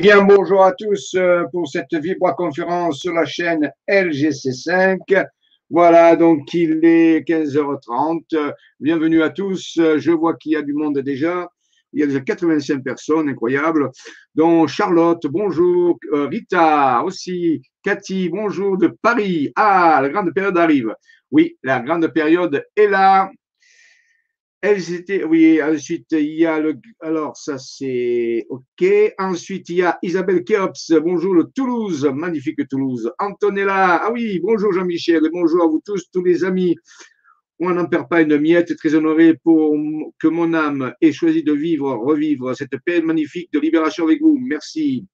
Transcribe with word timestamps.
bien, 0.00 0.22
bonjour 0.22 0.64
à 0.64 0.72
tous 0.72 1.14
euh, 1.14 1.44
pour 1.52 1.68
cette 1.68 1.92
vibra-conférence 1.92 3.00
sur 3.00 3.12
la 3.12 3.26
chaîne 3.26 3.70
LGC5. 3.86 5.26
Voilà, 5.68 6.16
donc 6.16 6.54
il 6.54 6.80
est 6.82 7.20
15h30. 7.28 8.54
Bienvenue 8.80 9.22
à 9.22 9.28
tous. 9.28 9.74
Je 9.76 10.10
vois 10.10 10.36
qu'il 10.36 10.52
y 10.52 10.56
a 10.56 10.62
du 10.62 10.72
monde 10.72 10.98
déjà. 11.00 11.50
Il 11.92 12.00
y 12.00 12.02
a 12.02 12.06
déjà 12.06 12.20
85 12.20 12.82
personnes, 12.82 13.28
incroyable. 13.28 13.90
Donc 14.34 14.68
Charlotte, 14.68 15.26
bonjour. 15.26 15.98
Euh, 16.14 16.28
Rita 16.28 17.02
aussi. 17.04 17.60
Cathy, 17.82 18.30
bonjour 18.30 18.78
de 18.78 18.88
Paris. 19.02 19.52
Ah, 19.54 19.98
la 20.00 20.08
grande 20.08 20.32
période 20.32 20.56
arrive. 20.56 20.94
Oui, 21.30 21.58
la 21.62 21.80
grande 21.80 22.08
période 22.08 22.64
est 22.74 22.88
là. 22.88 23.30
Elles 24.62 24.92
étaient, 24.92 25.24
oui, 25.24 25.62
ensuite 25.62 26.12
il 26.12 26.34
y 26.34 26.44
a 26.44 26.60
le, 26.60 26.78
alors 27.00 27.34
ça 27.34 27.56
c'est 27.56 28.46
OK. 28.50 28.84
Ensuite 29.18 29.70
il 29.70 29.76
y 29.76 29.82
a 29.82 29.98
Isabelle 30.02 30.44
Keops, 30.44 30.92
bonjour 31.02 31.32
le 31.32 31.44
Toulouse, 31.44 32.04
magnifique 32.04 32.68
Toulouse. 32.68 33.10
Antonella, 33.18 34.02
ah 34.04 34.12
oui, 34.12 34.38
bonjour 34.38 34.70
Jean-Michel, 34.70 35.22
bonjour 35.32 35.64
à 35.64 35.66
vous 35.66 35.80
tous, 35.82 36.10
tous 36.12 36.22
les 36.22 36.44
amis. 36.44 36.76
On 37.58 37.70
n'en 37.70 37.86
perd 37.86 38.10
pas 38.10 38.20
une 38.20 38.36
miette, 38.38 38.76
très 38.76 38.94
honoré 38.94 39.34
pour 39.42 39.74
que 40.18 40.28
mon 40.28 40.52
âme 40.52 40.92
ait 41.00 41.12
choisi 41.12 41.42
de 41.42 41.54
vivre, 41.54 41.94
revivre 41.94 42.54
cette 42.54 42.76
paix 42.84 43.00
magnifique 43.00 43.50
de 43.54 43.60
libération 43.60 44.04
avec 44.04 44.20
vous. 44.20 44.38
Merci. 44.38 45.06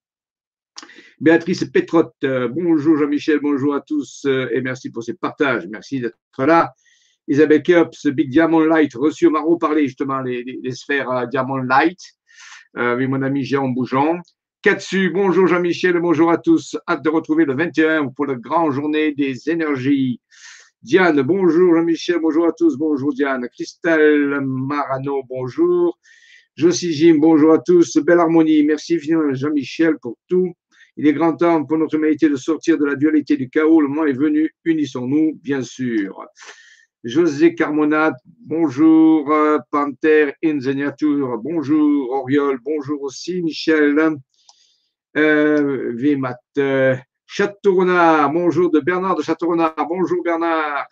Béatrice 1.21 1.63
Pétrotte, 1.63 2.25
bonjour 2.49 2.97
Jean-Michel, 2.97 3.39
bonjour 3.39 3.75
à 3.75 3.79
tous 3.79 4.25
et 4.25 4.59
merci 4.59 4.89
pour 4.89 5.03
ces 5.03 5.13
partages. 5.13 5.67
Merci 5.67 6.01
d'être 6.01 6.45
là. 6.45 6.73
Isabelle 7.27 7.61
Keops, 7.61 8.07
Big 8.07 8.29
Diamond 8.29 8.61
Light, 8.61 8.93
reçu 8.95 9.27
au 9.27 9.29
Marot 9.29 9.57
parler 9.57 9.85
justement 9.85 10.21
les, 10.21 10.71
sphères 10.71 11.11
euh, 11.11 11.25
Diamond 11.25 11.57
Light, 11.57 11.99
euh, 12.77 12.93
avec 12.93 13.09
mon 13.09 13.21
ami 13.21 13.43
Jérôme 13.43 13.75
Bougeon. 13.75 14.19
Katsu, 14.61 15.11
bonjour 15.13 15.45
Jean-Michel, 15.45 15.99
bonjour 15.99 16.31
à 16.31 16.37
tous. 16.37 16.77
Hâte 16.87 17.03
de 17.03 17.09
retrouver 17.09 17.43
le 17.43 17.53
21 17.53 18.07
pour 18.07 18.27
la 18.27 18.35
grande 18.35 18.71
journée 18.71 19.13
des 19.13 19.49
énergies. 19.49 20.21
Diane, 20.81 21.21
bonjour 21.21 21.75
Jean-Michel, 21.75 22.19
bonjour 22.21 22.47
à 22.47 22.53
tous, 22.53 22.77
bonjour 22.77 23.13
Diane. 23.13 23.47
Christelle 23.49 24.39
Marano, 24.41 25.21
bonjour. 25.27 25.99
Josie 26.55 26.93
Jim, 26.93 27.17
bonjour 27.19 27.53
à 27.53 27.59
tous. 27.59 27.97
Belle 27.97 28.19
harmonie, 28.19 28.63
merci 28.63 28.99
Jean-Michel 28.99 29.97
pour 30.01 30.17
tout. 30.29 30.53
Il 30.95 31.05
est 31.05 31.13
grand 31.13 31.35
temps 31.35 31.65
pour 31.65 31.77
notre 31.77 31.95
humanité 31.95 32.29
de 32.29 32.37
sortir 32.37 32.77
de 32.77 32.85
la 32.85 32.95
dualité 32.95 33.35
du 33.35 33.49
chaos. 33.49 33.81
Le 33.81 33.89
moment 33.89 34.05
est 34.05 34.13
venu, 34.13 34.49
unissons-nous, 34.63 35.39
bien 35.43 35.61
sûr. 35.61 36.25
José 37.07 37.55
Carmonat, 37.55 38.15
bonjour. 38.41 39.33
Panther 39.71 40.33
in 40.43 40.59
the 40.59 40.75
nature, 40.75 41.37
bonjour. 41.37 42.11
Oriol, 42.11 42.59
bonjour 42.61 43.01
aussi. 43.01 43.41
Michel 43.41 43.95
euh, 45.15 45.93
Vimat. 45.95 46.35
Euh, 46.57 46.97
bonjour 48.33 48.69
de 48.71 48.81
Bernard 48.81 49.15
de 49.15 49.23
Châteaurenard, 49.23 49.87
bonjour 49.87 50.21
Bernard. 50.21 50.85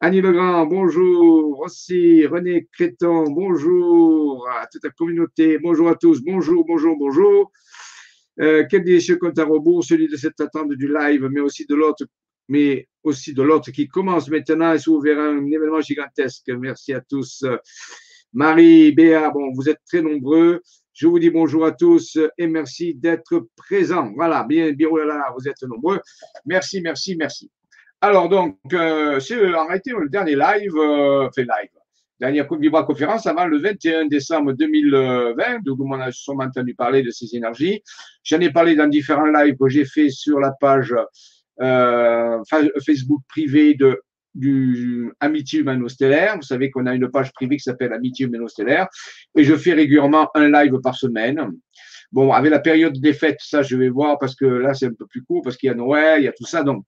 Annie 0.00 0.22
Legrand, 0.22 0.64
bonjour 0.64 1.60
aussi. 1.60 2.24
René 2.24 2.66
Créton, 2.72 3.24
bonjour 3.24 4.48
à 4.48 4.66
toute 4.66 4.84
la 4.84 4.90
communauté, 4.92 5.58
bonjour 5.58 5.90
à 5.90 5.94
tous, 5.94 6.22
bonjour, 6.24 6.64
bonjour, 6.64 6.96
bonjour. 6.96 7.52
Euh, 8.40 8.64
quel 8.70 8.82
délicieux 8.82 9.16
compte 9.16 9.38
à 9.38 9.44
rebours, 9.44 9.84
celui 9.84 10.08
de 10.08 10.16
cette 10.16 10.40
attente 10.40 10.72
du 10.72 10.88
live, 10.90 11.28
mais 11.30 11.40
aussi 11.40 11.66
de 11.66 11.74
l'autre 11.74 12.06
mais 12.48 12.88
aussi 13.02 13.34
de 13.34 13.42
l'autre 13.42 13.70
qui 13.70 13.88
commence 13.88 14.28
maintenant 14.28 14.72
et 14.72 14.78
s'ouvre 14.78 15.08
un 15.08 15.44
événement 15.46 15.80
gigantesque. 15.80 16.48
Merci 16.48 16.92
à 16.92 17.00
tous. 17.00 17.44
Marie, 18.32 18.92
Béa, 18.92 19.30
bon, 19.30 19.52
vous 19.52 19.68
êtes 19.68 19.80
très 19.86 20.02
nombreux. 20.02 20.60
Je 20.92 21.06
vous 21.06 21.18
dis 21.18 21.30
bonjour 21.30 21.64
à 21.66 21.72
tous 21.72 22.18
et 22.38 22.46
merci 22.46 22.94
d'être 22.94 23.48
présents. 23.56 24.12
Voilà, 24.14 24.44
bien, 24.44 24.72
bien, 24.72 24.88
oh 24.90 24.96
là, 24.96 25.04
là, 25.04 25.32
vous 25.36 25.48
êtes 25.48 25.62
nombreux. 25.62 26.00
Merci, 26.46 26.80
merci, 26.80 27.16
merci. 27.16 27.50
Alors, 28.00 28.28
donc, 28.28 28.58
euh, 28.72 29.18
c'est 29.18 29.36
en 29.54 29.66
réalité 29.66 29.92
le 29.98 30.08
dernier 30.08 30.36
live, 30.36 30.76
euh, 30.76 31.28
fait 31.34 31.42
live, 31.42 31.70
dernière 32.20 32.46
Vibra 32.58 32.84
conférence 32.84 33.26
avant 33.26 33.46
le 33.46 33.58
21 33.58 34.06
décembre 34.06 34.52
2020, 34.52 35.62
donc 35.64 35.78
on 35.80 35.92
a 35.92 36.12
sûrement 36.12 36.44
entendu 36.44 36.74
parler 36.74 37.02
de 37.02 37.10
ces 37.10 37.34
énergies. 37.34 37.82
J'en 38.22 38.40
ai 38.40 38.50
parlé 38.50 38.76
dans 38.76 38.86
différents 38.86 39.26
lives 39.26 39.56
que 39.56 39.68
j'ai 39.68 39.84
fait 39.84 40.10
sur 40.10 40.38
la 40.38 40.52
page 40.60 40.92
euh, 40.92 41.04
Facebook 41.58 43.22
privé 43.28 43.74
de 43.74 44.00
du 44.34 45.12
Amitié 45.20 45.60
Humano-Stellaire. 45.60 46.36
Vous 46.36 46.42
savez 46.42 46.70
qu'on 46.70 46.86
a 46.86 46.94
une 46.94 47.08
page 47.10 47.32
privée 47.32 47.56
qui 47.56 47.62
s'appelle 47.62 47.92
Amitié 47.92 48.26
Humano-Stellaire 48.26 48.88
et 49.36 49.44
je 49.44 49.54
fais 49.56 49.72
régulièrement 49.72 50.28
un 50.34 50.50
live 50.50 50.78
par 50.82 50.96
semaine. 50.96 51.52
Bon, 52.12 52.32
avec 52.32 52.50
la 52.50 52.58
période 52.58 52.98
des 53.00 53.12
fêtes, 53.12 53.40
ça, 53.40 53.62
je 53.62 53.76
vais 53.76 53.88
voir 53.88 54.18
parce 54.18 54.34
que 54.34 54.44
là, 54.44 54.74
c'est 54.74 54.86
un 54.86 54.92
peu 54.92 55.06
plus 55.06 55.22
court 55.22 55.42
parce 55.42 55.56
qu'il 55.56 55.68
y 55.68 55.70
a 55.70 55.74
Noël, 55.74 56.20
il 56.20 56.24
y 56.24 56.28
a 56.28 56.32
tout 56.32 56.46
ça. 56.46 56.62
Donc, 56.62 56.84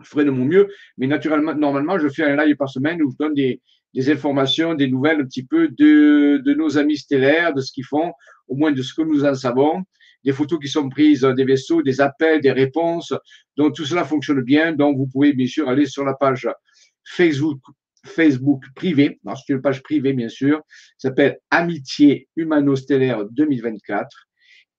je 0.00 0.08
ferai 0.08 0.24
de 0.24 0.30
mon 0.30 0.44
mieux. 0.44 0.68
Mais 0.98 1.06
naturellement, 1.06 1.54
normalement, 1.54 1.98
je 1.98 2.08
fais 2.08 2.24
un 2.24 2.36
live 2.44 2.56
par 2.56 2.68
semaine 2.68 3.02
où 3.02 3.10
je 3.10 3.16
donne 3.16 3.34
des, 3.34 3.60
des 3.94 4.10
informations, 4.10 4.74
des 4.74 4.88
nouvelles 4.88 5.20
un 5.20 5.24
petit 5.24 5.44
peu 5.44 5.68
de, 5.68 6.42
de 6.44 6.54
nos 6.54 6.78
amis 6.78 6.96
stellaires, 6.96 7.54
de 7.54 7.60
ce 7.60 7.72
qu'ils 7.72 7.84
font, 7.84 8.12
au 8.48 8.56
moins 8.56 8.72
de 8.72 8.82
ce 8.82 8.94
que 8.94 9.02
nous 9.02 9.24
en 9.24 9.34
savons 9.34 9.84
des 10.24 10.32
photos 10.32 10.58
qui 10.60 10.68
sont 10.68 10.88
prises 10.88 11.22
des 11.22 11.44
vaisseaux, 11.44 11.82
des 11.82 12.00
appels, 12.00 12.40
des 12.40 12.52
réponses. 12.52 13.12
Donc 13.56 13.74
tout 13.74 13.84
cela 13.84 14.04
fonctionne 14.04 14.40
bien. 14.42 14.72
Donc 14.72 14.96
vous 14.96 15.06
pouvez 15.06 15.32
bien 15.32 15.46
sûr 15.46 15.68
aller 15.68 15.86
sur 15.86 16.04
la 16.04 16.14
page 16.14 16.48
Facebook, 17.04 17.60
Facebook 18.06 18.64
privé. 18.74 19.20
C'est 19.46 19.52
une 19.52 19.62
page 19.62 19.82
privée 19.82 20.12
bien 20.12 20.28
sûr. 20.28 20.62
s'appelle 20.98 21.38
Amitié 21.50 22.28
Humano-Stellaire 22.36 23.24
2024. 23.30 24.08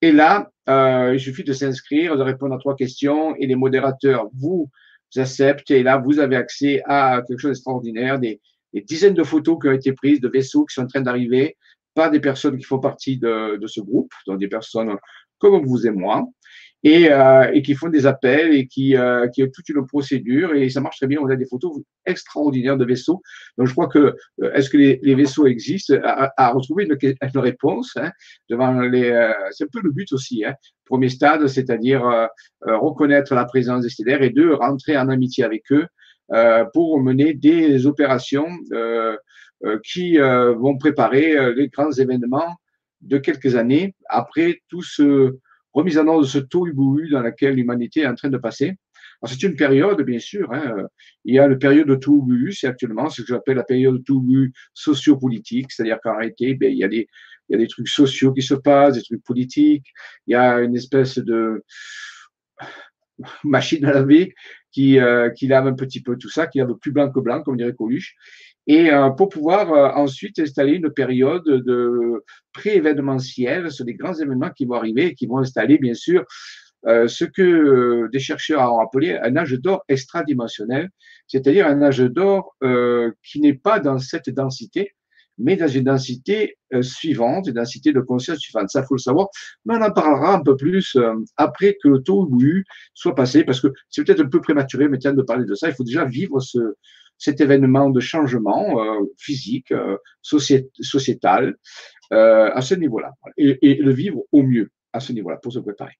Et 0.01 0.11
là, 0.11 0.51
euh, 0.67 1.11
il 1.13 1.19
suffit 1.19 1.45
de 1.45 1.53
s'inscrire, 1.53 2.17
de 2.17 2.23
répondre 2.23 2.53
à 2.53 2.57
trois 2.57 2.75
questions 2.75 3.35
et 3.37 3.47
les 3.47 3.55
modérateurs 3.55 4.27
vous 4.33 4.69
acceptent. 5.15 5.71
Et 5.71 5.81
là, 5.81 5.97
vous 5.97 6.19
avez 6.19 6.35
accès 6.35 6.81
à 6.85 7.21
quelque 7.25 7.39
chose 7.39 7.51
d'extraordinaire, 7.51 8.19
des, 8.19 8.41
des 8.73 8.81
dizaines 8.81 9.13
de 9.13 9.23
photos 9.23 9.57
qui 9.61 9.67
ont 9.69 9.71
été 9.71 9.93
prises 9.93 10.19
de 10.19 10.27
vaisseaux 10.27 10.65
qui 10.65 10.73
sont 10.73 10.83
en 10.83 10.87
train 10.87 11.01
d'arriver 11.01 11.55
par 11.93 12.11
des 12.11 12.19
personnes 12.19 12.57
qui 12.57 12.63
font 12.63 12.79
partie 12.79 13.17
de, 13.17 13.57
de, 13.57 13.67
ce 13.67 13.79
groupe, 13.79 14.11
donc 14.27 14.39
des 14.39 14.47
personnes 14.47 14.97
comme 15.51 15.65
vous 15.65 15.85
et 15.85 15.91
moi, 15.91 16.25
et, 16.83 17.11
euh, 17.11 17.49
et 17.53 17.61
qui 17.61 17.75
font 17.75 17.89
des 17.89 18.05
appels 18.05 18.53
et 18.53 18.67
qui, 18.67 18.97
euh, 18.97 19.27
qui 19.29 19.43
ont 19.43 19.49
toute 19.53 19.69
une 19.69 19.85
procédure 19.87 20.53
et 20.53 20.69
ça 20.69 20.81
marche 20.81 20.97
très 20.97 21.07
bien. 21.07 21.19
On 21.21 21.29
a 21.29 21.35
des 21.35 21.45
photos 21.45 21.81
extraordinaires 22.05 22.77
de 22.77 22.85
vaisseaux. 22.85 23.21
Donc 23.57 23.67
je 23.67 23.71
crois 23.71 23.87
que 23.87 24.15
euh, 24.41 24.53
est-ce 24.53 24.69
que 24.69 24.77
les, 24.77 25.15
vaisseaux 25.15 25.47
existent? 25.47 25.95
À, 26.03 26.51
retrouver 26.51 26.85
une, 26.85 26.97
une 27.01 27.39
réponse 27.39 27.95
hein, 27.95 28.11
devant 28.49 28.81
les. 28.81 29.11
Euh, 29.11 29.31
c'est 29.51 29.63
un 29.63 29.67
peu 29.71 29.79
le 29.81 29.91
but 29.91 30.11
aussi. 30.11 30.43
Hein. 30.43 30.55
Premier 30.85 31.09
stade, 31.09 31.47
c'est-à-dire 31.47 32.05
euh, 32.05 32.27
reconnaître 32.65 33.33
la 33.33 33.45
présence 33.45 33.83
des 33.83 33.89
stellaires 33.89 34.21
et 34.21 34.29
deux 34.29 34.53
rentrer 34.53 34.97
en 34.97 35.07
amitié 35.09 35.43
avec 35.43 35.63
eux 35.71 35.87
pour 36.73 36.99
mener 37.01 37.33
des 37.33 37.85
opérations 37.85 38.47
qui 39.83 40.17
vont 40.17 40.77
préparer 40.77 41.53
les 41.53 41.67
grands 41.67 41.91
événements 41.91 42.55
de 43.03 43.17
quelques 43.17 43.55
années 43.55 43.95
après 44.07 44.61
tout 44.69 44.81
ce 44.81 45.37
remise 45.73 45.97
en 45.97 46.07
ordre 46.07 46.21
de 46.21 46.27
ce 46.27 46.39
tourbillon 46.39 47.09
dans 47.11 47.21
laquelle 47.21 47.55
l'humanité 47.55 48.01
est 48.01 48.07
en 48.07 48.15
train 48.15 48.29
de 48.29 48.37
passer. 48.37 48.73
C'est 49.25 49.43
une 49.43 49.55
période, 49.55 50.01
bien 50.01 50.19
sûr. 50.19 50.51
Hein. 50.51 50.75
Il 51.23 51.35
y 51.35 51.39
a 51.39 51.47
le 51.47 51.57
période 51.57 51.87
de 51.87 51.95
tourbillon, 51.95 52.51
c'est 52.51 52.67
actuellement 52.67 53.09
ce 53.09 53.21
que 53.21 53.29
j'appelle 53.29 53.55
la 53.55 53.63
période 53.63 53.97
de 53.97 54.03
tourbillon 54.03 54.49
sociopolitique, 54.73 55.71
c'est-à-dire 55.71 55.99
qu'en 56.03 56.17
réalité, 56.17 56.55
ben, 56.55 56.71
il, 56.71 56.77
y 56.77 56.83
a 56.83 56.89
des, 56.89 57.07
il 57.47 57.53
y 57.53 57.55
a 57.55 57.57
des 57.57 57.67
trucs 57.67 57.87
sociaux 57.87 58.33
qui 58.33 58.41
se 58.41 58.53
passent, 58.53 58.95
des 58.95 59.01
trucs 59.01 59.23
politiques. 59.23 59.85
Il 60.27 60.31
y 60.31 60.35
a 60.35 60.59
une 60.59 60.75
espèce 60.75 61.17
de 61.17 61.63
machine 63.43 63.85
à 63.85 63.93
laver 63.93 64.33
qui, 64.71 64.99
euh, 64.99 65.29
qui 65.29 65.47
lave 65.47 65.67
un 65.67 65.73
petit 65.73 66.01
peu 66.01 66.17
tout 66.17 66.29
ça, 66.29 66.47
qui 66.47 66.57
lave 66.57 66.75
plus 66.81 66.91
blanc 66.91 67.11
que 67.11 67.19
blanc, 67.19 67.41
comme 67.43 67.57
dirait 67.57 67.73
Coluche 67.73 68.15
et 68.67 68.91
euh, 68.91 69.09
pour 69.09 69.29
pouvoir 69.29 69.71
euh, 69.73 69.89
ensuite 69.95 70.39
installer 70.39 70.73
une 70.73 70.89
période 70.89 71.43
de 71.43 72.23
pré-événementiel 72.53 73.71
sur 73.71 73.85
les 73.85 73.93
grands 73.93 74.13
événements 74.13 74.51
qui 74.51 74.65
vont 74.65 74.75
arriver 74.75 75.07
et 75.07 75.15
qui 75.15 75.27
vont 75.27 75.39
installer, 75.39 75.77
bien 75.77 75.93
sûr, 75.93 76.23
euh, 76.85 77.07
ce 77.07 77.25
que 77.25 78.09
des 78.11 78.19
chercheurs 78.19 78.73
ont 78.73 78.79
appelé 78.79 79.17
un 79.21 79.35
âge 79.35 79.53
d'or 79.53 79.83
extradimensionnel, 79.89 80.89
c'est-à-dire 81.27 81.67
un 81.67 81.81
âge 81.81 81.99
d'or 81.99 82.55
qui 83.23 83.39
n'est 83.41 83.53
pas 83.53 83.79
dans 83.79 83.99
cette 83.99 84.29
densité, 84.29 84.91
mais 85.39 85.55
dans 85.55 85.67
une 85.67 85.85
densité 85.85 86.57
suivante, 86.81 87.47
une 87.47 87.53
densité 87.53 87.91
de 87.91 88.01
conscience 88.01 88.37
suivante. 88.37 88.69
Ça, 88.69 88.83
faut 88.83 88.95
le 88.95 88.99
savoir. 88.99 89.29
Mais 89.65 89.75
on 89.75 89.81
en 89.81 89.91
parlera 89.91 90.35
un 90.35 90.43
peu 90.43 90.55
plus 90.55 90.97
après 91.37 91.75
que 91.81 91.87
le 91.87 92.03
taux 92.03 92.29
soit 92.93 93.15
passé, 93.15 93.43
parce 93.43 93.59
que 93.59 93.67
c'est 93.89 94.03
peut-être 94.03 94.21
un 94.21 94.29
peu 94.29 94.41
prématuré 94.41 94.87
maintenant 94.89 95.13
de 95.13 95.23
parler 95.23 95.45
de 95.45 95.55
ça. 95.55 95.69
Il 95.69 95.73
faut 95.73 95.83
déjà 95.83 96.05
vivre 96.05 96.39
ce, 96.39 96.59
cet 97.17 97.41
événement 97.41 97.89
de 97.89 97.99
changement 97.99 98.79
euh, 98.79 99.05
physique, 99.17 99.71
euh, 99.71 99.97
sociétal, 100.21 101.55
euh, 102.11 102.51
à 102.53 102.61
ce 102.61 102.75
niveau-là, 102.75 103.13
et, 103.37 103.75
le 103.75 103.91
vivre 103.91 104.23
au 104.31 104.43
mieux 104.43 104.71
à 104.91 104.99
ce 104.99 105.13
niveau-là 105.13 105.37
pour 105.37 105.53
se 105.53 105.59
préparer. 105.59 105.93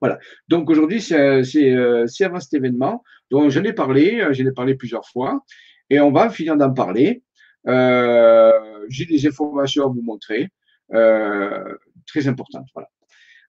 Voilà. 0.00 0.18
Donc 0.48 0.68
aujourd'hui, 0.70 1.00
c'est 1.00 2.24
avant 2.24 2.40
cet 2.40 2.54
événement 2.54 3.02
dont 3.30 3.48
j'en 3.48 3.62
ai 3.64 3.72
parlé, 3.72 4.26
j'en 4.32 4.46
ai 4.46 4.52
parlé 4.52 4.74
plusieurs 4.74 5.06
fois, 5.08 5.40
et 5.88 6.00
on 6.00 6.12
va 6.12 6.30
finir 6.30 6.56
d'en 6.56 6.72
parler. 6.72 7.22
J'ai 7.64 9.06
des 9.06 9.26
informations 9.26 9.84
à 9.84 9.88
vous 9.88 10.02
montrer, 10.02 10.48
très 10.90 12.26
importantes. 12.26 12.66
Voilà. 12.74 12.88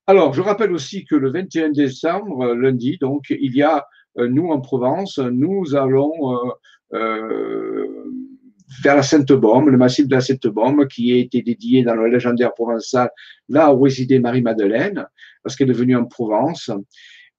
Alors, 0.06 0.34
je 0.34 0.42
rappelle 0.42 0.74
aussi 0.74 1.06
que 1.06 1.16
le 1.16 1.31
21 1.31 1.69
décembre, 1.69 2.54
lundi, 2.54 2.98
donc, 3.00 3.30
il 3.30 3.56
y 3.56 3.63
a, 3.63 3.86
nous 4.15 4.50
en 4.50 4.62
Provence, 4.62 5.18
nous 5.18 5.75
allons 5.75 6.54
vers 8.81 8.95
la 8.95 9.04
Sainte-Baume, 9.04 9.69
le 9.69 9.77
massif 9.77 10.07
de 10.07 10.15
la 10.15 10.21
Sainte-Baume, 10.21 10.88
qui 10.88 11.12
a 11.13 11.18
été 11.18 11.42
dédié 11.42 11.83
dans 11.83 11.95
le 11.95 12.07
légendaire 12.07 12.54
provençal, 12.54 13.10
là 13.50 13.74
où 13.74 13.81
résidait 13.81 14.19
Marie-Madeleine, 14.19 15.06
parce 15.44 15.56
qu'elle 15.56 15.69
est 15.69 15.74
venue 15.74 15.95
en 15.95 16.06
Provence. 16.06 16.71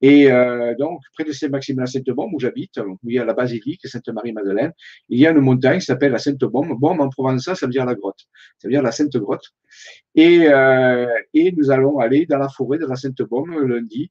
Et 0.01 0.31
euh, 0.31 0.75
donc, 0.79 1.01
près 1.15 1.25
de 1.25 1.33
Saint-Maxime 1.33 1.81
la 1.81 1.87
Sainte-Baume, 1.87 2.35
où 2.35 2.39
j'habite, 2.41 2.79
où 2.79 2.99
il 3.05 3.15
y 3.15 3.19
a 3.19 3.25
la 3.25 3.33
basilique 3.33 3.87
Sainte-Marie-Madeleine, 3.87 4.73
il 5.09 5.19
y 5.19 5.27
a 5.27 5.31
une 5.31 5.41
montagne 5.41 5.79
qui 5.79 5.87
s'appelle 5.87 6.13
la 6.13 6.19
Sainte-Baume. 6.19 6.77
Baume 6.79 7.01
en 7.01 7.09
provençal, 7.09 7.57
ça 7.57 7.67
veut 7.67 7.73
dire 7.73 7.87
la 7.87 7.95
grotte. 7.95 8.27
Ça 8.59 8.69
veut 8.69 8.73
dire 8.73 8.83
la 8.83 8.93
Sainte 8.93 9.17
Grotte. 9.17 9.51
Et, 10.15 10.47
euh, 10.49 11.07
et 11.33 11.53
nous 11.53 11.71
allons 11.71 11.99
aller 12.01 12.27
dans 12.27 12.39
la 12.39 12.49
forêt 12.49 12.79
de 12.79 12.87
la 12.87 12.97
Sainte-Baume 12.97 13.67
lundi 13.67 14.11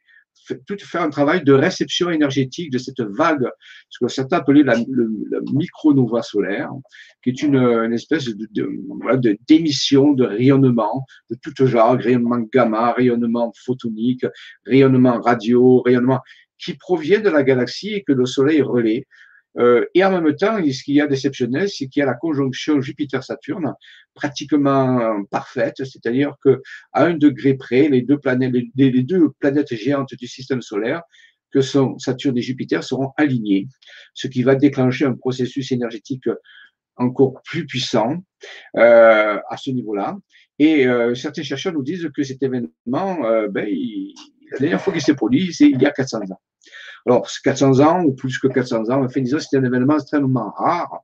tout 0.65 0.77
faire 0.79 1.01
un 1.01 1.09
travail 1.09 1.43
de 1.43 1.53
réception 1.53 2.09
énergétique 2.09 2.71
de 2.71 2.77
cette 2.77 3.01
vague, 3.01 3.47
ce 3.89 4.03
que 4.03 4.09
certains 4.09 4.37
appelaient 4.37 4.63
la, 4.63 4.75
le, 4.75 5.09
micronova 5.53 6.21
solaire, 6.21 6.71
qui 7.23 7.29
est 7.29 7.41
une, 7.43 7.93
espèce 7.93 8.25
de, 8.25 8.47
de, 8.51 9.37
d'émission, 9.47 10.11
de, 10.11 10.25
rayonnement 10.25 11.05
de 11.29 11.37
tout 11.41 11.65
genre, 11.65 11.95
rayonnement 11.95 12.39
gamma, 12.53 12.93
rayonnement 12.93 13.53
photonique, 13.65 14.25
rayonnement 14.65 15.19
radio, 15.21 15.81
rayonnement 15.81 16.19
qui 16.57 16.73
provient 16.75 17.19
de 17.19 17.29
la 17.29 17.43
galaxie 17.43 17.93
et 17.93 18.03
que 18.03 18.13
le 18.13 18.25
Soleil 18.25 18.61
relaie 18.61 19.05
euh, 19.57 19.85
et 19.93 20.03
en 20.03 20.11
même 20.11 20.35
temps, 20.35 20.57
ce 20.57 20.83
qu'il 20.83 20.95
y 20.95 21.01
a 21.01 21.07
d'exceptionnel, 21.07 21.69
c'est 21.69 21.87
qu'il 21.87 21.99
y 21.99 22.03
a 22.03 22.05
la 22.05 22.13
conjonction 22.15 22.81
Jupiter-Saturne 22.81 23.73
pratiquement 24.13 25.23
parfaite, 25.29 25.77
c'est-à-dire 25.77 26.35
que 26.43 26.61
à 26.91 27.05
un 27.05 27.13
degré 27.13 27.53
près, 27.53 27.89
les 27.89 28.01
deux 28.01 28.17
planètes, 28.17 28.53
les, 28.75 29.03
deux 29.03 29.29
planètes 29.39 29.73
géantes 29.73 30.13
du 30.15 30.27
système 30.27 30.61
solaire, 30.61 31.01
que 31.51 31.61
sont 31.61 31.99
Saturne 31.99 32.37
et 32.37 32.41
Jupiter, 32.41 32.83
seront 32.83 33.11
alignées, 33.17 33.67
ce 34.13 34.27
qui 34.27 34.41
va 34.43 34.55
déclencher 34.55 35.05
un 35.05 35.13
processus 35.13 35.71
énergétique 35.71 36.27
encore 36.95 37.41
plus 37.43 37.65
puissant 37.65 38.23
euh, 38.77 39.39
à 39.49 39.57
ce 39.57 39.71
niveau-là. 39.71 40.17
Et 40.59 40.87
euh, 40.87 41.15
certains 41.15 41.43
chercheurs 41.43 41.73
nous 41.73 41.83
disent 41.83 42.09
que 42.15 42.23
cet 42.23 42.43
événement, 42.43 43.25
euh, 43.25 43.47
ben, 43.47 43.67
la 44.51 44.59
dernière 44.59 44.81
fois 44.81 44.93
qu'il 44.93 45.01
s'est 45.01 45.15
produit, 45.15 45.53
c'est 45.53 45.69
il 45.69 45.81
y 45.81 45.85
a 45.85 45.91
400 45.91 46.19
ans. 46.31 46.41
Alors, 47.05 47.27
400 47.43 47.79
ans 47.79 48.03
ou 48.03 48.13
plus 48.13 48.39
que 48.39 48.47
400 48.47 48.89
ans, 48.89 49.03
enfin, 49.03 49.21
disons, 49.21 49.39
c'est 49.39 49.57
un 49.57 49.63
événement 49.63 49.95
extrêmement 49.95 50.51
rare. 50.51 51.03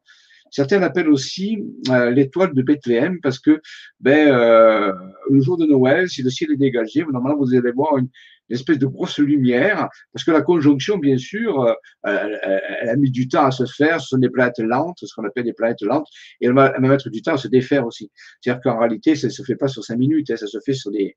Certains 0.51 0.79
l'appellent 0.79 1.09
aussi 1.09 1.63
euh, 1.89 2.09
l'étoile 2.09 2.53
de 2.53 2.61
Bethléem 2.61 3.19
parce 3.21 3.39
que 3.39 3.61
ben, 3.99 4.29
euh, 4.29 4.93
le 5.29 5.41
jour 5.41 5.57
de 5.57 5.65
Noël, 5.65 6.09
si 6.09 6.23
le 6.23 6.29
ciel 6.29 6.51
est 6.51 6.57
dégagé, 6.57 7.03
normalement 7.03 7.37
vous 7.37 7.53
allez 7.53 7.71
voir 7.71 7.97
une, 7.97 8.09
espèce 8.49 8.79
de 8.79 8.87
grosse 8.87 9.19
lumière 9.19 9.89
parce 10.11 10.25
que 10.25 10.31
la 10.31 10.41
conjonction, 10.41 10.97
bien 10.97 11.19
sûr, 11.19 11.61
euh, 11.61 11.73
elle, 12.03 12.89
a 12.89 12.95
mis 12.95 13.11
du 13.11 13.27
temps 13.27 13.45
à 13.45 13.51
se 13.51 13.65
faire. 13.65 14.01
Ce 14.01 14.07
sont 14.07 14.17
des 14.17 14.31
planètes 14.31 14.57
lentes, 14.57 14.97
ce 15.03 15.13
qu'on 15.13 15.23
appelle 15.23 15.43
des 15.43 15.53
planètes 15.53 15.83
lentes, 15.83 16.07
et 16.41 16.47
elle 16.47 16.53
va, 16.53 16.75
mettre 16.79 17.11
du 17.11 17.21
temps 17.21 17.33
à 17.33 17.37
se 17.37 17.47
défaire 17.47 17.85
aussi. 17.85 18.09
C'est-à-dire 18.41 18.61
qu'en 18.63 18.79
réalité, 18.79 19.15
ça 19.15 19.27
ne 19.27 19.31
se 19.31 19.43
fait 19.43 19.55
pas 19.55 19.67
sur 19.67 19.83
cinq 19.83 19.97
minutes, 19.97 20.31
hein, 20.31 20.35
ça 20.35 20.47
se 20.47 20.57
fait 20.65 20.73
sur 20.73 20.89
des, 20.89 21.15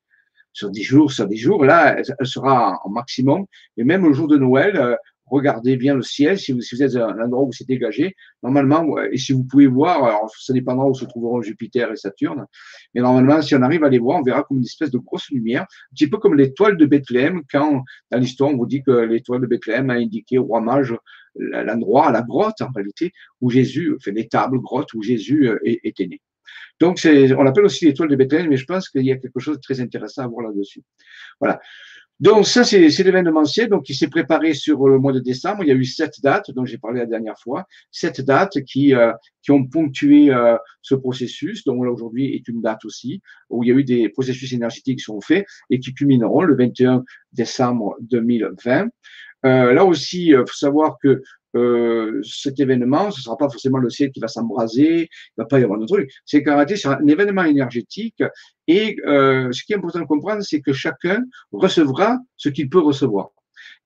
sur 0.53 0.71
10 0.71 0.83
jours, 0.83 1.13
sur 1.13 1.27
10 1.27 1.37
jours. 1.37 1.65
Là, 1.65 1.97
elle 1.97 2.27
sera 2.27 2.81
en 2.85 2.91
maximum. 2.91 3.45
Et 3.77 3.85
même 3.85 4.05
au 4.05 4.13
jour 4.13 4.29
de 4.29 4.37
Noël, 4.37 4.77
euh, 4.77 4.97
regardez 5.27 5.77
bien 5.77 5.95
le 5.95 6.03
ciel. 6.03 6.39
Si 6.39 6.53
vous, 6.53 6.61
si 6.61 6.81
êtes 6.83 6.97
à 6.97 7.07
un 7.07 7.19
endroit 7.21 7.45
où 7.45 7.53
c'est 7.53 7.67
dégagé, 7.67 8.15
normalement, 8.43 8.99
et 9.11 9.17
si 9.17 9.33
vous 9.33 9.45
pouvez 9.45 9.67
voir, 9.67 10.05
alors 10.05 10.31
ça 10.39 10.53
dépendra 10.53 10.87
où 10.87 10.95
se 10.95 11.05
trouveront 11.07 11.41
Jupiter 11.41 11.91
et 11.91 11.97
Saturne, 11.97 12.47
mais 12.95 13.01
normalement, 13.01 13.41
si 13.41 13.55
on 13.55 13.63
arrive 13.63 13.85
à 13.85 13.89
les 13.89 13.99
voir, 13.99 14.21
on 14.21 14.23
verra 14.23 14.43
comme 14.43 14.59
une 14.59 14.65
espèce 14.65 14.91
de 14.91 14.99
grosse 14.99 15.31
lumière, 15.31 15.63
un 15.63 15.95
petit 15.95 16.09
peu 16.09 16.19
comme 16.19 16.35
l'étoile 16.35 16.77
de 16.77 16.87
Bethléem, 16.87 17.43
quand 17.51 17.83
dans 18.11 18.19
l'histoire, 18.19 18.51
on 18.51 18.57
vous 18.57 18.67
dit 18.67 18.83
que 18.83 18.91
l'étoile 18.91 19.41
de 19.41 19.47
Bethléem 19.47 19.91
a 19.91 19.95
indiqué 19.95 20.39
au 20.39 20.45
roi 20.45 20.61
mage 20.61 20.95
l'endroit, 21.35 22.13
la 22.13 22.23
grotte 22.23 22.61
en 22.61 22.71
réalité, 22.75 23.13
où 23.41 23.51
Jésus, 23.51 23.97
fait 24.03 24.13
l'étable 24.13 24.59
grotte 24.61 24.93
où 24.93 25.03
Jésus 25.03 25.49
euh, 25.49 25.59
était 25.65 26.07
né. 26.07 26.21
Donc, 26.81 27.01
on 27.05 27.43
l'appelle 27.43 27.65
aussi 27.65 27.87
l'étoile 27.87 28.09
de 28.09 28.17
Bethléem, 28.17 28.49
mais 28.49 28.57
je 28.57 28.65
pense 28.65 28.89
qu'il 28.89 29.05
y 29.05 29.13
a 29.13 29.17
quelque 29.17 29.41
chose 29.41 29.57
de 29.57 29.61
très 29.61 29.81
intéressant 29.81 30.23
à 30.23 30.27
voir 30.27 30.47
là-dessus. 30.49 30.83
Voilà. 31.41 31.61
Donc, 32.23 32.47
ça, 32.47 32.63
c'est 32.63 32.79
l'événementiel 32.79 33.69
donc, 33.69 33.83
qui 33.83 33.95
s'est 33.95 34.07
préparé 34.07 34.55
sur 34.55 34.87
le 34.87 34.99
mois 34.99 35.13
de 35.13 35.19
décembre. 35.19 35.65
Il 35.65 35.69
y 35.69 35.73
a 35.73 35.75
eu 35.75 35.85
sept 35.85 36.21
dates, 36.23 36.53
dont 36.53 36.65
j'ai 36.65 36.79
parlé 36.79 37.01
la 37.01 37.07
dernière 37.07 37.37
fois, 37.37 37.67
sept 37.91 38.21
dates 38.21 38.63
qui, 38.63 38.95
euh, 38.95 39.13
qui 39.43 39.51
ont 39.51 39.67
ponctué 39.67 40.33
euh, 40.33 40.57
ce 40.83 40.95
processus, 40.95 41.65
dont 41.65 41.81
aujourd'hui 41.81 42.35
est 42.37 42.47
une 42.47 42.61
date 42.61 42.85
aussi, 42.85 43.23
où 43.51 43.65
il 43.65 43.71
y 43.71 43.73
a 43.73 43.75
eu 43.75 43.83
des 43.83 44.09
processus 44.09 44.53
énergétiques 44.53 44.99
qui 44.99 45.05
sont 45.05 45.21
faits 45.21 45.45
et 45.69 45.81
qui 45.81 45.95
culmineront 45.95 46.43
le 46.43 46.55
21 46.55 47.03
décembre 47.33 47.97
2020. 48.03 48.87
Euh, 49.45 49.73
là 49.73 49.85
aussi, 49.85 50.27
il 50.27 50.37
faut 50.37 50.55
savoir 50.55 50.99
que 51.03 51.23
euh, 51.55 52.21
cet 52.23 52.61
événement, 52.61 53.11
ce 53.11 53.21
ne 53.21 53.23
sera 53.25 53.37
pas 53.37 53.49
forcément 53.49 53.79
le 53.79 53.91
ciel 53.91 54.11
qui 54.11 54.21
va 54.21 54.29
s'embraser, 54.29 55.09
il 55.11 55.35
va 55.37 55.45
pas 55.45 55.61
y 55.61 55.65
avoir 55.65 55.79
de 55.79 55.87
truc. 55.87 56.11
C'est 56.25 56.43
qu'en 56.43 56.55
réalité, 56.55 56.77
c'est 56.77 56.89
un 56.89 57.07
événement 57.07 57.45
énergétique 57.45 58.23
et 58.67 58.97
euh, 59.07 59.51
ce 59.53 59.65
qui 59.65 59.73
est 59.73 59.77
important 59.77 60.01
de 60.01 60.05
comprendre, 60.05 60.43
c'est 60.43 60.61
que 60.61 60.73
chacun 60.73 61.25
recevra 61.53 62.19
ce 62.37 62.49
qu'il 62.49 62.69
peut 62.69 62.81
recevoir. 62.81 63.31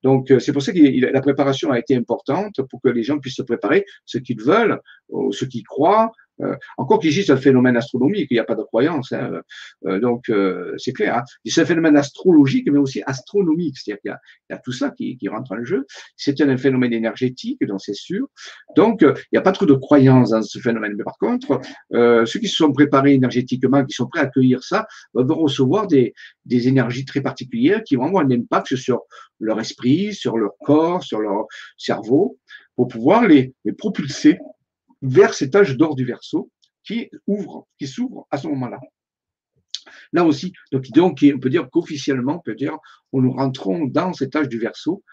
Donc, 0.03 0.31
euh, 0.31 0.39
c'est 0.39 0.53
pour 0.53 0.61
ça 0.61 0.71
que 0.71 1.11
la 1.11 1.21
préparation 1.21 1.71
a 1.71 1.79
été 1.79 1.95
importante 1.95 2.61
pour 2.69 2.81
que 2.81 2.89
les 2.89 3.03
gens 3.03 3.19
puissent 3.19 3.37
se 3.37 3.41
préparer 3.41 3.85
ce 4.05 4.17
qu'ils 4.17 4.41
veulent, 4.41 4.79
ce 5.31 5.45
qu'ils 5.45 5.63
croient, 5.63 6.11
euh, 6.11 6.26
encore 6.77 6.99
qu'il 6.99 7.09
existe 7.09 7.29
un 7.29 7.37
phénomène 7.37 7.77
astronomique, 7.77 8.27
il 8.29 8.35
n'y 8.35 8.39
a 8.39 8.43
pas 8.43 8.55
de 8.55 8.63
croyance. 8.63 9.11
Hein, 9.11 9.41
euh, 9.85 9.99
donc, 9.99 10.29
euh, 10.29 10.73
c'est 10.77 10.93
clair. 10.93 11.17
Hein. 11.17 11.23
C'est 11.45 11.61
un 11.61 11.65
phénomène 11.65 11.97
astrologique, 11.97 12.69
mais 12.71 12.77
aussi 12.77 13.01
astronomique. 13.05 13.77
C'est-à-dire 13.77 14.01
qu'il 14.01 14.17
y, 14.51 14.53
a 14.53 14.57
tout 14.57 14.71
ça 14.71 14.91
qui, 14.91 15.17
qui 15.17 15.29
rentre 15.29 15.51
en 15.53 15.63
jeu. 15.63 15.85
C'est 16.15 16.39
un 16.41 16.57
phénomène 16.57 16.93
énergétique, 16.93 17.63
donc 17.65 17.81
c'est 17.81 17.95
sûr. 17.95 18.27
Donc, 18.75 19.01
il 19.01 19.13
n'y 19.33 19.39
a 19.39 19.41
pas 19.41 19.51
trop 19.51 19.65
de 19.65 19.73
croyance 19.73 20.31
dans 20.31 20.41
ce 20.41 20.59
phénomène. 20.59 20.93
Mais 20.97 21.03
par 21.03 21.17
contre, 21.17 21.61
ceux 21.91 22.39
qui 22.39 22.47
se 22.47 22.55
sont 22.55 22.71
préparés 22.71 23.13
énergétiquement, 23.13 23.83
qui 23.85 23.93
sont 23.93 24.07
prêts 24.07 24.21
à 24.21 24.23
accueillir 24.23 24.63
ça, 24.63 24.87
vont 25.13 25.35
recevoir 25.35 25.87
des, 25.87 26.13
des 26.45 26.67
énergies 26.67 27.05
très 27.05 27.21
particulières 27.21 27.83
qui 27.83 27.95
vont 27.95 28.05
avoir 28.05 28.25
un 28.25 28.31
impact 28.31 28.75
sur 28.75 29.01
leur 29.39 29.59
esprit, 29.59 30.13
sur 30.13 30.37
leur 30.37 30.51
corps, 30.59 31.03
sur 31.03 31.19
leur 31.19 31.45
cerveau, 31.77 32.37
pour 32.75 32.87
pouvoir 32.87 33.27
les, 33.27 33.53
les 33.65 33.73
propulser 33.73 34.37
vers 35.01 35.33
cet 35.33 35.55
âge 35.55 35.77
d'or 35.77 35.95
du 35.95 36.05
verso 36.05 36.51
qui 36.83 37.09
ouvre, 37.27 37.67
qui 37.77 37.87
s'ouvre 37.87 38.27
à 38.31 38.37
ce 38.37 38.47
moment-là. 38.47 38.79
Là 40.13 40.25
aussi, 40.25 40.53
donc, 40.71 40.85
on 40.95 41.39
peut 41.39 41.49
dire 41.49 41.69
qu'officiellement, 41.69 42.37
on 42.37 42.39
peut 42.39 42.55
dire, 42.55 42.77
on 43.13 43.21
nous 43.21 43.31
rentrons 43.31 43.85
dans 43.85 44.13
cet 44.13 44.35
âge 44.35 44.49
du 44.49 44.59
verso 44.59 45.03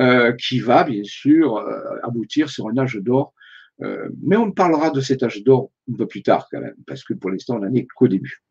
euh, 0.00 0.32
qui 0.32 0.60
va 0.60 0.84
bien 0.84 1.02
sûr 1.04 1.56
euh, 1.56 1.96
aboutir 2.02 2.50
sur 2.50 2.68
un 2.68 2.78
âge 2.78 2.96
d'or 2.96 3.34
euh, 3.82 4.08
mais 4.22 4.36
on 4.36 4.50
parlera 4.50 4.90
de 4.90 5.00
cet 5.00 5.22
âge 5.22 5.42
d'or 5.44 5.70
un 5.90 5.96
peu 5.96 6.06
plus 6.06 6.22
tard 6.22 6.48
quand 6.50 6.60
même, 6.60 6.74
parce 6.86 7.04
que 7.04 7.14
pour 7.14 7.30
l'instant, 7.30 7.56
on 7.56 7.60
n'en 7.60 7.72
est 7.74 7.86
qu'au 7.94 8.08
début. 8.08 8.42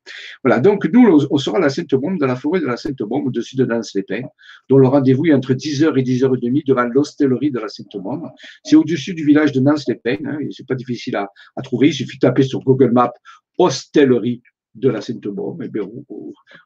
Voilà, 0.43 0.59
donc 0.59 0.85
nous, 0.91 1.27
on 1.29 1.37
sera 1.37 1.57
à 1.57 1.59
la 1.59 1.69
Sainte-Bombe, 1.69 2.17
dans 2.17 2.27
la 2.27 2.35
forêt 2.35 2.61
de 2.61 2.65
la 2.65 2.77
Sainte-Bombe, 2.77 3.27
au-dessus 3.27 3.57
de 3.57 3.65
Nance-les-Pins, 3.65 4.27
dont 4.69 4.77
le 4.77 4.87
rendez-vous 4.87 5.25
est 5.25 5.33
entre 5.33 5.53
10h 5.53 5.97
et 5.97 6.03
10h30 6.03 6.65
devant 6.65 6.85
l'hostellerie 6.85 7.51
de 7.51 7.59
la 7.59 7.67
Sainte-Bombe. 7.67 8.29
C'est 8.63 8.75
au-dessus 8.75 9.13
du 9.13 9.25
village 9.25 9.51
de 9.51 9.59
Nance-les-Pins, 9.59 10.25
hein, 10.25 10.37
c'est 10.51 10.65
pas 10.65 10.75
difficile 10.75 11.17
à, 11.17 11.27
trouver, 11.61 11.87
il 11.87 11.93
suffit 11.93 12.19
taper 12.19 12.43
sur 12.43 12.61
Google 12.61 12.91
Maps 12.91 13.13
hostellerie 13.57 14.41
de 14.77 14.89
la 14.89 15.01
Sainte-Baume, 15.01 15.61
eh 15.63 15.79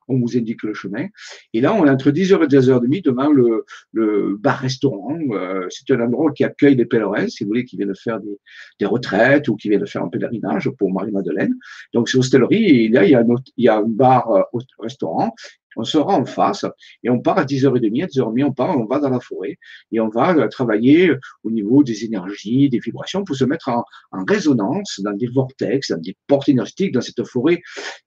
on 0.08 0.20
vous 0.20 0.38
indique 0.38 0.64
le 0.64 0.74
chemin. 0.74 1.08
Et 1.54 1.62
là, 1.62 1.74
on 1.74 1.86
est 1.86 1.90
entre 1.90 2.12
10h 2.12 2.44
et 2.44 2.48
10h30 2.48 3.04
devant 3.04 3.32
le, 3.32 3.66
le 3.94 4.38
bar-restaurant. 4.38 5.18
Euh, 5.32 5.66
c'est 5.70 5.92
un 5.94 6.02
endroit 6.02 6.32
qui 6.32 6.44
accueille 6.44 6.76
les 6.76 6.86
pèlerins, 6.86 7.28
si 7.28 7.44
vous 7.44 7.50
voulez, 7.50 7.66
qui 7.66 7.78
viennent 7.78 7.96
faire 7.96 8.20
des, 8.20 8.38
des 8.80 8.86
retraites 8.86 9.48
ou 9.48 9.56
qui 9.56 9.70
viennent 9.70 9.88
faire 9.88 10.04
un 10.04 10.10
pèlerinage 10.10 10.70
pour 10.78 10.92
Marie-Madeleine. 10.92 11.54
Donc, 11.94 12.10
c'est 12.10 12.38
là, 12.38 12.48
il 12.50 12.98
a, 12.98 13.06
il 13.06 13.64
y 13.64 13.68
a 13.68 13.78
un 13.78 13.86
bar-restaurant 13.88 15.34
euh, 15.78 15.82
on 15.82 15.84
sera 15.84 16.16
en 16.16 16.26
face 16.26 16.66
et 17.04 17.10
on 17.10 17.20
part 17.20 17.38
à 17.38 17.46
10h30, 17.46 18.04
à 18.04 18.08
10h30, 18.08 18.44
on 18.44 18.52
part, 18.54 18.78
on 18.78 18.86
va 18.86 19.00
dans 19.00 19.10
la 19.10 19.20
forêt 19.20 19.58
et 19.92 20.00
on 20.00 20.10
va 20.10 20.36
euh, 20.36 20.48
travailler 20.48 21.12
au 21.44 21.52
niveau 21.52 21.84
des 21.84 22.06
énergies, 22.06 22.70
des 22.70 22.80
vibrations 22.80 23.24
pour 23.24 23.36
se 23.36 23.46
mettre 23.46 23.70
en, 23.70 23.84
en 24.12 24.24
résonance 24.26 25.00
dans 25.04 25.14
des 25.14 25.28
vortex, 25.28 25.92
dans 25.92 26.02
des 26.02 26.16
portes 26.28 26.50
énergétiques 26.50 26.94
dans 26.94 27.02
cette 27.02 27.24
forêt 27.26 27.62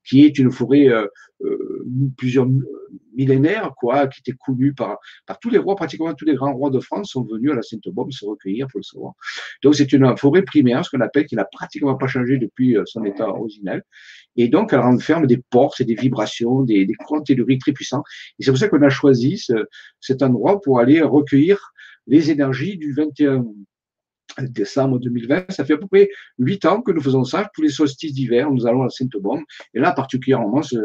qui 0.04 0.24
est 0.24 0.38
une 0.38 0.50
forêt 0.50 0.88
euh, 0.88 1.06
euh, 1.44 1.84
plusieurs 2.16 2.46
millénaires, 3.14 3.72
quoi, 3.76 4.06
qui 4.06 4.20
était 4.20 4.36
connue 4.38 4.74
par, 4.74 4.98
par 5.26 5.38
tous 5.38 5.50
les 5.50 5.58
rois, 5.58 5.76
pratiquement 5.76 6.12
tous 6.14 6.24
les 6.24 6.34
grands 6.34 6.52
rois 6.52 6.70
de 6.70 6.80
France 6.80 7.10
sont 7.10 7.24
venus 7.24 7.52
à 7.52 7.54
la 7.54 7.62
Sainte-Baume 7.62 8.12
se 8.12 8.24
recueillir, 8.24 8.66
pour 8.68 8.78
le 8.78 8.84
savoir. 8.84 9.12
Donc 9.62 9.74
c'est 9.74 9.92
une 9.92 10.16
forêt 10.16 10.42
primaire, 10.42 10.84
ce 10.84 10.90
qu'on 10.90 11.00
appelle, 11.00 11.26
qui 11.26 11.36
n'a 11.36 11.44
pratiquement 11.44 11.96
pas 11.96 12.06
changé 12.06 12.38
depuis 12.38 12.76
son 12.86 13.04
état 13.04 13.28
originel. 13.28 13.82
Et 14.36 14.48
donc, 14.48 14.72
elle 14.72 14.80
renferme 14.80 15.26
des 15.26 15.38
portes 15.38 15.80
et 15.80 15.84
des 15.84 15.94
vibrations, 15.94 16.62
des, 16.62 16.86
des 16.86 16.94
courants 16.94 17.22
telluriques 17.22 17.60
très 17.60 17.72
puissants. 17.72 18.02
Et 18.38 18.44
c'est 18.44 18.50
pour 18.50 18.58
ça 18.58 18.68
qu'on 18.68 18.82
a 18.82 18.88
choisi 18.88 19.38
ce, 19.38 19.52
cet 20.00 20.22
endroit 20.22 20.60
pour 20.60 20.80
aller 20.80 21.00
recueillir 21.02 21.72
les 22.06 22.30
énergies 22.30 22.76
du 22.76 22.92
21 22.92 23.44
décembre 24.40 24.98
2020. 24.98 25.50
Ça 25.50 25.64
fait 25.64 25.74
à 25.74 25.78
peu 25.78 25.86
près 25.86 26.10
huit 26.38 26.64
ans 26.64 26.80
que 26.82 26.92
nous 26.92 27.00
faisons 27.00 27.24
ça. 27.24 27.50
Tous 27.54 27.62
les 27.62 27.68
solstices 27.68 28.12
d'hiver, 28.12 28.50
nous 28.50 28.66
allons 28.66 28.82
à 28.82 28.90
Sainte-Baume. 28.90 29.44
Et 29.74 29.80
là, 29.80 29.92
particulièrement, 29.92 30.62
ce, 30.62 30.76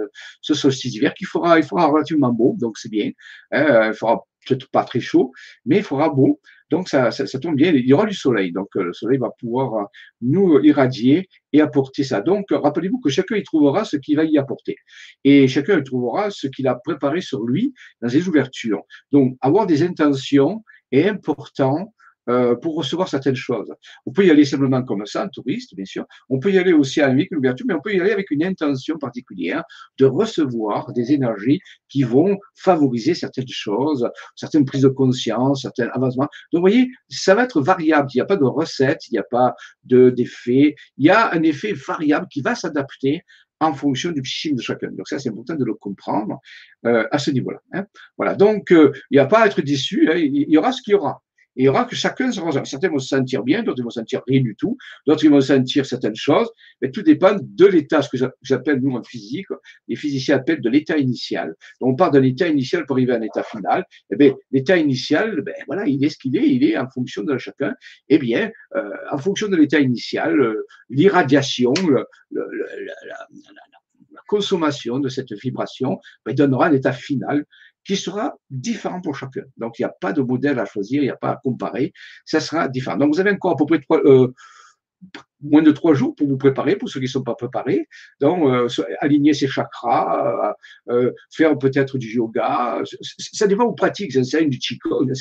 solstice 0.42 0.92
d'hiver 0.92 1.14
qui 1.14 1.26
fera, 1.26 1.58
il 1.58 1.64
fera 1.64 1.88
relativement 1.88 2.32
beau, 2.32 2.56
donc 2.60 2.78
c'est 2.78 2.90
bien. 2.90 3.12
Euh, 3.54 3.88
il 3.88 3.94
fera 3.94 4.26
peut-être 4.48 4.70
pas 4.70 4.84
très 4.84 5.00
chaud, 5.00 5.32
mais 5.66 5.78
il 5.78 5.84
fera 5.84 6.10
beau. 6.10 6.40
Donc 6.70 6.88
ça, 6.88 7.10
ça, 7.10 7.40
tombe 7.40 7.56
bien, 7.56 7.72
il 7.72 7.88
y 7.88 7.94
aura 7.94 8.06
du 8.06 8.14
soleil. 8.14 8.52
Donc 8.52 8.68
euh, 8.76 8.84
le 8.84 8.94
soleil 8.94 9.18
va 9.18 9.32
pouvoir 9.40 9.74
euh, 9.74 9.84
nous 10.22 10.60
irradier 10.60 11.28
et 11.52 11.62
apporter 11.62 12.04
ça. 12.04 12.22
Donc 12.22 12.46
rappelez-vous 12.52 13.00
que 13.00 13.10
chacun 13.10 13.36
y 13.36 13.44
trouvera 13.44 13.86
ce 13.86 13.98
qu'il 13.98 14.18
va 14.18 14.24
y 14.24 14.38
apporter. 14.38 14.76
Et 15.24 15.48
chacun 15.48 15.80
y 15.80 15.84
trouvera 15.84 16.30
ce 16.30 16.46
qu'il 16.46 16.68
a 16.68 16.76
préparé 16.76 17.22
sur 17.22 17.44
lui 17.44 17.74
dans 18.02 18.10
ses 18.10 18.28
ouvertures. 18.28 18.84
Donc 19.12 19.36
avoir 19.42 19.66
des 19.66 19.82
intentions 19.82 20.64
est 20.92 21.08
important 21.08 21.92
euh, 22.30 22.56
pour 22.56 22.76
recevoir 22.76 23.10
certaines 23.10 23.36
choses. 23.36 23.74
On 24.06 24.12
peut 24.12 24.26
y 24.26 24.30
aller 24.30 24.46
simplement 24.46 24.84
comme 24.84 25.06
ça, 25.06 25.24
un 25.24 25.28
touriste, 25.30 25.76
bien 25.76 25.86
sûr. 25.86 26.06
On 26.30 26.40
peut 26.40 26.52
y 26.52 26.58
aller 26.58 26.74
aussi 26.74 27.02
avec 27.02 27.30
l'ouverture, 27.32 27.66
mais 27.68 27.74
on 27.74 27.82
peut 27.82 27.94
y 27.94 28.00
aller 28.00 28.12
avec 28.12 28.30
une 28.32 28.44
intention 28.44 28.98
particulière 28.98 29.64
de 29.98 30.06
recevoir 30.06 30.94
des 30.94 31.12
énergies 31.12 31.60
qui 31.88 32.04
vont 32.04 32.38
favoriser 32.56 33.14
certaines 33.16 33.48
choses, 33.48 34.08
certaines 34.36 34.66
prises 34.66 34.84
de 34.84 34.90
conscience, 34.90 35.64
certains 35.64 35.90
avancements. 35.94 36.28
Donc, 36.54 36.60
vous 36.60 36.62
voyez, 36.62 36.90
ça 37.10 37.36
va 37.36 37.44
être 37.44 37.62
variable. 37.62 38.10
Il 38.14 38.18
n'y 38.18 38.22
a 38.22 38.26
pas 38.26 38.38
de 38.38 38.46
recette, 38.46 39.08
il 39.10 39.14
n'y 39.14 39.20
a 39.20 39.24
pas 39.24 39.56
d'effet. 39.84 40.76
il 40.98 41.06
y 41.06 41.10
a 41.10 41.34
un 41.34 41.44
effet 41.44 41.74
variable 41.74 42.28
qui 42.30 42.42
va 42.42 42.54
s'adapter 42.56 43.24
en 43.60 43.74
fonction 43.74 44.12
du 44.12 44.22
psychisme 44.22 44.56
de 44.56 44.62
chacun. 44.62 44.90
Donc 44.92 45.08
ça, 45.08 45.20
c'est 45.20 45.30
important 45.30 45.56
de 45.56 45.66
le 45.66 45.74
comprendre 45.74 46.40
euh, 46.86 47.08
à 47.12 47.20
ce 47.20 47.32
niveau-là. 47.32 47.60
Hein. 47.74 47.86
Voilà. 48.18 48.36
Donc, 48.36 48.72
euh, 48.72 48.92
il 49.12 49.16
n'y 49.16 49.20
a 49.20 49.26
pas 49.26 49.42
à 49.42 49.48
être 49.48 49.62
déçu. 49.62 50.10
Hein. 50.10 50.16
Il 50.18 50.50
y 50.50 50.58
aura 50.58 50.72
ce 50.72 50.82
qu'il 50.82 50.92
y 50.92 50.96
aura 50.96 51.22
il 51.60 51.66
y 51.66 51.68
aura 51.68 51.84
que 51.84 51.94
chacun, 51.94 52.32
certains 52.32 52.88
vont 52.88 53.00
se 53.00 53.10
sentir 53.10 53.44
bien, 53.44 53.64
d'autres 53.64 53.84
vont 53.84 53.90
se 53.90 54.00
sentir 54.00 54.22
rien 54.26 54.40
du 54.40 54.56
tout, 54.56 54.78
d'autres 55.06 55.28
vont 55.28 55.42
sentir 55.42 55.86
certaines 55.86 56.16
choses, 56.16 56.50
mais 56.82 56.90
tout 56.90 57.02
dépend 57.02 57.36
de 57.38 57.66
l'état, 57.66 58.02
ce 58.02 58.08
que 58.08 58.32
j'appelle 58.42 58.80
nous 58.80 58.96
en 58.96 59.04
physique, 59.04 59.48
les 59.90 59.98
physiciens 59.98 60.38
appellent 60.38 60.62
de 60.62 60.70
l'état 60.70 60.98
initial. 60.98 61.54
Donc 61.82 61.90
on 61.90 61.96
part 61.98 62.12
d'un 62.12 62.24
état 62.24 62.48
initial 62.48 62.86
pour 62.86 62.96
arriver 62.96 63.12
à 63.12 63.18
un 63.18 63.22
état 63.22 63.44
final. 63.44 63.84
Eh 64.10 64.16
bien, 64.16 64.34
l'état 64.54 64.78
initial, 64.78 65.42
ben 65.42 65.54
voilà, 65.68 65.86
il 65.86 66.02
est 66.02 66.10
ce 66.10 66.18
qu'il 66.18 66.38
est, 66.38 66.48
il 66.48 66.64
est 66.64 66.78
en 66.78 66.90
fonction 66.90 67.24
de 67.24 67.38
chacun. 67.38 67.76
Eh 68.08 68.20
bien, 68.20 68.50
euh, 68.78 68.92
en 69.12 69.18
fonction 69.18 69.50
de 69.50 69.58
l'état 69.58 69.82
initial, 69.82 70.40
euh, 70.40 70.66
l'irradiation, 70.90 71.74
le, 71.90 72.06
la, 72.32 72.44
la, 72.46 73.28
la, 73.30 74.22
consommation 74.28 75.00
de 75.00 75.10
cette 75.10 75.34
vibration 75.34 76.00
ben, 76.26 76.36
donnera 76.36 76.68
un 76.68 76.74
état 76.74 76.94
final 76.94 77.46
qui 77.90 77.98
sera 77.98 78.36
différent 78.52 79.02
pour 79.02 79.16
chacun. 79.16 79.42
Donc, 79.58 79.80
il 79.80 79.82
n'y 79.82 79.88
a 79.88 79.96
pas 80.00 80.14
de 80.14 80.22
modèle 80.22 80.60
à 80.60 80.66
choisir, 80.66 81.02
il 81.02 81.06
n'y 81.06 81.10
a 81.10 81.16
pas 81.16 81.32
à 81.32 81.38
comparer, 81.38 81.92
ça 82.24 82.40
sera 82.40 82.68
différent. 82.68 82.98
Donc, 82.98 83.16
vous 83.16 83.20
avez 83.20 83.32
encore 83.32 83.54
à 83.54 83.56
peu 83.56 83.66
près 83.66 83.80
trois, 83.80 84.00
euh, 84.06 84.32
moins 85.42 85.62
de 85.62 85.72
trois 85.72 85.94
jours 85.94 86.16
pour 86.16 86.28
vous 86.28 86.38
préparer, 86.38 86.76
pour 86.76 86.90
ceux 86.90 87.00
qui 87.00 87.06
ne 87.06 87.12
sont 87.12 87.24
pas 87.24 87.36
préparés. 87.36 87.88
Donc, 88.20 88.44
euh, 88.44 88.68
aligner 89.00 89.34
ses 89.34 89.48
chakras, 89.48 90.56
euh, 90.90 90.94
euh, 90.94 91.12
faire 91.32 91.58
peut-être 91.58 91.98
du 91.98 92.16
yoga. 92.16 92.82
Ça 93.18 93.48
dépend 93.48 93.64
aux 93.64 93.74
pratiques, 93.74 94.12
ça 94.12 94.42
du 94.42 94.60
qigong, 94.60 95.12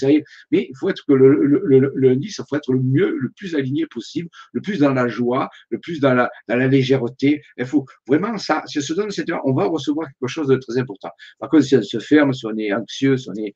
mais 0.50 0.66
il 0.68 0.76
faut 0.78 0.88
être 0.88 1.04
que 1.06 1.12
le, 1.12 1.92
lundi, 1.94 2.30
ça 2.30 2.44
faut 2.48 2.56
être 2.56 2.72
le 2.72 2.80
mieux, 2.80 3.16
le 3.16 3.30
plus 3.30 3.54
aligné 3.54 3.86
possible, 3.86 4.28
le 4.52 4.60
plus 4.60 4.78
dans 4.78 4.92
la 4.92 5.08
joie, 5.08 5.48
le 5.70 5.78
plus 5.78 6.00
dans 6.00 6.14
la, 6.14 6.30
dans 6.48 6.56
la 6.56 6.66
légèreté. 6.66 7.42
Il 7.56 7.66
faut 7.66 7.84
vraiment 8.06 8.36
ça, 8.38 8.62
si 8.66 8.78
on 8.78 8.82
se 8.82 8.92
donne 8.94 9.10
cette 9.10 9.28
on 9.44 9.52
va 9.52 9.66
recevoir 9.66 10.08
quelque 10.08 10.28
chose 10.28 10.48
de 10.48 10.56
très 10.56 10.78
important. 10.78 11.10
Par 11.38 11.50
contre, 11.50 11.64
si 11.64 11.76
on 11.76 11.82
se 11.82 11.98
ferme, 11.98 12.32
si 12.32 12.46
on 12.46 12.56
est 12.56 12.72
anxieux, 12.72 13.16
si 13.16 13.28
on 13.28 13.34
est, 13.34 13.54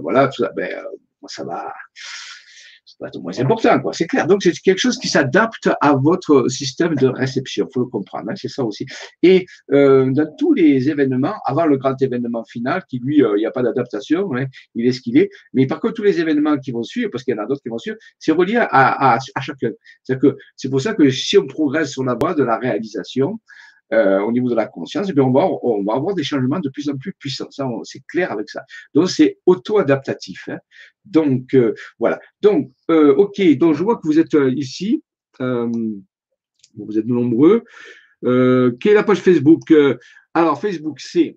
voilà, 0.00 0.28
tout 0.28 0.42
ça, 0.42 0.50
ben, 0.56 0.82
ça 1.26 1.44
va 1.44 1.72
c'est 3.12 3.20
moins 3.20 3.38
important, 3.38 3.80
quoi. 3.80 3.92
C'est 3.92 4.06
clair. 4.06 4.26
Donc, 4.26 4.42
c'est 4.42 4.52
quelque 4.52 4.78
chose 4.78 4.98
qui 4.98 5.08
s'adapte 5.08 5.70
à 5.80 5.94
votre 5.94 6.48
système 6.48 6.94
de 6.94 7.06
réception. 7.06 7.66
Faut 7.72 7.80
le 7.80 7.86
comprendre. 7.86 8.30
Hein, 8.30 8.34
c'est 8.36 8.48
ça 8.48 8.64
aussi. 8.64 8.86
Et 9.22 9.46
euh, 9.72 10.10
dans 10.10 10.26
tous 10.38 10.52
les 10.52 10.88
événements, 10.90 11.34
avant 11.44 11.66
le 11.66 11.76
grand 11.76 12.00
événement 12.00 12.44
final, 12.44 12.82
qui 12.88 12.98
lui, 12.98 13.22
euh, 13.22 13.36
il 13.36 13.40
n'y 13.40 13.46
a 13.46 13.50
pas 13.50 13.62
d'adaptation, 13.62 14.34
hein, 14.36 14.46
il 14.74 14.86
est 14.86 14.92
ce 14.92 15.00
qu'il 15.00 15.16
est. 15.18 15.30
Mais 15.52 15.66
par 15.66 15.80
contre, 15.80 15.94
tous 15.94 16.02
les 16.02 16.20
événements 16.20 16.58
qui 16.58 16.72
vont 16.72 16.82
suivre, 16.82 17.10
parce 17.10 17.24
qu'il 17.24 17.34
y 17.34 17.38
en 17.38 17.42
a 17.42 17.46
d'autres 17.46 17.62
qui 17.62 17.68
vont 17.68 17.78
suivre, 17.78 17.96
c'est 18.18 18.32
relié 18.32 18.56
à, 18.56 18.66
à, 18.66 19.18
à 19.34 19.40
chacun. 19.40 19.70
C'est 20.02 20.18
que 20.18 20.36
c'est 20.56 20.70
pour 20.70 20.80
ça 20.80 20.94
que 20.94 21.10
si 21.10 21.38
on 21.38 21.46
progresse 21.46 21.90
sur 21.90 22.04
la 22.04 22.14
voie 22.14 22.34
de 22.34 22.42
la 22.42 22.58
réalisation, 22.58 23.40
euh, 23.92 24.20
au 24.20 24.32
niveau 24.32 24.48
de 24.48 24.54
la 24.54 24.66
conscience, 24.66 25.08
et 25.08 25.10
eh 25.10 25.14
bien 25.14 25.24
on, 25.24 25.32
va, 25.32 25.46
on 25.62 25.84
va 25.84 25.94
avoir 25.94 26.14
des 26.14 26.22
changements 26.22 26.60
de 26.60 26.70
plus 26.70 26.88
en 26.88 26.96
plus 26.96 27.12
puissants. 27.12 27.50
Ça, 27.50 27.68
c'est 27.84 28.00
clair 28.06 28.32
avec 28.32 28.48
ça. 28.48 28.64
Donc, 28.94 29.10
c'est 29.10 29.38
auto-adaptatif. 29.44 30.48
Hein. 30.48 30.58
Donc, 31.04 31.54
euh, 31.54 31.74
voilà. 31.98 32.18
Donc, 32.40 32.72
euh, 32.90 33.14
OK. 33.14 33.40
Donc, 33.58 33.74
je 33.74 33.82
vois 33.82 33.96
que 33.96 34.06
vous 34.06 34.18
êtes 34.18 34.36
ici. 34.56 35.02
vous 35.38 36.98
êtes 36.98 37.06
nombreux. 37.06 37.64
quelle 38.22 38.92
est 38.92 38.94
la 38.94 39.04
page 39.04 39.20
Facebook? 39.20 39.72
Alors, 40.34 40.60
Facebook, 40.60 40.98
c'est 40.98 41.36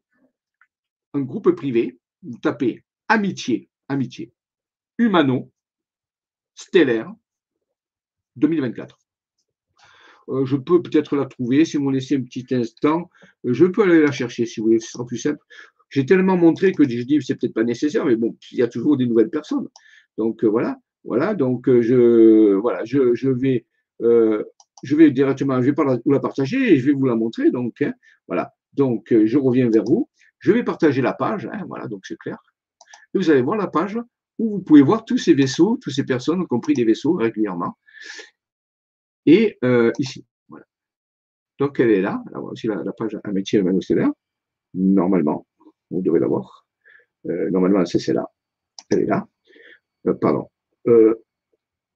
un 1.13 1.21
groupe 1.21 1.51
privé. 1.51 1.97
Vous 2.23 2.37
tapez 2.37 2.83
Amitié, 3.07 3.69
Amitié, 3.87 4.31
Humano, 4.97 5.51
Stellaire, 6.55 7.13
2024. 8.37 9.04
Euh, 10.29 10.45
je 10.45 10.55
peux 10.55 10.81
peut-être 10.81 11.15
la 11.15 11.25
trouver. 11.25 11.65
Si 11.65 11.77
vous 11.77 11.85
me 11.85 11.93
laissez 11.93 12.15
un 12.15 12.21
petit 12.21 12.45
instant, 12.51 13.09
euh, 13.45 13.53
je 13.53 13.65
peux 13.65 13.83
aller 13.83 14.01
la 14.01 14.11
chercher 14.11 14.45
si 14.45 14.59
vous 14.59 14.67
voulez, 14.67 14.79
ce 14.79 14.91
sera 14.91 15.05
plus 15.05 15.17
simple. 15.17 15.39
J'ai 15.89 16.05
tellement 16.05 16.35
montré 16.37 16.71
que 16.71 16.87
je 16.87 17.03
dis 17.03 17.19
c'est 17.21 17.35
peut-être 17.35 17.53
pas 17.53 17.63
nécessaire, 17.63 18.05
mais 18.05 18.15
bon, 18.15 18.35
il 18.51 18.57
y 18.57 18.63
a 18.63 18.67
toujours 18.67 18.97
des 18.97 19.05
nouvelles 19.05 19.29
personnes. 19.29 19.67
Donc 20.17 20.43
euh, 20.43 20.47
voilà, 20.47 20.79
voilà. 21.03 21.35
Donc 21.35 21.69
je 21.69 22.53
voilà, 22.55 22.83
je, 22.85 23.13
je 23.13 23.29
vais 23.29 23.65
je 23.99 24.95
vais 24.95 25.09
directement, 25.11 25.61
je 25.61 25.67
vais 25.67 25.73
pas 25.73 25.99
vous 26.03 26.11
la 26.11 26.19
partager 26.19 26.73
et 26.73 26.79
je 26.79 26.85
vais 26.87 26.93
vous 26.93 27.05
la 27.05 27.15
montrer. 27.15 27.51
Donc 27.51 27.81
hein, 27.81 27.93
voilà. 28.27 28.53
Donc 28.73 29.13
je 29.13 29.37
reviens 29.37 29.69
vers 29.69 29.85
vous. 29.85 30.09
Je 30.39 30.51
vais 30.51 30.63
partager 30.63 31.01
la 31.01 31.13
page. 31.13 31.47
Hein, 31.51 31.63
voilà, 31.67 31.87
donc 31.87 32.05
c'est 32.05 32.17
clair. 32.17 32.37
Et 33.13 33.17
vous 33.17 33.29
allez 33.29 33.41
voir 33.41 33.57
la 33.57 33.67
page 33.67 33.97
où 34.37 34.49
vous 34.49 34.61
pouvez 34.61 34.81
voir 34.81 35.05
tous 35.05 35.17
ces 35.17 35.33
vaisseaux, 35.33 35.77
toutes 35.81 35.93
ces 35.93 36.03
personnes, 36.03 36.41
y 36.41 36.47
compris 36.47 36.73
des 36.73 36.83
vaisseaux 36.83 37.13
régulièrement 37.13 37.77
et 39.25 39.57
euh, 39.63 39.91
ici. 39.99 40.25
Voilà. 40.49 40.65
Donc 41.59 41.79
elle 41.79 41.91
est 41.91 42.01
là. 42.01 42.23
Là, 42.31 42.39
aussi 42.41 42.67
la, 42.67 42.83
la 42.83 42.93
page 42.93 43.17
un 43.23 43.31
métier 43.31 43.61
là. 43.61 44.11
Normalement, 44.73 45.47
vous 45.89 46.01
devez 46.01 46.19
l'avoir. 46.19 46.65
Euh, 47.27 47.49
normalement, 47.49 47.85
c'est 47.85 47.99
celle-là. 47.99 48.29
Elle 48.89 48.99
est 48.99 49.05
là. 49.05 49.27
Euh, 50.07 50.13
pardon. 50.13 50.49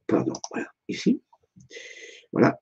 Pardon. 0.07 0.33
Voilà. 0.51 0.67
Ici. 0.87 1.21
Voilà. 2.31 2.59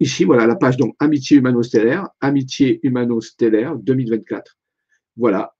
Ici, 0.00 0.24
voilà 0.24 0.46
la 0.46 0.56
page 0.56 0.78
donc 0.78 0.94
Amitié 0.98 1.36
humano-stellaire, 1.36 2.08
Amitié 2.20 2.80
humano-stellaire 2.82 3.76
2024. 3.76 4.56
Voilà, 5.16 5.54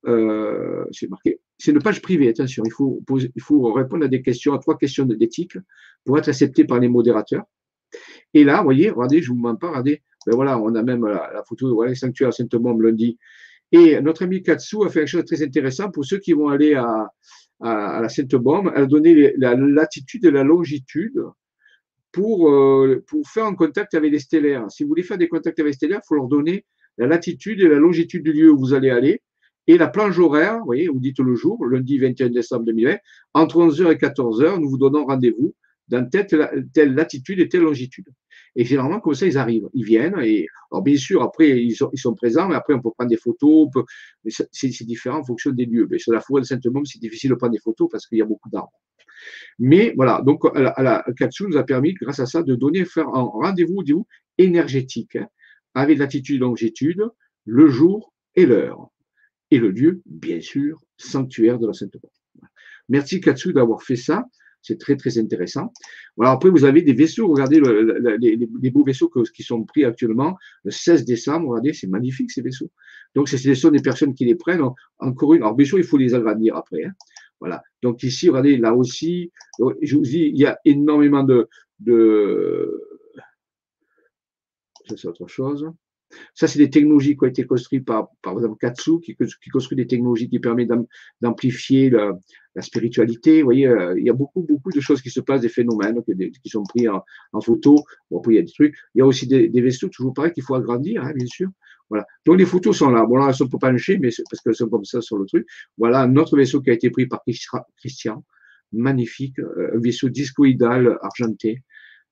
c'est 0.93 1.11
marqué. 1.11 1.41
C'est 1.59 1.73
une 1.73 1.83
page 1.83 2.01
privée, 2.01 2.29
attention, 2.29 2.63
il 2.65 2.73
faut, 2.73 3.03
il 3.11 3.43
faut 3.43 3.71
répondre 3.75 4.07
à 4.07 4.09
des 4.09 4.23
questions, 4.23 4.55
à 4.55 4.59
trois 4.59 4.79
questions 4.79 5.05
d'éthique 5.05 5.59
pour 6.07 6.19
être 6.19 6.29
accepté 6.29 6.65
par 6.65 6.79
les 6.79 6.89
modérateurs. 6.89 7.45
Et 8.35 8.45
là, 8.45 8.59
vous 8.59 8.65
voyez, 8.65 8.91
regardez, 8.91 9.23
je 9.23 9.29
vous 9.29 9.37
mens 9.37 9.57
pas, 9.57 9.69
regardez, 9.69 10.03
ben 10.27 10.35
voilà, 10.35 10.59
on 10.59 10.75
a 10.75 10.83
même 10.83 11.07
la, 11.07 11.43
photo, 11.49 11.75
voilà, 11.75 11.95
sanctuaire 11.95 12.33
Sainte-Mombe 12.33 12.83
lundi. 12.83 13.19
Et 13.73 14.01
notre 14.01 14.25
ami 14.25 14.43
Katsu 14.43 14.85
a 14.85 14.89
fait 14.89 15.01
quelque 15.01 15.09
chose 15.09 15.23
de 15.23 15.27
très 15.27 15.43
intéressant 15.43 15.91
pour 15.91 16.05
ceux 16.05 16.19
qui 16.19 16.33
vont 16.33 16.49
aller 16.49 16.75
à, 16.75 17.09
à, 17.61 18.01
la 18.03 18.09
Sainte-Bombe. 18.09 18.73
Elle 18.75 18.83
a 18.83 18.87
donné 18.87 19.33
la 19.37 19.55
latitude 19.55 20.25
et 20.25 20.31
la 20.31 20.43
longitude 20.45 21.21
pour, 22.13 22.51
euh, 22.51 23.03
pour 23.07 23.29
faire 23.29 23.47
un 23.47 23.55
contact 23.55 23.95
avec 23.95 24.13
les 24.13 24.19
stellaires. 24.19 24.71
Si 24.71 24.83
vous 24.83 24.89
voulez 24.89 25.03
faire 25.03 25.19
des 25.19 25.29
contacts 25.29 25.59
avec 25.59 25.71
les 25.71 25.77
stellaires, 25.77 26.01
il 26.05 26.07
faut 26.09 26.17
leur 26.17 26.29
donner 26.29 26.65
la 26.99 27.07
latitude 27.07 27.61
et 27.61 27.69
la 27.69 27.79
longitude 27.79 28.25
du 28.25 28.33
lieu 28.33 28.51
où 28.51 28.59
vous 28.59 28.75
allez 28.75 28.91
aller 28.91 29.23
et 29.67 29.79
la 29.79 29.87
plage 29.87 30.19
horaire, 30.19 30.59
vous 30.59 30.65
voyez, 30.65 30.89
vous 30.89 30.99
dites 30.99 31.21
le 31.21 31.35
jour, 31.37 31.65
lundi 31.65 31.99
21 31.99 32.31
décembre 32.31 32.65
2020, 32.65 32.97
entre 33.35 33.59
11h 33.59 33.93
et 33.93 33.97
14h, 33.97 34.59
nous 34.61 34.69
vous 34.69 34.79
donnons 34.79 35.05
rendez-vous 35.05 35.55
dans 35.91 36.09
telle, 36.09 36.95
latitude 36.95 37.41
et 37.41 37.49
telle 37.49 37.63
longitude. 37.63 38.09
Et 38.57 38.65
généralement, 38.65 39.01
comme 39.01 39.15
ça, 39.15 39.27
ils 39.27 39.39
arrivent, 39.39 39.69
ils 39.75 39.85
viennent. 39.85 40.19
Et 40.23 40.47
alors, 40.71 40.83
bien 40.83 40.97
sûr, 40.97 41.23
après, 41.23 41.63
ils 41.63 41.75
sont, 41.75 42.15
présents, 42.15 42.49
mais 42.49 42.55
après, 42.55 42.75
on 42.75 42.81
peut 42.81 42.91
prendre 42.97 43.11
des 43.11 43.17
photos. 43.17 43.69
c'est 44.53 44.85
différent 44.85 45.19
en 45.19 45.25
fonction 45.25 45.51
des 45.51 45.67
lieux. 45.67 45.87
Mais 45.91 45.99
sur 45.99 46.13
la 46.13 46.21
forêt 46.21 46.43
de 46.43 46.47
Saint-Môme, 46.47 46.85
c'est 46.87 47.01
difficile 47.01 47.31
de 47.31 47.35
prendre 47.35 47.53
des 47.53 47.61
photos 47.61 47.89
parce 47.91 48.07
qu'il 48.07 48.19
y 48.19 48.23
a 48.23 48.25
beaucoup 48.25 48.49
d'arbres. 48.51 48.73
Mais 49.59 49.93
voilà, 49.97 50.23
donc 50.25 50.43
capsule 51.17 51.49
nous 51.51 51.59
a 51.59 51.65
permis, 51.65 51.93
grâce 51.93 52.21
à 52.21 52.27
ça, 52.27 52.43
de 52.43 52.55
donner, 52.55 52.85
faire 52.85 53.09
un 53.09 53.23
rendez-vous 53.23 53.85
énergétique 54.39 55.17
hein, 55.17 55.29
avec 55.75 55.99
latitude 55.99 56.37
et 56.37 56.39
longitude, 56.39 57.05
le 57.45 57.69
jour 57.69 58.15
et 58.35 58.47
l'heure. 58.47 58.89
Et 59.51 59.59
le 59.59 59.71
lieu, 59.71 60.01
bien 60.07 60.41
sûr, 60.41 60.81
sanctuaire 60.97 61.59
de 61.59 61.67
la 61.67 61.73
Sainte-Môme. 61.73 62.11
Merci 62.89 63.21
Katsu 63.21 63.53
d'avoir 63.53 63.83
fait 63.83 63.97
ça. 63.97 64.25
C'est 64.63 64.79
très, 64.79 64.97
très 64.97 65.19
intéressant. 65.19 65.73
Voilà, 66.17 66.33
après, 66.33 66.51
vous 66.51 66.65
avez 66.65 66.83
des 66.83 66.93
vaisseaux. 66.93 67.29
Regardez 67.29 67.61
les, 68.21 68.71
beaux 68.71 68.85
vaisseaux 68.85 69.11
qui 69.35 69.43
sont 69.43 69.65
pris 69.65 69.85
actuellement 69.85 70.37
le 70.65 70.71
16 70.71 71.05
décembre. 71.05 71.49
Regardez, 71.49 71.73
c'est 71.73 71.87
magnifique, 71.87 72.31
ces 72.31 72.43
vaisseaux. 72.43 72.71
Donc, 73.15 73.29
ce 73.29 73.55
sont 73.55 73.71
des 73.71 73.83
personnes 73.83 74.15
qui 74.15 74.25
les 74.25 74.35
prennent. 74.35 74.63
Encore 74.99 75.35
une. 75.35 75.43
Alors, 75.43 75.55
bien 75.55 75.67
sûr, 75.67 75.79
il 75.79 75.85
faut 75.85 75.97
les 75.97 76.15
agrandir 76.15 76.57
après. 76.57 76.85
Hein. 76.85 76.93
Voilà. 77.41 77.63
Donc, 77.83 78.03
ici, 78.03 78.29
regardez, 78.29 78.59
là 78.59 78.75
aussi, 78.75 79.33
je 79.81 79.97
vous 79.97 80.03
dis, 80.03 80.31
il 80.33 80.39
y 80.39 80.47
a 80.47 80.59
énormément 80.65 81.25
de, 81.25 81.49
de 81.79 82.81
ça 84.91 84.97
c'est 84.97 85.09
autre 85.09 85.29
chose. 85.29 85.71
Ça, 86.35 86.49
c'est 86.49 86.59
des 86.59 86.71
technologies 86.71 87.17
qui 87.17 87.25
ont 87.25 87.29
été 87.29 87.45
construites 87.45 87.85
par, 87.85 88.09
par 88.21 88.35
exemple, 88.35 88.59
Katsu, 88.59 89.01
qui, 89.01 89.15
qui 89.15 89.51
construit 89.51 89.77
des 89.77 89.87
technologies 89.87 90.29
qui 90.29 90.41
permettent 90.41 90.73
d'amplifier 91.21 91.91
la, 92.55 92.63
spiritualité. 92.63 93.41
Vous 93.41 93.47
voyez, 93.47 93.67
euh, 93.67 93.99
il 93.99 94.05
y 94.05 94.11
a 94.11 94.13
beaucoup, 94.13 94.43
beaucoup 94.43 94.71
de 94.71 94.81
choses 94.81 95.03
qui 95.03 95.11
se 95.11 95.21
passent, 95.21 95.43
des 95.43 95.49
phénomènes 95.49 96.03
qui, 96.05 96.49
sont 96.49 96.63
pris 96.65 96.89
en, 96.89 97.03
en, 97.33 97.41
photo. 97.41 97.85
Bon, 98.11 98.19
après, 98.19 98.35
il 98.35 98.37
y 98.37 98.39
a 98.39 98.43
des 98.43 98.53
trucs. 98.53 98.77
Il 98.95 98.99
y 98.99 99.03
a 99.03 99.07
aussi 99.07 99.27
des, 99.27 99.49
des 99.49 99.61
vaisseaux, 99.61 99.89
toujours 99.89 100.15
pareil, 100.15 100.33
qu'il 100.33 100.43
faut 100.43 100.55
agrandir, 100.55 101.05
hein, 101.05 101.13
bien 101.15 101.27
sûr. 101.27 101.49
Voilà. 101.91 102.07
Donc, 102.25 102.39
les 102.39 102.47
photos 102.47 102.79
sont 102.79 102.91
là. 102.91 103.05
Bon, 103.05 103.17
là, 103.17 103.29
elles 103.29 103.35
sont 103.35 103.49
pas 103.49 103.59
penchées, 103.59 103.99
mais 103.99 104.11
parce 104.31 104.41
qu'elles 104.43 104.55
sont 104.55 104.69
comme 104.69 104.85
ça 104.85 105.01
sur 105.01 105.19
le 105.19 105.27
truc. 105.27 105.47
Voilà, 105.77 106.07
notre 106.07 106.37
vaisseau 106.37 106.61
qui 106.61 106.71
a 106.71 106.73
été 106.73 106.91
pris 106.91 107.07
par 107.07 107.23
Christian. 107.77 108.25
Magnifique. 108.73 109.39
Euh, 109.41 109.77
un 109.77 109.81
vaisseau 109.81 110.09
discoïdal 110.09 110.99
argenté. 111.03 111.65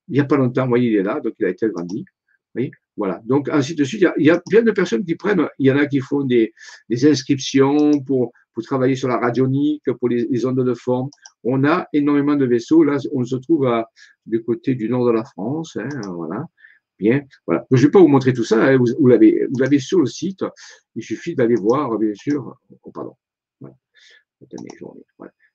Il 0.09 0.15
n'y 0.15 0.21
a 0.21 0.25
pas 0.25 0.37
longtemps, 0.37 0.65
vous 0.65 0.71
voyez, 0.71 0.91
il 0.91 0.97
est 0.97 1.03
là, 1.03 1.21
donc 1.21 1.35
il 1.39 1.45
a 1.45 1.51
été 1.51 1.67
agrandi. 1.67 2.01
Vous 2.01 2.53
voyez? 2.55 2.71
Voilà. 2.97 3.23
Donc, 3.25 3.49
ainsi 3.49 3.77
de 3.77 3.85
suite, 3.85 4.05
il 4.17 4.27
y, 4.27 4.31
a, 4.31 4.41
plein 4.41 4.63
de 4.63 4.73
personnes 4.73 5.05
qui 5.05 5.15
prennent, 5.15 5.47
il 5.61 5.67
y 5.67 5.71
en 5.71 5.77
a 5.77 5.87
qui 5.87 6.01
font 6.01 6.25
des, 6.25 6.53
inscriptions 7.05 8.01
pour, 8.01 8.33
pour 8.59 8.65
travailler 8.65 8.97
sur 8.97 9.07
la 9.07 9.19
radionique, 9.19 9.85
pour 10.01 10.09
les, 10.09 10.45
ondes 10.45 10.65
de 10.65 10.75
forme. 10.75 11.11
On 11.45 11.63
a 11.65 11.87
énormément 11.93 12.35
de 12.35 12.45
vaisseaux. 12.45 12.83
Là, 12.83 12.97
on 13.13 13.23
se 13.23 13.37
trouve 13.37 13.71
du 14.27 14.43
côté 14.43 14.75
du 14.75 14.89
nord 14.89 15.07
de 15.07 15.13
la 15.13 15.23
France. 15.23 15.77
Hein, 15.77 15.89
voilà. 16.13 16.45
Bien. 16.99 17.23
Voilà. 17.47 17.65
Je 17.71 17.77
ne 17.77 17.83
vais 17.83 17.91
pas 17.93 18.01
vous 18.01 18.09
montrer 18.09 18.33
tout 18.33 18.43
ça. 18.43 18.61
Hein, 18.61 18.77
vous, 18.77 18.87
vous 18.99 19.07
l'avez 19.07 19.79
sur 19.79 20.01
le 20.01 20.07
site. 20.07 20.45
Il 20.97 21.05
suffit 21.05 21.37
d'aller 21.37 21.55
voir, 21.55 21.97
bien 21.99 22.13
sûr. 22.15 22.59
Oh, 22.83 22.91
pardon. 22.91 23.15
Voilà. 23.61 23.77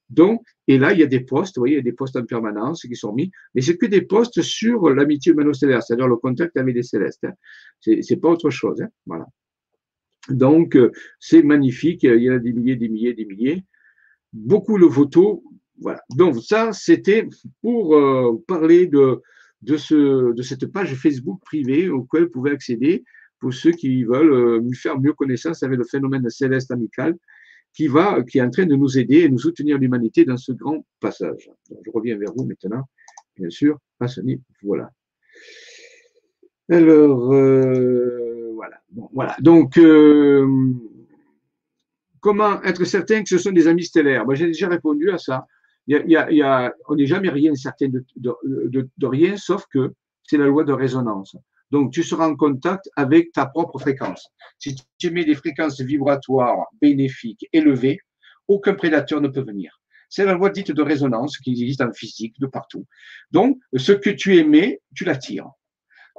Donc, 0.09 0.41
et 0.69 0.77
là, 0.77 0.93
il 0.93 0.99
y 0.99 1.03
a 1.03 1.07
des 1.07 1.19
postes, 1.19 1.57
vous 1.57 1.63
voyez, 1.63 1.75
il 1.75 1.79
y 1.79 1.81
a 1.81 1.83
des 1.83 1.91
postes 1.91 2.15
en 2.15 2.23
permanence 2.23 2.83
qui 2.83 2.95
sont 2.95 3.11
mis, 3.11 3.31
mais 3.53 3.59
c'est 3.59 3.75
que 3.75 3.85
des 3.85 4.03
postes 4.03 4.41
sur 4.41 4.89
l'amitié 4.91 5.33
humano-stellaire, 5.33 5.83
c'est-à-dire 5.83 6.07
le 6.07 6.15
contact 6.15 6.55
avec 6.55 6.73
les 6.73 6.83
célestes. 6.83 7.25
Hein. 7.25 7.33
C'est 7.81 8.15
pas 8.21 8.29
autre 8.29 8.49
chose. 8.49 8.81
Hein. 8.81 8.87
Voilà. 9.05 9.25
Donc, 10.29 10.75
euh, 10.75 10.91
c'est 11.19 11.43
magnifique. 11.43 12.03
Il 12.03 12.23
y 12.23 12.29
en 12.29 12.35
a 12.35 12.39
des 12.39 12.53
milliers, 12.53 12.75
des 12.75 12.89
milliers, 12.89 13.13
des 13.13 13.25
milliers. 13.25 13.63
Beaucoup 14.31 14.79
de 14.79 14.87
photos. 14.87 15.39
Voilà. 15.79 16.01
Donc, 16.15 16.41
ça, 16.41 16.71
c'était 16.71 17.27
pour 17.61 17.95
euh, 17.95 18.41
parler 18.47 18.87
de, 18.87 19.21
de, 19.61 19.77
ce, 19.77 20.33
de 20.33 20.41
cette 20.41 20.67
page 20.67 20.95
Facebook 20.95 21.41
privée 21.41 21.89
auquel 21.89 22.25
vous 22.25 22.29
pouvez 22.29 22.51
accéder 22.51 23.03
pour 23.39 23.53
ceux 23.53 23.71
qui 23.71 24.05
veulent 24.05 24.33
euh, 24.33 24.71
faire 24.73 24.99
mieux 24.99 25.13
connaissance 25.13 25.63
avec 25.63 25.77
le 25.77 25.83
phénomène 25.83 26.29
céleste 26.29 26.71
amical 26.71 27.15
qui 27.73 27.87
va, 27.87 28.23
qui 28.23 28.37
est 28.37 28.41
en 28.41 28.49
train 28.49 28.65
de 28.65 28.75
nous 28.75 28.97
aider 28.97 29.21
et 29.21 29.29
nous 29.29 29.39
soutenir 29.39 29.77
l'humanité 29.77 30.23
dans 30.25 30.37
ce 30.37 30.51
grand 30.51 30.85
passage. 30.99 31.49
je 31.69 31.91
reviens 31.91 32.17
vers 32.17 32.31
vous 32.35 32.45
maintenant, 32.45 32.83
bien 33.35 33.49
sûr, 33.49 33.79
à 33.99 34.07
ce 34.07 34.21
niveau. 34.21 34.43
Voilà. 34.61 34.91
Alors, 36.69 37.33
euh, 37.33 38.32
voilà. 39.13 39.35
Donc, 39.39 39.77
euh, 39.77 40.47
comment 42.19 42.61
être 42.63 42.83
certain 42.85 43.23
que 43.23 43.29
ce 43.29 43.37
sont 43.37 43.51
des 43.51 43.67
amis 43.67 43.85
stellaires? 43.85 44.25
J'ai 44.33 44.47
déjà 44.47 44.67
répondu 44.67 45.11
à 45.11 45.17
ça. 45.17 45.45
On 45.89 46.95
n'est 46.95 47.05
jamais 47.05 47.29
rien 47.29 47.53
certain 47.55 47.87
de 47.87 49.05
rien, 49.05 49.37
sauf 49.37 49.65
que 49.71 49.93
c'est 50.23 50.37
la 50.37 50.45
loi 50.45 50.63
de 50.63 50.73
résonance. 50.73 51.35
Donc, 51.71 51.91
tu 51.91 52.03
seras 52.03 52.27
en 52.27 52.35
contact 52.35 52.87
avec 52.95 53.31
ta 53.31 53.47
propre 53.47 53.79
fréquence. 53.79 54.29
Si 54.59 54.75
tu 54.99 55.09
mets 55.09 55.25
des 55.25 55.33
fréquences 55.33 55.81
vibratoires 55.81 56.67
bénéfiques 56.81 57.47
élevées, 57.51 57.99
aucun 58.47 58.75
prédateur 58.75 59.21
ne 59.21 59.27
peut 59.27 59.41
venir. 59.41 59.79
C'est 60.07 60.25
la 60.25 60.33
loi 60.33 60.51
dite 60.51 60.71
de 60.71 60.81
résonance 60.83 61.39
qui 61.39 61.49
existe 61.49 61.81
en 61.81 61.91
physique 61.91 62.39
de 62.39 62.45
partout. 62.45 62.85
Donc, 63.31 63.57
ce 63.75 63.91
que 63.91 64.11
tu 64.11 64.35
émets, 64.37 64.81
tu 64.93 65.03
l'attires. 65.03 65.49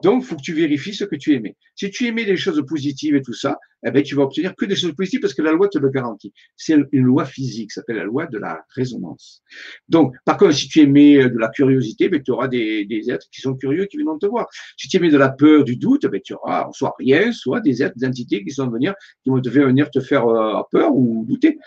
Donc, 0.03 0.23
il 0.23 0.27
faut 0.27 0.37
que 0.37 0.43
tu 0.43 0.53
vérifies 0.53 0.95
ce 0.95 1.05
que 1.05 1.17
tu 1.17 1.35
aimais. 1.35 1.57
Si 1.77 1.91
tu 1.91 2.07
aimais 2.07 2.25
des 2.25 2.37
choses 2.37 2.63
positives 2.67 3.15
et 3.15 3.23
tout 3.23 3.33
ça, 3.33 3.59
eh 3.87 3.91
ben, 3.91 4.03
tu 4.03 4.15
vas 4.15 4.23
obtenir 4.23 4.55
que 4.57 4.65
des 4.65 4.77
choses 4.77 4.95
positives 4.95 5.21
parce 5.21 5.35
que 5.35 5.43
la 5.43 5.53
loi 5.53 5.69
te 5.69 5.79
le 5.79 5.91
garantit. 5.91 6.33
C'est 6.57 6.77
une 6.93 7.05
loi 7.05 7.25
physique, 7.25 7.71
ça 7.71 7.81
s'appelle 7.81 7.97
la 7.97 8.05
loi 8.05 8.27
de 8.27 8.39
la 8.39 8.65
résonance. 8.75 9.43
Donc, 9.89 10.15
par 10.25 10.37
contre, 10.37 10.55
si 10.55 10.69
tu 10.69 10.81
aimais 10.81 11.23
euh, 11.23 11.29
de 11.29 11.39
la 11.39 11.49
curiosité, 11.49 12.09
ben, 12.09 12.23
tu 12.23 12.31
auras 12.31 12.49
des, 12.49 12.85
des 12.87 13.11
êtres 13.11 13.27
qui 13.31 13.41
sont 13.41 13.55
curieux 13.55 13.85
qui 13.87 13.99
viennent 13.99 14.19
te 14.21 14.27
voir. 14.27 14.47
Si 14.77 14.89
tu 14.89 14.97
aimais 14.97 15.11
de 15.11 15.19
la 15.19 15.29
peur, 15.29 15.65
du 15.65 15.77
doute, 15.77 16.07
ben, 16.07 16.21
tu 16.23 16.35
auras 16.35 16.69
soit 16.73 16.95
rien, 16.99 17.33
soit 17.33 17.61
des 17.61 17.83
êtres, 17.83 17.97
des 17.97 18.07
entités 18.07 18.43
qui 18.43 18.51
sont 18.51 18.69
venir, 18.69 18.95
qui 19.23 19.31
vont 19.31 19.41
venir 19.41 19.91
te 19.91 20.01
faire 20.01 20.27
euh, 20.27 20.63
peur 20.71 20.95
ou 20.95 21.25
douter. 21.29 21.59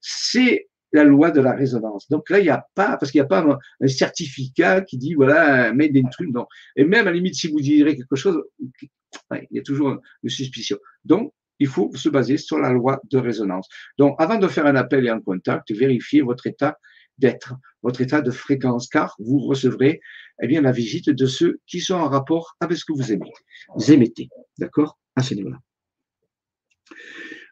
C'est 0.00 0.68
la 0.92 1.04
loi 1.04 1.30
de 1.30 1.40
la 1.40 1.54
résonance. 1.54 2.08
Donc 2.08 2.28
là, 2.30 2.38
il 2.38 2.44
n'y 2.44 2.50
a 2.50 2.66
pas, 2.74 2.96
parce 2.96 3.10
qu'il 3.10 3.20
n'y 3.20 3.24
a 3.24 3.28
pas 3.28 3.44
un, 3.80 3.88
certificat 3.88 4.82
qui 4.82 4.98
dit, 4.98 5.14
voilà, 5.14 5.72
made 5.72 5.96
in 5.96 6.08
truc, 6.10 6.30
non. 6.32 6.46
Et 6.76 6.84
même, 6.84 7.06
à 7.06 7.10
la 7.10 7.16
limite, 7.16 7.34
si 7.34 7.48
vous 7.48 7.60
direz 7.60 7.96
quelque 7.96 8.16
chose, 8.16 8.42
il 8.60 9.46
y 9.50 9.58
a 9.58 9.62
toujours 9.62 9.98
une 10.22 10.30
suspicion. 10.30 10.78
Donc, 11.04 11.32
il 11.58 11.68
faut 11.68 11.90
se 11.94 12.08
baser 12.08 12.38
sur 12.38 12.58
la 12.58 12.72
loi 12.72 13.00
de 13.10 13.18
résonance. 13.18 13.68
Donc, 13.98 14.16
avant 14.18 14.38
de 14.38 14.48
faire 14.48 14.66
un 14.66 14.76
appel 14.76 15.06
et 15.06 15.10
un 15.10 15.20
contact, 15.20 15.70
vérifiez 15.70 16.22
votre 16.22 16.46
état 16.46 16.76
d'être, 17.18 17.54
votre 17.82 18.00
état 18.00 18.20
de 18.20 18.30
fréquence, 18.30 18.88
car 18.88 19.14
vous 19.18 19.38
recevrez 19.38 20.00
eh 20.42 20.46
bien, 20.46 20.60
la 20.60 20.72
visite 20.72 21.10
de 21.10 21.26
ceux 21.26 21.60
qui 21.66 21.80
sont 21.80 21.94
en 21.94 22.08
rapport 22.08 22.56
avec 22.60 22.76
ce 22.76 22.84
que 22.84 22.92
vous 22.92 23.12
aimez. 23.12 23.30
Vous 23.76 23.92
émettez, 23.92 24.28
d'accord? 24.58 24.98
À 25.14 25.22
ce 25.22 25.34
niveau-là. 25.34 25.58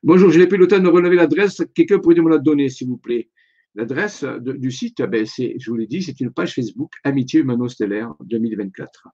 Bonjour, 0.02 0.30
je 0.30 0.38
n'ai 0.38 0.46
plus 0.46 0.56
le 0.56 0.66
temps 0.66 0.78
de 0.78 0.88
relever 0.88 1.16
l'adresse. 1.16 1.62
Quelqu'un 1.74 1.98
pourrait 1.98 2.14
me 2.22 2.30
la 2.30 2.38
donner, 2.38 2.70
s'il 2.70 2.88
vous 2.88 2.96
plaît. 2.96 3.28
L'adresse 3.74 4.24
du 4.40 4.70
site, 4.70 5.02
ben, 5.02 5.26
je 5.26 5.70
vous 5.70 5.76
l'ai 5.76 5.86
dit, 5.86 6.02
c'est 6.02 6.18
une 6.20 6.32
page 6.32 6.54
Facebook 6.54 6.90
Amitié 7.04 7.40
Humano-Stellaire 7.40 8.14
2024. 8.20 9.08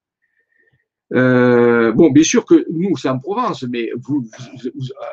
Euh, 1.13 1.91
bon, 1.91 2.13
bien 2.13 2.23
sûr 2.23 2.45
que 2.45 2.65
nous, 2.71 2.97
c'est 2.97 3.09
en 3.09 3.19
Provence, 3.19 3.65
mais 3.65 3.91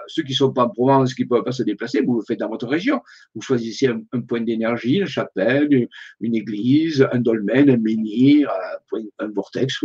ceux 0.05 0.21
qui 0.21 0.33
ne 0.33 0.35
sont 0.35 0.53
pas 0.53 0.65
en 0.65 0.69
Provence, 0.69 1.15
qui 1.15 1.23
ne 1.23 1.27
peuvent 1.27 1.43
pas 1.43 1.51
se 1.51 1.63
déplacer, 1.63 2.01
vous 2.01 2.17
le 2.19 2.23
faites 2.23 2.39
dans 2.39 2.49
votre 2.49 2.67
région. 2.67 3.01
Vous 3.33 3.41
choisissez 3.41 3.87
un, 3.87 4.21
point 4.21 4.41
d'énergie, 4.41 4.97
une 4.97 5.07
chapelle, 5.07 5.87
une, 6.19 6.35
église, 6.35 7.07
un 7.11 7.19
dolmen, 7.19 7.71
un 7.71 7.77
menhir, 7.77 8.47
un, 8.91 9.25
un 9.25 9.31
vortex, 9.31 9.83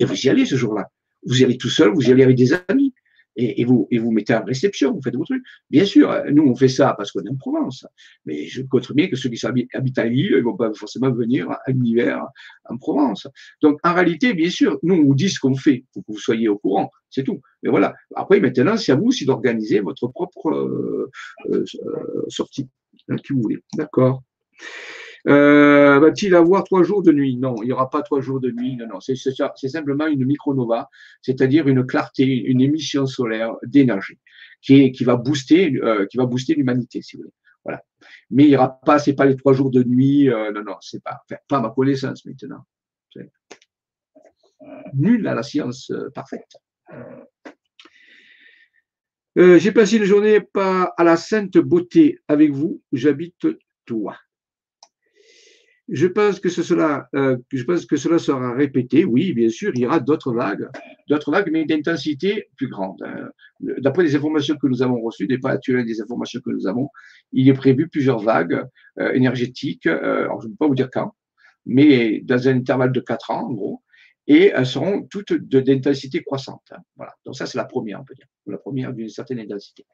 et 0.00 0.04
vous 0.04 0.26
y 0.26 0.28
allez 0.28 0.44
ce 0.44 0.56
jour-là. 0.56 0.90
Vous 1.24 1.40
y 1.40 1.44
allez 1.44 1.56
tout 1.56 1.70
seul, 1.70 1.90
vous 1.94 2.08
y 2.08 2.10
allez 2.10 2.24
avec 2.24 2.36
des 2.36 2.52
amis 2.68 2.83
et, 3.36 3.64
vous, 3.64 3.88
et 3.90 3.98
vous 3.98 4.10
mettez 4.10 4.34
en 4.34 4.44
réception, 4.44 4.92
vous 4.92 5.02
faites 5.02 5.16
vos 5.16 5.24
trucs. 5.24 5.44
Bien 5.70 5.84
sûr, 5.84 6.22
nous, 6.30 6.44
on 6.44 6.54
fait 6.54 6.68
ça 6.68 6.94
parce 6.96 7.10
qu'on 7.12 7.22
est 7.22 7.30
en 7.30 7.36
Provence. 7.36 7.86
Mais 8.24 8.46
je 8.46 8.62
compte 8.62 8.92
bien 8.92 9.08
que 9.08 9.16
ceux 9.16 9.28
qui 9.28 9.44
habitent 9.46 9.98
à 9.98 10.04
Lille, 10.04 10.34
ils 10.36 10.42
vont 10.42 10.56
pas 10.56 10.72
forcément 10.74 11.10
venir 11.10 11.50
à 11.50 11.70
l'hiver 11.70 12.24
en 12.68 12.76
Provence. 12.76 13.26
Donc, 13.60 13.78
en 13.82 13.94
réalité, 13.94 14.34
bien 14.34 14.50
sûr, 14.50 14.78
nous, 14.82 14.94
on 14.94 15.04
vous 15.04 15.14
dit 15.14 15.28
ce 15.28 15.40
qu'on 15.40 15.56
fait 15.56 15.84
pour 15.92 16.04
que 16.04 16.12
vous 16.12 16.18
soyez 16.18 16.48
au 16.48 16.58
courant. 16.58 16.90
C'est 17.10 17.24
tout. 17.24 17.40
Mais 17.62 17.70
voilà. 17.70 17.94
Après, 18.14 18.40
maintenant, 18.40 18.76
c'est 18.76 18.92
à 18.92 18.96
vous 18.96 19.06
aussi 19.06 19.24
d'organiser 19.24 19.80
votre 19.80 20.08
propre 20.08 20.50
euh, 20.50 21.10
euh, 21.50 21.64
sortie, 22.28 22.68
hein, 23.08 23.16
qui 23.16 23.32
vous 23.32 23.42
voulez. 23.42 23.58
D'accord. 23.76 24.22
Euh, 25.26 25.98
Va-t-il 26.00 26.34
avoir 26.34 26.64
trois 26.64 26.82
jours 26.82 27.02
de 27.02 27.12
nuit? 27.12 27.36
Non, 27.36 27.56
il 27.62 27.66
n'y 27.66 27.72
aura 27.72 27.88
pas 27.88 28.02
trois 28.02 28.20
jours 28.20 28.40
de 28.40 28.50
nuit. 28.50 28.76
Non, 28.76 28.86
non, 28.86 29.00
c'est 29.00 29.68
simplement 29.68 30.06
une 30.06 30.24
micronova, 30.24 30.88
c'est-à-dire 31.22 31.66
une 31.68 31.86
clarté, 31.86 32.24
une 32.24 32.60
émission 32.60 33.06
solaire 33.06 33.54
d'énergie 33.64 34.18
qui, 34.60 35.04
va 35.04 35.16
booster, 35.16 35.74
euh, 35.82 36.06
qui 36.06 36.16
va 36.16 36.26
booster 36.26 36.54
l'humanité, 36.54 37.02
si 37.02 37.16
vous 37.16 37.22
voulez. 37.22 37.34
Voilà. 37.64 37.82
Mais 38.30 38.44
il 38.44 38.50
n'y 38.50 38.56
aura 38.56 38.80
pas, 38.80 38.98
c'est 38.98 39.14
pas 39.14 39.24
les 39.24 39.36
trois 39.36 39.54
jours 39.54 39.70
de 39.70 39.82
nuit. 39.82 40.28
Euh, 40.28 40.52
non, 40.52 40.62
non, 40.62 40.76
c'est 40.80 41.02
pas, 41.02 41.22
enfin, 41.24 41.40
pas 41.48 41.60
ma 41.60 41.70
connaissance 41.70 42.24
maintenant. 42.26 42.64
Nul 44.94 45.26
à 45.26 45.34
la 45.34 45.42
science 45.42 45.90
euh, 45.90 46.10
parfaite. 46.14 46.56
J'ai 49.36 49.72
passé 49.72 49.96
une 49.96 50.04
journée 50.04 50.38
à 50.54 51.04
la 51.04 51.16
sainte 51.16 51.58
beauté 51.58 52.20
avec 52.28 52.52
vous. 52.52 52.80
J'habite 52.92 53.48
toi. 53.84 54.16
Je 55.88 56.06
pense 56.06 56.40
que 56.40 56.48
cela, 56.48 57.08
euh, 57.14 57.36
je 57.52 57.62
pense 57.64 57.84
que 57.84 57.96
cela 57.96 58.18
sera 58.18 58.54
répété. 58.54 59.04
Oui, 59.04 59.34
bien 59.34 59.50
sûr, 59.50 59.70
il 59.74 59.82
y 59.82 59.86
aura 59.86 60.00
d'autres 60.00 60.32
vagues, 60.32 60.66
d'autres 61.08 61.30
vagues, 61.30 61.50
mais 61.52 61.66
d'intensité 61.66 62.48
plus 62.56 62.68
grande. 62.68 63.02
Hein. 63.04 63.28
D'après 63.60 64.02
les 64.02 64.16
informations 64.16 64.56
que 64.56 64.66
nous 64.66 64.82
avons 64.82 65.00
reçues, 65.02 65.26
des 65.26 65.38
pas 65.38 65.50
actuelles 65.50 65.84
des 65.84 66.00
informations 66.00 66.40
que 66.40 66.50
nous 66.50 66.66
avons, 66.66 66.88
il 67.32 67.48
est 67.48 67.54
prévu 67.54 67.88
plusieurs 67.88 68.20
vagues 68.20 68.62
euh, 68.98 69.12
énergétiques. 69.12 69.86
Euh, 69.86 70.24
alors, 70.24 70.40
je 70.40 70.46
ne 70.46 70.52
peux 70.52 70.58
pas 70.58 70.68
vous 70.68 70.74
dire 70.74 70.88
quand, 70.90 71.14
mais 71.66 72.20
dans 72.20 72.48
un 72.48 72.56
intervalle 72.56 72.92
de 72.92 73.00
quatre 73.00 73.30
ans, 73.30 73.48
en 73.48 73.52
gros, 73.52 73.82
et 74.26 74.52
elles 74.54 74.66
seront 74.66 75.02
toutes 75.02 75.34
d'intensité 75.34 76.22
croissante. 76.22 76.62
Hein. 76.70 76.78
Voilà. 76.96 77.12
Donc 77.26 77.36
ça, 77.36 77.44
c'est 77.44 77.58
la 77.58 77.66
première, 77.66 78.00
on 78.00 78.04
peut 78.04 78.14
dire, 78.14 78.26
la 78.46 78.56
première 78.56 78.94
d'une 78.94 79.10
certaine 79.10 79.38
intensité. 79.38 79.84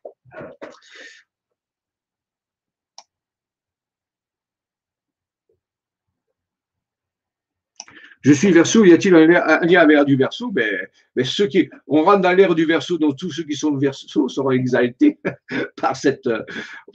Je 8.22 8.32
suis 8.32 8.52
verso, 8.52 8.84
y 8.84 8.92
a-t-il 8.92 9.14
un, 9.14 9.26
lien 9.26 9.80
avec 9.80 9.88
l'ère 9.88 10.04
du 10.04 10.16
verso? 10.16 10.50
Ben, 10.50 10.86
ben, 11.16 11.24
ceux 11.24 11.46
qui, 11.46 11.70
On 11.86 12.02
rentre 12.02 12.20
dans 12.20 12.32
l'ère 12.32 12.54
du 12.54 12.66
verso, 12.66 12.98
donc 12.98 13.16
tous 13.16 13.30
ceux 13.30 13.44
qui 13.44 13.54
sont 13.54 13.76
verso 13.76 14.28
seront 14.28 14.50
exaltés 14.50 15.18
par 15.76 15.96
cette. 15.96 16.28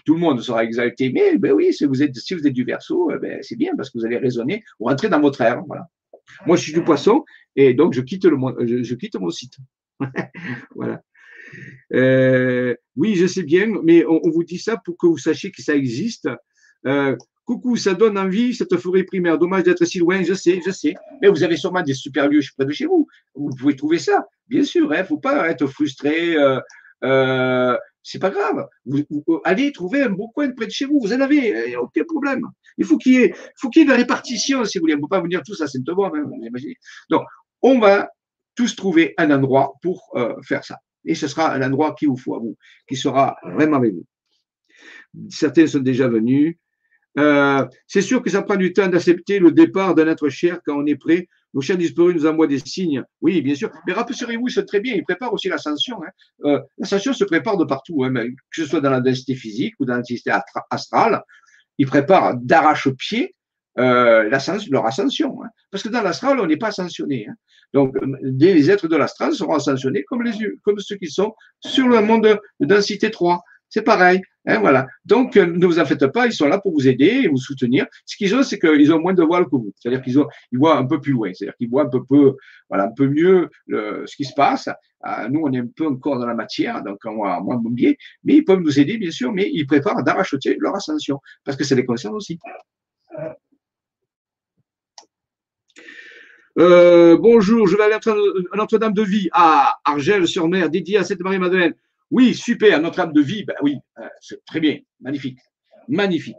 tout 0.05 0.13
le 0.13 0.19
monde 0.19 0.41
sera 0.41 0.63
exalté. 0.63 1.11
Mais 1.11 1.37
ben 1.37 1.51
oui, 1.53 1.73
si 1.73 1.85
vous 1.85 2.03
êtes, 2.03 2.15
si 2.15 2.35
vous 2.35 2.45
êtes 2.45 2.53
du 2.53 2.63
verso, 2.63 3.09
eh 3.11 3.17
ben, 3.17 3.39
c'est 3.41 3.55
bien 3.55 3.75
parce 3.75 3.89
que 3.89 3.97
vous 3.97 4.05
allez 4.05 4.17
raisonner, 4.17 4.63
ou 4.79 4.85
rentrer 4.85 5.09
dans 5.09 5.19
votre 5.19 5.41
ère. 5.41 5.63
Voilà. 5.65 5.87
Moi, 6.45 6.57
je 6.57 6.61
suis 6.63 6.73
du 6.73 6.83
poisson 6.83 7.23
et 7.55 7.73
donc 7.73 7.93
je 7.93 8.01
quitte, 8.01 8.25
le, 8.25 8.37
je, 8.65 8.83
je 8.83 8.95
quitte 8.95 9.15
mon 9.15 9.29
site. 9.29 9.57
voilà. 10.75 11.01
Euh, 11.93 12.75
oui, 12.95 13.15
je 13.15 13.27
sais 13.27 13.43
bien, 13.43 13.67
mais 13.83 14.05
on, 14.05 14.29
vous 14.29 14.43
dit 14.43 14.57
ça 14.57 14.77
pour 14.77 14.97
que 14.97 15.07
vous 15.07 15.17
sachiez 15.17 15.51
que 15.51 15.61
ça 15.61 15.75
existe. 15.75 16.29
Euh, 16.85 17.15
coucou, 17.45 17.77
ça 17.77 17.93
donne 17.93 18.17
envie, 18.17 18.53
cette 18.53 18.75
forêt 18.77 19.03
primaire. 19.03 19.37
Dommage 19.37 19.63
d'être 19.63 19.85
si 19.85 19.99
loin, 19.99 20.23
je 20.23 20.33
sais, 20.33 20.61
je 20.65 20.71
sais. 20.71 20.95
Mais 21.21 21.29
vous 21.29 21.43
avez 21.43 21.57
sûrement 21.57 21.81
des 21.81 21.93
super 21.93 22.27
lieux 22.27 22.41
près 22.57 22.65
de 22.65 22.71
chez 22.71 22.85
vous. 22.85 23.07
Vous 23.35 23.51
pouvez 23.57 23.75
trouver 23.75 23.99
ça, 23.99 24.27
bien 24.47 24.63
sûr. 24.63 24.91
Il 24.91 24.97
hein, 24.97 25.01
ne 25.01 25.07
faut 25.07 25.19
pas 25.19 25.49
être 25.49 25.67
frustré. 25.67 26.35
Euh, 26.35 26.59
euh, 27.03 27.77
c'est 28.03 28.19
pas 28.19 28.29
grave. 28.29 28.67
Vous, 28.85 29.03
allez 29.43 29.71
trouver 29.71 30.03
un 30.03 30.09
beau 30.09 30.27
coin 30.29 30.51
près 30.51 30.67
de 30.67 30.71
chez 30.71 30.85
vous. 30.85 30.99
Vous 31.01 31.13
en 31.13 31.21
avez, 31.21 31.75
aucun 31.77 32.03
problème. 32.03 32.41
Il 32.77 32.85
faut 32.85 32.97
qu'il 32.97 33.13
y 33.13 33.17
ait, 33.17 33.33
faut 33.55 33.69
qu'il 33.69 33.81
y 33.81 33.85
ait 33.85 33.87
une 33.87 33.95
répartition, 33.95 34.65
si 34.65 34.77
vous 34.77 34.83
voulez. 34.83 34.93
On 34.93 34.97
ne 34.97 35.01
peut 35.01 35.07
pas 35.07 35.21
venir 35.21 35.41
tous 35.45 35.59
à 35.61 35.67
Sainte-Bonne, 35.67 36.11
hein, 36.15 36.29
imaginez. 36.41 36.75
Donc, 37.09 37.23
on 37.61 37.79
va 37.79 38.09
tous 38.55 38.75
trouver 38.75 39.13
un 39.17 39.31
endroit 39.31 39.73
pour 39.81 40.09
euh, 40.15 40.35
faire 40.43 40.63
ça. 40.63 40.77
Et 41.03 41.15
ce 41.15 41.27
sera 41.27 41.53
un 41.53 41.61
endroit 41.61 41.93
qui 41.93 42.05
vous 42.05 42.17
faut 42.17 42.35
à 42.35 42.39
vous, 42.39 42.57
qui 42.87 42.95
sera 42.95 43.35
vraiment 43.43 43.77
avec 43.77 43.93
vous. 43.93 44.05
Certains 45.29 45.67
sont 45.67 45.79
déjà 45.79 46.07
venus. 46.07 46.57
Euh, 47.17 47.65
c'est 47.87 48.01
sûr 48.01 48.21
que 48.21 48.29
ça 48.29 48.41
prend 48.41 48.55
du 48.55 48.73
temps 48.73 48.87
d'accepter 48.87 49.39
le 49.39 49.51
départ 49.51 49.95
d'un 49.95 50.07
être 50.07 50.29
cher 50.29 50.59
quand 50.65 50.77
on 50.77 50.85
est 50.85 50.95
prêt. 50.95 51.27
Nos 51.53 51.61
chiens 51.61 51.75
disparus 51.75 52.15
nous 52.15 52.25
envoient 52.25 52.47
des 52.47 52.59
signes. 52.59 53.03
Oui, 53.21 53.41
bien 53.41 53.55
sûr. 53.55 53.71
Mais 53.87 53.93
rassurez-vous, 53.93 54.49
c'est 54.49 54.65
très 54.65 54.81
bien. 54.81 54.93
Ils 54.93 55.03
préparent 55.03 55.33
aussi 55.33 55.47
l'ascension. 55.47 56.01
Hein. 56.03 56.09
Euh, 56.43 56.59
l'ascension 56.77 57.13
se 57.13 57.23
prépare 57.23 57.57
de 57.57 57.63
partout, 57.63 58.03
hein, 58.03 58.13
que 58.13 58.63
ce 58.63 58.65
soit 58.65 58.81
dans 58.81 58.89
la 58.89 58.99
densité 58.99 59.35
physique 59.35 59.73
ou 59.79 59.85
dans 59.85 59.93
la 59.93 59.99
densité 59.99 60.31
astrale. 60.69 61.21
Ils 61.77 61.87
préparent 61.87 62.35
d'arrache-pied 62.35 63.35
euh, 63.77 64.29
leur 64.69 64.85
ascension. 64.85 65.41
Hein. 65.43 65.49
Parce 65.71 65.83
que 65.83 65.89
dans 65.89 66.01
l'astral, 66.01 66.39
on 66.41 66.45
n'est 66.45 66.57
pas 66.57 66.67
ascensionné. 66.67 67.27
Hein. 67.29 67.35
Donc, 67.73 67.95
les 68.21 68.69
êtres 68.69 68.87
de 68.87 68.95
l'astral 68.95 69.33
seront 69.33 69.55
ascensionnés 69.55 70.03
comme, 70.03 70.23
les, 70.23 70.33
comme 70.63 70.79
ceux 70.79 70.95
qui 70.97 71.07
sont 71.07 71.33
sur 71.61 71.87
le 71.87 72.01
monde 72.01 72.39
de 72.59 72.65
densité 72.65 73.11
3. 73.11 73.41
C'est 73.69 73.81
pareil. 73.81 74.21
Hein, 74.47 74.59
voilà. 74.59 74.87
Donc, 75.05 75.37
euh, 75.37 75.45
ne 75.45 75.65
vous 75.65 75.79
en 75.79 75.85
faites 75.85 76.07
pas, 76.07 76.27
ils 76.27 76.33
sont 76.33 76.47
là 76.47 76.59
pour 76.59 76.73
vous 76.73 76.87
aider 76.87 77.21
et 77.23 77.27
vous 77.27 77.37
soutenir. 77.37 77.85
Ce 78.05 78.15
qu'ils 78.15 78.35
ont, 78.35 78.43
c'est 78.43 78.59
qu'ils 78.59 78.93
ont 78.93 78.99
moins 78.99 79.13
de 79.13 79.23
voile 79.23 79.45
que 79.45 79.55
vous. 79.55 79.73
C'est-à-dire 79.75 80.01
qu'ils 80.01 80.19
ont, 80.19 80.27
ils 80.51 80.59
voient 80.59 80.77
un 80.77 80.85
peu 80.85 81.01
plus 81.01 81.13
loin. 81.13 81.31
C'est-à-dire 81.33 81.55
qu'ils 81.57 81.69
voient 81.69 81.83
un 81.83 81.89
peu, 81.89 82.03
peu, 82.03 82.35
voilà, 82.69 82.85
un 82.85 82.91
peu 82.91 83.07
mieux 83.07 83.49
ce 83.69 84.15
qui 84.15 84.25
se 84.25 84.33
passe. 84.35 84.69
Euh, 85.05 85.29
nous, 85.29 85.41
on 85.43 85.51
est 85.53 85.59
un 85.59 85.67
peu 85.67 85.85
encore 85.85 86.19
dans 86.19 86.25
la 86.25 86.33
matière, 86.33 86.83
donc 86.83 86.99
on 87.05 87.23
a 87.23 87.39
moins 87.39 87.57
de 87.57 87.69
biais, 87.69 87.97
mais 88.23 88.37
ils 88.37 88.45
peuvent 88.45 88.61
nous 88.61 88.79
aider, 88.79 88.97
bien 88.97 89.11
sûr, 89.11 89.31
mais 89.31 89.49
ils 89.53 89.67
préparent 89.67 90.03
d'arracher 90.03 90.37
leur 90.59 90.75
ascension 90.75 91.19
parce 91.43 91.57
que 91.57 91.63
ça 91.63 91.75
les 91.75 91.85
concerne 91.85 92.15
aussi. 92.15 92.39
Euh, 96.57 97.17
bonjour, 97.17 97.67
je 97.67 97.75
vais 97.75 97.83
aller 97.83 97.95
à 97.95 98.55
Notre-Dame 98.55 98.93
de 98.93 99.03
Vie 99.03 99.29
à 99.31 99.77
Argel-sur-Mer, 99.83 100.69
dédié 100.69 100.97
à 100.97 101.03
cette 101.03 101.19
Marie-Madeleine. 101.19 101.73
Oui, 102.11 102.33
super, 102.33 102.79
Notre-Dame 102.81 103.13
de 103.13 103.21
Vie, 103.21 103.43
ben 103.43 103.55
oui, 103.61 103.77
euh, 103.99 104.07
très 104.45 104.59
bien, 104.59 104.79
magnifique, 105.01 105.39
magnifique. 105.87 106.35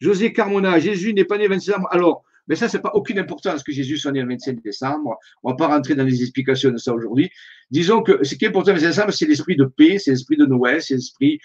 José 0.00 0.32
Carmona, 0.32 0.78
Jésus 0.78 1.14
n'est 1.14 1.24
pas 1.24 1.38
né 1.38 1.44
le 1.44 1.50
26 1.50 1.66
décembre. 1.66 1.88
Alors, 1.90 2.24
mais 2.46 2.56
ça, 2.56 2.68
c'est 2.68 2.80
pas 2.80 2.92
aucune 2.94 3.18
importance 3.18 3.62
que 3.62 3.72
Jésus 3.72 3.96
soit 3.96 4.12
né 4.12 4.20
le 4.20 4.28
25 4.28 4.62
décembre. 4.62 5.18
On 5.42 5.50
va 5.50 5.56
pas 5.56 5.68
rentrer 5.68 5.94
dans 5.94 6.04
les 6.04 6.20
explications 6.20 6.70
de 6.70 6.76
ça 6.76 6.92
aujourd'hui. 6.92 7.30
Disons 7.70 8.02
que 8.02 8.24
ce 8.24 8.34
qui 8.34 8.44
est 8.44 8.48
important 8.48 8.72
le 8.72 8.78
25 8.78 8.88
décembre, 8.88 9.12
c'est 9.12 9.26
l'esprit 9.26 9.56
de 9.56 9.64
paix, 9.64 9.98
c'est 9.98 10.10
l'esprit 10.10 10.36
de 10.36 10.46
Noël, 10.46 10.82
c'est 10.82 10.94
l'esprit, 10.94 11.38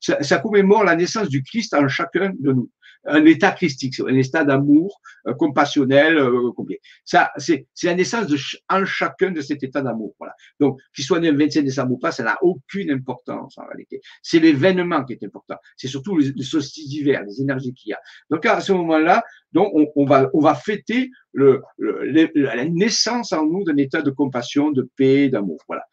ça, 0.00 0.22
ça 0.22 0.38
commémore 0.38 0.84
la 0.84 0.96
naissance 0.96 1.28
du 1.28 1.42
Christ 1.42 1.74
en 1.74 1.88
chacun 1.88 2.32
de 2.38 2.52
nous 2.52 2.70
un 3.08 3.24
état 3.24 3.52
christique, 3.52 3.98
un 4.00 4.14
état 4.14 4.44
d'amour 4.44 5.00
euh, 5.26 5.34
compassionnel 5.34 6.18
euh, 6.18 6.52
complet. 6.52 6.80
Ça, 7.04 7.30
c'est 7.36 7.66
la 7.82 7.94
naissance 7.94 8.26
de 8.26 8.36
en 8.68 8.84
chacun 8.84 9.30
de 9.30 9.40
cet 9.40 9.62
état 9.62 9.82
d'amour. 9.82 10.14
Voilà. 10.18 10.34
Donc, 10.60 10.78
qu'il 10.94 11.04
soit 11.04 11.20
né 11.20 11.30
le 11.30 11.38
25 11.38 11.62
décembre 11.62 11.92
ou 11.92 11.98
pas, 11.98 12.12
ça 12.12 12.22
n'a 12.22 12.36
aucune 12.42 12.90
importance 12.90 13.56
en 13.58 13.66
réalité. 13.66 14.00
C'est 14.22 14.40
l'événement 14.40 15.04
qui 15.04 15.14
est 15.14 15.24
important. 15.24 15.56
C'est 15.76 15.88
surtout 15.88 16.16
le, 16.16 16.42
solstice 16.42 16.88
d'hiver, 16.88 17.22
les 17.26 17.40
énergies 17.40 17.72
qu'il 17.72 17.90
y 17.90 17.92
a. 17.92 18.00
Donc, 18.30 18.44
à 18.46 18.60
ce 18.60 18.72
moment-là, 18.72 19.22
donc 19.52 19.70
on, 19.74 19.86
on, 19.96 20.04
va 20.04 20.30
on 20.34 20.40
va 20.40 20.54
fêter 20.54 21.10
le, 21.32 21.62
la 21.78 22.64
naissance 22.64 23.32
en 23.32 23.46
nous 23.46 23.64
d'un 23.64 23.76
état 23.76 24.02
de 24.02 24.10
compassion, 24.10 24.70
de 24.70 24.88
paix, 24.96 25.28
d'amour. 25.28 25.57
Voilà. 25.66 25.84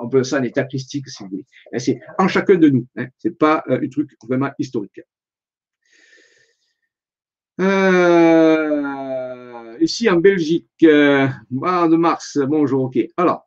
On 0.00 0.08
peut 0.08 0.24
ça 0.24 0.38
un 0.38 0.42
état 0.42 0.64
christique, 0.64 1.08
si 1.08 1.22
vous 1.22 1.30
voulez. 1.30 1.46
C'est 1.78 2.00
en 2.18 2.28
chacun 2.28 2.56
de 2.56 2.68
nous. 2.70 2.86
Hein. 2.96 3.06
C'est 3.18 3.38
pas 3.38 3.62
euh, 3.68 3.80
un 3.82 3.88
truc 3.88 4.10
vraiment 4.26 4.50
historique. 4.58 5.00
Euh, 7.60 8.84
ici 9.80 10.10
en 10.10 10.16
Belgique, 10.16 10.68
euh, 10.82 11.28
de 11.50 11.96
mars, 11.96 12.38
bonjour, 12.48 12.84
ok. 12.84 12.98
Alors, 13.16 13.46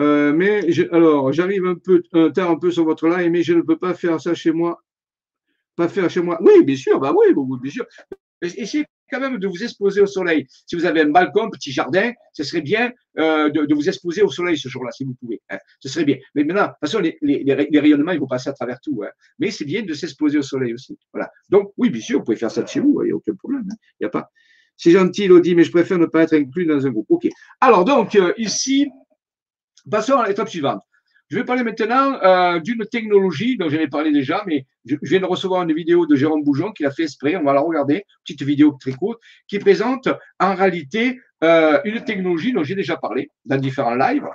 euh, 0.00 0.32
mais 0.32 0.66
alors 0.92 1.32
j'arrive 1.32 1.66
un 1.66 1.74
peu 1.74 2.02
un 2.12 2.30
un 2.36 2.56
peu 2.56 2.70
sur 2.70 2.84
votre 2.84 3.08
live, 3.08 3.30
mais 3.30 3.42
je 3.42 3.54
ne 3.54 3.62
peux 3.62 3.78
pas 3.78 3.94
faire 3.94 4.20
ça 4.20 4.34
chez 4.34 4.52
moi. 4.52 4.82
Pas 5.76 5.88
faire 5.88 6.08
chez 6.10 6.22
moi. 6.22 6.38
Oui, 6.42 6.64
bien 6.64 6.76
sûr, 6.76 7.00
bah 7.00 7.12
oui, 7.16 7.34
bien 7.60 7.70
sûr. 7.72 7.86
Quand 9.10 9.20
même 9.20 9.38
de 9.38 9.46
vous 9.46 9.62
exposer 9.62 10.00
au 10.00 10.06
soleil. 10.06 10.46
Si 10.66 10.76
vous 10.76 10.84
avez 10.84 11.02
un 11.02 11.10
balcon, 11.10 11.44
un 11.44 11.50
petit 11.50 11.72
jardin, 11.72 12.12
ce 12.32 12.44
serait 12.44 12.62
bien 12.62 12.92
euh, 13.18 13.50
de, 13.50 13.74
vous 13.74 13.88
exposer 13.88 14.22
au 14.22 14.30
soleil 14.30 14.56
ce 14.56 14.68
jour-là, 14.68 14.90
si 14.92 15.04
vous 15.04 15.14
pouvez. 15.14 15.40
Hein. 15.50 15.58
Ce 15.80 15.88
serait 15.88 16.04
bien. 16.04 16.16
Mais 16.34 16.44
maintenant, 16.44 16.62
de 16.62 16.68
toute 16.68 16.78
façon, 16.80 17.00
les, 17.00 17.80
rayonnements, 17.80 18.12
ils 18.12 18.20
vont 18.20 18.26
passer 18.26 18.50
à 18.50 18.52
travers 18.52 18.80
tout. 18.80 19.02
Hein. 19.04 19.10
Mais 19.38 19.50
c'est 19.50 19.64
bien 19.64 19.82
de 19.82 19.92
s'exposer 19.94 20.38
au 20.38 20.42
soleil 20.42 20.74
aussi. 20.74 20.98
Voilà. 21.12 21.30
Donc, 21.48 21.72
oui, 21.76 21.90
bien 21.90 22.00
sûr, 22.00 22.18
vous 22.18 22.24
pouvez 22.24 22.36
faire 22.36 22.50
ça 22.50 22.62
de 22.62 22.68
chez 22.68 22.80
vous, 22.80 23.02
il 23.02 23.06
n'y 23.06 23.12
a 23.12 23.16
aucun 23.16 23.34
problème. 23.34 23.64
Hein. 23.70 23.76
Il 24.00 24.06
a 24.06 24.10
pas. 24.10 24.30
C'est 24.76 24.92
gentil, 24.92 25.28
Lodi, 25.28 25.54
mais 25.54 25.64
je 25.64 25.70
préfère 25.70 25.98
ne 25.98 26.06
pas 26.06 26.22
être 26.22 26.34
inclus 26.34 26.64
dans 26.64 26.86
un 26.86 26.90
groupe. 26.90 27.06
OK. 27.10 27.28
Alors, 27.60 27.84
donc, 27.84 28.14
euh, 28.14 28.32
ici, 28.38 28.88
passons 29.90 30.16
à 30.16 30.28
l'étape 30.28 30.48
suivante. 30.48 30.80
Je 31.30 31.36
vais 31.36 31.44
parler 31.44 31.62
maintenant 31.62 32.18
euh, 32.24 32.58
d'une 32.58 32.84
technologie 32.86 33.56
dont 33.56 33.68
j'en 33.68 33.78
ai 33.78 33.86
parlé 33.86 34.10
déjà, 34.10 34.42
mais 34.48 34.66
je, 34.84 34.96
viens 35.00 35.20
de 35.20 35.26
recevoir 35.26 35.62
une 35.62 35.72
vidéo 35.72 36.04
de 36.04 36.16
Jérôme 36.16 36.42
Boujon 36.42 36.72
qui 36.72 36.82
l'a 36.82 36.90
fait 36.90 37.04
exprès. 37.04 37.36
On 37.36 37.44
va 37.44 37.52
la 37.52 37.60
regarder, 37.60 38.04
petite 38.24 38.42
vidéo 38.42 38.76
très 38.80 38.90
courte, 38.90 39.20
qui 39.46 39.60
présente 39.60 40.08
en 40.40 40.56
réalité 40.56 41.20
euh, 41.44 41.80
une 41.84 42.02
technologie 42.02 42.52
dont 42.52 42.64
j'ai 42.64 42.74
déjà 42.74 42.96
parlé 42.96 43.30
dans 43.44 43.56
différents 43.58 43.94
lives, 43.94 44.26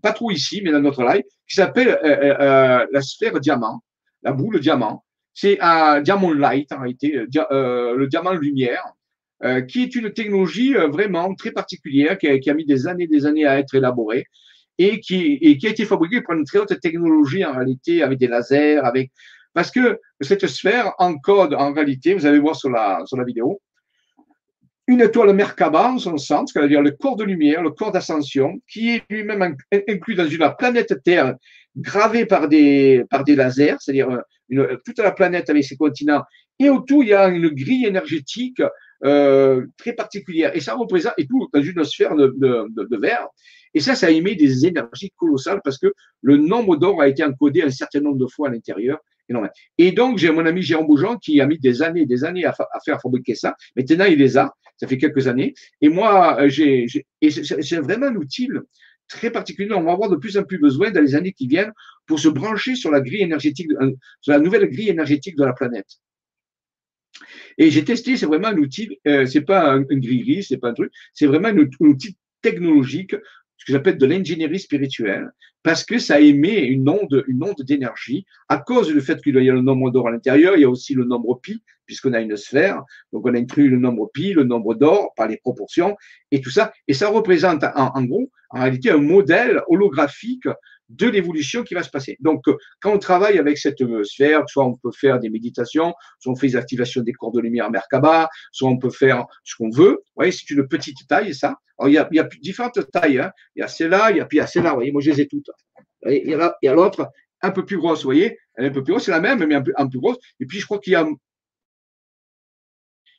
pas 0.00 0.12
trop 0.12 0.30
ici, 0.30 0.62
mais 0.64 0.72
dans 0.72 0.80
notre 0.80 1.02
live, 1.02 1.22
qui 1.46 1.54
s'appelle 1.54 1.98
euh, 2.02 2.34
euh 2.40 2.86
la 2.90 3.02
sphère 3.02 3.38
diamant, 3.38 3.84
la 4.22 4.32
boule 4.32 4.58
diamant. 4.58 5.04
C'est 5.34 5.60
un 5.60 6.00
diamant 6.00 6.32
light 6.32 6.72
en 6.72 6.78
réalité, 6.78 7.26
euh, 7.50 7.94
le 7.94 8.06
diamant 8.06 8.32
lumière, 8.32 8.84
qui 9.66 9.82
est 9.82 9.96
une 9.96 10.12
technologie 10.12 10.72
vraiment 10.74 11.34
très 11.34 11.50
particulière 11.50 12.16
qui 12.16 12.28
a, 12.28 12.38
qui 12.38 12.48
a 12.48 12.54
mis 12.54 12.64
des 12.64 12.86
années, 12.86 13.08
des 13.08 13.26
années 13.26 13.44
à 13.44 13.58
être 13.58 13.74
élaborée 13.74 14.26
et 14.78 15.00
qui, 15.00 15.38
et 15.40 15.58
a 15.66 15.70
été 15.70 15.84
fabriqué 15.84 16.22
par 16.22 16.36
une 16.36 16.44
très 16.44 16.58
haute 16.58 16.78
technologie 16.80 17.44
en 17.44 17.52
réalité, 17.52 18.02
avec 18.02 18.18
des 18.18 18.28
lasers, 18.28 18.78
avec 18.78 19.10
parce 19.54 19.70
que 19.70 20.00
cette 20.20 20.46
sphère 20.46 20.94
encode 20.98 21.54
en 21.54 21.72
réalité, 21.72 22.14
vous 22.14 22.26
allez 22.26 22.38
voir 22.38 22.56
sur 22.56 22.70
la, 22.70 23.02
sur 23.04 23.16
la 23.16 23.24
vidéo, 23.24 23.60
une 24.86 25.00
étoile 25.00 25.32
Merkaba 25.32 25.92
en 25.92 25.98
son 25.98 26.16
centre, 26.16 26.52
c'est-à-dire 26.52 26.82
le 26.82 26.90
corps 26.92 27.16
de 27.16 27.24
lumière, 27.24 27.62
le 27.62 27.70
corps 27.70 27.92
d'ascension, 27.92 28.60
qui 28.68 28.90
est 28.90 29.02
lui-même 29.08 29.56
inclus 29.88 30.14
dans 30.14 30.26
une 30.26 30.52
planète 30.58 31.02
Terre 31.04 31.36
gravée 31.76 32.26
par 32.26 32.48
des, 32.48 33.04
par 33.08 33.24
des 33.24 33.36
lasers, 33.36 33.76
c'est-à-dire 33.78 34.20
toute 34.84 34.98
la 34.98 35.12
planète 35.12 35.48
avec 35.50 35.64
ses 35.64 35.76
continents, 35.76 36.22
et 36.58 36.68
autour 36.68 37.04
il 37.04 37.10
y 37.10 37.14
a 37.14 37.28
une 37.28 37.48
grille 37.48 37.86
énergétique 37.86 38.62
euh, 39.04 39.66
très 39.76 39.92
particulière, 39.92 40.54
et 40.54 40.60
ça 40.60 40.74
représente, 40.74 41.14
et 41.16 41.26
tout 41.26 41.48
dans 41.52 41.62
une 41.62 41.84
sphère 41.84 42.14
de, 42.16 42.34
de 42.36 42.96
verre, 42.96 43.28
et 43.74 43.80
ça, 43.80 43.94
ça 43.94 44.10
émet 44.10 44.34
des 44.34 44.66
énergies 44.66 45.12
colossales 45.16 45.60
parce 45.64 45.78
que 45.78 45.92
le 46.20 46.36
nombre 46.36 46.76
d'or 46.76 47.00
a 47.00 47.08
été 47.08 47.24
encodé 47.24 47.62
un 47.62 47.70
certain 47.70 48.00
nombre 48.00 48.18
de 48.18 48.26
fois 48.26 48.48
à 48.48 48.52
l'intérieur. 48.52 48.98
Et 49.78 49.92
donc, 49.92 50.18
j'ai 50.18 50.30
mon 50.30 50.44
ami 50.46 50.62
Jérôme 50.62 50.86
Bougeon 50.86 51.16
qui 51.16 51.40
a 51.40 51.46
mis 51.46 51.58
des 51.58 51.82
années, 51.82 52.06
des 52.06 52.24
années 52.24 52.44
à, 52.44 52.54
faire 52.84 53.00
fabriquer 53.00 53.34
ça. 53.34 53.56
Maintenant, 53.76 54.04
il 54.04 54.18
les 54.18 54.36
a. 54.36 54.52
Ça 54.76 54.86
fait 54.88 54.98
quelques 54.98 55.28
années. 55.28 55.54
Et 55.80 55.88
moi, 55.88 56.40
euh, 56.40 56.48
j'ai, 56.48 56.86
et 57.20 57.30
c'est 57.30 57.78
vraiment 57.78 58.06
un 58.06 58.16
outil 58.16 58.48
très 59.08 59.30
particulier. 59.30 59.72
On 59.72 59.82
va 59.82 59.92
avoir 59.92 60.10
de 60.10 60.16
plus 60.16 60.36
en 60.36 60.42
plus 60.42 60.58
besoin 60.58 60.90
dans 60.90 61.00
les 61.00 61.14
années 61.14 61.32
qui 61.32 61.46
viennent 61.46 61.72
pour 62.06 62.18
se 62.18 62.28
brancher 62.28 62.74
sur 62.74 62.90
la 62.90 63.00
grille 63.00 63.22
énergétique, 63.22 63.70
euh, 63.80 63.92
sur 64.20 64.32
la 64.32 64.40
nouvelle 64.40 64.68
grille 64.68 64.88
énergétique 64.88 65.36
de 65.36 65.44
la 65.44 65.52
planète. 65.52 65.86
Et 67.58 67.70
j'ai 67.70 67.84
testé, 67.84 68.16
c'est 68.16 68.26
vraiment 68.26 68.48
un 68.48 68.56
outil, 68.56 68.98
euh, 69.06 69.26
c'est 69.26 69.42
pas 69.42 69.72
un, 69.72 69.84
une 69.88 70.00
grille, 70.00 70.42
c'est 70.42 70.56
pas 70.56 70.70
un 70.70 70.74
truc, 70.74 70.90
c'est 71.12 71.26
vraiment 71.26 71.48
un 71.48 71.58
outil 71.80 72.16
technologique 72.40 73.14
ce 73.62 73.66
que 73.66 73.72
j'appelle 73.72 73.96
de 73.96 74.06
l'ingénierie 74.06 74.58
spirituelle, 74.58 75.30
parce 75.62 75.84
que 75.84 75.98
ça 75.98 76.20
émet 76.20 76.64
une 76.64 76.88
onde, 76.88 77.22
une 77.28 77.44
onde 77.44 77.62
d'énergie. 77.62 78.26
À 78.48 78.58
cause 78.58 78.88
du 78.88 79.00
fait 79.00 79.22
qu'il 79.22 79.36
y 79.36 79.50
a 79.50 79.52
le 79.52 79.60
nombre 79.60 79.92
d'or 79.92 80.08
à 80.08 80.10
l'intérieur, 80.10 80.56
il 80.56 80.62
y 80.62 80.64
a 80.64 80.68
aussi 80.68 80.94
le 80.94 81.04
nombre 81.04 81.38
pi, 81.40 81.62
puisqu'on 81.86 82.12
a 82.12 82.20
une 82.20 82.36
sphère, 82.36 82.82
donc 83.12 83.24
on 83.24 83.32
a 83.32 83.38
inclus 83.38 83.68
le 83.68 83.78
nombre 83.78 84.10
pi, 84.12 84.32
le 84.32 84.42
nombre 84.42 84.74
d'or 84.74 85.12
par 85.16 85.28
les 85.28 85.36
proportions 85.36 85.96
et 86.32 86.40
tout 86.40 86.50
ça, 86.50 86.72
et 86.88 86.92
ça 86.92 87.08
représente 87.08 87.62
en, 87.76 88.02
gros, 88.02 88.32
en 88.50 88.62
réalité, 88.62 88.90
un 88.90 88.98
modèle 88.98 89.62
holographique 89.68 90.48
de 90.92 91.08
l'évolution 91.08 91.62
qui 91.62 91.74
va 91.74 91.82
se 91.82 91.90
passer. 91.90 92.16
Donc, 92.20 92.46
euh, 92.48 92.56
quand 92.80 92.92
on 92.92 92.98
travaille 92.98 93.38
avec 93.38 93.58
cette 93.58 93.80
euh, 93.80 94.04
sphère, 94.04 94.42
soit 94.48 94.64
on 94.64 94.76
peut 94.76 94.90
faire 94.92 95.18
des 95.18 95.30
méditations, 95.30 95.94
soit 96.18 96.32
on 96.32 96.36
fait 96.36 96.48
des 96.48 96.56
activations 96.56 97.02
des 97.02 97.12
corps 97.12 97.32
de 97.32 97.40
lumière 97.40 97.70
Merkaba, 97.70 98.28
soit 98.50 98.68
on 98.68 98.78
peut 98.78 98.90
faire 98.90 99.26
ce 99.44 99.56
qu'on 99.56 99.70
veut. 99.70 100.02
Vous 100.04 100.12
voyez, 100.16 100.32
c'est 100.32 100.48
une 100.50 100.66
petite 100.68 101.06
taille, 101.08 101.34
ça. 101.34 101.56
Alors, 101.78 101.88
il 101.88 101.94
y 101.94 102.18
a, 102.18 102.28
différentes 102.40 102.78
tailles. 102.92 103.18
Hein. 103.18 103.32
Il 103.56 103.60
y 103.60 103.62
a 103.62 103.68
celle-là, 103.68 104.10
il 104.10 104.18
y 104.18 104.20
a, 104.20 104.26
puis 104.26 104.38
il 104.38 104.40
y 104.40 104.44
a 104.44 104.46
celle-là. 104.46 104.70
Vous 104.70 104.76
voyez, 104.76 104.92
moi, 104.92 105.02
je 105.02 105.10
les 105.10 105.22
ai 105.22 105.28
toutes. 105.28 105.50
il 106.06 106.28
y 106.62 106.68
a 106.68 106.74
l'autre, 106.74 107.08
un 107.40 107.50
peu 107.50 107.64
plus 107.64 107.78
grosse, 107.78 108.00
vous 108.00 108.08
voyez. 108.08 108.38
Elle 108.54 108.66
est 108.66 108.68
un 108.68 108.72
peu 108.72 108.84
plus 108.84 108.92
grosse, 108.92 109.04
c'est 109.04 109.10
la 109.10 109.20
même, 109.20 109.44
mais 109.44 109.54
un 109.54 109.62
peu, 109.62 109.72
un 109.76 109.88
peu 109.88 109.98
grosse. 109.98 110.18
Et 110.40 110.46
puis, 110.46 110.58
je 110.58 110.66
crois 110.66 110.78
qu'il 110.78 110.92
y 110.92 110.96
a 110.96 111.06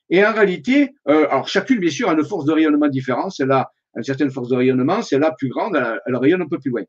et 0.09 0.23
en 0.23 0.33
réalité, 0.33 0.93
euh, 1.07 1.27
alors 1.29 1.47
chacune, 1.47 1.79
bien 1.79 1.89
sûr, 1.89 2.09
a 2.09 2.13
une 2.13 2.23
force 2.23 2.45
de 2.45 2.51
rayonnement 2.51 2.87
différente. 2.87 3.31
Celle-là 3.31 3.71
une 3.95 4.03
certaine 4.03 4.31
force 4.31 4.49
de 4.49 4.55
rayonnement, 4.55 5.01
c'est 5.01 5.19
la 5.19 5.31
plus 5.31 5.49
grande, 5.49 5.75
elle, 6.05 6.15
rayonne 6.15 6.41
un 6.41 6.47
peu 6.47 6.59
plus 6.59 6.71
loin. 6.71 6.83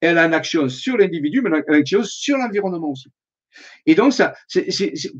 Elle 0.00 0.18
a 0.18 0.26
une 0.26 0.34
action 0.34 0.68
sur 0.68 0.96
l'individu, 0.96 1.42
mais 1.42 1.50
une 1.50 1.74
action 1.74 2.02
sur 2.02 2.36
l'environnement 2.38 2.90
aussi. 2.90 3.10
Et 3.86 3.94
donc, 3.94 4.12
ça, 4.12 4.34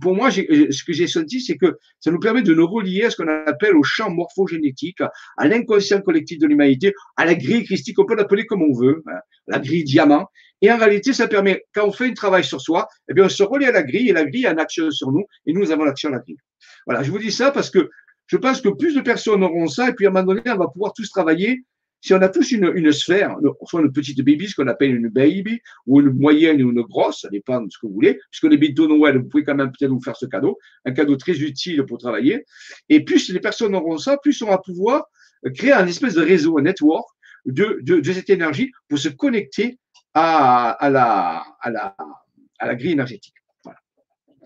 pour 0.00 0.14
moi, 0.14 0.30
ce 0.30 0.84
que 0.84 0.92
j'ai 0.92 1.06
senti, 1.06 1.40
c'est 1.40 1.56
que 1.56 1.78
ça 2.00 2.10
nous 2.10 2.18
permet 2.18 2.42
de 2.42 2.54
nous 2.54 2.66
relier 2.66 3.04
à 3.04 3.10
ce 3.10 3.16
qu'on 3.16 3.28
appelle 3.28 3.76
au 3.76 3.82
champ 3.82 4.10
morphogénétique, 4.10 5.00
à 5.36 5.48
l'inconscient 5.48 6.00
collectif 6.02 6.38
de 6.38 6.46
l'humanité, 6.46 6.92
à 7.16 7.24
la 7.24 7.34
grille 7.34 7.64
christique, 7.64 7.98
on 7.98 8.04
peut 8.04 8.16
l'appeler 8.16 8.46
comme 8.46 8.62
on 8.62 8.72
veut, 8.78 9.02
hein, 9.06 9.18
la 9.46 9.58
grille 9.58 9.84
diamant. 9.84 10.26
Et 10.62 10.70
en 10.70 10.78
réalité, 10.78 11.12
ça 11.12 11.28
permet, 11.28 11.64
quand 11.74 11.86
on 11.86 11.92
fait 11.92 12.06
un 12.06 12.14
travail 12.14 12.44
sur 12.44 12.60
soi, 12.60 12.88
eh 13.08 13.14
bien, 13.14 13.24
on 13.24 13.28
se 13.28 13.42
relie 13.42 13.66
à 13.66 13.72
la 13.72 13.82
grille 13.82 14.08
et 14.08 14.12
la 14.12 14.24
grille 14.24 14.46
a 14.46 14.52
une 14.52 14.60
action 14.60 14.90
sur 14.90 15.12
nous 15.12 15.24
et 15.46 15.52
nous 15.52 15.70
avons 15.70 15.84
l'action 15.84 16.08
à 16.08 16.12
la 16.12 16.18
grille. 16.18 16.38
Voilà, 16.86 17.02
je 17.02 17.10
vous 17.10 17.18
dis 17.18 17.32
ça 17.32 17.50
parce 17.50 17.70
que 17.70 17.90
je 18.26 18.36
pense 18.36 18.60
que 18.60 18.68
plus 18.68 18.94
de 18.94 19.00
personnes 19.00 19.42
auront 19.44 19.68
ça, 19.68 19.88
et 19.88 19.92
puis 19.92 20.06
à 20.06 20.10
un 20.10 20.12
moment 20.12 20.34
donné, 20.34 20.42
on 20.46 20.56
va 20.56 20.68
pouvoir 20.68 20.92
tous 20.92 21.08
travailler. 21.10 21.62
Si 22.02 22.14
on 22.14 22.22
a 22.22 22.28
tous 22.28 22.52
une, 22.52 22.92
sphère, 22.92 23.36
soit 23.64 23.80
une 23.80 23.92
petite 23.92 24.18
baby, 24.18 24.48
ce 24.48 24.54
qu'on 24.54 24.68
appelle 24.68 24.94
une 24.94 25.08
baby, 25.08 25.60
ou 25.86 26.00
une 26.00 26.10
moyenne 26.10 26.62
ou 26.62 26.70
une 26.70 26.82
grosse, 26.82 27.22
ça 27.22 27.28
dépend 27.28 27.60
de 27.60 27.70
ce 27.70 27.78
que 27.78 27.86
vous 27.86 27.94
voulez, 27.94 28.18
puisque 28.30 28.44
les 28.44 28.58
bientôt 28.58 28.86
Noël, 28.86 29.18
vous 29.18 29.28
pouvez 29.28 29.44
quand 29.44 29.54
même 29.54 29.72
peut-être 29.72 29.90
vous 29.90 30.02
faire 30.02 30.16
ce 30.16 30.26
cadeau, 30.26 30.58
un 30.84 30.92
cadeau 30.92 31.16
très 31.16 31.40
utile 31.40 31.84
pour 31.84 31.98
travailler. 31.98 32.44
Et 32.88 33.04
plus 33.04 33.32
les 33.32 33.40
personnes 33.40 33.74
auront 33.74 33.98
ça, 33.98 34.18
plus 34.18 34.40
on 34.42 34.48
va 34.48 34.58
pouvoir 34.58 35.06
créer 35.54 35.72
un 35.72 35.86
espèce 35.86 36.14
de 36.14 36.22
réseau, 36.22 36.58
un 36.58 36.62
network 36.62 37.06
de, 37.46 37.78
de, 37.82 38.12
cette 38.12 38.30
énergie 38.30 38.72
pour 38.88 38.98
se 38.98 39.08
connecter 39.08 39.78
à, 40.14 40.76
la, 40.90 42.74
grille 42.74 42.92
énergétique. 42.92 43.34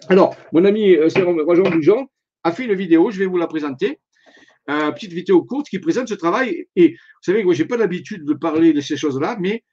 Alors, 0.09 0.35
mon 0.53 0.65
ami 0.65 0.95
euh, 0.95 1.09
c'est 1.09 1.23
Roger 1.23 1.63
Bougeon, 1.63 2.09
a 2.45 2.53
fait 2.53 2.65
une 2.65 2.75
vidéo, 2.75 3.11
je 3.11 3.19
vais 3.19 3.27
vous 3.27 3.37
la 3.37 3.47
présenter. 3.47 4.01
Une 4.69 4.93
petite 4.93 5.13
vidéo 5.13 5.43
courte 5.43 5.69
qui 5.69 5.79
présente 5.79 6.09
ce 6.09 6.15
travail. 6.15 6.67
Et 6.77 6.91
vous 6.91 7.23
savez, 7.23 7.43
moi, 7.43 7.55
je 7.55 7.63
n'ai 7.63 7.69
pas 7.69 7.77
l'habitude 7.77 8.25
de 8.25 8.35
parler 8.35 8.73
de 8.73 8.81
ces 8.81 8.97
choses-là, 8.97 9.37
mais 9.41 9.65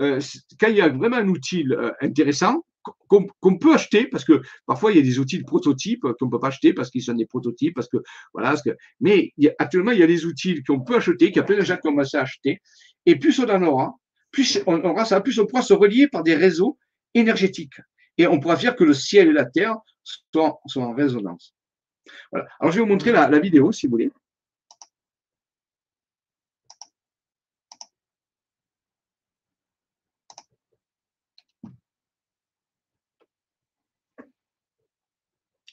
euh, 0.00 0.20
quand 0.58 0.68
il 0.68 0.76
y 0.76 0.80
a 0.80 0.88
vraiment 0.88 1.16
un 1.16 1.28
outil 1.28 1.66
euh, 1.70 1.90
intéressant 2.00 2.64
qu'on 3.08 3.58
peut 3.58 3.74
acheter, 3.74 4.06
parce 4.06 4.24
que 4.24 4.40
parfois 4.64 4.92
il 4.92 4.96
y 4.96 5.00
a 5.00 5.02
des 5.02 5.18
outils 5.18 5.42
prototypes 5.42 6.02
qu'on 6.02 6.26
ne 6.26 6.30
peut 6.30 6.38
pas 6.38 6.48
acheter 6.48 6.72
parce 6.72 6.88
qu'ils 6.88 7.02
sont 7.02 7.14
des 7.14 7.26
prototypes, 7.26 7.74
parce 7.74 7.88
que 7.88 7.96
voilà. 8.32 8.54
Mais 9.00 9.32
actuellement, 9.58 9.90
il 9.90 9.98
y 9.98 10.04
a 10.04 10.06
des 10.06 10.24
outils 10.24 10.62
qu'on 10.62 10.80
peut 10.80 10.96
acheter, 10.96 11.26
qu'il 11.26 11.36
y 11.36 11.40
a 11.40 11.42
plein 11.42 11.56
de 11.56 11.64
gens 11.64 11.74
qui 11.74 11.88
ont 11.88 11.90
commencé 11.90 12.16
à 12.16 12.22
acheter. 12.22 12.60
Et 13.04 13.16
plus 13.16 13.40
on 13.40 13.48
en 13.48 13.62
aura, 13.64 13.96
plus 14.30 14.62
on 14.66 14.80
aura 14.84 15.04
ça, 15.04 15.20
plus 15.20 15.38
on 15.40 15.46
pourra 15.46 15.62
se 15.62 15.72
relier 15.72 16.06
par 16.06 16.22
des 16.22 16.36
réseaux 16.36 16.78
énergétiques. 17.14 17.80
Et 18.18 18.28
on 18.28 18.38
pourra 18.38 18.56
faire 18.56 18.76
que 18.76 18.84
le 18.84 18.94
ciel 18.94 19.28
et 19.28 19.32
la 19.32 19.46
terre 19.46 19.76
soient 20.04 20.60
en 20.76 20.94
résonance. 20.94 21.55
Voilà. 22.32 22.48
Alors, 22.60 22.72
je 22.72 22.78
vais 22.78 22.84
vous 22.84 22.90
montrer 22.90 23.12
la, 23.12 23.28
la 23.28 23.38
vidéo, 23.38 23.72
si 23.72 23.86
vous 23.86 23.92
voulez. 23.92 24.12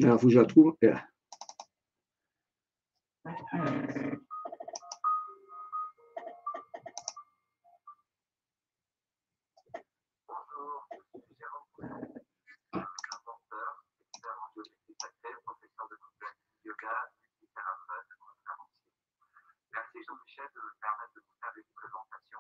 Alors, 0.01 0.15
il 0.17 0.19
faut 0.19 0.27
que 0.27 0.33
je 0.33 0.39
la 0.39 0.45
trouve. 0.45 0.75
Jean-Michel 20.03 20.49
de 20.53 20.59
me 20.59 20.73
permettre 20.81 21.13
de 21.13 21.21
vous 21.21 21.35
faire 21.39 21.53
une 21.55 21.71
présentation 21.75 22.39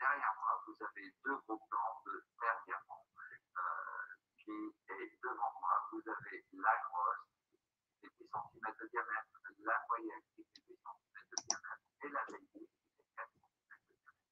derrière 0.00 0.34
moi, 0.40 0.64
vous 0.66 0.76
avez 0.80 1.12
deux 1.24 1.36
gros 1.44 1.58
plans 1.68 2.02
de 2.06 2.24
terre 2.40 2.62
diamant. 2.64 3.04
Euh, 3.58 4.16
qui 4.38 4.52
est 4.88 5.18
devant 5.22 5.52
moi, 5.60 5.88
vous 5.92 6.02
avez 6.08 6.46
la 6.52 6.76
grosse, 6.88 7.26
qui 7.50 7.58
fait 8.00 8.14
10 8.16 8.30
cm 8.30 8.76
de 8.80 8.86
diamètre, 8.86 9.40
la 9.58 9.84
moyenne, 9.88 10.22
qui 10.34 10.44
fait 10.44 10.62
10 10.68 10.78
cm 10.78 11.26
de 11.28 11.36
diamètre, 11.48 11.82
et 12.00 12.08
la 12.08 12.24
baby, 12.24 12.48
qui 12.54 12.92
fait 12.96 13.08
4 13.16 13.28
cm 13.28 13.68
de 13.68 13.94
diamètre. 13.98 14.22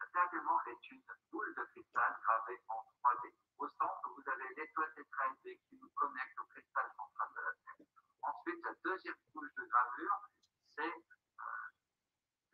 Le 0.00 0.06
terre 0.12 0.30
diamant 0.30 0.60
est 0.64 0.90
une 0.90 1.02
boule 1.30 1.54
de 1.54 1.64
cristal 1.64 2.16
gravée 2.22 2.62
en 2.68 2.86
3D. 3.02 3.34
Au 3.58 3.68
centre, 3.68 4.08
vous 4.16 4.30
avez 4.30 4.54
l'étoile 4.54 4.94
tétraédrée 4.94 5.60
qui 5.68 5.76
nous 5.76 5.90
connecte 5.90 6.38
au 6.38 6.44
cristal 6.44 6.90
central 6.96 7.28
de 7.36 7.40
la 7.42 7.52
Terre. 7.52 7.86
Ensuite, 8.22 8.62
la 8.64 8.74
deuxième 8.84 9.16
couche 9.32 9.54
de 9.54 9.64
gravure, 9.64 10.30
c'est 10.76 10.82
euh, 10.82 11.68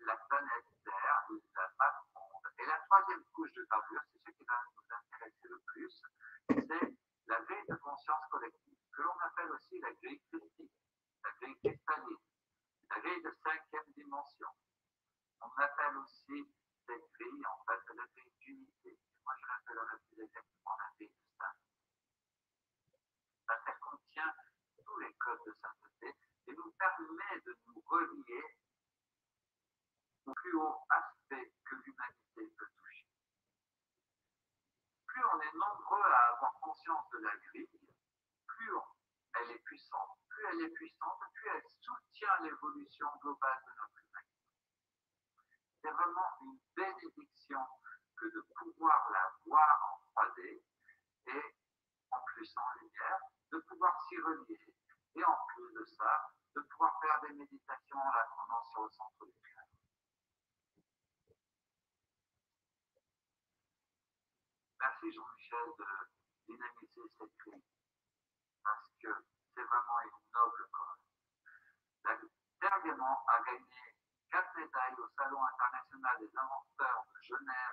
la 0.01 0.17
planète 0.17 0.65
Terre, 0.85 1.27
la 1.55 1.73
masse 1.79 2.05
monde. 2.15 2.43
Et 2.59 2.67
la 2.67 2.79
troisième 2.87 3.25
couche 3.33 3.53
de 3.53 3.65
gravure, 3.65 4.03
c'est 4.13 4.19
ce 4.19 4.31
qui 4.37 4.45
va 4.45 4.63
nous 4.77 4.95
intéresser 4.95 5.49
le 5.49 5.59
plus, 5.67 6.03
c'est 6.49 6.99
la 7.27 7.41
grille 7.43 7.67
de 7.69 7.75
conscience 7.77 8.23
collective, 8.31 8.79
que 8.93 9.03
l'on 9.03 9.19
appelle 9.19 9.51
aussi 9.51 9.81
la 9.81 9.93
grille 9.95 10.21
christique, 10.31 10.73
la 11.25 11.31
grille 11.41 11.59
cristalline, 11.59 12.19
la 12.91 13.01
grille 13.01 13.23
de 13.23 13.37
cinquième 13.43 13.93
dimension. 13.97 14.49
On 15.41 15.51
appelle 15.57 15.97
aussi 15.99 16.47
cette 16.87 17.11
grille, 17.19 17.45
en 17.45 17.65
fait, 17.67 17.95
la 17.95 18.07
grille 18.07 18.33
d'unité. 18.39 18.99
Moi, 19.25 19.35
je 19.41 19.47
l'appellerais 19.49 19.99
plus 20.09 20.23
exactement 20.23 20.77
la 20.79 20.91
grille 20.95 21.11
de 21.11 21.27
saint. 21.37 21.57
Ça 23.49 23.73
contient 23.81 24.35
les 25.01 25.13
codes 25.15 25.45
de 25.47 25.55
sainteté 25.61 26.15
et 26.47 26.53
nous 26.53 26.71
permet 26.73 27.41
de 27.45 27.59
nous 27.67 27.83
relier 27.87 28.45
au 30.27 30.35
plus 30.35 30.55
haut 30.55 30.77
aspect 30.91 31.53
que 31.65 31.75
l'humanité 31.77 32.55
peut 32.57 32.69
toucher. 32.77 33.07
Plus 35.07 35.25
on 35.25 35.41
est 35.41 35.55
nombreux 35.55 36.03
à 36.03 36.35
avoir 36.35 36.59
conscience 36.61 37.11
de 37.11 37.19
la 37.19 37.37
grille, 37.37 37.69
plus 38.47 38.73
elle 39.35 39.51
est 39.51 39.65
puissante. 39.65 40.19
Plus 40.29 40.45
elle 40.53 40.61
est 40.63 40.71
puissante, 40.71 41.21
plus 41.35 41.51
elle 41.51 41.63
soutient 41.81 42.41
globale 42.99 43.21
de 43.25 43.36
Sure. 77.29 77.66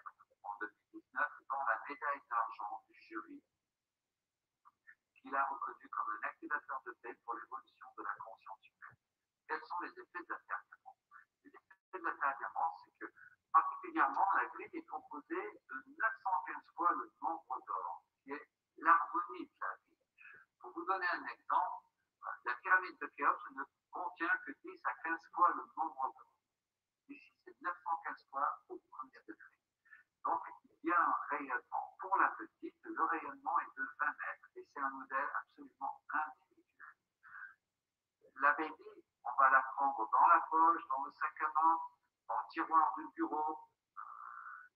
Tiroir 42.54 42.94
du 42.98 43.08
bureau, 43.16 43.58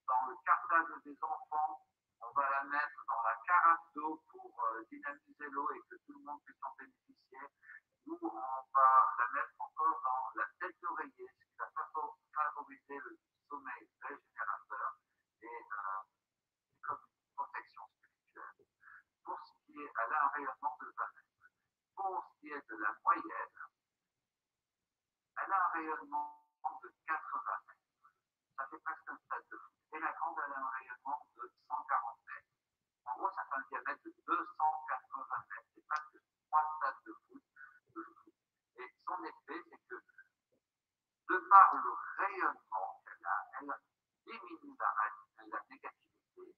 dans 0.08 0.26
le 0.26 0.36
cartable 0.44 1.00
des 1.04 1.16
enfants. 1.22 1.86
On 2.20 2.32
va 2.34 2.50
la 2.50 2.64
mettre 2.64 3.06
dans 3.08 3.22
la 3.22 3.36
carafe 3.46 3.86
d'eau 3.94 4.24
pour 4.32 4.66
dynamiser 4.90 5.50
l'eau 5.52 5.70
et 5.72 5.82
que 5.88 5.96
tout 6.06 6.14
le 6.18 6.26
monde 6.26 6.42
puisse 6.44 6.58
en 6.64 6.74
bénéficier. 6.80 7.46
Nous, 8.08 8.18
on 8.20 8.66
va 8.74 9.16
la 9.20 9.28
mettre 9.32 9.54
encore 9.60 10.02
dans 10.04 10.42
la 10.42 10.48
tête 10.60 10.76
d'oreiller, 10.82 11.30
ce 11.30 11.46
qui 11.46 11.58
va 11.58 11.70
favoriser 12.34 12.98
le 12.98 13.20
sommeil 13.48 13.88
régénérateur 14.02 14.98
et 15.42 15.64
comme 16.82 16.98
une 16.98 17.36
protection 17.36 17.84
spirituelle. 17.94 18.66
Pour 19.24 19.40
ce 19.46 19.54
qui 19.66 19.80
est, 19.80 19.92
elle 20.02 20.14
a 20.14 20.26
un 20.26 20.30
rayonnement 20.30 20.78
de 20.82 20.94
20 20.98 21.06
mètres. 21.14 21.52
Pour 21.96 22.26
ce 22.26 22.40
qui 22.40 22.50
est 22.50 22.70
de 22.70 22.76
la 22.78 22.96
moyenne, 23.04 23.60
elle 25.38 25.52
a 25.52 25.64
un 25.64 25.70
rayonnement 25.74 26.48
de 26.82 26.94
80 27.08 27.18
mètres. 27.68 28.12
Ça 28.58 28.68
fait 28.70 28.80
presque 28.80 29.08
un 29.08 29.18
stade 29.18 29.48
de 29.52 29.58
foot. 29.58 29.74
Et 29.94 30.00
la 30.00 30.12
grande, 30.14 30.38
elle 30.46 30.54
a 30.54 30.60
un 30.60 30.70
rayonnement 30.70 31.28
de 31.36 31.52
140 31.68 32.18
mètres. 32.26 32.48
En 33.06 33.18
gros, 33.18 33.32
ça 33.32 33.44
fait 33.46 33.47
diamètre 33.70 34.04
de 34.04 34.14
280 34.26 35.46
mètres. 35.50 35.68
C'est 35.74 35.86
presque 35.88 36.18
trois 36.48 36.78
stades 36.78 37.04
de 37.06 37.14
foot, 37.28 37.44
de 37.96 38.04
foot. 38.04 38.34
Et 38.78 38.94
son 39.06 39.24
effet, 39.24 39.64
c'est 39.70 39.82
que 39.88 39.96
de 41.30 41.38
par 41.50 41.76
le 41.76 41.92
rayonnement 42.18 43.02
qu'elle 43.06 43.26
a, 43.26 43.50
elle 43.60 43.74
diminue 44.26 44.76
la, 44.80 44.94
la 45.46 45.62
négativité, 45.70 46.56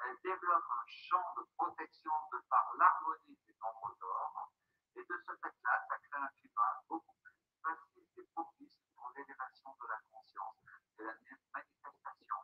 elle 0.00 0.16
développe 0.22 0.64
un 0.70 0.84
champ 0.86 1.34
de 1.36 1.42
protection 1.56 2.12
de 2.32 2.38
par 2.48 2.74
l'harmonie 2.76 3.38
du 3.46 3.54
nombre 3.60 3.96
d'or, 4.00 4.52
et 4.96 5.04
de 5.04 5.16
ce 5.26 5.32
fait-là, 5.36 5.86
ça 5.88 5.98
crée 5.98 6.20
un 6.20 6.28
climat 6.40 6.82
beaucoup 6.88 7.14
plus 7.22 7.34
facile 7.62 8.08
et 8.16 8.24
propice 8.34 8.76
pour 8.96 9.10
l'élévation 9.16 9.76
de 9.80 9.86
la 9.86 10.00
conscience 10.10 10.56
et 10.98 11.04
la 11.04 11.14
manifestation 11.52 12.36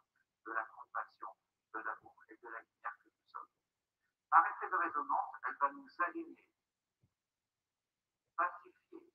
de 0.46 0.52
la 0.52 0.64
compassion, 0.64 1.28
de 1.74 1.78
l'amour 1.80 2.22
et 2.28 2.36
de 2.36 2.48
la 2.48 2.60
lumière 2.60 2.96
que 3.02 3.08
nous 3.08 3.26
sommes. 3.26 3.50
De 4.66 4.74
résonance, 4.74 5.34
elle 5.46 5.56
va 5.60 5.70
nous 5.70 5.88
aligner, 6.08 6.44
pacifier, 8.36 9.12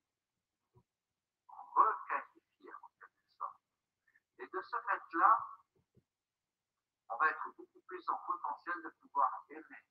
requalifier 1.46 2.72
en 2.72 2.88
quelque 2.98 3.36
sorte. 3.36 3.60
Et 4.38 4.46
de 4.46 4.62
ce 4.62 4.76
fait-là, 4.80 5.46
on 7.10 7.16
va 7.18 7.28
être 7.28 7.50
beaucoup 7.54 7.80
plus 7.86 8.08
en 8.08 8.16
potentiel 8.26 8.82
de 8.82 8.88
pouvoir 9.02 9.44
aimer, 9.50 9.84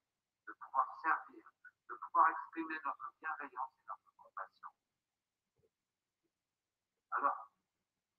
de 0.48 0.54
pouvoir 0.54 0.98
servir, 1.04 1.46
de 1.88 1.96
pouvoir 1.96 2.30
exprimer 2.30 2.80
notre 2.84 3.14
bienveillance 3.20 3.72
et 3.78 3.86
notre 3.88 4.16
compassion. 4.18 4.70
Alors, 7.12 7.52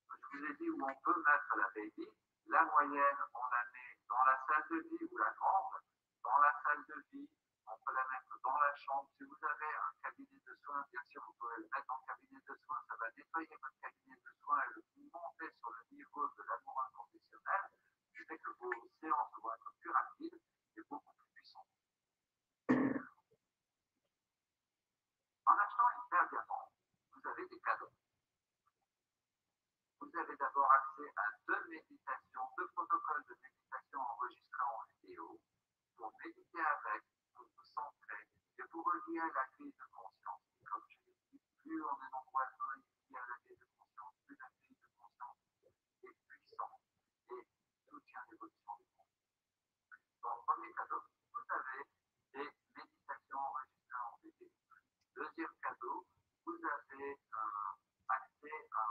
je 0.09 0.39
vous 0.39 0.45
ai 0.45 0.55
dit 0.55 0.71
où 0.71 0.81
on 0.81 0.95
peut 1.03 1.23
mettre 1.27 1.57
la 1.57 1.69
baby. 1.75 2.09
La 2.47 2.65
moyenne, 2.67 3.19
on 3.35 3.47
la 3.51 3.65
met 3.73 3.99
dans 4.09 4.25
la 4.27 4.39
salle 4.47 4.69
de 4.71 4.79
vie 4.89 5.09
ou 5.11 5.19
la 5.19 5.31
grande. 5.33 5.72
On 7.03 7.79
peut 7.85 7.95
la 7.95 8.07
mettre 8.15 8.39
dans 8.45 8.59
la 8.59 8.75
chambre. 8.77 9.11
Si 9.19 9.25
vous 9.25 9.39
avez 9.43 9.75
un 9.75 9.93
cabinet 10.03 10.39
de 10.47 10.55
soins, 10.63 10.87
bien 10.93 11.03
sûr, 11.11 11.21
vous 11.27 11.35
pouvez 11.35 11.57
le 11.57 11.69
mettre 11.75 11.91
en 11.91 11.99
cabinet 12.07 12.39
de 12.47 12.55
soins. 12.65 12.79
Ça 12.87 12.95
va 12.95 13.11
nettoyer 13.17 13.57
votre 13.61 13.81
cabinet 13.81 14.15
de 14.15 14.33
soins 14.41 14.63
et 14.63 14.71
le 14.77 14.83
monter 15.11 15.51
sur 15.59 15.71
le 15.71 15.83
niveau 15.91 16.29
de 16.29 16.43
l'amour 16.47 16.83
inconditionnel, 16.87 17.63
qui 18.15 18.25
fait 18.25 18.39
que 18.39 18.51
vos 18.61 18.73
séances 19.01 19.35
vont 19.35 19.53
être 19.53 19.73
plus 19.81 19.91
rapides 19.91 20.41
et 20.77 20.83
beaucoup 20.89 21.13
plus 21.19 21.29
puissantes. 21.35 21.67
En 25.47 25.59
achetant 25.59 25.91
une 25.91 26.09
paire 26.09 26.29
vous 26.31 27.29
avez 27.29 27.49
des 27.49 27.61
cadeaux. 27.61 27.93
Vous 30.01 30.19
avez 30.19 30.37
d'abord 30.37 30.71
accès 30.71 31.11
à 31.17 31.25
deux 31.49 31.65
méditations, 31.69 32.47
deux 32.57 32.69
protocoles 32.69 33.25
de 33.29 33.35
méditation 33.43 34.01
enregistrés 34.01 34.63
en 34.63 34.85
vidéo 35.03 35.41
pour 35.97 36.13
méditer 36.25 36.61
avec, 36.61 37.03
pour 37.35 37.47
vous 37.57 37.65
centrer 37.65 38.27
et 38.59 38.65
pour 38.71 38.85
relier 38.85 39.21
à 39.21 39.31
la 39.33 39.47
crise 39.53 39.77
de 39.77 39.87
conscience. 39.93 40.43
Comme 40.65 40.87
je 40.89 40.97
l'ai 41.07 41.17
dit, 41.31 41.41
plus 41.63 41.83
on 41.83 41.97
est 41.97 42.13
nombreux 42.13 42.43
à 42.43 42.79
ici 42.79 43.17
à 43.17 43.27
la 43.27 43.37
crise 43.45 43.59
de 43.59 43.69
conscience, 43.79 44.15
plus 44.27 44.37
la 44.39 44.51
crise 44.61 44.81
de 44.81 44.89
conscience 44.97 45.37
est 46.03 46.17
puissante 46.27 46.81
et 47.31 47.47
soutient 47.89 48.25
l'évolution 48.31 48.73
du 48.77 48.89
monde. 48.97 49.13
Donc, 50.23 50.45
premier 50.47 50.73
cadeau, 50.75 51.03
vous 51.33 51.47
avez 51.49 51.85
des 52.33 52.51
méditations 52.77 53.39
enregistrées 53.39 54.03
en 54.03 54.17
vidéo. 54.23 54.51
Deuxième 55.15 55.57
cadeau, 55.63 56.07
vous 56.45 56.59
avez 56.65 57.13
euh, 57.13 57.73
accès 58.09 58.69
à 58.73 58.87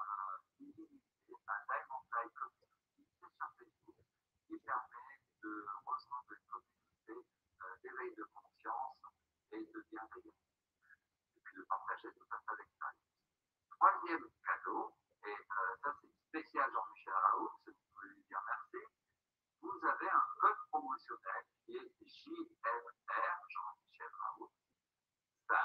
illimité, 0.59 1.35
un 1.47 1.61
Diamond 1.67 2.03
Live 2.13 2.31
Community, 2.35 3.07
sur 3.19 3.29
Facebook, 3.39 3.95
qui 4.47 4.59
permet 4.59 5.19
de 5.41 5.65
rejoindre 5.85 6.31
une 6.31 6.45
communauté 6.47 6.81
euh, 7.12 7.76
d'éveil 7.84 8.15
de 8.15 8.24
conscience 8.34 8.97
et 9.52 9.65
de 9.65 9.86
bienveillance, 9.89 10.36
et 11.36 11.39
puis 11.43 11.56
de 11.58 11.63
partager 11.63 12.10
tout 12.13 12.28
un 12.32 12.39
tas 12.47 12.56
d'expériences. 12.56 13.12
Troisième 13.69 14.30
cadeau, 14.45 14.95
et 15.24 15.36
euh, 15.36 15.76
ça 15.84 15.95
c'est 16.02 16.13
spécial 16.28 16.71
Jean-Michel 16.71 17.13
Raoult, 17.13 17.52
vous 17.65 17.74
pouvez 17.93 18.10
lui 18.10 18.24
dire 18.24 18.41
merci, 18.45 18.86
vous 19.62 19.80
avez 19.86 20.10
un 20.10 20.26
code 20.39 20.58
promotionnel 20.69 21.43
qui 21.65 21.78
est 21.78 21.91
JMR, 22.02 23.36
Jean-Michel 23.50 24.12
Raoult, 24.19 24.52
5 25.47 25.58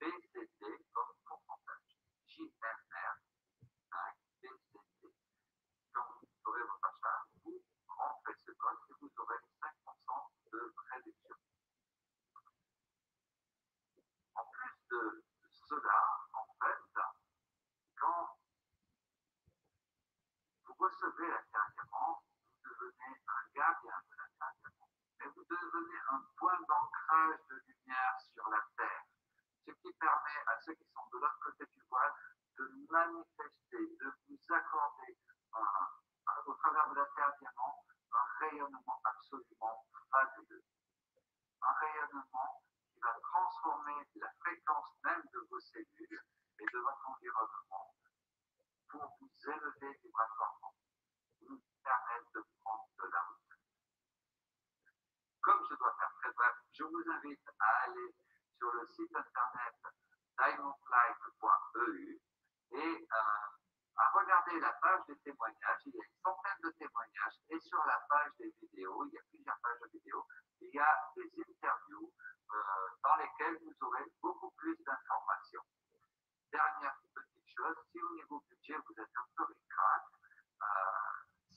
BCT 0.00 0.86
comme 0.92 1.14
pourcentage. 1.24 1.98
JMR 2.28 3.14
5 3.90 3.98
BCT. 4.42 5.14
Quand 5.92 6.06
vous 6.20 6.28
ferez 6.44 6.62
votre 6.62 6.86
achat, 6.86 7.26
vous 7.44 7.62
rentrez 7.88 8.34
ce 8.44 8.52
code 8.52 8.78
et 8.90 8.94
vous 9.00 9.10
aurez 9.18 9.36
5% 9.36 9.55
En 14.34 14.44
plus 14.52 14.76
de 14.90 15.24
cela, 15.50 16.18
en 16.32 16.46
fait, 16.60 17.02
quand 17.98 18.38
vous 20.64 20.74
recevez 20.78 21.28
la 21.28 21.42
diamant, 21.50 22.22
vous 22.64 22.70
devenez 22.70 23.20
un 23.26 23.42
gardien 23.54 24.00
de 24.10 24.16
la 24.16 24.26
diamant. 24.60 24.88
Mais 25.20 25.26
vous 25.26 25.44
devenez 25.44 25.98
un 26.10 26.24
point 26.36 26.60
d'ancrage 26.68 27.40
de 27.50 27.56
lumière 27.66 28.20
sur 28.32 28.48
la 28.48 28.64
terre 28.76 29.04
ce 29.66 29.72
qui 29.72 29.92
permet 29.98 30.38
à 30.46 30.56
ceux 30.64 30.74
qui 30.74 30.86
sont 30.94 31.06
de 31.12 31.18
l'autre 31.18 31.38
côté 31.42 31.66
du 31.66 31.82
voile 31.90 32.12
de 32.58 32.86
manifester, 32.88 33.96
de 33.98 34.12
vous 34.28 34.54
accorder 34.54 35.18
au 36.46 36.54
travers 36.54 36.88
de 36.90 36.94
la 36.94 37.06
Terre 37.16 37.32
diamant 37.40 37.84
un 38.12 38.38
rayonnement 38.38 39.00
Un 40.18 41.72
rayonnement 41.72 42.62
qui 42.88 42.98
va 43.00 43.14
transformer 43.20 44.08
la 44.14 44.32
fréquence 44.40 44.88
même 45.04 45.22
de 45.32 45.40
vos 45.50 45.60
cellules 45.60 46.24
et 46.58 46.64
de 46.72 46.78
votre 46.78 47.08
environnement 47.10 47.94
pour 48.88 49.16
vous 49.20 49.50
élever 49.50 49.98
vibratoirement, 50.02 50.74
vous 51.42 51.60
permettre 51.82 52.32
de 52.34 52.44
prendre 52.62 52.88
de 52.98 53.10
la 53.12 53.20
route. 53.20 53.60
Comme 55.42 55.66
je 55.68 55.74
dois 55.74 55.94
faire 55.98 56.12
très 56.22 56.32
bref, 56.32 56.54
je 56.72 56.84
vous 56.84 57.10
invite 57.10 57.48
à 57.58 57.66
aller 57.84 58.14
sur 58.56 58.72
le 58.72 58.86
site 58.86 59.14
internet 59.14 59.74
diamondlife.eu 60.38 62.20
et 62.72 63.08
euh, 63.12 63.56
à 63.96 64.10
regarder 64.10 64.60
la 64.60 64.72
page 64.72 65.00
des 65.08 65.16
témoignages. 65.18 65.80
Il 65.86 65.94
y 65.94 66.00
a 66.00 66.04
une 66.04 66.20
centaine 66.22 66.60
de 66.62 66.70
témoignages 66.70 67.38
et 67.48 67.60
sur 67.60 67.84
la 67.86 67.98
page 68.08 68.32
des 68.38 68.50
vidéos, 68.60 69.04
il 69.06 69.14
y 69.14 69.18
a 69.18 69.22
plusieurs 69.30 69.58
pages 69.60 69.80
de 69.80 69.88
vidéos, 69.88 70.26
il 70.60 70.70
y 70.74 70.78
a 70.78 71.12
des 71.16 71.30
interviews 71.48 72.12
euh, 72.52 72.56
dans 73.02 73.16
lesquelles 73.16 73.58
vous 73.62 73.86
aurez 73.86 74.04
beaucoup 74.20 74.50
plus 74.52 74.76
d'informations. 74.84 75.64
Dernière 76.52 76.96
petite 77.14 77.48
chose, 77.56 77.76
si 77.90 78.00
au 78.00 78.14
niveau 78.14 78.40
budget 78.48 78.76
vous 78.76 79.00
êtes 79.00 79.16
un 79.16 79.26
peu 79.36 79.44
ricrac, 79.44 80.02
euh, 80.62 80.66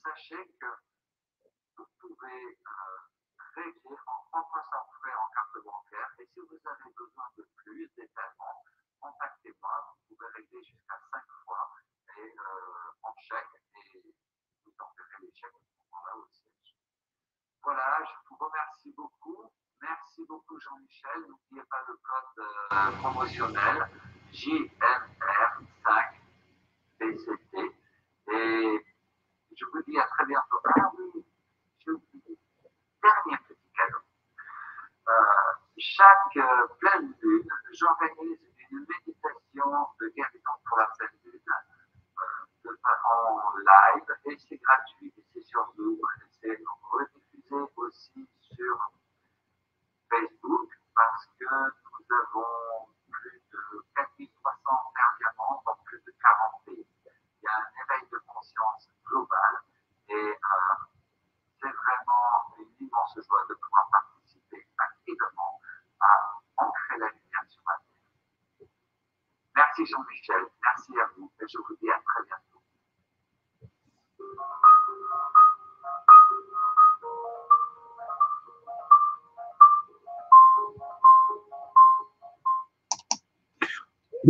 sachez 0.02 0.54
que 0.60 0.66
vous 1.76 1.86
pouvez 2.00 2.58
régler 3.54 3.96
en 4.06 4.20
propre 4.30 4.60
sans 4.70 4.86
frais 5.00 5.14
en 5.14 5.28
carte 5.34 5.64
bancaire. 5.64 6.08
Et 6.18 6.26
si 6.26 6.40
vous 6.40 6.60
avez 6.68 6.92
besoin 6.96 7.24
de 7.36 7.46
plus 7.56 7.88
d'étalement, 7.96 8.64
contactez-moi. 9.00 9.96
Vous 10.08 10.14
pouvez 10.14 10.28
régler 10.34 10.62
jusqu'à 10.62 10.98
5 11.12 11.22
fois 11.44 11.70
et, 12.16 12.34
euh, 12.38 12.90
en 13.02 13.14
chèque 13.16 13.46
et 13.74 14.14
vous 14.64 14.72
enverrez 14.78 15.22
les 15.22 15.32
chèques 15.32 15.54
à 15.54 15.60
ce 15.60 15.82
moment-là 15.90 16.16
au 16.16 16.26
siège. 16.26 16.76
Voilà, 17.62 18.04
je 18.04 18.28
vous 18.28 18.36
remercie 18.36 18.92
beaucoup. 18.96 19.52
Merci 19.80 20.24
beaucoup 20.26 20.60
Jean-Michel. 20.60 21.20
N'oubliez 21.26 21.64
pas 21.64 21.84
le 21.88 21.96
code 21.96 22.46
euh, 23.38 23.84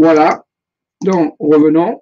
Voilà. 0.02 0.42
Donc, 1.02 1.34
revenons. 1.38 2.00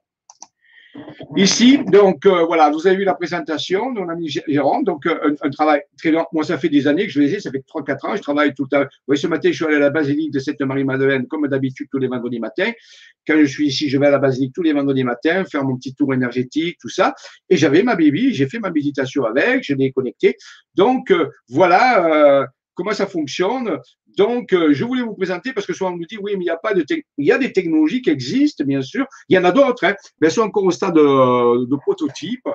Ici, 1.37 1.79
donc 1.79 2.27
euh, 2.27 2.45
voilà, 2.45 2.71
vous 2.71 2.87
avez 2.87 2.97
vu 2.97 3.05
la 3.05 3.15
présentation 3.15 3.93
de 3.93 3.99
mon 3.99 4.09
ami 4.09 4.29
Jérôme, 4.29 4.85
donc 4.85 5.05
euh, 5.07 5.35
un, 5.43 5.51
travail 5.51 5.83
très 5.97 6.13
long. 6.13 6.25
Moi, 6.33 6.45
ça 6.45 6.59
fait 6.59 6.69
des 6.69 6.87
années 6.87 7.07
que 7.07 7.13
je 7.13 7.21
les 7.21 7.35
ai, 7.35 7.41
ça 7.41 7.51
fait 7.51 7.65
3-4 7.67 8.07
ans, 8.07 8.15
je 8.15 8.23
travaille 8.23 8.55
tout 8.55 8.69
à 8.71 8.79
l'heure. 8.79 8.89
Vous 8.89 9.05
voyez, 9.09 9.21
ce 9.21 9.27
matin, 9.27 9.49
je 9.51 9.57
suis 9.57 9.65
allé 9.65 9.77
à 9.77 9.81
la 9.81 9.91
basilique 9.91 10.33
de 10.33 10.39
Sainte-Marie-Madeleine, 10.39 11.27
comme 11.27 11.49
d'habitude, 11.49 11.89
tous 11.91 11.99
les 11.99 12.07
vendredis 12.07 12.39
matins. 12.39 12.71
Quand 13.27 13.37
je 13.37 13.47
suis 13.47 13.67
ici, 13.67 13.89
je 13.89 13.99
vais 13.99 14.07
à 14.07 14.11
la 14.13 14.19
basilique 14.19 14.53
tous 14.55 14.63
les 14.63 14.73
vendredis 14.73 15.03
matins, 15.03 15.45
faire 15.45 15.65
mon 15.65 15.77
petit 15.77 15.95
tour 15.95 16.15
énergétique, 16.15 16.79
tout 16.81 16.89
ça. 16.89 17.15
Et 17.51 17.57
j'avais 17.57 17.83
ma 17.83 17.97
baby, 17.97 18.33
j'ai 18.33 18.47
fait 18.47 18.61
ma 18.61 18.71
méditation 18.71 19.25
avec, 19.25 19.65
je 19.65 19.75
l'ai 19.75 19.91
connecté. 19.91 20.37
Donc, 20.77 21.11
euh, 21.11 21.31
voilà 21.49 22.47
comment 22.79 22.93
ça 22.93 23.09
fonctionne. 23.09 23.81
Donc, 24.19 24.53
euh, 24.53 24.73
je 24.73 24.85
voulais 24.85 25.03
vous 25.03 25.15
présenter 25.15 25.53
parce 25.53 25.65
que 25.65 25.73
souvent 25.73 25.93
on 25.93 25.97
nous 25.97 26.05
dit 26.05 26.19
oui, 26.21 26.33
mais 26.33 26.43
il 26.43 26.47
n'y 26.47 26.51
a 26.51 26.57
pas 26.57 26.75
de 26.75 26.85
il 26.91 27.25
y 27.25 27.31
a 27.31 27.39
des 27.39 27.53
technologies 27.53 28.03
qui 28.03 28.11
existent, 28.11 28.65
bien 28.65 28.83
sûr. 28.83 29.07
Il 29.29 29.37
y 29.37 29.39
en 29.39 29.45
a 29.45 29.53
d'autres, 29.53 29.85
hein, 29.85 29.95
mais 30.21 30.27
elles 30.27 30.33
sont 30.33 30.43
encore 30.43 30.65
au 30.65 30.73
stade 30.73 30.95
de, 30.95 31.67
de, 31.67 31.77
prototype. 31.77 32.49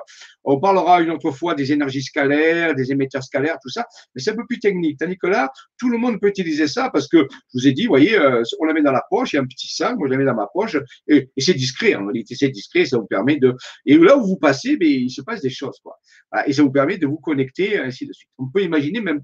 On 0.44 0.60
parlera 0.60 1.00
une 1.00 1.10
autre 1.10 1.30
fois 1.30 1.54
des 1.54 1.72
énergies 1.72 2.02
scalaires, 2.02 2.74
des 2.74 2.92
émetteurs 2.92 3.22
scalaires, 3.22 3.56
tout 3.62 3.70
ça, 3.70 3.86
mais 4.14 4.20
c'est 4.20 4.32
un 4.32 4.36
peu 4.36 4.44
plus 4.46 4.58
technique. 4.58 4.98
Tandis 4.98 5.16
que 5.16 5.26
là, 5.26 5.50
tout 5.78 5.88
le 5.88 5.96
monde 5.96 6.20
peut 6.20 6.28
utiliser 6.28 6.68
ça 6.68 6.90
parce 6.90 7.08
que 7.08 7.26
je 7.30 7.58
vous 7.58 7.66
ai 7.66 7.72
dit, 7.72 7.84
vous 7.84 7.92
voyez, 7.92 8.18
euh, 8.18 8.42
on 8.60 8.66
la 8.66 8.74
met 8.74 8.82
dans 8.82 8.92
la 8.92 9.04
poche, 9.08 9.32
il 9.32 9.36
y 9.36 9.38
a 9.38 9.42
un 9.42 9.46
petit 9.46 9.74
sac, 9.74 9.96
moi 9.96 10.06
je 10.08 10.12
la 10.12 10.18
mets 10.18 10.26
dans 10.26 10.34
ma 10.34 10.48
poche 10.52 10.76
et, 11.08 11.30
c'est 11.38 11.54
discret. 11.54 11.94
En 11.94 12.04
réalité, 12.04 12.34
c'est 12.34 12.50
discret, 12.50 12.84
ça 12.84 12.98
vous 12.98 13.06
permet 13.06 13.36
de. 13.36 13.56
Et 13.86 13.96
là 13.96 14.18
où 14.18 14.26
vous 14.26 14.36
passez, 14.36 14.76
mais 14.78 14.90
il 14.90 15.10
se 15.10 15.22
passe 15.22 15.40
des 15.40 15.48
choses, 15.48 15.80
quoi. 15.82 15.98
et 16.46 16.52
ça 16.52 16.62
vous 16.62 16.72
permet 16.72 16.98
de 16.98 17.06
vous 17.06 17.16
connecter 17.16 17.78
ainsi 17.78 18.06
de 18.06 18.12
suite. 18.12 18.28
On 18.36 18.50
peut 18.50 18.60
imaginer 18.60 19.00
même 19.00 19.22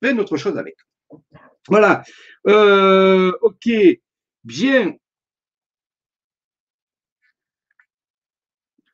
plein 0.00 0.14
d'autres 0.14 0.36
choses 0.36 0.56
avec. 0.56 0.76
Voilà. 1.70 2.02
Euh, 2.48 3.32
ok. 3.42 3.70
Bien. 4.44 4.94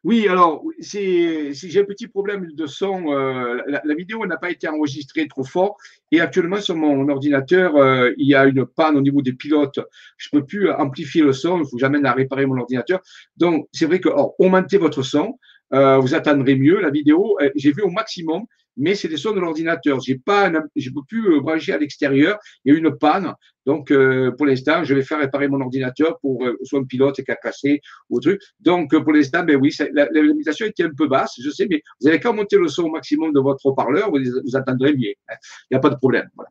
Oui, 0.05 0.29
alors, 0.29 0.63
j'ai 0.79 1.51
un 1.81 1.85
petit 1.85 2.07
problème 2.07 2.47
de 2.53 2.67
son. 2.67 3.13
Euh, 3.13 3.61
la, 3.67 3.95
vidéo 3.95 4.25
n'a 4.27 4.37
pas 4.37 4.51
été 4.51 4.69
enregistrée 4.69 5.27
trop 5.27 5.43
fort. 5.43 5.79
Et 6.13 6.21
actuellement, 6.21 6.61
sur 6.61 6.77
mon 6.77 7.09
ordinateur, 7.09 7.75
euh, 7.77 8.13
il 8.19 8.29
y 8.29 8.35
a 8.37 8.45
une 8.45 8.67
panne 8.67 8.97
au 8.97 9.01
niveau 9.01 9.21
des 9.23 9.33
pilotes. 9.33 9.81
Je 10.19 10.29
ne 10.33 10.41
peux 10.41 10.47
plus 10.47 10.71
amplifier 10.71 11.23
le 11.23 11.33
son. 11.33 11.59
Il 11.59 11.65
faut 11.65 11.77
que 11.77 11.81
j'amène 11.81 12.07
à 12.07 12.13
réparer 12.13 12.47
mon 12.47 12.59
ordinateur. 12.59 13.01
Donc, 13.37 13.67
c'est 13.73 13.87
vrai 13.87 13.99
que, 14.01 14.11
augmentez 14.39 14.79
votre 14.79 15.03
son. 15.03 15.39
vous 15.73 16.15
attendrez 16.15 16.55
mieux. 16.57 16.81
La 16.81 16.91
vidéo, 16.91 17.37
j'ai 17.57 17.73
vu 17.73 17.83
au 17.83 17.91
maximum 17.91 18.45
mais 18.77 18.95
c'est 18.95 19.09
des 19.09 19.17
sons 19.17 19.33
de 19.33 19.41
l'ordinateur. 19.41 20.01
J'ai 20.01 20.19
pas, 20.19 20.51
je 20.75 20.91
peux 20.91 21.03
plus 21.09 21.35
euh, 21.35 21.41
brancher 21.41 21.73
à 21.73 21.79
l'extérieur. 21.79 22.39
Il 22.65 22.73
y 22.73 22.77
a 22.77 22.79
une 22.79 22.97
panne. 22.97 23.35
Donc, 23.65 23.91
euh, 23.91 24.31
pour 24.33 24.47
l'instant, 24.47 24.85
je 24.85 24.95
vais 24.95 25.03
faire 25.03 25.19
réparer 25.19 25.49
mon 25.49 25.61
ordinateur 25.61 26.19
pour 26.21 26.45
euh, 26.45 26.57
soit 26.63 26.79
un 26.79 26.85
pilote 26.85 27.21
qui 27.21 27.31
a 27.31 27.37
cassé 27.37 27.81
ou 28.11 28.21
truc. 28.21 28.41
Donc, 28.61 28.97
pour 28.97 29.13
l'instant, 29.13 29.43
ben 29.43 29.57
oui, 29.57 29.75
la, 29.93 30.09
la, 30.11 30.23
limitation 30.23 30.67
était 30.67 30.85
un 30.85 30.95
peu 30.97 31.09
basse, 31.09 31.35
je 31.43 31.51
sais, 31.51 31.67
mais 31.69 31.83
vous 32.01 32.09
avez 32.09 32.21
qu'à 32.21 32.33
monter 32.33 32.59
le 32.59 32.69
son 32.69 32.85
au 32.85 32.91
maximum 32.91 33.33
de 33.33 33.41
votre 33.41 33.67
haut-parleur, 33.67 34.11
vous, 34.11 34.19
vous 34.45 34.57
attendrez 34.57 34.93
bien. 34.93 35.13
Hein. 35.29 35.35
Il 35.71 35.75
n'y 35.75 35.79
a 35.79 35.81
pas 35.81 35.91
de 35.91 35.97
problème. 35.97 36.29
Voilà. 36.37 36.51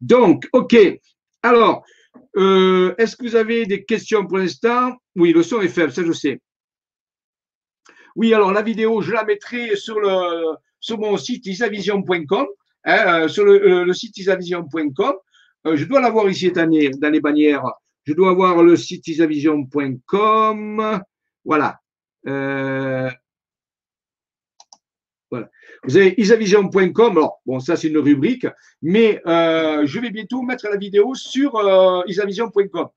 Donc, 0.00 0.48
OK. 0.52 0.76
Alors, 1.42 1.84
euh, 2.36 2.94
est-ce 2.98 3.16
que 3.16 3.24
vous 3.24 3.36
avez 3.36 3.66
des 3.66 3.84
questions 3.84 4.26
pour 4.26 4.38
l'instant? 4.38 4.92
Oui, 5.14 5.32
le 5.32 5.42
son 5.42 5.60
est 5.60 5.68
faible, 5.68 5.92
ça 5.92 6.04
je 6.04 6.12
sais. 6.12 6.40
Oui, 8.14 8.32
alors 8.34 8.52
la 8.52 8.62
vidéo, 8.62 9.00
je 9.00 9.12
la 9.12 9.24
mettrai 9.24 9.76
sur 9.76 10.00
le, 10.00 10.56
sur 10.80 10.98
mon 10.98 11.16
site 11.16 11.46
isavision.com, 11.46 12.46
hein, 12.84 13.22
euh, 13.24 13.28
sur 13.28 13.44
le, 13.44 13.92
site 13.92 14.16
isavision.com. 14.18 15.14
Euh, 15.66 15.76
je 15.76 15.84
dois 15.84 16.00
l'avoir 16.00 16.28
ici 16.28 16.46
cette 16.46 16.58
année 16.58 16.90
dans 16.90 17.10
les 17.10 17.20
bannières. 17.20 17.64
Je 18.04 18.12
dois 18.12 18.30
avoir 18.30 18.62
le 18.62 18.76
site 18.76 19.06
isavision.com. 19.08 21.00
Voilà. 21.44 21.80
Euh, 22.26 23.10
voilà. 25.30 25.50
Vous 25.84 25.96
avez 25.96 26.14
isavision.com. 26.20 27.18
Alors, 27.18 27.40
bon, 27.44 27.58
ça, 27.58 27.76
c'est 27.76 27.88
une 27.88 27.98
rubrique, 27.98 28.46
mais 28.80 29.20
je 29.24 30.00
vais 30.00 30.10
bientôt 30.10 30.42
mettre 30.42 30.68
la 30.68 30.76
vidéo 30.76 31.14
sur 31.14 31.60
isavision.com. 32.06 32.88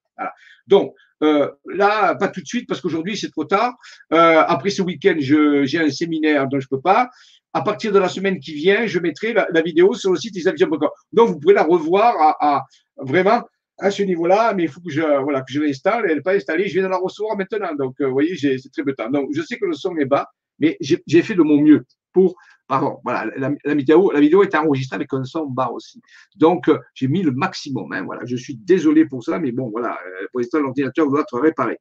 Donc, 0.67 0.93
là, 1.21 2.15
pas 2.15 2.27
tout 2.27 2.41
de 2.41 2.45
suite 2.45 2.67
parce 2.67 2.81
qu'aujourd'hui, 2.81 3.17
c'est 3.17 3.31
trop 3.31 3.45
tard. 3.45 3.73
après 4.11 4.69
ce 4.69 4.83
week-end, 4.83 5.15
j'ai 5.17 5.79
un 5.79 5.89
séminaire 5.89 6.47
dont 6.47 6.59
je 6.59 6.67
ne 6.71 6.77
peux 6.77 6.81
pas 6.81 7.09
à 7.53 7.61
partir 7.61 7.91
de 7.91 7.99
la 7.99 8.09
semaine 8.09 8.39
qui 8.39 8.53
vient, 8.53 8.85
je 8.85 8.99
mettrai 8.99 9.33
la, 9.33 9.61
vidéo 9.61 9.93
sur 9.93 10.11
le 10.11 10.17
site 10.17 10.35
isavision.com. 10.35 10.89
Donc, 11.11 11.29
vous 11.29 11.39
pouvez 11.39 11.53
la 11.53 11.63
revoir 11.63 12.35
à, 12.39 12.63
vraiment 12.97 13.43
à 13.79 13.91
ce 13.91 14.03
niveau-là, 14.03 14.53
mais 14.53 14.63
il 14.63 14.69
faut 14.69 14.81
que 14.81 14.91
je, 14.91 15.01
voilà, 15.01 15.41
que 15.41 15.51
je 15.51 15.59
l'installe. 15.59 16.05
Elle 16.07 16.17
n'est 16.17 16.21
pas 16.21 16.35
installée. 16.35 16.67
Je 16.67 16.73
viens 16.73 16.83
de 16.83 16.89
la 16.89 16.97
recevoir 16.97 17.37
maintenant. 17.37 17.73
Donc, 17.75 17.95
euh, 18.01 18.07
vous 18.07 18.13
voyez, 18.13 18.35
c'est 18.35 18.57
très 18.71 18.83
peu 18.83 18.91
de 18.91 18.95
temps. 18.95 19.09
Donc, 19.09 19.29
je 19.33 19.41
sais 19.41 19.57
que 19.57 19.65
le 19.65 19.73
son 19.73 19.95
est 19.97 20.05
bas, 20.05 20.27
mais 20.59 20.77
j'ai 20.79 21.21
fait 21.21 21.35
de 21.35 21.41
mon 21.41 21.61
mieux 21.61 21.85
pour, 22.11 22.35
pardon, 22.67 22.99
voilà, 23.03 23.31
la, 23.37 23.73
vidéo, 23.73 24.11
la 24.11 24.19
vidéo 24.19 24.43
est 24.43 24.53
enregistrée 24.55 24.95
avec 24.95 25.13
un 25.13 25.23
son 25.23 25.45
bas 25.45 25.69
aussi. 25.73 26.01
Donc, 26.35 26.67
euh, 26.67 26.77
j'ai 26.93 27.07
mis 27.07 27.23
le 27.23 27.31
maximum. 27.31 27.91
Hein, 27.93 28.03
voilà, 28.03 28.21
je 28.25 28.35
suis 28.35 28.55
désolé 28.55 29.05
pour 29.05 29.23
ça, 29.23 29.39
mais 29.39 29.51
bon, 29.51 29.69
voilà, 29.69 29.97
euh, 30.05 30.27
pour 30.31 30.41
l'instant, 30.41 30.59
l'ordinateur 30.59 31.07
doit 31.07 31.21
être 31.21 31.39
réparé. 31.39 31.77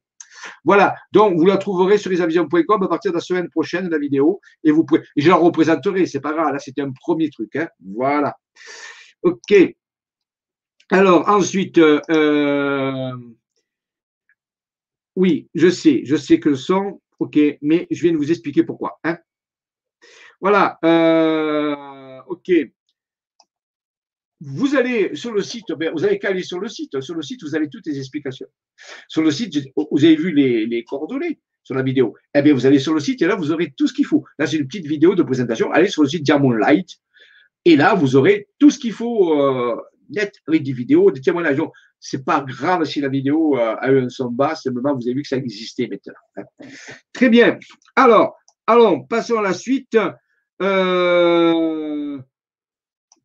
Voilà, 0.63 0.95
donc 1.11 1.37
vous 1.37 1.45
la 1.45 1.57
trouverez 1.57 1.97
sur 1.97 2.11
lesavions.com 2.11 2.83
à 2.83 2.87
partir 2.87 3.11
de 3.11 3.17
la 3.17 3.21
semaine 3.21 3.49
prochaine, 3.49 3.89
la 3.89 3.97
vidéo, 3.97 4.39
et 4.63 4.71
vous 4.71 4.85
pouvez, 4.85 5.01
je 5.15 5.29
la 5.29 5.35
représenterai, 5.35 6.05
c'est 6.05 6.19
pas 6.19 6.33
grave, 6.33 6.53
là 6.53 6.59
c'était 6.59 6.81
un 6.81 6.91
premier 6.91 7.29
truc, 7.29 7.55
hein. 7.55 7.67
voilà. 7.95 8.35
Ok. 9.23 9.53
Alors 10.91 11.29
ensuite, 11.29 11.77
euh, 11.77 12.01
euh, 12.09 13.11
oui, 15.15 15.49
je 15.53 15.69
sais, 15.69 16.01
je 16.05 16.15
sais 16.15 16.39
que 16.39 16.49
le 16.49 16.55
son, 16.55 17.01
ok, 17.19 17.37
mais 17.61 17.87
je 17.91 18.01
viens 18.01 18.11
de 18.13 18.17
vous 18.17 18.31
expliquer 18.31 18.63
pourquoi. 18.63 18.99
Hein. 19.03 19.17
Voilà, 20.41 20.79
euh, 20.83 22.21
ok 22.27 22.51
vous 24.41 24.75
allez 24.75 25.15
sur 25.15 25.33
le 25.33 25.41
site, 25.41 25.71
ben, 25.77 25.91
vous 25.93 26.03
avez 26.03 26.17
qu'à 26.17 26.29
aller 26.29 26.43
sur 26.43 26.59
le 26.59 26.67
site. 26.67 26.99
Sur 27.01 27.15
le 27.15 27.21
site, 27.21 27.43
vous 27.43 27.55
avez 27.55 27.69
toutes 27.69 27.85
les 27.85 27.97
explications. 27.97 28.47
Sur 29.07 29.21
le 29.21 29.31
site, 29.31 29.57
vous 29.75 30.05
avez 30.05 30.15
vu 30.15 30.31
les, 30.31 30.83
coordonnées 30.85 31.39
sur 31.63 31.75
la 31.75 31.83
vidéo. 31.83 32.15
Eh 32.33 32.41
bien, 32.41 32.53
vous 32.53 32.65
allez 32.65 32.79
sur 32.79 32.93
le 32.93 32.99
site 32.99 33.21
et 33.21 33.27
là, 33.27 33.35
vous 33.35 33.51
aurez 33.51 33.73
tout 33.75 33.87
ce 33.87 33.93
qu'il 33.93 34.05
faut. 34.05 34.23
Là, 34.37 34.47
c'est 34.47 34.57
une 34.57 34.67
petite 34.67 34.87
vidéo 34.87 35.15
de 35.15 35.23
présentation. 35.23 35.71
Allez 35.71 35.89
sur 35.89 36.03
le 36.03 36.09
site 36.09 36.23
Diamond 36.23 36.51
Light 36.51 36.99
et 37.65 37.75
là, 37.75 37.93
vous 37.93 38.15
aurez 38.15 38.47
tout 38.59 38.71
ce 38.71 38.79
qu'il 38.79 38.93
faut 38.93 39.39
euh, 39.39 39.75
net 40.09 40.33
avec 40.47 40.63
des 40.63 40.73
vidéos, 40.73 41.11
des 41.11 41.21
témoignages. 41.21 41.57
Donc, 41.57 41.73
c'est 41.99 42.23
pas 42.23 42.41
grave 42.41 42.85
si 42.85 43.01
la 43.01 43.09
vidéo 43.09 43.57
euh, 43.57 43.75
a 43.79 43.91
eu 43.91 44.01
un 44.01 44.09
son 44.09 44.31
bas, 44.31 44.55
simplement 44.55 44.95
vous 44.95 45.03
avez 45.03 45.15
vu 45.15 45.21
que 45.23 45.27
ça 45.27 45.35
existait 45.35 45.87
maintenant. 45.87 46.13
Hein. 46.37 46.43
Très 47.11 47.29
bien. 47.29 47.59
Alors, 47.95 48.37
allons, 48.65 49.03
passons 49.03 49.37
à 49.37 49.41
la 49.41 49.53
suite. 49.53 49.97
Euh, 50.61 52.19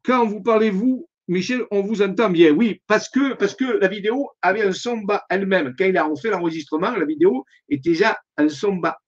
quand 0.05 0.27
vous 0.27 0.43
parlez, 0.43 0.71
vous, 0.71 1.09
Michel, 1.27 1.63
on 1.71 1.83
vous 1.83 2.03
entend 2.03 2.29
bien. 2.29 2.53
Oui, 2.53 2.83
parce 2.87 3.09
que, 3.09 3.35
parce 3.35 3.55
que 3.55 3.65
la 3.65 3.89
vidéo 3.89 4.31
avait 4.43 4.63
un 4.63 4.73
son 4.73 4.99
bas 4.99 5.25
elle-même. 5.31 5.75
Quand 5.79 5.87
il 5.87 5.97
a 5.97 6.07
fait 6.21 6.31
l'enregistrement, 6.31 6.91
la 6.91 7.07
vidéo 7.07 7.45
est 7.71 7.83
déjà 7.83 8.19
un 8.37 8.49
son 8.49 8.77
bas. 8.77 8.99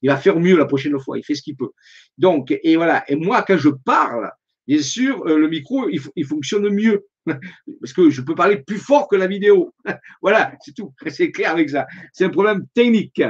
Il 0.00 0.10
va 0.10 0.16
faire 0.16 0.40
mieux 0.40 0.56
la 0.56 0.66
prochaine 0.66 0.98
fois. 0.98 1.18
Il 1.18 1.24
fait 1.24 1.36
ce 1.36 1.42
qu'il 1.42 1.56
peut. 1.56 1.70
Donc, 2.18 2.50
et 2.62 2.76
voilà. 2.76 3.04
Et 3.08 3.14
moi, 3.14 3.44
quand 3.46 3.58
je 3.58 3.68
parle, 3.68 4.32
bien 4.66 4.82
sûr, 4.82 5.24
euh, 5.26 5.38
le 5.38 5.48
micro, 5.48 5.88
il, 5.88 6.00
il 6.16 6.26
fonctionne 6.26 6.68
mieux. 6.68 7.06
Parce 7.80 7.92
que 7.92 8.10
je 8.10 8.20
peux 8.22 8.34
parler 8.34 8.56
plus 8.56 8.78
fort 8.78 9.06
que 9.06 9.14
la 9.14 9.28
vidéo. 9.28 9.72
voilà, 10.22 10.52
c'est 10.62 10.74
tout. 10.74 10.92
C'est 11.08 11.30
clair 11.30 11.52
avec 11.52 11.70
ça. 11.70 11.86
C'est 12.12 12.24
un 12.24 12.30
problème 12.30 12.66
technique. 12.74 13.22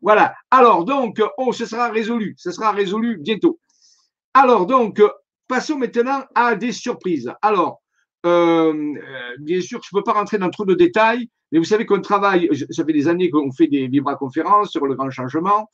Voilà. 0.00 0.34
Alors, 0.52 0.84
donc, 0.84 1.20
oh, 1.36 1.52
ce 1.52 1.66
sera 1.66 1.90
résolu. 1.90 2.34
Ce 2.36 2.52
sera 2.52 2.70
résolu 2.70 3.18
bientôt. 3.18 3.58
Alors, 4.34 4.66
donc, 4.66 5.02
Passons 5.52 5.76
maintenant 5.76 6.24
à 6.34 6.54
des 6.54 6.72
surprises. 6.72 7.30
Alors, 7.42 7.82
euh, 8.24 8.72
bien 9.38 9.60
sûr, 9.60 9.82
je 9.82 9.90
ne 9.92 10.00
peux 10.00 10.02
pas 10.02 10.14
rentrer 10.14 10.38
dans 10.38 10.48
trop 10.48 10.64
de 10.64 10.72
détails, 10.72 11.28
Mais 11.50 11.58
vous 11.58 11.66
savez 11.66 11.84
qu'on 11.84 12.00
travaille, 12.00 12.48
ça 12.70 12.86
fait 12.86 12.92
des 12.94 13.06
années 13.06 13.28
qu'on 13.28 13.52
fait 13.52 13.66
des 13.66 13.86
vibra-conférences 13.86 14.70
sur 14.70 14.86
le 14.86 14.94
grand 14.94 15.10
changement 15.10 15.68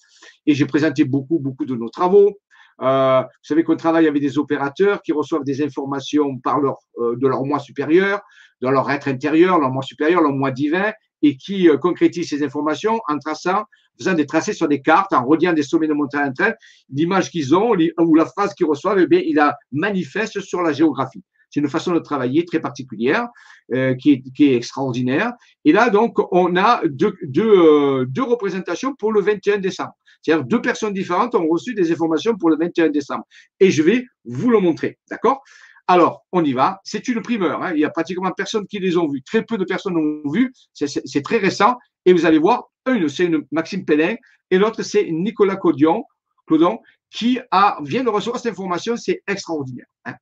et 0.47 0.55
j'ai 0.57 0.67
présenté 0.67 1.05
beaucoup, 1.05 1.39
beaucoup 1.39 1.65
de 1.65 1.77
nos 1.77 1.89
travaux. 1.91 2.41
Euh, 2.83 3.21
vous 3.23 3.45
savez 3.45 3.63
qu'on 3.63 3.77
travaille 3.77 4.09
avec 4.09 4.21
des 4.21 4.37
opérateurs 4.37 5.01
qui 5.01 5.13
reçoivent 5.13 5.45
des 5.45 5.63
informations 5.63 6.39
par 6.39 6.59
euh, 6.59 7.15
de 7.15 7.29
leur 7.29 7.45
moi 7.45 7.61
supérieur, 7.61 8.21
de 8.61 8.67
leur 8.67 8.91
être 8.91 9.07
intérieur, 9.07 9.61
leur 9.61 9.71
moi 9.71 9.85
supérieur, 9.85 10.23
leur 10.23 10.33
moi 10.33 10.51
divin, 10.51 10.93
et 11.23 11.37
qui 11.37 11.69
euh, 11.69 11.77
concrétisent 11.77 12.29
ces 12.29 12.43
informations 12.43 13.01
en 13.09 13.19
traçant, 13.19 13.65
faisant 13.99 14.15
des 14.15 14.27
tracés 14.27 14.53
sur 14.53 14.69
des 14.69 14.81
cartes, 14.81 15.13
en 15.13 15.25
reliant 15.25 15.53
des 15.53 15.63
sommets 15.63 15.89
de 15.89 15.93
montagne 15.93 16.29
entre 16.29 16.43
elles, 16.43 16.57
l'image 16.91 17.31
qu'ils 17.31 17.55
ont 17.55 17.75
ou 17.99 18.15
la 18.15 18.27
phrase 18.27 18.55
qu'ils 18.55 18.67
reçoivent, 18.67 18.99
eh 18.99 19.07
bien, 19.07 19.21
il 19.25 19.37
la 19.37 19.57
manifeste 19.73 20.41
sur 20.41 20.63
la 20.63 20.73
géographie. 20.73 21.23
C'est 21.51 21.61
une 21.61 21.69
façon 21.69 21.95
de 21.95 21.99
travailler 21.99 22.45
très 22.45 22.61
particulière 22.61 23.27
euh, 23.73 23.95
qui, 23.95 24.13
est, 24.13 24.23
qui, 24.35 24.51
est, 24.51 24.57
extraordinaire. 24.57 25.33
Et 25.65 25.73
là, 25.73 25.91
donc, 25.91 26.19
on 26.33 26.57
a 26.57 26.83
deux, 26.87 27.15
deux, 27.23 27.51
euh, 27.51 28.05
deux 28.07 28.23
représentations 28.23 28.95
pour 28.95 29.13
le 29.13 29.21
21 29.23 29.59
décembre. 29.59 29.95
C'est-à-dire 30.21 30.45
deux 30.45 30.61
personnes 30.61 30.93
différentes 30.93 31.35
ont 31.35 31.47
reçu 31.49 31.75
des 31.75 31.91
informations 31.93 32.37
pour 32.37 32.51
le 32.51 32.57
21 32.59 32.91
décembre. 32.91 33.25
Et 33.61 33.71
je 33.71 33.83
vais 33.83 34.05
vous 34.25 34.51
le 34.51 34.61
montrer. 34.61 34.99
D'accord? 35.11 35.43
Alors, 35.91 36.27
on 36.33 36.45
y 36.45 36.53
va. 36.53 36.81
C'est 36.85 37.09
une 37.09 37.23
primeur. 37.23 37.63
Hein. 37.63 37.73
Il 37.73 37.81
y 37.81 37.85
a 37.85 37.91
pratiquement 37.91 38.31
personne 38.33 38.67
qui 38.67 38.79
les 38.79 38.99
ont 38.99 39.09
vus. 39.09 39.23
Très 39.23 39.43
peu 39.43 39.57
de 39.57 39.65
personnes 39.65 39.95
l'ont 39.95 40.31
vu. 40.31 40.53
C'est 40.75 41.23
très 41.23 41.39
récent. 41.39 41.79
Et 42.05 42.13
vous 42.13 42.27
allez 42.27 42.39
voir, 42.39 42.71
une, 42.87 43.09
c'est 43.09 43.31
Maxime 43.51 43.87
Pellin 43.87 44.15
et 44.51 44.59
l'autre, 44.59 44.83
c'est 44.83 45.11
Nicolas 45.11 45.57
Codion, 45.57 46.05
Clodon, 46.47 46.81
qui 47.11 47.41
a, 47.51 47.79
vient 47.83 48.05
de 48.05 48.11
recevoir 48.11 48.39
cette 48.39 48.53
information. 48.53 48.99
C'est 48.99 49.23
extraordinaire. 49.27 49.87
Hein. 50.05 50.15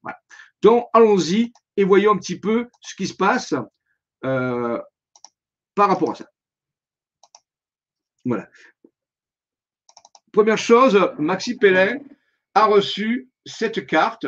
Donc, 0.62 0.86
allons-y 0.92 1.52
et 1.76 1.82
voyons 1.82 2.12
un 2.12 2.18
petit 2.18 2.38
peu 2.38 2.68
ce 2.80 2.94
qui 2.94 3.08
se 3.08 3.14
passe 3.14 3.52
euh, 4.24 4.80
par 5.74 5.88
rapport 5.88 6.12
à 6.12 6.14
ça. 6.14 6.26
Voilà. 8.24 8.48
Première 10.32 10.58
chose, 10.58 10.98
Maxime 11.18 11.58
Pellin 11.58 11.98
a 12.54 12.66
reçu 12.66 13.28
cette 13.44 13.86
carte 13.86 14.26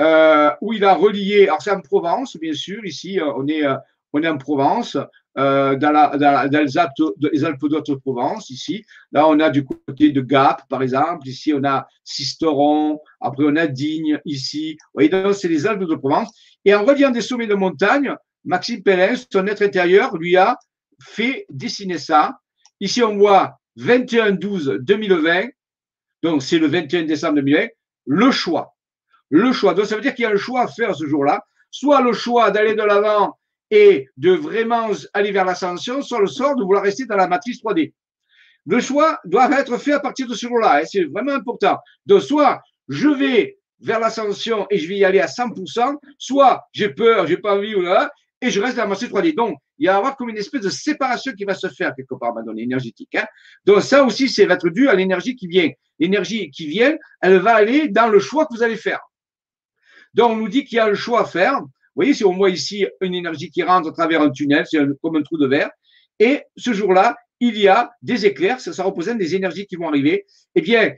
euh, 0.00 0.50
où 0.60 0.72
il 0.72 0.84
a 0.84 0.94
relié, 0.94 1.44
alors 1.44 1.62
c'est 1.62 1.70
en 1.70 1.80
Provence, 1.80 2.36
bien 2.36 2.52
sûr, 2.52 2.84
ici, 2.84 3.18
euh, 3.18 3.32
on 3.36 3.46
est, 3.48 3.64
euh, 3.64 3.76
on 4.12 4.22
est 4.22 4.28
en 4.28 4.38
Provence, 4.38 4.96
dans, 5.36 5.92
la, 5.92 6.16
dans, 6.48 6.64
les 6.64 6.78
Alpes, 6.78 6.92
les 7.20 7.44
Alpes 7.44 7.66
d'Haute-Provence, 7.66 8.48
ici. 8.48 8.86
Là, 9.12 9.28
on 9.28 9.38
a 9.38 9.50
du 9.50 9.66
côté 9.66 10.10
de 10.10 10.22
Gap, 10.22 10.66
par 10.66 10.82
exemple. 10.82 11.28
Ici, 11.28 11.52
on 11.52 11.62
a 11.62 11.86
Sisteron. 12.04 13.00
Après, 13.20 13.44
on 13.46 13.54
a 13.56 13.66
Digne, 13.66 14.18
ici. 14.24 14.78
Vous 14.94 15.02
voyez, 15.02 15.34
c'est 15.34 15.48
les 15.48 15.66
Alpes 15.66 15.84
de 15.84 15.94
Provence. 15.94 16.32
Et 16.64 16.74
en 16.74 16.86
reliant 16.86 17.10
des 17.10 17.20
sommets 17.20 17.46
de 17.46 17.54
montagne, 17.54 18.14
Maxime 18.46 18.82
Pellin, 18.82 19.12
son 19.30 19.46
être 19.46 19.60
intérieur, 19.60 20.16
lui 20.16 20.38
a 20.38 20.56
fait 21.02 21.44
dessiner 21.50 21.98
ça. 21.98 22.38
Ici, 22.80 23.02
on 23.02 23.18
voit 23.18 23.58
21-12-2020. 23.78 25.50
Donc, 26.22 26.42
c'est 26.42 26.58
le 26.58 26.66
21 26.66 27.02
décembre 27.02 27.34
2020. 27.34 27.66
Le 28.06 28.30
choix 28.30 28.75
le 29.30 29.52
choix. 29.52 29.74
Donc, 29.74 29.86
ça 29.86 29.96
veut 29.96 30.02
dire 30.02 30.14
qu'il 30.14 30.24
y 30.24 30.26
a 30.26 30.30
un 30.30 30.36
choix 30.36 30.62
à 30.62 30.68
faire 30.68 30.94
ce 30.94 31.06
jour-là. 31.06 31.44
Soit 31.70 32.00
le 32.00 32.12
choix 32.12 32.50
d'aller 32.50 32.74
de 32.74 32.82
l'avant 32.82 33.38
et 33.70 34.08
de 34.16 34.32
vraiment 34.32 34.90
aller 35.12 35.32
vers 35.32 35.44
l'ascension, 35.44 36.02
soit 36.02 36.20
le 36.20 36.26
sort 36.26 36.56
de 36.56 36.62
vouloir 36.62 36.84
rester 36.84 37.06
dans 37.06 37.16
la 37.16 37.26
matrice 37.26 37.62
3D. 37.62 37.92
Le 38.66 38.80
choix 38.80 39.20
doit 39.24 39.50
être 39.58 39.76
fait 39.78 39.92
à 39.92 40.00
partir 40.00 40.26
de 40.26 40.34
ce 40.34 40.46
jour-là. 40.46 40.78
Hein. 40.78 40.84
C'est 40.84 41.04
vraiment 41.04 41.32
important. 41.32 41.78
Donc, 42.06 42.22
soit 42.22 42.60
je 42.88 43.08
vais 43.08 43.58
vers 43.80 44.00
l'ascension 44.00 44.66
et 44.70 44.78
je 44.78 44.88
vais 44.88 44.96
y 44.96 45.04
aller 45.04 45.20
à 45.20 45.26
100%, 45.26 45.96
soit 46.18 46.64
j'ai 46.72 46.88
peur, 46.88 47.26
j'ai 47.26 47.36
pas 47.36 47.56
envie, 47.56 47.74
ou 47.74 47.82
là, 47.82 48.10
et 48.40 48.50
je 48.50 48.60
reste 48.60 48.76
dans 48.76 48.82
la 48.82 48.88
matrice 48.88 49.10
3D. 49.10 49.34
Donc, 49.34 49.58
il 49.78 49.86
va 49.86 49.94
y 49.94 49.96
avoir 49.96 50.16
comme 50.16 50.30
une 50.30 50.38
espèce 50.38 50.62
de 50.62 50.70
séparation 50.70 51.32
qui 51.32 51.44
va 51.44 51.54
se 51.54 51.68
faire 51.68 51.94
quelque 51.94 52.14
part, 52.14 52.34
maintenant, 52.34 52.54
énergétique. 52.56 53.14
Hein. 53.14 53.24
Donc, 53.64 53.82
ça 53.82 54.04
aussi, 54.04 54.28
c'est 54.28 54.46
va 54.46 54.54
être 54.54 54.68
dû 54.68 54.88
à 54.88 54.94
l'énergie 54.94 55.36
qui 55.36 55.46
vient. 55.46 55.70
L'énergie 55.98 56.50
qui 56.50 56.66
vient, 56.66 56.96
elle 57.20 57.38
va 57.38 57.54
aller 57.54 57.88
dans 57.88 58.08
le 58.08 58.18
choix 58.18 58.46
que 58.46 58.54
vous 58.54 58.62
allez 58.62 58.76
faire. 58.76 59.00
Donc, 60.16 60.32
on 60.32 60.36
nous 60.36 60.48
dit 60.48 60.64
qu'il 60.64 60.76
y 60.76 60.80
a 60.80 60.88
le 60.88 60.94
choix 60.94 61.20
à 61.20 61.24
faire. 61.26 61.60
Vous 61.60 61.68
voyez, 61.94 62.14
si 62.14 62.24
on 62.24 62.34
voit 62.34 62.48
ici 62.48 62.86
une 63.02 63.14
énergie 63.14 63.50
qui 63.50 63.62
rentre 63.62 63.90
à 63.90 63.92
travers 63.92 64.22
un 64.22 64.30
tunnel, 64.30 64.64
c'est 64.68 64.78
comme 65.02 65.16
un 65.16 65.22
trou 65.22 65.36
de 65.36 65.46
verre. 65.46 65.70
Et 66.18 66.42
ce 66.56 66.72
jour-là, 66.72 67.16
il 67.38 67.58
y 67.58 67.68
a 67.68 67.92
des 68.00 68.24
éclairs, 68.24 68.58
ça, 68.58 68.82
représente 68.82 69.18
des 69.18 69.34
énergies 69.34 69.66
qui 69.66 69.76
vont 69.76 69.88
arriver. 69.88 70.24
Eh 70.54 70.62
bien, 70.62 70.94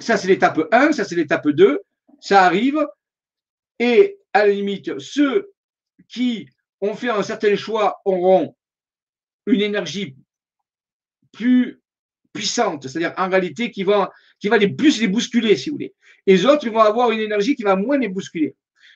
ça 0.00 0.16
c'est 0.16 0.28
l'étape 0.28 0.66
1, 0.72 0.92
ça 0.92 1.04
c'est 1.04 1.14
l'étape 1.14 1.46
2, 1.46 1.78
ça 2.20 2.44
arrive. 2.44 2.86
Et 3.78 4.16
à 4.32 4.46
la 4.46 4.52
limite, 4.52 4.98
ceux 4.98 5.52
qui 6.08 6.48
ont 6.80 6.94
fait 6.94 7.10
un 7.10 7.22
certain 7.22 7.54
choix 7.56 8.00
auront 8.06 8.56
une 9.46 9.60
énergie 9.60 10.16
plus 11.32 11.82
puissante, 12.32 12.88
c'est-à-dire 12.88 13.12
en 13.18 13.28
réalité 13.28 13.70
qui 13.70 13.84
va, 13.84 14.10
qui 14.40 14.48
va 14.48 14.56
les 14.56 14.68
plus 14.68 15.00
les 15.00 15.08
bousculer, 15.08 15.54
si 15.56 15.68
vous 15.68 15.76
voulez. 15.76 15.94
Et 16.26 16.36
les 16.36 16.46
autres, 16.46 16.64
ils 16.64 16.72
vont 16.72 16.80
avoir 16.80 17.10
une 17.10 17.20
énergie 17.20 17.54
qui 17.54 17.62
va 17.62 17.76
moins 17.76 17.98
les 17.98 18.08
bousculer. 18.08 18.54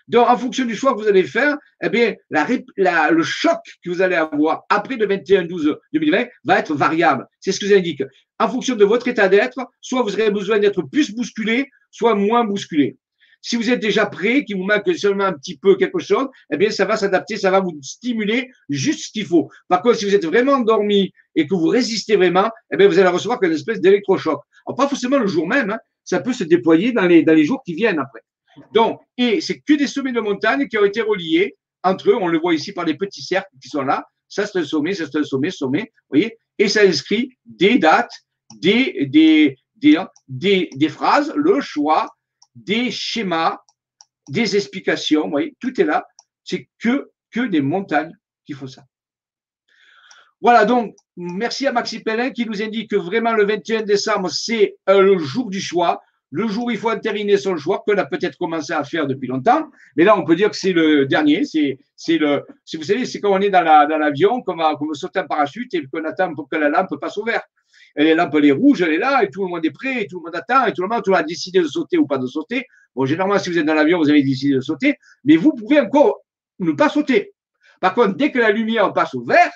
Donc, 0.09 0.27
en 0.29 0.39
fonction 0.39 0.65
du 0.65 0.75
choix 0.75 0.95
que 0.95 1.01
vous 1.01 1.09
allez 1.09 1.25
faire, 1.25 1.57
eh 1.83 1.91
bien, 1.91 2.15
la, 2.31 3.11
le 3.11 3.23
choc 3.23 3.59
que 3.85 3.91
vous 3.91 4.01
allez 4.01 4.17
avoir 4.17 4.65
après 4.71 4.97
le 4.97 5.07
21-12-2020 5.07 6.29
va 6.45 6.59
être 6.59 6.75
variable. 6.75 7.27
C'est 7.41 7.53
ce 7.53 7.61
que 7.61 7.67
j'indique. 7.67 8.03
En 8.39 8.49
fonction 8.49 8.75
de 8.75 8.85
votre 8.85 9.09
état 9.09 9.29
d'être, 9.29 9.59
soit 9.81 10.03
vous 10.03 10.15
aurez 10.15 10.31
besoin 10.31 10.59
d'être 10.59 10.83
plus 10.83 11.15
bousculé, 11.15 11.69
soit 11.91 12.15
moins 12.15 12.45
bousculé. 12.45 12.97
Si 13.41 13.57
vous 13.57 13.71
êtes 13.71 13.81
déjà 13.81 14.07
prêt, 14.07 14.45
qu'il 14.45 14.57
vous 14.57 14.65
manque 14.65 14.93
seulement 14.97 15.25
un 15.25 15.33
petit 15.33 15.59
peu 15.59 15.77
quelque 15.77 16.01
chose, 16.01 16.27
eh 16.53 16.57
bien, 16.57 16.71
ça 16.71 16.85
va 16.85 16.97
s'adapter, 16.97 17.37
ça 17.37 17.51
va 17.51 17.61
vous 17.61 17.79
stimuler 17.83 18.51
juste 18.69 19.07
ce 19.07 19.13
qu'il 19.13 19.27
faut. 19.27 19.49
Par 19.69 19.83
contre, 19.83 19.97
si 19.97 20.07
vous 20.07 20.15
êtes 20.15 20.25
vraiment 20.25 20.55
endormi 20.55 21.13
et 21.37 21.47
que 21.47 21.55
vous 21.55 21.69
résistez 21.69 22.17
vraiment, 22.17 22.51
eh 22.73 22.77
bien, 22.77 22.89
vous 22.89 22.99
allez 22.99 23.09
recevoir 23.09 23.41
une 23.43 23.53
espèce 23.53 23.81
d'électrochoc. 23.81 24.41
Alors, 24.67 24.77
pas 24.77 24.89
forcément 24.89 25.19
le 25.19 25.27
jour 25.27 25.47
même, 25.47 25.71
hein, 25.71 25.79
ça 26.09 26.21
peut 26.21 26.33
se 26.33 26.45
déployer 26.45 26.93
dans 26.93 27.07
les, 27.07 27.23
dans 27.23 27.35
les 27.35 27.45
jours 27.45 27.63
qui 27.65 27.75
viennent 27.75 27.99
après. 27.99 28.23
Donc, 28.73 29.01
et 29.19 29.43
c'est 29.43 29.61
que 29.61 29.75
des 29.75 29.87
sommets 29.87 30.13
de 30.13 30.21
montagne 30.21 30.67
qui 30.67 30.79
ont 30.79 30.85
été 30.85 31.03
reliés 31.03 31.57
entre 31.83 32.11
eux. 32.11 32.17
On 32.19 32.29
le 32.29 32.39
voit 32.39 32.55
ici 32.55 32.73
par 32.73 32.87
les 32.87 32.97
petits 32.97 33.23
cercles 33.23 33.55
qui 33.61 33.69
sont 33.69 33.83
là. 33.83 34.07
Ça, 34.27 34.47
c'est 34.47 34.59
un 34.59 34.65
sommet, 34.65 34.95
ça, 34.95 35.05
c'est 35.07 35.19
un 35.19 35.23
sommet, 35.23 35.51
sommet. 35.51 35.81
Vous 35.83 36.19
voyez? 36.19 36.39
Et 36.59 36.69
ça 36.69 36.81
inscrit 36.81 37.37
des 37.45 37.79
dates, 37.79 38.13
des, 38.57 39.07
des, 39.07 39.57
des, 39.77 39.99
des, 40.29 40.71
des 40.75 40.89
phrases, 40.89 41.31
le 41.37 41.61
choix, 41.61 42.09
des 42.55 42.91
schémas, 42.91 43.59
des 44.31 44.57
explications. 44.57 45.25
Vous 45.25 45.31
voyez? 45.31 45.55
Tout 45.61 45.79
est 45.79 45.85
là. 45.85 46.07
C'est 46.43 46.69
que, 46.79 47.11
que 47.31 47.47
des 47.47 47.61
montagnes 47.61 48.17
qui 48.47 48.55
font 48.55 48.67
ça. 48.67 48.83
Voilà, 50.41 50.65
donc, 50.65 50.95
merci 51.17 51.67
à 51.67 51.73
Maxime 51.73 52.03
Pellin 52.03 52.31
qui 52.31 52.47
nous 52.47 52.63
indique 52.63 52.91
que 52.91 52.97
vraiment 52.97 53.33
le 53.33 53.45
21 53.45 53.83
décembre, 53.83 54.31
c'est 54.31 54.77
euh, 54.89 55.01
le 55.01 55.19
jour 55.19 55.51
du 55.51 55.61
choix, 55.61 56.01
le 56.31 56.47
jour 56.47 56.67
où 56.67 56.71
il 56.71 56.79
faut 56.79 56.91
entériner 56.91 57.37
son 57.39 57.57
choix, 57.57 57.83
qu'on 57.85 57.97
a 57.97 58.05
peut-être 58.05 58.37
commencé 58.39 58.73
à 58.73 58.85
faire 58.85 59.07
depuis 59.07 59.27
longtemps. 59.27 59.69
Mais 59.97 60.05
là, 60.05 60.17
on 60.17 60.25
peut 60.25 60.37
dire 60.37 60.51
que 60.51 60.57
c'est 60.57 60.73
le 60.73 61.07
dernier. 61.07 61.45
C'est, 61.45 61.79
c'est 61.97 62.19
le, 62.19 62.45
si 62.65 62.77
vous 62.77 62.85
savez, 62.85 63.05
c'est 63.05 63.19
quand 63.21 63.33
on 63.33 63.41
est 63.41 63.51
dans, 63.51 63.63
la, 63.63 63.87
dans 63.87 63.99
l'avion, 63.99 64.43
qu'on 64.43 64.55
va, 64.55 64.77
qu'on 64.77 64.93
saute 64.95 65.17
un 65.17 65.25
parachute 65.25 65.73
et 65.75 65.85
qu'on 65.87 66.05
attend 66.05 66.35
pour 66.35 66.49
que 66.49 66.57
la 66.57 66.69
lampe 66.69 66.95
passe 67.01 67.19
au 67.19 67.25
vert. 67.25 67.43
Et 67.97 68.05
la 68.05 68.15
lampe, 68.15 68.35
elle 68.37 68.45
est 68.45 68.53
rouge, 68.53 68.83
elle 68.83 68.93
est 68.93 68.99
là, 68.99 69.25
et 69.25 69.31
tout 69.31 69.43
le 69.43 69.49
monde 69.49 69.65
est 69.65 69.71
prêt, 69.71 70.03
et 70.03 70.07
tout 70.07 70.19
le 70.19 70.25
monde 70.27 70.37
attend, 70.37 70.67
et 70.67 70.73
tout 70.73 70.83
le 70.83 70.89
monde, 70.89 71.03
tout 71.03 71.11
le 71.11 71.17
monde 71.17 71.25
a 71.25 71.27
décidé 71.27 71.61
de 71.61 71.67
sauter 71.67 71.99
ou 71.99 72.07
pas 72.07 72.19
de 72.19 72.27
sauter. 72.27 72.67
Bon, 72.95 73.07
généralement, 73.07 73.39
si 73.39 73.51
vous 73.51 73.59
êtes 73.59 73.67
dans 73.67 73.75
l'avion, 73.75 73.99
vous 73.99 74.11
avez 74.11 74.23
décidé 74.23 74.55
de 74.55 74.61
sauter, 74.61 74.97
mais 75.25 75.37
vous 75.37 75.53
pouvez 75.53 75.81
encore 75.81 76.21
ne 76.61 76.73
pas 76.73 76.91
sauter. 76.91 77.33
Par 77.81 77.95
contre, 77.95 78.17
dès 78.17 78.31
que 78.31 78.39
la 78.39 78.51
lumière 78.51 78.93
passe 78.93 79.15
au 79.15 79.25
vert, 79.25 79.51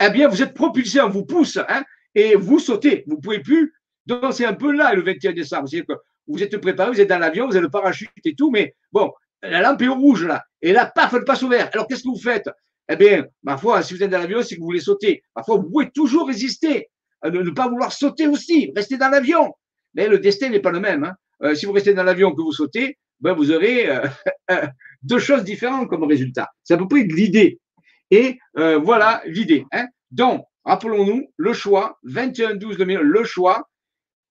eh 0.00 0.10
bien, 0.10 0.28
vous 0.28 0.42
êtes 0.42 0.54
propulsé, 0.54 1.00
on 1.00 1.08
vous 1.08 1.24
pousse, 1.24 1.58
hein, 1.68 1.84
et 2.14 2.34
vous 2.34 2.58
sautez. 2.58 3.04
Vous 3.06 3.18
pouvez 3.18 3.40
plus. 3.40 3.74
Donc, 4.06 4.32
c'est 4.32 4.44
un 4.44 4.54
peu 4.54 4.72
là 4.72 4.94
le 4.94 5.02
21 5.02 5.32
décembre. 5.32 5.68
C'est 5.68 5.82
que 5.82 5.92
vous 6.26 6.42
êtes 6.42 6.56
préparé, 6.58 6.90
vous 6.90 7.00
êtes 7.00 7.08
dans 7.08 7.18
l'avion, 7.18 7.46
vous 7.46 7.56
avez 7.56 7.62
le 7.62 7.70
parachute 7.70 8.10
et 8.24 8.34
tout, 8.34 8.50
mais 8.50 8.74
bon, 8.92 9.12
la 9.42 9.60
lampe 9.60 9.82
est 9.82 9.88
rouge 9.88 10.24
là. 10.24 10.44
Et 10.62 10.72
là, 10.72 10.86
paf, 10.86 11.14
elle 11.14 11.24
passe 11.24 11.42
au 11.42 11.48
vert. 11.48 11.70
Alors, 11.72 11.86
qu'est-ce 11.86 12.02
que 12.02 12.08
vous 12.08 12.18
faites? 12.18 12.48
Eh 12.88 12.96
bien, 12.96 13.26
ma 13.42 13.56
foi, 13.56 13.82
si 13.82 13.94
vous 13.94 14.02
êtes 14.02 14.10
dans 14.10 14.18
l'avion, 14.18 14.42
c'est 14.42 14.54
que 14.54 14.60
vous 14.60 14.66
voulez 14.66 14.80
sauter. 14.80 15.22
Parfois, 15.34 15.56
vous 15.56 15.70
pouvez 15.70 15.90
toujours 15.90 16.28
résister, 16.28 16.88
à 17.22 17.30
ne, 17.30 17.50
pas 17.50 17.68
vouloir 17.68 17.92
sauter 17.92 18.26
aussi, 18.28 18.72
rester 18.76 18.96
dans 18.96 19.08
l'avion. 19.08 19.52
Mais 19.94 20.08
le 20.08 20.18
destin 20.18 20.50
n'est 20.50 20.60
pas 20.60 20.70
le 20.70 20.80
même. 20.80 21.04
Hein. 21.04 21.14
Euh, 21.42 21.54
si 21.54 21.66
vous 21.66 21.72
restez 21.72 21.94
dans 21.94 22.04
l'avion 22.04 22.32
que 22.32 22.40
vous 22.40 22.52
sautez, 22.52 22.98
ben, 23.20 23.32
vous 23.32 23.50
aurez 23.50 23.90
euh, 23.90 24.06
deux 25.02 25.18
choses 25.18 25.42
différentes 25.42 25.88
comme 25.88 26.04
résultat. 26.04 26.48
C'est 26.62 26.74
à 26.74 26.76
peu 26.76 26.86
près 26.86 27.02
l'idée. 27.02 27.60
Et 28.10 28.38
euh, 28.58 28.78
voilà 28.78 29.22
l'idée. 29.26 29.64
Hein. 29.72 29.86
Donc, 30.10 30.44
rappelons-nous, 30.64 31.32
le 31.36 31.52
choix, 31.52 31.98
21-12-2000, 32.06 32.98
le 32.98 33.24
choix, 33.24 33.68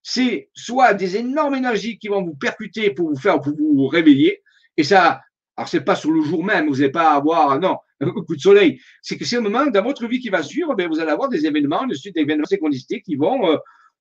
c'est 0.02 0.50
soit 0.54 0.94
des 0.94 1.16
énormes 1.16 1.56
énergies 1.56 1.98
qui 1.98 2.08
vont 2.08 2.22
vous 2.22 2.36
percuter 2.36 2.90
pour 2.90 3.08
vous 3.08 3.18
faire, 3.18 3.40
pour 3.40 3.54
vous 3.56 3.86
réveiller. 3.88 4.42
Et 4.76 4.84
ça, 4.84 5.20
alors 5.56 5.68
c'est 5.68 5.80
pas 5.80 5.96
sur 5.96 6.10
le 6.10 6.22
jour 6.22 6.44
même, 6.44 6.68
vous 6.68 6.76
n'allez 6.76 6.90
pas 6.90 7.12
avoir, 7.12 7.58
non, 7.58 7.76
un 8.00 8.10
coup 8.10 8.36
de 8.36 8.40
soleil. 8.40 8.80
C'est 9.02 9.16
que 9.16 9.24
c'est 9.24 9.36
un 9.36 9.40
moment 9.40 9.66
dans 9.66 9.82
votre 9.82 10.06
vie 10.06 10.20
qui 10.20 10.28
va 10.28 10.42
suivre, 10.42 10.74
ben, 10.74 10.88
vous 10.88 11.00
allez 11.00 11.10
avoir 11.10 11.28
des 11.28 11.46
événements, 11.46 11.84
une 11.84 11.94
suite 11.94 12.14
d'événements 12.14 12.44
sécondistiques 12.44 13.04
qui 13.04 13.16
vont, 13.16 13.50
euh, 13.50 13.56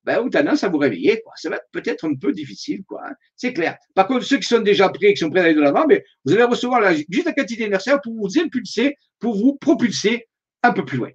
ben, 0.06 0.22
vous 0.22 0.30
tendance 0.30 0.64
à 0.64 0.70
vous 0.70 0.78
réveiller, 0.78 1.22
quoi. 1.22 1.34
Ça 1.36 1.49
va 1.49 1.56
être 1.58 1.68
peut-être 1.72 2.06
un 2.08 2.16
peu 2.16 2.32
difficile, 2.32 2.84
quoi. 2.88 3.01
Hein. 3.06 3.14
C'est 3.36 3.53
clair. 3.53 3.78
Par 3.95 4.08
contre, 4.08 4.24
ceux 4.24 4.38
qui 4.38 4.47
sont 4.47 4.60
déjà 4.60 4.89
prêts, 4.89 5.14
qui 5.14 5.18
sont 5.18 5.30
prêts 5.30 5.41
à 5.41 5.43
aller 5.45 5.56
de 5.56 5.62
l'avant, 5.62 5.86
ben, 5.86 6.01
vous 6.24 6.34
allez 6.34 6.43
recevoir 6.43 6.82
juste 7.10 7.26
la 7.26 7.34
quantité 7.34 7.64
d'énergie 7.64 7.89
pour 8.03 8.14
vous 8.14 8.39
impulser, 8.39 8.95
pour 9.20 9.36
vous 9.36 9.58
propulser 9.58 10.28
un 10.64 10.72
peu 10.72 10.86
plus 10.86 10.97
loin. 10.97 11.10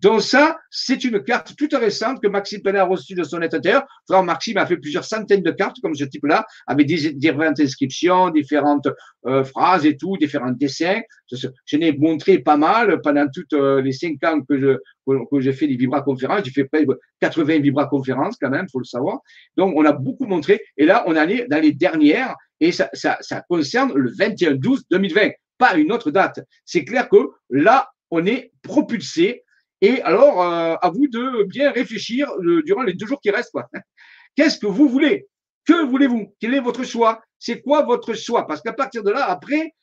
Donc 0.00 0.22
ça, 0.22 0.56
c'est 0.70 1.02
une 1.04 1.22
carte 1.24 1.56
toute 1.56 1.74
récente 1.74 2.22
que 2.22 2.28
Maxime 2.28 2.62
Penet 2.62 2.78
a 2.78 2.84
reçue 2.84 3.14
de 3.14 3.24
son 3.24 3.42
intérieur. 3.42 3.84
Frère 4.08 4.22
Maxime 4.22 4.56
a 4.58 4.66
fait 4.66 4.76
plusieurs 4.76 5.04
centaines 5.04 5.42
de 5.42 5.50
cartes 5.50 5.76
comme 5.82 5.94
ce 5.94 6.04
type-là, 6.04 6.46
avec 6.68 6.86
différentes 6.86 7.58
inscriptions, 7.58 8.30
différentes 8.30 8.88
euh, 9.26 9.42
phrases 9.42 9.84
et 9.86 9.96
tout, 9.96 10.16
différents 10.16 10.52
dessins. 10.52 11.00
Je, 11.32 11.76
n'ai 11.76 11.92
montré 11.92 12.38
pas 12.38 12.56
mal 12.56 13.00
pendant 13.00 13.26
toutes 13.32 13.52
euh, 13.54 13.82
les 13.82 13.92
cinq 13.92 14.22
ans 14.24 14.40
que 14.40 14.58
je 14.58 14.78
que, 15.06 15.40
j'ai 15.40 15.52
fait 15.52 15.66
des 15.66 15.76
vibra-conférences. 15.76 16.42
J'ai 16.44 16.52
fait 16.52 16.64
près 16.64 16.84
de 16.84 17.00
80 17.20 17.58
vibra-conférences 17.60 18.36
quand 18.40 18.50
même, 18.50 18.68
faut 18.70 18.78
le 18.78 18.84
savoir. 18.84 19.18
Donc, 19.56 19.74
on 19.76 19.84
a 19.84 19.92
beaucoup 19.92 20.26
montré. 20.26 20.60
Et 20.76 20.84
là, 20.84 21.02
on 21.06 21.16
allé 21.16 21.46
dans 21.50 21.60
les 21.60 21.72
dernières 21.72 22.36
et 22.60 22.72
ça, 22.72 22.88
ça, 22.92 23.18
ça 23.20 23.42
concerne 23.48 23.92
le 23.94 24.12
21-12-2020, 24.12 25.32
pas 25.58 25.76
une 25.76 25.92
autre 25.92 26.10
date. 26.10 26.40
C'est 26.64 26.84
clair 26.84 27.08
que 27.08 27.16
là, 27.50 27.88
on 28.10 28.26
est 28.26 28.52
propulsé 28.62 29.44
et 29.80 30.02
alors, 30.02 30.42
euh, 30.42 30.74
à 30.80 30.90
vous 30.90 31.06
de 31.06 31.44
bien 31.44 31.70
réfléchir 31.70 32.28
euh, 32.40 32.62
durant 32.64 32.82
les 32.82 32.94
deux 32.94 33.06
jours 33.06 33.20
qui 33.20 33.30
restent. 33.30 33.54
Qu'est-ce 34.34 34.58
que 34.58 34.66
vous 34.66 34.88
voulez? 34.88 35.26
Que 35.64 35.84
voulez-vous? 35.86 36.34
Quel 36.40 36.54
est 36.54 36.60
votre 36.60 36.84
choix? 36.84 37.20
C'est 37.38 37.60
quoi 37.60 37.84
votre 37.84 38.14
choix? 38.14 38.46
Parce 38.46 38.60
qu'à 38.60 38.72
partir 38.72 39.02
de 39.02 39.10
là, 39.10 39.26
après, 39.26 39.74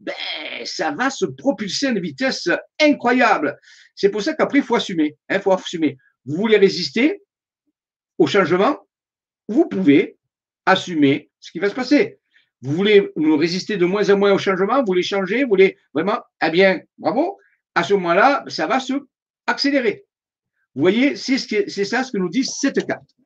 ben, 0.00 0.14
ça 0.64 0.90
va 0.90 1.10
se 1.10 1.24
propulser 1.24 1.86
à 1.86 1.90
une 1.90 2.00
vitesse 2.00 2.48
incroyable. 2.80 3.58
C'est 3.94 4.10
pour 4.10 4.22
ça 4.22 4.34
qu'après, 4.34 4.58
il 4.58 4.64
faut 4.64 4.74
assumer. 4.74 5.16
Il 5.30 5.36
hein, 5.36 5.40
faut 5.40 5.52
assumer. 5.52 5.96
Vous 6.26 6.36
voulez 6.36 6.58
résister 6.58 7.22
au 8.18 8.26
changement? 8.26 8.86
Vous 9.48 9.66
pouvez 9.66 10.18
assumer 10.66 11.30
ce 11.40 11.50
qui 11.50 11.58
va 11.58 11.70
se 11.70 11.74
passer. 11.74 12.18
Vous 12.60 12.72
voulez 12.72 13.10
nous 13.16 13.36
résister 13.36 13.76
de 13.76 13.86
moins 13.86 14.10
en 14.10 14.18
moins 14.18 14.32
au 14.32 14.38
changement? 14.38 14.80
Vous 14.80 14.86
voulez 14.86 15.02
changer? 15.02 15.44
Vous 15.44 15.50
voulez 15.50 15.78
vraiment? 15.94 16.20
Eh 16.44 16.50
bien, 16.50 16.80
bravo. 16.98 17.38
À 17.74 17.82
ce 17.82 17.94
moment-là, 17.94 18.44
ça 18.48 18.66
va 18.66 18.80
se 18.80 18.94
accélérer. 19.48 20.04
Vous 20.74 20.82
voyez, 20.82 21.16
c'est 21.16 21.38
ça 21.84 22.04
ce 22.04 22.12
que 22.12 22.18
nous 22.18 22.28
dit 22.28 22.44
cette 22.44 22.86
carte. 22.86 23.16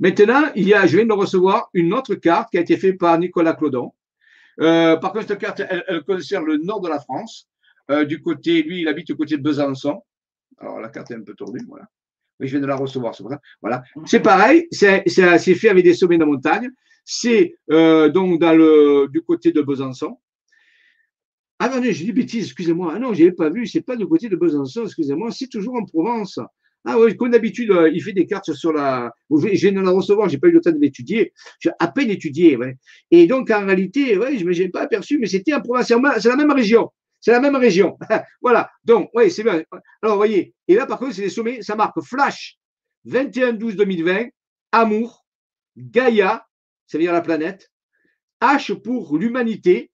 Maintenant, 0.00 0.50
il 0.56 0.66
y 0.66 0.74
a, 0.74 0.86
je 0.86 0.96
viens 0.96 1.06
de 1.06 1.12
recevoir 1.12 1.70
une 1.72 1.94
autre 1.94 2.14
carte 2.16 2.50
qui 2.50 2.58
a 2.58 2.60
été 2.60 2.76
faite 2.76 2.98
par 2.98 3.16
Nicolas 3.18 3.54
Clodon. 3.54 3.92
Euh, 4.60 4.96
par 4.96 5.12
contre, 5.12 5.28
cette 5.28 5.38
carte, 5.38 5.62
elle, 5.68 6.02
concerne 6.02 6.46
le 6.46 6.56
nord 6.58 6.80
de 6.80 6.88
la 6.88 6.98
France. 6.98 7.48
Euh, 7.90 8.04
du 8.04 8.20
côté, 8.20 8.62
lui, 8.62 8.80
il 8.80 8.88
habite 8.88 9.06
du 9.06 9.16
côté 9.16 9.36
de 9.36 9.42
Besançon. 9.42 10.02
Alors, 10.58 10.80
la 10.80 10.88
carte 10.88 11.10
est 11.10 11.14
un 11.14 11.22
peu 11.22 11.34
tordue, 11.34 11.64
voilà. 11.68 11.86
Oui, 12.40 12.48
je 12.48 12.52
viens 12.52 12.60
de 12.60 12.66
la 12.66 12.76
recevoir, 12.76 13.14
c'est. 13.14 13.22
Voilà. 13.60 13.84
C'est 14.06 14.20
pareil, 14.20 14.66
c'est 14.72 15.54
fait 15.54 15.68
avec 15.68 15.84
des 15.84 15.94
sommets 15.94 16.18
de 16.18 16.24
montagne. 16.24 16.70
C'est 17.04 17.54
euh, 17.70 18.08
donc 18.08 18.40
du 19.10 19.22
côté 19.22 19.52
de 19.52 19.60
Besançon. 19.60 20.18
Ah 21.58 21.68
non, 21.68 21.80
j'ai 21.82 22.04
dit 22.04 22.12
bêtise, 22.12 22.46
excusez-moi. 22.46 22.92
Ah 22.94 22.98
non, 22.98 23.14
je 23.14 23.20
n'avais 23.20 23.34
pas 23.34 23.48
vu, 23.48 23.66
c'est 23.66 23.80
pas 23.80 23.96
du 23.96 24.06
côté 24.06 24.28
de 24.28 24.36
Besançon, 24.36 24.84
excusez-moi, 24.84 25.30
c'est 25.30 25.48
toujours 25.48 25.76
en 25.76 25.84
Provence. 25.84 26.38
Ah 26.86 26.98
oui, 26.98 27.16
comme 27.16 27.30
d'habitude, 27.30 27.70
euh, 27.70 27.90
il 27.90 28.02
fait 28.02 28.12
des 28.12 28.26
cartes 28.26 28.52
sur 28.52 28.72
la. 28.72 29.10
Je 29.30 29.36
viens 29.36 29.72
de 29.72 29.80
la 29.80 29.90
recevoir, 29.90 30.28
j'ai 30.28 30.36
pas 30.36 30.48
eu 30.48 30.52
le 30.52 30.60
temps 30.60 30.72
de 30.72 30.78
l'étudier. 30.78 31.32
J'ai 31.58 31.70
à 31.78 31.88
peine 31.88 32.10
étudié, 32.10 32.56
ouais. 32.56 32.76
Et 33.10 33.26
donc, 33.26 33.50
en 33.50 33.64
réalité, 33.64 34.18
ouais, 34.18 34.36
je 34.36 34.44
ne 34.44 34.50
m'ai 34.50 34.68
pas 34.68 34.82
aperçu, 34.82 35.18
mais 35.18 35.26
c'était 35.26 35.54
en 35.54 35.62
Provence. 35.62 35.86
C'est 36.18 36.28
la 36.28 36.36
même 36.36 36.50
région. 36.52 36.90
C'est 37.20 37.30
la 37.30 37.40
même 37.40 37.56
région. 37.56 37.96
voilà. 38.42 38.68
Donc, 38.84 39.08
oui, 39.14 39.30
c'est 39.30 39.42
bien. 39.42 39.62
Alors, 40.02 40.16
voyez. 40.16 40.52
Et 40.68 40.74
là, 40.74 40.84
par 40.84 40.98
contre, 40.98 41.14
c'est 41.14 41.22
des 41.22 41.30
sommets, 41.30 41.62
ça 41.62 41.74
marque 41.74 42.02
Flash 42.02 42.58
21-12-2020, 43.08 44.28
Amour, 44.72 45.24
Gaïa, 45.78 46.46
ça 46.86 46.98
veut 46.98 47.04
dire 47.04 47.14
la 47.14 47.22
planète, 47.22 47.70
H 48.42 48.74
pour 48.82 49.16
l'humanité, 49.16 49.90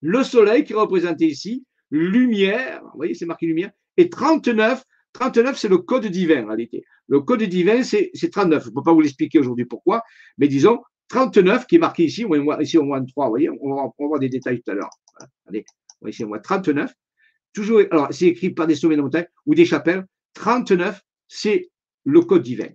le 0.00 0.22
soleil 0.22 0.64
qui 0.64 0.72
est 0.72 0.76
représenté 0.76 1.26
ici, 1.26 1.64
lumière, 1.90 2.82
vous 2.82 2.96
voyez, 2.96 3.14
c'est 3.14 3.26
marqué 3.26 3.46
lumière, 3.46 3.70
et 3.96 4.08
39, 4.08 4.82
39, 5.12 5.58
c'est 5.58 5.68
le 5.68 5.78
code 5.78 6.06
divin 6.06 6.44
en 6.44 6.46
réalité. 6.46 6.84
Le 7.08 7.20
code 7.20 7.42
divin, 7.42 7.82
c'est 7.82 8.10
39. 8.14 8.62
Je 8.62 8.68
ne 8.68 8.74
peux 8.74 8.82
pas 8.82 8.92
vous 8.92 9.00
l'expliquer 9.00 9.38
aujourd'hui 9.38 9.64
pourquoi, 9.64 10.02
mais 10.38 10.48
disons 10.48 10.80
39 11.08 11.66
qui 11.66 11.76
est 11.76 11.78
marqué 11.78 12.04
ici, 12.04 12.24
ici 12.60 12.78
au 12.78 12.84
moins 12.84 13.04
3, 13.04 13.26
vous 13.26 13.30
voyez, 13.30 13.50
on 13.50 13.74
va, 13.74 13.90
voir 13.98 14.20
des 14.20 14.28
détails 14.28 14.62
tout 14.62 14.70
à 14.70 14.74
l'heure. 14.74 14.90
Allez, 15.48 15.64
ici 16.06 16.24
au 16.24 16.28
moins 16.28 16.38
39. 16.38 16.92
Toujours, 17.52 17.80
alors 17.90 18.08
c'est 18.12 18.26
écrit 18.26 18.50
par 18.50 18.68
des 18.68 18.76
sommets 18.76 18.96
de 18.96 19.02
montagne 19.02 19.26
ou 19.44 19.54
des 19.54 19.64
chapelles. 19.64 20.06
39, 20.34 21.00
c'est 21.26 21.68
le 22.04 22.20
code 22.20 22.42
divin. 22.42 22.68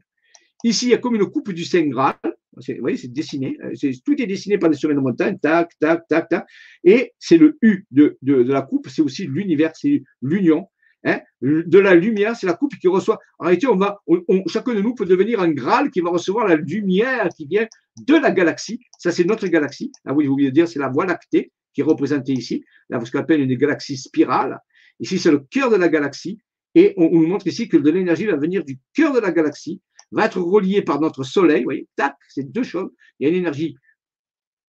Ici, 0.65 0.87
il 0.87 0.91
y 0.91 0.93
a 0.93 0.97
comme 0.97 1.15
une 1.15 1.25
coupe 1.25 1.51
du 1.51 1.63
Saint 1.63 1.87
Graal. 1.87 2.17
Vous 2.55 2.73
voyez, 2.79 2.97
c'est 2.97 3.11
dessiné. 3.11 3.57
Euh, 3.63 3.91
tout 4.05 4.21
est 4.21 4.25
dessiné 4.27 4.57
par 4.57 4.69
des 4.69 4.77
sommets 4.77 4.95
de 4.95 4.99
montagne. 4.99 5.37
Tac, 5.41 5.71
tac, 5.79 6.07
tac, 6.07 6.29
tac. 6.29 6.45
Et 6.83 7.13
c'est 7.19 7.37
le 7.37 7.57
U 7.61 7.85
de, 7.91 8.17
la 8.23 8.61
coupe. 8.61 8.87
C'est 8.89 9.01
aussi 9.01 9.27
l'univers, 9.27 9.71
c'est 9.75 10.03
l'union. 10.21 10.67
Hein, 11.07 11.19
de 11.41 11.77
la 11.77 11.93
lumière, 11.93 12.35
c'est 12.35 12.47
la 12.47 12.53
coupe 12.53 12.75
qui 12.81 12.87
reçoit. 12.87 13.19
En 13.37 13.45
réalité, 13.45 13.67
on 13.67 13.75
va, 13.75 14.01
chacun 14.47 14.73
de 14.73 14.81
nous 14.81 14.95
peut 14.95 15.05
devenir 15.05 15.39
un 15.39 15.51
Graal 15.51 15.91
qui 15.91 16.01
va 16.01 16.09
recevoir 16.09 16.47
la 16.47 16.55
lumière 16.55 17.29
qui 17.29 17.45
vient 17.45 17.67
de 18.01 18.15
la 18.15 18.31
galaxie. 18.31 18.79
Ça, 18.97 19.11
c'est 19.11 19.23
notre 19.23 19.47
galaxie. 19.47 19.91
Ah 20.05 20.13
oui, 20.13 20.27
oublié 20.27 20.49
de 20.49 20.55
dire, 20.55 20.67
c'est 20.67 20.79
la 20.79 20.89
Voie 20.89 21.05
lactée 21.05 21.51
qui 21.73 21.81
est 21.81 21.83
représentée 21.83 22.33
ici. 22.33 22.63
Là, 22.89 22.99
ce 23.03 23.11
qu'on 23.11 23.19
appelle 23.19 23.41
une 23.41 23.53
galaxie 23.55 23.97
spirale. 23.97 24.59
Ici, 24.99 25.19
c'est 25.19 25.31
le 25.31 25.39
cœur 25.39 25.69
de 25.69 25.75
la 25.75 25.89
galaxie. 25.89 26.39
Et 26.73 26.93
on 26.97 27.09
nous 27.09 27.27
montre 27.27 27.47
ici 27.47 27.69
que 27.69 27.77
de 27.77 27.89
l'énergie 27.89 28.25
va 28.25 28.35
venir 28.35 28.65
du 28.65 28.79
cœur 28.93 29.13
de 29.13 29.19
la 29.19 29.31
galaxie 29.31 29.81
va 30.11 30.25
être 30.25 30.39
relié 30.39 30.81
par 30.81 30.99
notre 30.99 31.23
Soleil. 31.23 31.59
Vous 31.59 31.65
voyez, 31.65 31.87
tac, 31.95 32.15
c'est 32.29 32.51
deux 32.51 32.63
choses. 32.63 32.91
Il 33.19 33.27
y 33.27 33.27
a 33.27 33.33
une 33.33 33.39
énergie 33.39 33.77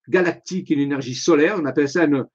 galactique 0.08 0.70
et 0.70 0.74
une 0.74 0.80
énergie 0.80 1.14
solaire. 1.14 1.56
On 1.60 1.64
appelle 1.64 1.88
ça 1.88 2.04
une 2.04 2.26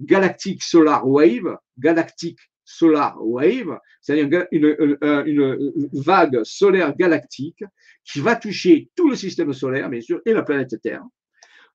galactique 0.00 0.62
solar 0.62 1.06
wave, 1.06 1.58
galactique 1.78 2.38
solar 2.64 3.16
wave, 3.26 3.78
c'est-à-dire 4.00 4.46
une, 4.52 4.76
une, 4.80 5.88
vague 5.92 6.40
solaire 6.44 6.94
galactique 6.96 7.64
qui 8.04 8.20
va 8.20 8.36
toucher 8.36 8.90
tout 8.94 9.08
le 9.08 9.16
système 9.16 9.52
solaire, 9.52 9.88
bien 9.88 10.00
sûr, 10.00 10.20
et 10.26 10.32
la 10.32 10.42
planète 10.42 10.80
Terre, 10.82 11.02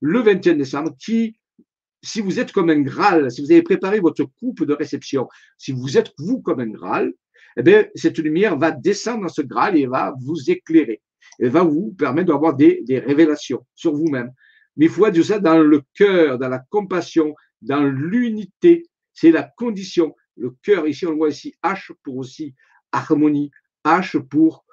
le 0.02 0.20
21 0.20 0.54
décembre, 0.56 0.96
qui, 1.04 1.36
si 2.04 2.22
vous 2.22 2.40
êtes 2.40 2.52
comme 2.52 2.70
un 2.70 2.82
Graal, 2.82 3.32
si 3.32 3.42
vous 3.42 3.52
avez 3.52 3.64
préparé 3.64 4.00
votre 4.00 4.24
coupe 4.40 4.66
de 4.66 4.74
réception, 4.74 5.28
si 5.58 5.72
vous 5.72 5.98
êtes 5.98 6.14
vous 6.20 6.42
comme 6.42 6.60
un 6.60 6.70
Graal, 6.70 7.12
eh 7.58 7.64
bien, 7.64 7.86
cette 7.96 8.18
lumière 8.18 8.58
va 8.58 8.72
descendre 8.72 9.24
dans 9.24 9.30
ce 9.30 9.42
Graal 9.42 9.78
et 9.78 9.86
va 9.86 10.14
vous 10.20 10.50
éclairer. 10.50 11.02
Elle 11.40 11.50
va 11.50 11.64
vous 11.64 11.94
permettre 11.94 12.28
d'avoir 12.30 12.56
des, 12.56 12.84
révélations 13.06 13.66
sur 13.76 13.94
vous-même. 13.94 14.32
Mais 14.78 14.86
il 14.86 14.92
faut 14.92 15.06
être 15.06 15.22
ça 15.22 15.40
dans 15.40 15.60
le 15.60 15.82
cœur, 15.94 16.40
dans 16.40 16.50
la 16.50 16.60
compassion, 16.70 17.36
dans 17.62 17.84
l'unité. 17.84 18.84
C'est 19.14 19.32
la 19.32 19.44
condition. 19.44 20.16
Le 20.36 20.56
cœur, 20.64 20.88
ici, 20.88 21.06
on 21.06 21.12
le 21.12 21.18
voit 21.18 21.30
ici, 21.30 21.54
H 21.64 21.92
pour 22.04 22.18
aussi 22.18 22.56
harmonie, 22.92 23.52
H 23.86 24.20
pour 24.20 24.66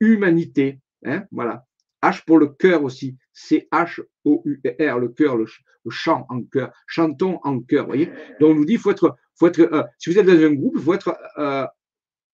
humanité. 0.00 0.80
Hein, 1.04 1.24
voilà. 1.32 1.64
H 2.02 2.24
pour 2.24 2.38
le 2.38 2.48
cœur 2.48 2.84
aussi. 2.84 3.16
C'est 3.32 3.68
H-O-U-R, 3.72 4.98
le 4.98 5.08
cœur, 5.08 5.36
le, 5.36 5.46
chant 5.88 6.26
en 6.28 6.42
cœur. 6.42 6.72
Chantons 6.86 7.40
en 7.42 7.60
cœur. 7.60 7.86
Voyez 7.86 8.06
Donc, 8.40 8.50
on 8.50 8.54
nous 8.54 8.64
dit, 8.64 8.76
faut 8.76 8.90
être, 8.90 9.16
faut 9.36 9.48
être 9.48 9.60
euh, 9.60 9.82
si 9.98 10.10
vous 10.10 10.18
êtes 10.18 10.26
dans 10.26 10.32
un 10.32 10.52
groupe, 10.52 10.74
il 10.76 10.82
faut 10.82 10.94
être 10.94 11.16
euh, 11.38 11.66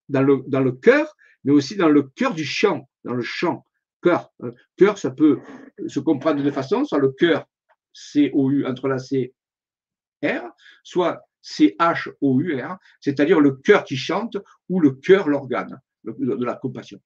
dans 0.09 0.21
le, 0.21 0.43
dans 0.47 0.61
le 0.61 0.71
cœur, 0.71 1.15
mais 1.43 1.51
aussi 1.51 1.75
dans 1.75 1.89
le 1.89 2.03
cœur 2.03 2.33
du 2.33 2.45
chant, 2.45 2.89
dans 3.03 3.13
le 3.13 3.23
chant. 3.23 3.65
Cœur. 4.01 4.31
Euh, 4.43 4.51
cœur, 4.77 4.97
ça 4.97 5.11
peut 5.11 5.39
se 5.87 5.99
comprendre 5.99 6.39
de 6.39 6.43
deux 6.43 6.51
façons, 6.51 6.85
soit 6.85 6.99
le 6.99 7.11
cœur, 7.11 7.45
C-O-U, 7.93 8.65
C 8.97 9.33
R, 10.23 10.43
soit 10.83 11.21
C-H-O-U-R, 11.41 12.77
c'est-à-dire 12.99 13.39
le 13.39 13.51
cœur 13.51 13.83
qui 13.83 13.97
chante 13.97 14.37
ou 14.67 14.79
le 14.79 14.91
cœur, 14.91 15.27
l'organe 15.27 15.79
de 16.05 16.45
la 16.45 16.55
compassion. 16.55 16.99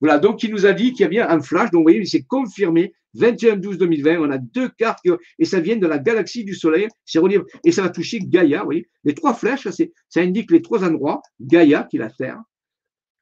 Voilà, 0.00 0.18
donc 0.18 0.42
il 0.42 0.50
nous 0.50 0.66
a 0.66 0.72
dit 0.72 0.92
qu'il 0.92 1.02
y 1.02 1.06
a 1.06 1.08
bien 1.08 1.28
un 1.28 1.40
flash, 1.40 1.70
donc 1.70 1.80
vous 1.80 1.84
voyez, 1.84 2.04
c'est 2.04 2.22
confirmé, 2.22 2.92
21-12-2020, 3.16 4.18
on 4.18 4.30
a 4.30 4.38
deux 4.38 4.68
cartes, 4.70 5.00
et 5.38 5.44
ça 5.44 5.60
vient 5.60 5.76
de 5.76 5.86
la 5.86 5.98
galaxie 5.98 6.44
du 6.44 6.54
Soleil, 6.54 6.88
c'est 7.04 7.18
relié, 7.18 7.40
et 7.64 7.72
ça 7.72 7.82
va 7.82 7.90
toucher 7.90 8.18
Gaïa, 8.20 8.60
vous 8.60 8.66
voyez, 8.66 8.88
les 9.04 9.14
trois 9.14 9.34
flèches, 9.34 9.68
ça 9.68 10.20
indique 10.20 10.50
les 10.50 10.62
trois 10.62 10.84
endroits, 10.84 11.22
Gaïa, 11.40 11.84
qui 11.84 11.96
est 11.96 12.00
la 12.00 12.10
Terre, 12.10 12.40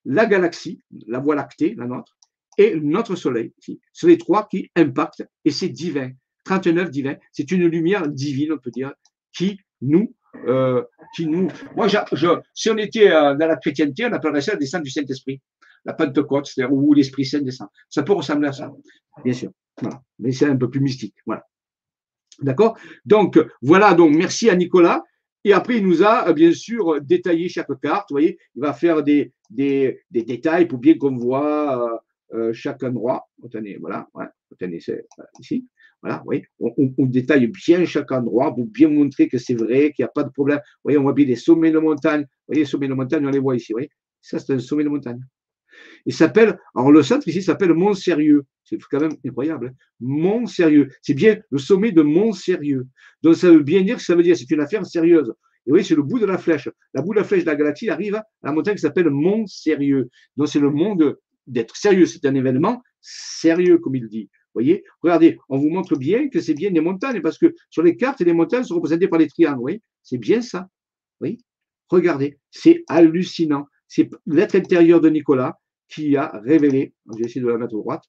la 0.09 0.26
galaxie, 0.26 0.82
la 1.06 1.20
Voie 1.20 1.34
lactée, 1.34 1.74
la 1.76 1.86
nôtre, 1.86 2.16
et 2.56 2.74
notre 2.74 3.14
Soleil. 3.14 3.52
Ce 3.61 3.72
sont 3.92 4.06
les 4.09 4.18
trois 4.18 4.48
qui 4.48 4.70
impactent, 4.74 5.24
et 5.44 5.50
c'est 5.50 5.68
divin. 5.68 6.11
39 6.44 6.90
divin, 6.90 7.16
c'est 7.30 7.50
une 7.52 7.66
lumière 7.66 8.09
divine, 8.09 8.52
on 8.52 8.59
peut 8.59 8.70
dire, 8.70 8.92
qui 9.36 9.61
nous, 9.82 10.14
euh, 10.46 10.82
qui 11.14 11.26
nous. 11.26 11.48
Moi, 11.76 11.88
je, 11.88 11.98
si 12.54 12.70
on 12.70 12.78
était 12.78 13.11
euh, 13.11 13.34
dans 13.34 13.46
la 13.46 13.56
chrétienté, 13.56 14.06
on 14.06 14.12
appellerait 14.12 14.40
ça 14.40 14.52
la 14.52 14.59
descente 14.59 14.82
du 14.82 14.90
Saint-Esprit, 14.90 15.42
la 15.84 15.92
Pentecôte, 15.92 16.46
c'est-à-dire 16.46 16.72
où 16.72 16.94
l'Esprit 16.94 17.26
Saint 17.26 17.40
descend. 17.40 17.68
Ça 17.90 18.02
peut 18.02 18.14
ressembler 18.14 18.48
à 18.48 18.52
ça, 18.52 18.72
bien 19.22 19.34
sûr. 19.34 19.50
Voilà. 19.80 20.02
Mais 20.18 20.32
c'est 20.32 20.46
un 20.46 20.56
peu 20.56 20.70
plus 20.70 20.80
mystique. 20.80 21.16
Voilà. 21.26 21.46
D'accord? 22.40 22.78
Donc, 23.04 23.38
voilà, 23.61 23.92
donc 23.92 24.16
merci 24.16 24.48
à 24.48 24.56
Nicolas. 24.56 25.02
Et 25.49 25.55
après, 25.55 25.78
il 25.78 25.86
nous 25.86 26.03
a 26.03 26.30
bien 26.34 26.53
sûr 26.53 27.01
détaillé 27.01 27.49
chaque 27.49 27.70
carte. 27.80 28.11
Vous 28.11 28.16
voyez, 28.16 28.38
il 28.55 28.61
va 28.61 28.74
faire 28.74 29.03
des, 29.03 29.32
des, 29.49 29.99
détails 30.11 30.68
pour 30.68 30.78
bien 30.78 30.99
qu'on 30.99 31.16
voit 31.16 32.03
euh, 32.34 32.49
euh 32.51 32.53
chaque 32.53 32.82
endroit. 32.82 33.26
Voilà, 33.80 34.07
c'est 34.59 35.07
ici. 35.40 35.66
Voilà, 36.03 36.22
oui, 36.26 36.42
on, 36.61 36.92
on, 36.99 37.07
détaille 37.07 37.46
bien 37.46 37.86
chaque 37.86 38.12
endroit 38.12 38.55
pour 38.55 38.66
bien 38.66 38.90
montrer 38.90 39.26
que 39.26 39.38
c'est 39.38 39.55
vrai, 39.55 39.90
qu'il 39.92 40.03
n'y 40.03 40.09
a 40.09 40.12
pas 40.14 40.22
de 40.22 40.28
problème. 40.28 40.59
Vous 40.59 40.80
voyez, 40.84 40.99
on 40.99 41.03
voit 41.03 41.14
bien 41.14 41.24
des 41.24 41.36
sommets 41.36 41.72
de 41.72 41.78
montagne. 41.78 42.20
Vous 42.20 42.49
voyez, 42.49 42.64
les 42.64 42.66
sommets 42.66 42.88
de 42.88 42.92
montagne, 42.92 43.24
on 43.24 43.30
les 43.30 43.38
voit 43.38 43.57
ici. 43.57 43.72
Vous 43.72 43.76
voyez, 43.78 43.90
ça, 44.20 44.38
c'est 44.38 44.53
un 44.53 44.59
sommet 44.59 44.84
de 44.84 44.90
montagne. 44.90 45.20
Il 46.07 46.14
s'appelle, 46.14 46.59
alors 46.74 46.93
le 46.93 47.03
centre 47.03 47.26
ici 47.29 47.43
s'appelle 47.43 47.74
Mont 47.74 47.95
Sérieux. 47.95 48.45
C'est 48.64 48.79
quand 48.91 49.01
même 49.01 49.16
incroyable. 49.26 49.68
Hein. 49.68 49.87
Mont 50.01 50.47
Sérieux. 50.47 50.89
C'est 51.03 51.14
bien 51.14 51.39
le 51.51 51.59
sommet 51.59 51.93
de 51.93 52.03
Mont 52.03 52.33
Sérieux. 52.33 52.87
Donc 53.22 53.37
ça 53.37 53.51
veut 53.51 53.62
bien 53.62 53.83
dire 53.83 53.97
que 53.97 54.03
ça 54.03 54.14
veut 54.14 54.22
dire 54.22 54.37
c'est 54.37 54.51
une 54.51 54.61
affaire 54.61 54.85
sérieuse. 54.87 55.33
Et 55.66 55.72
oui, 55.72 55.85
c'est 55.85 55.95
le 55.95 56.03
bout 56.03 56.18
de 56.18 56.26
la 56.26 56.39
flèche. 56.39 56.68
La 56.95 57.03
bout 57.03 57.12
de 57.12 57.18
la 57.18 57.24
flèche 57.24 57.43
de 57.43 57.47
la 57.47 57.57
galaxie 57.57 57.91
arrive 57.91 58.14
à 58.14 58.24
la 58.43 58.53
montagne 58.53 58.74
qui 58.74 58.81
s'appelle 58.81 59.11
Mont 59.11 59.47
Sérieux. 59.47 60.09
Donc 60.37 60.49
c'est 60.49 60.61
le 60.61 60.70
monde 60.70 61.18
d'être 61.47 61.76
sérieux. 61.76 62.07
C'est 62.07 62.24
un 62.26 62.35
événement 62.35 62.83
sérieux, 63.01 63.79
comme 63.79 63.97
il 63.97 64.09
dit. 64.09 64.29
Voyez, 64.55 64.85
regardez, 65.03 65.39
on 65.49 65.59
vous 65.59 65.68
montre 65.68 65.97
bien 65.97 66.29
que 66.29 66.41
c'est 66.41 66.55
bien 66.55 66.70
des 66.70 66.81
montagnes 66.81 67.20
parce 67.20 67.39
que 67.39 67.55
sur 67.70 67.83
les 67.83 67.97
cartes, 67.97 68.20
les 68.20 68.33
montagnes 68.33 68.64
sont 68.64 68.76
représentées 68.76 69.09
par 69.09 69.18
les 69.18 69.29
triangles. 69.29 69.61
Voyez, 69.61 69.83
c'est 70.03 70.18
bien 70.18 70.41
ça. 70.41 70.68
Oui, 71.20 71.39
regardez, 71.89 72.39
c'est 72.51 72.83
hallucinant. 72.89 73.66
C'est 73.87 74.11
l'être 74.26 74.55
intérieur 74.55 75.01
de 75.01 75.09
Nicolas 75.09 75.59
qui 75.89 76.16
a 76.16 76.39
révélé. 76.45 76.95
Je 77.12 77.18
vais 77.18 77.24
essayer 77.24 77.41
de 77.41 77.49
la 77.49 77.59
mettre 77.59 77.74
à 77.74 77.78
droite. 77.78 78.05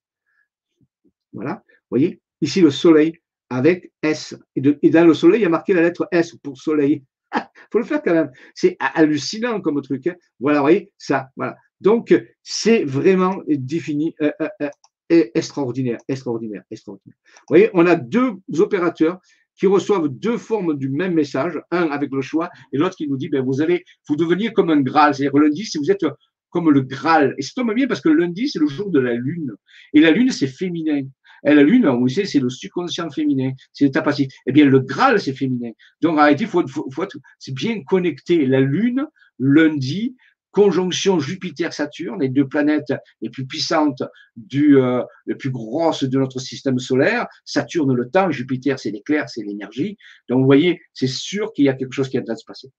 Voilà. 1.34 1.64
Vous 1.66 1.98
voyez, 1.98 2.22
ici 2.42 2.62
le 2.62 2.72
soleil 2.72 3.14
avec 3.50 3.92
S. 4.02 4.36
Et, 4.56 4.90
dans 4.90 5.06
le 5.06 5.14
soleil, 5.14 5.42
il 5.42 5.44
y 5.44 5.48
a 5.48 5.50
marqué 5.50 5.74
la 5.74 5.82
lettre 5.82 6.08
S 6.12 6.36
pour 6.44 6.58
soleil. 6.58 7.04
Il 7.34 7.42
faut 7.72 7.80
le 7.80 7.86
faire 7.86 8.02
quand 8.02 8.14
même. 8.14 8.32
C'est 8.54 8.78
hallucinant 8.80 9.62
comme 9.62 9.82
truc. 9.82 10.08
Hein. 10.08 10.16
Voilà, 10.40 10.60
vous 10.60 10.66
voyez, 10.66 10.92
ça. 10.98 11.30
Voilà. 11.36 11.56
Donc, 11.82 12.14
c'est 12.44 12.84
vraiment 12.84 13.42
défini, 13.48 14.14
euh, 14.22 14.32
euh, 14.42 14.70
euh, 15.12 15.26
extraordinaire, 15.34 15.98
extraordinaire, 16.08 16.64
extraordinaire. 16.70 17.16
Vous 17.26 17.56
voyez, 17.56 17.70
on 17.74 17.86
a 17.88 17.96
deux 17.96 18.36
opérateurs 18.60 19.20
qui 19.56 19.68
reçoivent 19.68 20.08
deux 20.08 20.38
formes 20.38 20.78
du 20.78 20.90
même 20.90 21.14
message, 21.14 21.60
un 21.72 21.90
avec 21.90 22.12
le 22.12 22.22
choix 22.22 22.50
et 22.72 22.78
l'autre 22.78 22.96
qui 22.96 23.08
nous 23.08 23.18
dit, 23.18 23.30
ben, 23.30 23.44
vous 23.44 23.62
allez 23.62 23.84
vous 24.08 24.16
devenir 24.16 24.54
comme 24.54 24.70
un 24.70 24.82
Graal. 24.82 25.16
C'est-à-dire 25.16 25.38
lundi, 25.38 25.66
si 25.66 25.78
vous 25.78 25.92
êtes 25.92 26.06
comme 26.50 26.70
le 26.70 26.82
Graal. 26.82 27.36
Et 27.38 27.42
ça 27.42 27.52
tombe 27.56 27.74
bien 27.74 27.88
parce 27.88 28.02
que 28.02 28.10
lundi, 28.10 28.50
c'est 28.50 28.60
le 28.60 28.68
jour 28.68 28.90
de 28.90 29.00
la 29.00 29.14
Lune. 29.14 29.52
Et 29.94 30.02
la 30.02 30.12
Lune, 30.12 30.32
c'est 30.32 30.48
féminin. 30.48 31.02
Et 31.46 31.56
la 31.56 31.64
Lune, 31.64 31.88
vous 31.88 32.10
savez, 32.10 32.28
c'est 32.28 32.40
le 32.40 32.50
subconscient 32.50 33.10
féminin, 33.10 33.52
c'est 33.72 33.86
l'état 33.86 34.02
passif. 34.02 34.32
Eh 34.46 34.52
bien, 34.52 34.66
le 34.66 34.80
Graal, 34.80 35.20
c'est 35.20 35.34
féminin. 35.34 35.72
Donc, 36.02 36.18
réalité, 36.18 36.46
faut, 36.46 36.68
faut, 36.68 36.90
faut 36.92 37.08
c'est 37.38 37.54
bien 37.54 37.82
connecté. 37.84 38.46
La 38.46 38.60
Lune, 38.60 39.06
lundi, 39.40 40.16
conjonction 40.52 41.20
Jupiter-Saturne, 41.20 42.22
les 42.22 42.30
deux 42.30 42.48
planètes 42.48 42.94
les 43.22 43.30
plus 43.30 43.46
puissantes 43.46 44.04
du, 44.36 44.78
euh, 44.78 45.04
les 45.26 45.36
plus 45.36 45.52
grosses 45.52 46.04
de 46.04 46.18
notre 46.18 46.40
système 46.40 46.80
solaire. 46.80 47.28
Saturne, 47.46 47.94
le 47.94 48.10
temps, 48.10 48.32
Jupiter, 48.32 48.80
c'est 48.80 48.92
l'éclair, 48.92 49.30
c'est 49.30 49.44
l'énergie. 49.44 49.98
Donc, 50.28 50.40
vous 50.40 50.46
voyez, 50.46 50.82
c'est 50.94 51.08
sûr 51.08 51.54
qu'il 51.54 51.66
y 51.66 51.70
a 51.70 51.74
quelque 51.74 51.94
chose 51.94 52.10
qui 52.10 52.18
est 52.18 52.22
en 52.22 52.24
train 52.24 52.34
de 52.34 52.40
se 52.40 52.46
passer. 52.46 52.70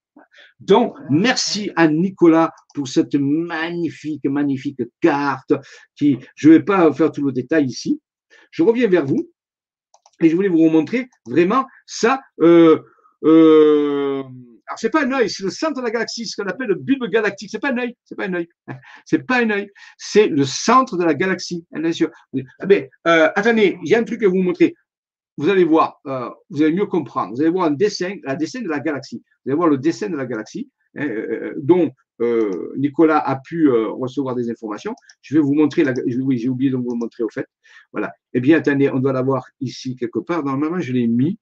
Donc, 0.58 0.96
merci 1.08 1.70
à 1.76 1.88
Nicolas 1.88 2.52
pour 2.74 2.88
cette 2.88 3.14
magnifique, 3.14 4.24
magnifique 4.24 4.82
carte 5.00 5.52
qui, 5.96 6.18
je 6.34 6.48
ne 6.48 6.54
vais 6.54 6.62
pas 6.62 6.92
faire 6.92 7.12
tout 7.12 7.24
le 7.24 7.32
détail 7.32 7.66
ici. 7.66 8.00
Je 8.50 8.62
reviens 8.62 8.88
vers 8.88 9.04
vous 9.04 9.30
et 10.20 10.28
je 10.28 10.36
voulais 10.36 10.48
vous 10.48 10.68
montrer 10.68 11.08
vraiment 11.26 11.66
ça. 11.86 12.20
Euh, 12.40 12.80
euh, 13.24 14.22
alors, 14.70 14.78
c'est 14.78 14.90
pas 14.90 15.04
un 15.04 15.10
œil, 15.10 15.28
c'est 15.28 15.42
le 15.42 15.50
centre 15.50 15.80
de 15.80 15.84
la 15.84 15.90
galaxie, 15.90 16.26
ce 16.26 16.40
qu'on 16.40 16.48
appelle 16.48 16.68
le 16.68 16.76
bulbe 16.76 17.04
galactique. 17.06 17.50
C'est 17.50 17.58
pas 17.58 17.72
un 17.72 17.78
œil, 17.78 17.96
c'est 18.04 18.14
pas 18.14 18.26
un 18.26 18.34
œil. 18.34 18.48
C'est 19.04 19.26
pas 19.26 19.42
un 19.42 19.50
œil, 19.50 19.68
c'est 19.98 20.28
le 20.28 20.44
centre 20.44 20.96
de 20.96 21.02
la 21.02 21.14
galaxie. 21.14 21.66
Bien 21.72 21.90
sûr. 21.90 22.08
Euh, 22.36 23.28
attendez, 23.34 23.78
il 23.82 23.90
y 23.90 23.96
a 23.96 23.98
un 23.98 24.04
truc 24.04 24.20
que 24.20 24.26
vous 24.26 24.36
montrer. 24.36 24.76
Vous 25.38 25.48
allez 25.48 25.64
voir, 25.64 26.00
euh, 26.06 26.30
vous 26.50 26.62
allez 26.62 26.72
mieux 26.72 26.86
comprendre. 26.86 27.34
Vous 27.34 27.40
allez 27.40 27.50
voir 27.50 27.66
un 27.66 27.72
dessin, 27.72 28.14
la 28.22 28.36
dessin 28.36 28.60
de 28.60 28.68
la 28.68 28.78
galaxie. 28.78 29.24
Vous 29.44 29.50
allez 29.50 29.56
voir 29.56 29.68
le 29.68 29.78
dessin 29.78 30.08
de 30.08 30.16
la 30.16 30.26
galaxie, 30.26 30.70
hein, 30.96 31.08
euh, 31.08 31.54
dont 31.56 31.90
Nicolas 32.76 33.18
a 33.18 33.40
pu 33.40 33.70
recevoir 33.70 34.36
des 34.36 34.50
informations. 34.50 34.94
Je 35.22 35.34
vais 35.34 35.40
vous 35.40 35.54
montrer, 35.54 35.82
la, 35.84 35.94
oui, 36.22 36.36
j'ai 36.36 36.50
oublié 36.50 36.70
de 36.70 36.76
vous 36.76 36.90
le 36.90 36.98
montrer 36.98 37.24
au 37.24 37.30
fait. 37.30 37.46
Voilà. 37.92 38.12
Eh 38.34 38.40
bien, 38.40 38.58
attendez, 38.58 38.90
on 38.90 39.00
doit 39.00 39.14
l'avoir 39.14 39.48
ici 39.60 39.96
quelque 39.96 40.18
part. 40.18 40.44
Normalement, 40.44 40.80
je 40.80 40.92
l'ai 40.92 41.08
mis. 41.08 41.38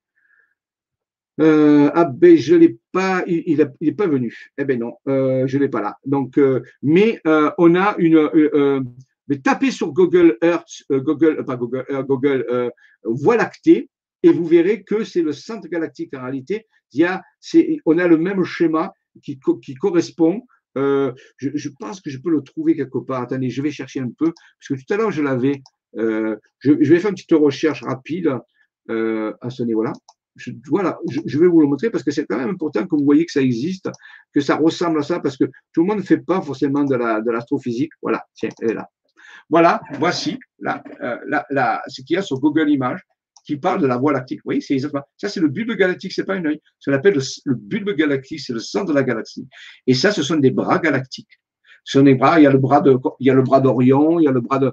Euh, 1.41 1.91
ah 1.95 2.05
ben 2.05 2.37
je 2.37 2.55
l'ai 2.55 2.79
pas, 2.93 3.23
il 3.27 3.57
n'est 3.81 3.93
pas 3.93 4.07
venu. 4.07 4.51
Eh 4.59 4.65
ben 4.65 4.79
non, 4.79 4.95
euh, 5.07 5.47
je 5.47 5.59
l'ai 5.59 5.69
pas 5.69 5.81
là. 5.81 5.97
Donc, 6.05 6.37
euh, 6.39 6.63
mais 6.83 7.21
on 7.25 7.75
a 7.75 7.95
une, 7.99 8.85
mais 9.29 9.39
tapez 9.39 9.71
sur 9.71 9.93
Google 9.93 10.37
Earth, 10.43 10.85
Google, 10.91 11.45
pas 11.45 11.57
Google, 11.57 11.85
Google 12.09 12.73
Voie 13.05 13.37
lactée, 13.37 13.89
et 14.23 14.31
vous 14.31 14.45
verrez 14.45 14.83
que 14.83 15.05
c'est 15.05 15.23
le 15.23 15.33
centre 15.33 15.69
galactique 15.69 16.15
en 16.15 16.23
réalité. 16.23 16.67
Il 16.93 17.01
y 17.01 17.05
a, 17.05 17.23
on 17.85 17.99
a 17.99 18.09
le 18.09 18.17
même 18.17 18.43
schéma 18.43 18.93
qui, 19.23 19.39
qui 19.63 19.75
correspond. 19.75 20.43
Je, 20.75 21.69
pense 21.79 22.01
que 22.01 22.11
je 22.11 22.19
peux 22.19 22.31
le 22.31 22.43
trouver 22.43 22.75
quelque 22.75 22.99
part. 22.99 23.23
Attendez, 23.23 23.51
je 23.51 23.63
vais 23.63 23.71
chercher 23.71 24.01
un 24.01 24.11
peu 24.19 24.33
parce 24.33 24.69
que 24.69 24.75
tout 24.75 24.93
à 24.93 24.97
l'heure 24.97 25.13
je 25.13 25.23
l'avais. 25.23 25.63
Je, 25.95 26.71
vais 26.71 26.99
faire 26.99 27.11
une 27.11 27.17
petite 27.17 27.33
recherche 27.33 27.83
rapide 27.85 28.35
à 28.89 29.51
ce 29.51 29.63
niveau-là 29.63 29.93
je, 30.39 30.53
voilà, 30.69 30.99
je, 31.09 31.39
vais 31.39 31.47
vous 31.47 31.61
le 31.61 31.67
montrer 31.67 31.91
parce 31.91 32.05
que 32.05 32.11
c'est 32.11 32.27
quand 32.27 32.39
même 32.39 32.51
important 32.51 32.87
que 32.87 32.97
vous 32.97 33.05
voyez 33.05 33.27
que 33.27 33.33
ça 33.33 33.41
existe, 33.41 33.91
que 34.33 34.41
ça 34.41 34.57
ressemble 34.57 35.01
à 35.01 35.03
ça, 35.03 35.21
parce 35.21 35.37
que 35.37 35.45
tout 35.73 35.83
le 35.83 35.87
monde 35.87 35.99
ne 35.99 36.03
fait 36.03 36.19
pas 36.19 36.41
forcément 36.41 36.85
de 36.85 37.31
l'astrophysique. 37.31 37.91
La, 37.95 37.99
voilà, 38.03 38.27
tiens, 38.35 38.51
elle 38.61 38.71
est 38.71 38.75
là. 38.75 38.89
Voilà, 39.51 39.81
voici 39.99 40.39
là, 40.59 40.83
euh, 41.03 41.17
ce 41.89 42.03
qu'il 42.03 42.15
y 42.15 42.17
a 42.19 42.23
sur 42.23 42.39
Google 42.39 42.69
Images 42.71 43.01
qui 43.45 43.57
parle 43.57 43.81
de 43.81 43.87
la 43.87 43.97
Voie 43.97 44.13
lactique. 44.13 44.41
Vous 44.41 44.49
voyez, 44.49 44.61
c'est 44.61 44.79
ça, 44.79 44.91
c'est 45.17 45.41
le 45.41 45.49
bulbe 45.49 45.73
galactique, 45.73 46.13
c'est 46.13 46.25
pas 46.25 46.35
un 46.35 46.45
œil. 46.45 46.61
S'appelle 46.81 47.15
le, 47.15 47.23
le, 47.47 47.55
bulbe 47.55 47.95
galactique, 47.97 48.41
c'est 48.41 48.53
le 48.53 48.59
centre 48.59 48.87
de 48.87 48.93
la 48.93 49.03
galaxie. 49.03 49.49
Et 49.87 49.95
ça, 49.95 50.13
ce 50.13 50.23
sont 50.23 50.37
des 50.37 50.51
bras 50.51 50.79
galactiques. 50.79 51.41
Ce 51.85 51.99
sont 51.99 52.05
des 52.05 52.15
bras. 52.15 52.39
Il 52.39 52.43
y 52.43 52.47
a 52.47 52.51
le 52.51 52.59
bras 52.59 52.83
de, 52.83 52.99
il 53.21 53.27
y 53.27 53.31
a 53.31 53.35
le 53.35 53.43
bras 53.43 53.61
d'Orion, 53.61 54.21
il 54.21 54.25
y 54.25 54.29
a 54.29 54.33
le 54.33 54.43
bras 54.43 54.59
de, 54.59 54.71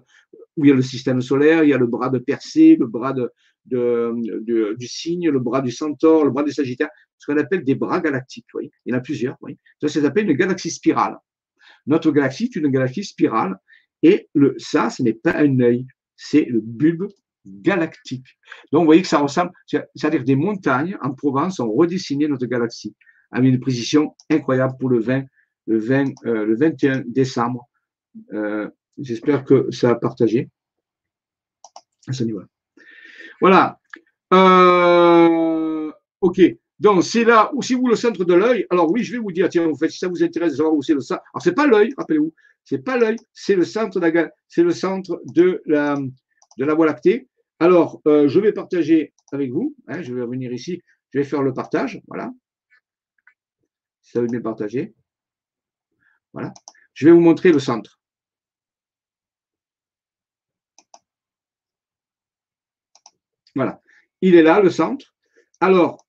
où 0.58 0.66
il 0.66 0.70
y 0.70 0.72
a 0.72 0.76
le 0.76 0.82
système 0.82 1.22
solaire, 1.22 1.64
il 1.64 1.70
y 1.70 1.74
a 1.74 1.78
le 1.78 1.88
bras 1.88 2.10
de 2.10 2.20
Persée, 2.20 2.78
le 2.80 2.88
bras 2.88 3.14
de, 3.14 3.32
du 3.66 4.88
cygne, 4.88 5.30
le 5.30 5.39
bras 5.39 5.62
du 5.62 5.72
centaure, 5.72 6.26
le 6.26 6.32
bras 6.32 6.43
du 6.43 6.51
sagittaire, 6.51 6.89
ce 7.18 7.32
qu'on 7.32 7.38
appelle 7.38 7.64
des 7.64 7.76
bras 7.76 7.99
galactiques. 7.99 8.45
Il 8.62 8.70
y 8.86 8.93
en 8.93 8.97
a 8.97 9.01
plusieurs. 9.01 9.38
Oui. 9.41 9.58
Ça, 9.82 9.89
s'appelle 9.89 10.30
une 10.30 10.38
galaxie 10.38 10.72
spirale. 10.72 11.18
Notre 11.88 12.12
galaxie 12.12 12.45
est 12.45 12.56
une 12.56 12.70
galaxie 12.70 13.03
spirale. 13.03 13.56
Et 14.03 14.30
le, 14.34 14.56
ça, 14.58 14.89
ce 14.89 15.01
n'est 15.03 15.14
pas 15.14 15.36
un 15.38 15.60
œil, 15.60 15.88
c'est 16.16 16.45
le 16.45 16.62
bulbe 16.62 17.08
galactique. 17.45 18.28
Donc, 18.72 18.82
vous 18.82 18.86
voyez 18.86 19.01
que 19.01 19.08
ça 19.08 19.20
ressemble, 19.20 19.51
c'est-à-dire 19.68 20.24
des 20.24 20.36
montagnes 20.36 20.97
en 21.01 21.14
Provence 21.14 21.60
ont 21.60 21.72
redessiné 21.72 22.28
notre 22.28 22.45
galaxie 22.45 22.95
avec 23.32 23.49
une 23.49 23.60
précision 23.60 24.16
incroyable 24.30 24.76
pour 24.80 24.89
le 24.89 24.99
20, 24.99 25.24
le 25.68 25.80
20, 25.80 26.06
euh, 26.26 26.45
le 26.45 26.56
21 26.56 27.03
décembre. 27.08 27.68
Euh, 28.34 28.70
j'espère 28.98 29.43
que 29.43 29.72
ça 29.72 29.91
a 29.91 29.96
partagé 29.96 30.50
à 32.08 32.14
ce 32.14 32.24
niveau-là. 32.24 32.48
Voilà. 33.41 33.80
Euh, 34.34 35.91
ok. 36.22 36.41
Donc, 36.80 37.04
c'est 37.04 37.24
là, 37.24 37.52
ou 37.54 37.62
si 37.62 37.74
vous 37.74 37.88
le 37.88 37.96
centre 37.96 38.26
de 38.26 38.34
l'œil, 38.34 38.66
alors 38.70 38.91
oui, 38.91 39.04
je 39.04 39.14
vais 39.14 39.18
vous 39.18 39.32
dire, 39.32 39.48
tiens, 39.48 39.68
en 39.68 39.76
fait, 39.76 39.89
si 39.89 39.98
ça 39.98 40.08
vous 40.08 40.24
intéresse 40.24 40.54
de 40.54 40.58
savoir 40.58 40.76
où 40.76 40.82
c'est 40.82 40.93
le 40.93 41.00
centre. 41.00 41.24
Alors, 41.34 41.41
c'est 41.41 41.54
pas 41.54 41.68
l'œil, 41.68 41.93
rappelez-vous, 41.98 42.34
c'est 42.66 42.80
pas 42.80 42.98
l'œil, 42.98 43.16
c'est 43.34 43.56
le 43.56 43.64
centre 43.64 44.00
de 44.00 44.08
la, 44.08 44.30
c'est 44.50 44.64
le 44.64 44.72
centre 44.72 45.22
de 45.26 45.62
la, 45.66 45.98
de 46.58 46.66
la 46.66 46.74
Voie 46.74 46.86
lactée. 46.86 47.30
Alors, 47.60 48.02
euh, 48.08 48.28
je 48.28 48.39
vais 48.39 48.52
partager 48.52 49.14
avec 49.32 49.52
vous, 49.52 49.76
hein, 49.88 50.02
je 50.02 50.14
vais 50.14 50.22
revenir 50.22 50.52
ici, 50.52 50.82
je 51.12 51.20
vais 51.20 51.24
faire 51.24 51.41
le 51.41 51.54
partage, 51.54 52.02
voilà. 52.08 52.32
Ça 54.02 54.20
veut 54.20 54.28
bien 54.28 54.41
partager. 54.41 54.93
Voilà. 56.34 56.54
Je 56.93 57.06
vais 57.06 57.12
vous 57.12 57.22
montrer 57.22 57.52
le 57.52 57.60
centre. 57.60 58.00
Voilà. 63.56 63.82
Il 64.22 64.36
est 64.36 64.43
là, 64.43 64.60
le 64.60 64.70
centre. 64.70 65.14
Alors, 65.60 66.06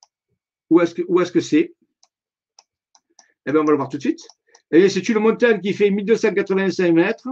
où 0.71 0.81
est-ce 0.81 1.33
que 1.33 1.41
c'est? 1.41 1.75
Eh 3.47 3.53
bien, 3.53 3.61
on 3.61 3.65
va 3.65 3.71
le 3.71 3.77
voir 3.77 3.89
tout 3.89 3.97
de 3.97 4.03
suite. 4.03 4.27
Et 4.73 4.89
c'est 4.89 5.09
une 5.09 5.21
montagne 5.21 5.61
qui 5.61 5.73
fait 5.73 5.91
1285 5.91 6.93
mètres. 6.93 7.29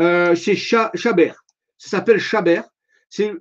Euh, 0.00 0.34
c'est 0.34 0.56
Chabert. 0.56 1.44
Ça 1.78 1.88
s'appelle 1.88 2.18
Chabert. 2.18 2.68
C'est 3.08 3.32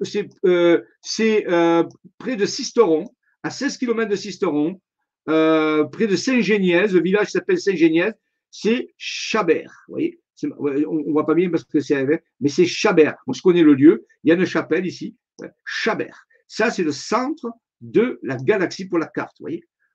euh, 0.45 0.81
euh, 1.19 1.83
près 2.17 2.35
de 2.35 2.45
Sisteron, 2.45 3.05
à 3.41 3.49
16 3.49 3.77
km 3.77 4.09
de 4.09 4.15
Sisteron, 4.15 4.79
près 5.25 6.07
de 6.07 6.15
Saint-Géniez. 6.15 6.87
Le 6.87 7.01
village 7.01 7.31
s'appelle 7.31 7.59
Saint-Géniez. 7.59 8.11
C'est 8.49 8.93
Chabert. 8.97 9.83
Vous 9.87 9.95
voyez? 9.95 10.19
On 10.57 10.95
ne 10.95 11.11
voit 11.11 11.25
pas 11.25 11.35
bien 11.35 11.49
parce 11.49 11.63
que 11.63 11.79
c'est 11.79 12.05
mais 12.39 12.49
c'est 12.49 12.65
Chabert. 12.65 13.15
On 13.27 13.33
se 13.33 13.41
connaît 13.41 13.63
le 13.63 13.73
lieu. 13.73 14.05
Il 14.23 14.29
y 14.29 14.31
a 14.31 14.35
une 14.35 14.45
chapelle 14.45 14.85
ici. 14.85 15.15
Chabert. 15.65 16.25
Ça, 16.47 16.71
c'est 16.71 16.83
le 16.83 16.91
centre 16.91 17.51
de 17.81 18.19
la 18.23 18.37
galaxie 18.37 18.87
pour 18.87 18.99
la 18.99 19.07
carte, 19.07 19.37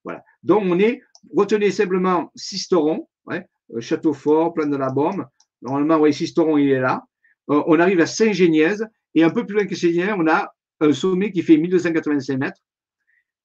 Voilà. 0.05 0.23
Donc, 0.43 0.63
on 0.65 0.79
est, 0.79 1.01
retenez 1.35 1.71
simplement 1.71 2.31
Sisteron, 2.35 3.09
ouais, 3.27 3.47
euh, 3.75 3.81
Château 3.81 4.13
Fort, 4.13 4.55
Plan 4.55 4.67
de 4.67 4.77
la 4.77 4.91
Bombe. 4.91 5.27
Normalement, 5.63 5.99
voyez, 5.99 6.13
Sisteron, 6.13 6.59
il 6.59 6.71
est 6.71 6.81
là. 6.81 7.05
Euh, 7.51 7.63
on 7.67 7.81
arrive 7.81 8.01
à 8.01 8.07
Saint-Géniez, 8.07 8.77
et 9.15 9.25
un 9.25 9.31
peu 9.31 9.47
plus 9.47 9.57
loin 9.57 9.67
que 9.67 9.75
Saint-Géniez, 9.75 10.13
on 10.13 10.27
a 10.29 10.53
un 10.81 10.93
sommet 10.93 11.33
qui 11.33 11.43
fait 11.43 11.57
1285 11.57 12.39
mètres. 12.39 12.61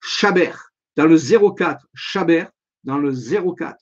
Chabert, 0.02 0.74
dans 0.96 1.06
le 1.06 1.18
04, 1.18 1.88
Chabert, 1.94 2.52
dans 2.84 2.98
le 2.98 3.12
04, 3.14 3.78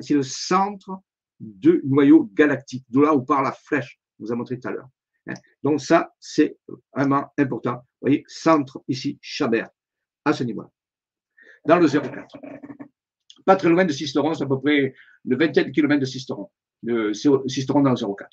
c'est 0.00 0.14
le 0.14 0.22
centre 0.22 1.00
de 1.40 1.80
noyau 1.84 2.30
galactique, 2.34 2.84
de 2.90 3.00
là 3.00 3.14
où 3.14 3.22
part 3.22 3.42
la 3.42 3.52
flèche, 3.52 3.98
on 4.18 4.24
vous 4.24 4.32
a 4.32 4.36
montré 4.36 4.58
tout 4.58 4.68
à 4.68 4.72
l'heure. 4.72 4.88
Hein? 5.26 5.34
Donc 5.62 5.80
ça, 5.80 6.14
c'est 6.20 6.58
vraiment 6.94 7.32
important. 7.38 7.76
Vous 7.76 8.08
voyez, 8.08 8.24
centre 8.26 8.82
ici, 8.88 9.18
Chabert, 9.20 9.70
à 10.24 10.32
ce 10.32 10.44
niveau-là, 10.44 10.70
dans 11.66 11.78
le 11.78 11.88
04. 11.88 12.38
Pas 13.44 13.56
très 13.56 13.68
loin 13.68 13.84
de 13.84 13.92
Sisteron, 13.92 14.34
c'est 14.34 14.44
à 14.44 14.46
peu 14.46 14.60
près 14.60 14.94
le 15.24 15.36
vingtaine 15.36 15.66
de 15.66 15.70
kilomètres 15.70 16.00
de 16.00 16.06
Sisteron 16.06 16.48
le 16.84 17.12
Cisteron 17.14 17.80
dans 17.80 17.90
le 17.90 17.96
04. 17.96 18.30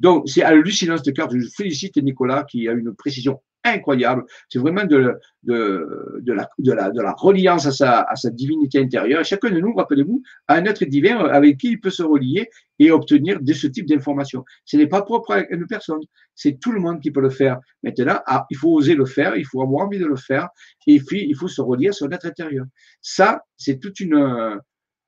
Donc, 0.00 0.28
c'est 0.28 0.42
hallucinant 0.42 0.96
cette 0.96 1.14
carte. 1.14 1.32
Je 1.34 1.46
félicite 1.56 1.96
Nicolas 1.98 2.44
qui 2.44 2.68
a 2.68 2.72
une 2.72 2.94
précision 2.94 3.40
incroyable. 3.66 4.24
C'est 4.50 4.58
vraiment 4.58 4.84
de, 4.84 5.14
de, 5.42 6.20
de, 6.20 6.32
la, 6.34 6.50
de, 6.58 6.72
la, 6.72 6.90
de 6.90 7.00
la 7.00 7.12
reliance 7.12 7.66
à 7.66 7.72
sa, 7.72 8.02
à 8.02 8.14
sa 8.14 8.28
divinité 8.28 8.78
intérieure. 8.78 9.24
Chacun 9.24 9.50
de 9.50 9.58
nous, 9.58 9.74
rappelez-vous, 9.74 10.22
a 10.48 10.56
un 10.56 10.64
être 10.66 10.84
divin 10.84 11.16
avec 11.16 11.56
qui 11.56 11.70
il 11.70 11.80
peut 11.80 11.90
se 11.90 12.02
relier 12.02 12.50
et 12.78 12.90
obtenir 12.90 13.40
de 13.40 13.52
ce 13.54 13.66
type 13.66 13.86
d'informations. 13.86 14.44
Ce 14.66 14.76
n'est 14.76 14.86
pas 14.86 15.00
propre 15.00 15.32
à 15.32 15.46
une 15.48 15.66
personne. 15.66 16.00
C'est 16.34 16.60
tout 16.60 16.72
le 16.72 16.80
monde 16.80 17.00
qui 17.00 17.10
peut 17.10 17.22
le 17.22 17.30
faire. 17.30 17.58
Maintenant, 17.82 18.18
ah, 18.26 18.44
il 18.50 18.56
faut 18.58 18.74
oser 18.74 18.96
le 18.96 19.06
faire, 19.06 19.34
il 19.36 19.46
faut 19.46 19.62
avoir 19.62 19.86
envie 19.86 19.98
de 19.98 20.06
le 20.06 20.16
faire, 20.16 20.48
et 20.86 21.00
puis 21.00 21.24
il 21.26 21.36
faut 21.36 21.48
se 21.48 21.62
relier 21.62 21.88
à 21.88 21.92
son 21.92 22.10
être 22.10 22.26
intérieur. 22.26 22.66
Ça, 23.00 23.42
c'est 23.56 23.78
toute 23.78 23.98
une, 24.00 24.60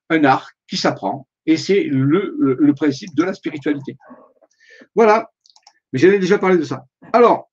un 0.09 0.25
art 0.25 0.56
qui 0.69 0.77
s'apprend 0.77 1.27
et 1.47 1.57
c'est 1.57 1.85
le, 1.85 2.73
principe 2.75 3.15
de 3.15 3.23
la 3.23 3.33
spiritualité. 3.33 3.97
Voilà. 4.95 5.31
Mais 5.93 5.99
j'en 5.99 6.09
ai 6.09 6.19
déjà 6.19 6.39
parlé 6.39 6.59
de 6.59 6.65
ça. 6.65 6.85
Alors, 7.13 7.51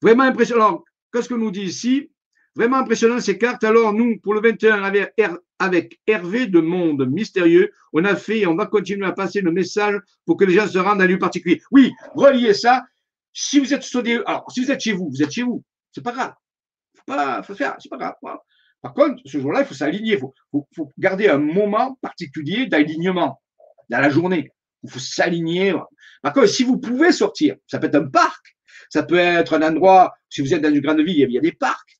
vraiment 0.00 0.24
impressionnant. 0.24 0.82
Qu'est-ce 1.12 1.28
que 1.28 1.34
nous 1.34 1.50
dit 1.50 1.62
ici? 1.62 2.10
Vraiment 2.56 2.78
impressionnant 2.78 3.20
ces 3.20 3.36
cartes. 3.36 3.62
Alors, 3.62 3.92
nous, 3.92 4.18
pour 4.20 4.34
le 4.34 4.40
21, 4.40 4.82
avec, 4.82 5.14
avec 5.58 6.00
Hervé 6.06 6.46
de 6.46 6.60
Monde 6.60 7.06
Mystérieux, 7.08 7.70
on 7.92 8.04
a 8.04 8.16
fait 8.16 8.40
et 8.40 8.46
on 8.46 8.56
va 8.56 8.66
continuer 8.66 9.06
à 9.06 9.12
passer 9.12 9.40
le 9.40 9.52
message 9.52 10.00
pour 10.24 10.36
que 10.36 10.44
les 10.44 10.54
gens 10.54 10.66
se 10.66 10.78
rendent 10.78 11.00
à 11.02 11.04
un 11.04 11.08
lieu 11.08 11.18
particulier. 11.18 11.60
Oui, 11.70 11.92
reliez 12.14 12.54
ça. 12.54 12.84
Si 13.32 13.60
vous 13.60 13.72
êtes 13.72 13.84
alors, 14.26 14.50
si 14.50 14.64
vous 14.64 14.70
êtes 14.70 14.80
chez 14.80 14.92
vous, 14.92 15.08
vous 15.10 15.22
êtes 15.22 15.30
chez 15.30 15.42
vous. 15.42 15.62
C'est 15.92 16.02
pas 16.02 16.12
grave. 16.12 16.34
Faut 16.96 17.04
pas, 17.06 17.42
faut 17.42 17.54
faire, 17.54 17.76
c'est 17.78 17.88
pas 17.88 17.96
grave. 17.96 18.14
Par 18.82 18.94
contre, 18.94 19.20
ce 19.24 19.38
jour-là, 19.38 19.60
il 19.60 19.66
faut 19.66 19.74
s'aligner. 19.74 20.14
Il 20.14 20.18
faut, 20.18 20.92
garder 20.98 21.28
un 21.28 21.38
moment 21.38 21.98
particulier 22.00 22.66
d'alignement 22.66 23.40
dans 23.88 24.00
la 24.00 24.10
journée. 24.10 24.50
Il 24.82 24.90
faut 24.90 24.98
s'aligner. 24.98 25.74
Par 26.22 26.32
contre, 26.32 26.48
si 26.48 26.64
vous 26.64 26.78
pouvez 26.78 27.12
sortir, 27.12 27.56
ça 27.66 27.78
peut 27.78 27.86
être 27.86 27.96
un 27.96 28.08
parc, 28.08 28.56
ça 28.88 29.02
peut 29.02 29.18
être 29.18 29.54
un 29.54 29.62
endroit, 29.62 30.14
si 30.28 30.40
vous 30.40 30.54
êtes 30.54 30.62
dans 30.62 30.72
une 30.72 30.80
grande 30.80 31.00
ville, 31.00 31.28
il 31.28 31.32
y 31.32 31.38
a 31.38 31.42
des 31.42 31.52
parcs. 31.52 31.98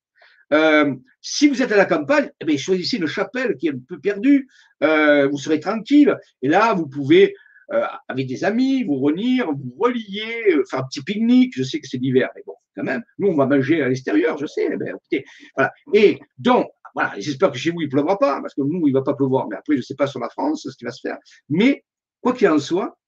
Euh, 0.52 0.94
si 1.20 1.48
vous 1.48 1.62
êtes 1.62 1.70
à 1.70 1.76
la 1.76 1.84
campagne, 1.84 2.30
eh 2.40 2.44
bien, 2.44 2.56
choisissez 2.56 2.96
une 2.96 3.06
chapelle 3.06 3.56
qui 3.56 3.68
est 3.68 3.72
un 3.72 3.80
peu 3.86 3.98
perdue, 4.00 4.48
euh, 4.82 5.28
vous 5.28 5.38
serez 5.38 5.60
tranquille. 5.60 6.16
Et 6.42 6.48
là, 6.48 6.74
vous 6.74 6.88
pouvez, 6.88 7.34
euh, 7.72 7.84
avec 8.08 8.26
des 8.26 8.44
amis, 8.44 8.84
vous 8.84 8.96
revenir, 8.96 9.50
vous 9.52 9.74
relier, 9.78 10.56
faire 10.68 10.80
un 10.80 10.84
petit 10.84 11.02
pique-nique. 11.02 11.52
Je 11.56 11.62
sais 11.62 11.80
que 11.80 11.86
c'est 11.86 11.98
l'hiver, 11.98 12.30
mais 12.34 12.42
bon, 12.46 12.54
quand 12.74 12.82
même. 12.82 13.02
Nous, 13.18 13.28
on 13.28 13.36
va 13.36 13.46
manger 13.46 13.82
à 13.82 13.88
l'extérieur, 13.88 14.38
je 14.38 14.46
sais. 14.46 14.66
Écoutez, 14.66 15.24
voilà. 15.56 15.72
Et 15.94 16.18
donc, 16.38 16.68
voilà, 16.94 17.14
j'espère 17.18 17.52
que 17.52 17.58
chez 17.58 17.70
vous, 17.70 17.80
il 17.80 17.84
ne 17.84 17.90
pleuvra 17.90 18.18
pas, 18.18 18.40
parce 18.40 18.54
que 18.54 18.62
nous, 18.62 18.86
il 18.86 18.92
ne 18.92 18.98
va 18.98 19.02
pas 19.02 19.14
pleuvoir. 19.14 19.48
Mais 19.48 19.56
après, 19.56 19.74
je 19.74 19.78
ne 19.78 19.84
sais 19.84 19.94
pas 19.94 20.06
sur 20.06 20.20
la 20.20 20.28
France 20.28 20.66
ce 20.68 20.76
qui 20.76 20.84
va 20.84 20.90
se 20.90 21.00
faire. 21.00 21.18
Mais, 21.48 21.84
quoi 22.20 22.32
qu'il 22.32 22.48
en 22.48 22.58
soit, 22.58 22.98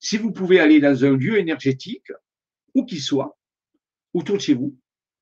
si 0.00 0.16
vous 0.16 0.32
pouvez 0.32 0.60
aller 0.60 0.80
dans 0.80 1.04
un 1.04 1.16
lieu 1.16 1.38
énergétique, 1.38 2.12
où 2.74 2.84
qu'il 2.84 3.00
soit, 3.00 3.38
autour 4.14 4.36
de 4.36 4.40
chez 4.40 4.54
vous, 4.54 4.76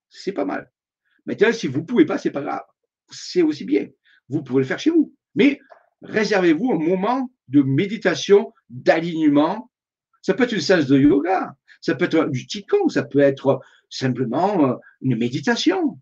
c'est 0.08 0.32
pas 0.32 0.44
mal. 0.44 0.70
Maintenant, 1.26 1.52
si 1.52 1.66
vous 1.66 1.80
ne 1.80 1.84
pouvez 1.84 2.06
pas, 2.06 2.18
c'est 2.18 2.30
pas 2.30 2.42
grave. 2.42 2.62
C'est 3.10 3.42
aussi 3.42 3.64
bien. 3.64 3.88
Vous 4.28 4.42
pouvez 4.42 4.60
le 4.60 4.66
faire 4.66 4.78
chez 4.78 4.90
vous. 4.90 5.14
Mais 5.34 5.60
réservez-vous 6.02 6.72
un 6.72 6.78
moment 6.78 7.30
de 7.48 7.62
méditation, 7.62 8.52
d'alignement. 8.68 9.70
Ça 10.22 10.34
peut 10.34 10.44
être 10.44 10.52
une 10.52 10.60
séance 10.60 10.86
de 10.86 10.98
yoga, 10.98 11.54
ça 11.80 11.94
peut 11.94 12.06
être 12.06 12.24
du 12.30 12.46
qigong, 12.46 12.88
ça 12.88 13.04
peut 13.04 13.20
être 13.20 13.60
simplement 13.88 14.70
euh, 14.70 14.74
une 15.00 15.16
méditation. 15.16 15.98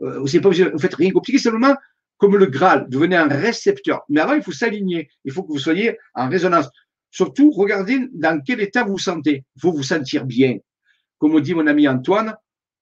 Euh, 0.00 0.24
pas 0.42 0.48
vous 0.48 0.78
faites 0.78 0.94
rien 0.94 1.10
compliqué, 1.10 1.38
simplement 1.38 1.76
comme 2.22 2.36
le 2.36 2.46
Graal, 2.46 2.86
devenez 2.88 3.16
un 3.16 3.26
récepteur. 3.26 4.02
Mais 4.08 4.20
avant, 4.20 4.34
il 4.34 4.44
faut 4.44 4.52
s'aligner, 4.52 5.10
il 5.24 5.32
faut 5.32 5.42
que 5.42 5.50
vous 5.50 5.58
soyez 5.58 5.98
en 6.14 6.28
résonance. 6.28 6.68
Surtout, 7.10 7.50
regardez 7.50 7.98
dans 8.12 8.40
quel 8.40 8.60
état 8.60 8.84
vous 8.84 8.92
vous 8.92 8.98
sentez. 8.98 9.44
Il 9.56 9.60
faut 9.60 9.72
vous 9.72 9.82
sentir 9.82 10.24
bien. 10.24 10.58
Comme 11.18 11.40
dit 11.40 11.52
mon 11.52 11.66
ami 11.66 11.88
Antoine, 11.88 12.36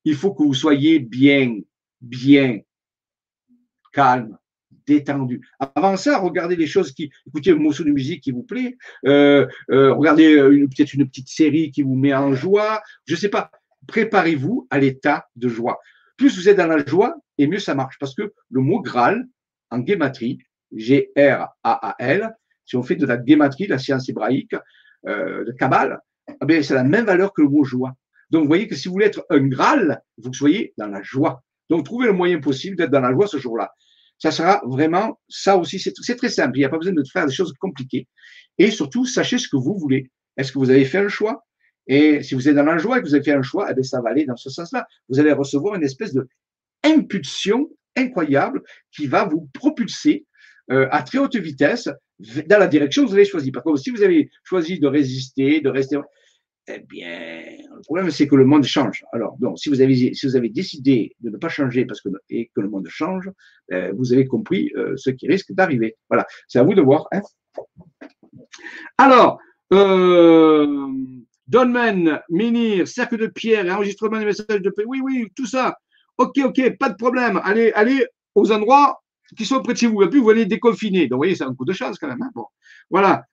il 0.04 0.14
faut 0.14 0.34
que 0.34 0.42
vous 0.42 0.52
soyez 0.52 0.98
bien, 0.98 1.58
bien, 2.02 2.60
calme, 3.94 4.36
détendu. 4.98 5.46
Avant 5.74 5.96
ça, 5.96 6.18
regardez 6.18 6.56
les 6.56 6.66
choses 6.66 6.92
qui, 6.92 7.10
écoutez 7.26 7.50
un 7.52 7.56
morceau 7.56 7.84
de 7.84 7.90
musique 7.90 8.22
qui 8.22 8.30
vous 8.30 8.42
plaît, 8.42 8.76
euh, 9.06 9.46
euh, 9.70 9.92
regardez 9.94 10.36
peut-être 10.36 10.94
une 10.94 11.08
petite 11.08 11.28
série 11.28 11.70
qui 11.70 11.82
vous 11.82 11.94
met 11.94 12.14
en 12.14 12.34
joie, 12.34 12.82
je 13.06 13.14
ne 13.14 13.18
sais 13.18 13.28
pas. 13.28 13.50
Préparez-vous 13.86 14.68
à 14.70 14.78
l'état 14.78 15.26
de 15.36 15.48
joie 15.48 15.80
plus 16.20 16.36
vous 16.36 16.50
êtes 16.50 16.58
dans 16.58 16.66
la 16.66 16.84
joie, 16.84 17.16
et 17.38 17.46
mieux 17.46 17.58
ça 17.58 17.74
marche. 17.74 17.96
Parce 17.98 18.14
que 18.14 18.34
le 18.50 18.60
mot 18.60 18.82
Graal, 18.82 19.26
en 19.70 19.78
guématrie, 19.78 20.38
G-R-A-A-L, 20.70 22.36
si 22.66 22.76
on 22.76 22.82
fait 22.82 22.94
de 22.94 23.06
la 23.06 23.16
guématrie, 23.16 23.66
la 23.66 23.78
science 23.78 24.06
hébraïque, 24.10 24.54
euh, 25.06 25.46
de 25.46 25.52
Kabbale, 25.52 25.98
eh 26.46 26.62
c'est 26.62 26.74
la 26.74 26.84
même 26.84 27.06
valeur 27.06 27.32
que 27.32 27.40
le 27.40 27.48
mot 27.48 27.64
joie. 27.64 27.94
Donc, 28.28 28.42
vous 28.42 28.48
voyez 28.48 28.68
que 28.68 28.74
si 28.74 28.86
vous 28.86 28.92
voulez 28.92 29.06
être 29.06 29.24
un 29.30 29.40
Graal, 29.48 30.02
vous 30.18 30.34
soyez 30.34 30.74
dans 30.76 30.88
la 30.88 31.00
joie. 31.02 31.42
Donc, 31.70 31.86
trouvez 31.86 32.06
le 32.06 32.12
moyen 32.12 32.38
possible 32.38 32.76
d'être 32.76 32.90
dans 32.90 33.00
la 33.00 33.12
joie 33.12 33.26
ce 33.26 33.38
jour-là. 33.38 33.72
Ça 34.20 34.30
sera 34.30 34.62
vraiment, 34.66 35.18
ça 35.28 35.56
aussi, 35.56 35.78
c'est 35.78 36.16
très 36.16 36.28
simple. 36.28 36.56
Il 36.56 36.60
n'y 36.60 36.64
a 36.64 36.68
pas 36.68 36.78
besoin 36.78 36.92
de 36.92 37.02
faire 37.10 37.26
des 37.26 37.32
choses 37.32 37.52
compliquées. 37.58 38.06
Et 38.58 38.70
surtout, 38.70 39.06
sachez 39.06 39.38
ce 39.38 39.48
que 39.48 39.56
vous 39.56 39.76
voulez. 39.76 40.10
Est-ce 40.36 40.52
que 40.52 40.58
vous 40.58 40.70
avez 40.70 40.84
fait 40.84 40.98
un 40.98 41.08
choix? 41.08 41.44
Et 41.86 42.22
si 42.22 42.34
vous 42.34 42.48
êtes 42.48 42.54
dans 42.54 42.62
la 42.62 42.78
joie 42.78 42.98
et 42.98 43.02
que 43.02 43.06
vous 43.06 43.14
avez 43.14 43.24
fait 43.24 43.32
un 43.32 43.42
choix, 43.42 43.68
eh 43.70 43.74
bien, 43.74 43.82
ça 43.82 44.00
va 44.00 44.10
aller 44.10 44.26
dans 44.26 44.36
ce 44.36 44.50
sens-là. 44.50 44.86
Vous 45.08 45.18
allez 45.18 45.32
recevoir 45.32 45.74
une 45.74 45.82
espèce 45.82 46.12
de 46.12 46.28
impulsion 46.84 47.68
incroyable 47.96 48.62
qui 48.92 49.06
va 49.06 49.24
vous 49.24 49.48
propulser 49.54 50.26
euh, 50.70 50.86
à 50.90 51.02
très 51.02 51.18
haute 51.18 51.36
vitesse 51.36 51.88
dans 52.46 52.58
la 52.58 52.68
direction 52.68 53.04
que 53.04 53.08
vous 53.08 53.14
avez 53.14 53.24
choisie. 53.24 53.50
Par 53.50 53.62
contre, 53.62 53.80
si 53.80 53.90
vous 53.90 54.02
avez 54.02 54.30
choisi 54.44 54.78
de 54.78 54.86
résister, 54.86 55.60
de 55.60 55.70
rester, 55.70 55.98
eh 56.76 56.78
bien, 56.80 57.40
le 57.74 57.82
problème, 57.82 58.10
c'est 58.10 58.26
que 58.26 58.36
le 58.36 58.44
monde 58.44 58.64
change. 58.64 59.04
Alors, 59.12 59.36
donc, 59.38 59.58
si 59.58 59.68
vous 59.68 59.80
avez, 59.80 60.14
si 60.14 60.26
vous 60.26 60.36
avez 60.36 60.48
décidé 60.48 61.14
de 61.20 61.30
ne 61.30 61.36
pas 61.36 61.48
changer 61.48 61.84
parce 61.84 62.00
que, 62.00 62.08
et 62.28 62.50
que 62.54 62.60
le 62.60 62.68
monde 62.68 62.86
change, 62.88 63.30
eh, 63.70 63.90
vous 63.92 64.12
avez 64.12 64.26
compris 64.26 64.72
euh, 64.76 64.96
ce 64.96 65.10
qui 65.10 65.26
risque 65.26 65.52
d'arriver. 65.52 65.96
Voilà, 66.08 66.26
c'est 66.48 66.58
à 66.58 66.62
vous 66.62 66.74
de 66.74 66.82
voir. 66.82 67.06
Hein. 67.12 67.20
Alors, 68.98 69.38
euh, 69.72 70.88
Minir, 72.28 72.86
Cercle 72.86 73.18
de 73.18 73.26
Pierre 73.26 73.66
enregistrement 73.74 74.18
des 74.18 74.24
messages 74.24 74.60
de 74.60 74.70
paix. 74.70 74.84
Oui, 74.86 75.00
oui, 75.02 75.28
tout 75.34 75.46
ça. 75.46 75.76
Ok, 76.18 76.38
ok, 76.44 76.76
pas 76.78 76.90
de 76.90 76.96
problème. 76.96 77.40
Allez, 77.44 77.72
allez 77.72 78.06
aux 78.34 78.52
endroits 78.52 79.02
qui 79.36 79.46
sont 79.46 79.62
près 79.62 79.72
de 79.72 79.78
chez 79.78 79.86
vous. 79.86 80.02
Et 80.02 80.08
puis, 80.08 80.20
vous 80.20 80.30
allez 80.30 80.46
déconfiner. 80.46 81.02
Donc, 81.02 81.16
vous 81.16 81.20
voyez, 81.20 81.34
c'est 81.34 81.44
un 81.44 81.54
coup 81.54 81.64
de 81.64 81.72
chance 81.72 81.98
quand 81.98 82.08
même. 82.08 82.22
Hein. 82.22 82.30
bon, 82.34 82.46
voilà. 82.90 83.24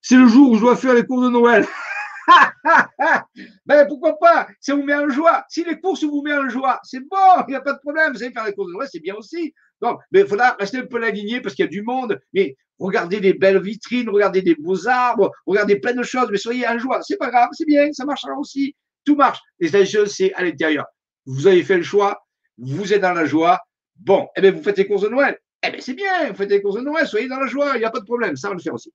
C'est 0.00 0.16
le 0.16 0.28
jour 0.28 0.50
où 0.50 0.54
je 0.56 0.60
dois 0.60 0.76
faire 0.76 0.94
les 0.94 1.04
cours 1.04 1.22
de 1.22 1.28
Noël. 1.28 1.66
ben 3.66 3.86
pourquoi 3.86 4.18
pas? 4.18 4.48
Ça 4.60 4.74
vous 4.74 4.82
met 4.82 4.94
en 4.94 5.08
joie. 5.08 5.44
Si 5.48 5.64
les 5.64 5.80
courses 5.80 6.04
vous 6.04 6.22
met 6.22 6.34
en 6.34 6.48
joie, 6.48 6.80
c'est 6.82 7.00
bon, 7.00 7.42
il 7.46 7.50
n'y 7.50 7.56
a 7.56 7.60
pas 7.60 7.72
de 7.72 7.78
problème. 7.78 8.12
Vous 8.12 8.18
savez 8.18 8.32
faire 8.32 8.44
les 8.44 8.52
cours 8.52 8.66
de 8.66 8.72
Noël, 8.72 8.88
c'est 8.90 9.00
bien 9.00 9.14
aussi. 9.14 9.54
Donc, 9.80 10.00
mais 10.10 10.20
il 10.20 10.26
faudra 10.26 10.56
rester 10.58 10.78
un 10.78 10.86
peu 10.86 11.02
aligné 11.02 11.40
parce 11.40 11.54
qu'il 11.54 11.64
y 11.64 11.68
a 11.68 11.70
du 11.70 11.82
monde. 11.82 12.20
Mais 12.34 12.56
regardez 12.78 13.20
des 13.20 13.34
belles 13.34 13.60
vitrines, 13.60 14.08
regardez 14.08 14.42
des 14.42 14.54
beaux 14.54 14.88
arbres, 14.88 15.32
regardez 15.46 15.80
plein 15.80 15.94
de 15.94 16.02
choses, 16.02 16.28
mais 16.30 16.38
soyez 16.38 16.66
en 16.66 16.78
joie. 16.78 17.00
C'est 17.02 17.16
pas 17.16 17.30
grave, 17.30 17.48
c'est 17.52 17.66
bien, 17.66 17.92
ça 17.92 18.04
marchera 18.04 18.34
aussi. 18.38 18.74
Tout 19.04 19.16
marche. 19.16 19.38
Les 19.58 19.86
choses, 19.86 20.14
c'est 20.14 20.32
à 20.34 20.44
l'intérieur. 20.44 20.86
Vous 21.26 21.46
avez 21.46 21.62
fait 21.62 21.76
le 21.76 21.82
choix, 21.82 22.22
vous 22.58 22.92
êtes 22.92 23.02
dans 23.02 23.12
la 23.12 23.24
joie. 23.24 23.60
Bon, 23.96 24.28
eh 24.36 24.40
bien, 24.40 24.52
vous 24.52 24.62
faites 24.62 24.78
les 24.78 24.86
courses 24.86 25.02
de 25.02 25.08
Noël. 25.08 25.38
Eh 25.62 25.70
bien, 25.70 25.80
c'est 25.80 25.94
bien, 25.94 26.30
vous 26.30 26.36
faites 26.36 26.50
les 26.50 26.62
courses 26.62 26.76
de 26.76 26.82
Noël, 26.82 27.06
soyez 27.06 27.28
dans 27.28 27.40
la 27.40 27.46
joie, 27.46 27.72
il 27.74 27.80
n'y 27.80 27.84
a 27.84 27.90
pas 27.90 27.98
de 27.98 28.04
problème, 28.04 28.36
ça 28.36 28.48
va 28.48 28.54
le 28.54 28.60
faire 28.60 28.74
aussi. 28.74 28.92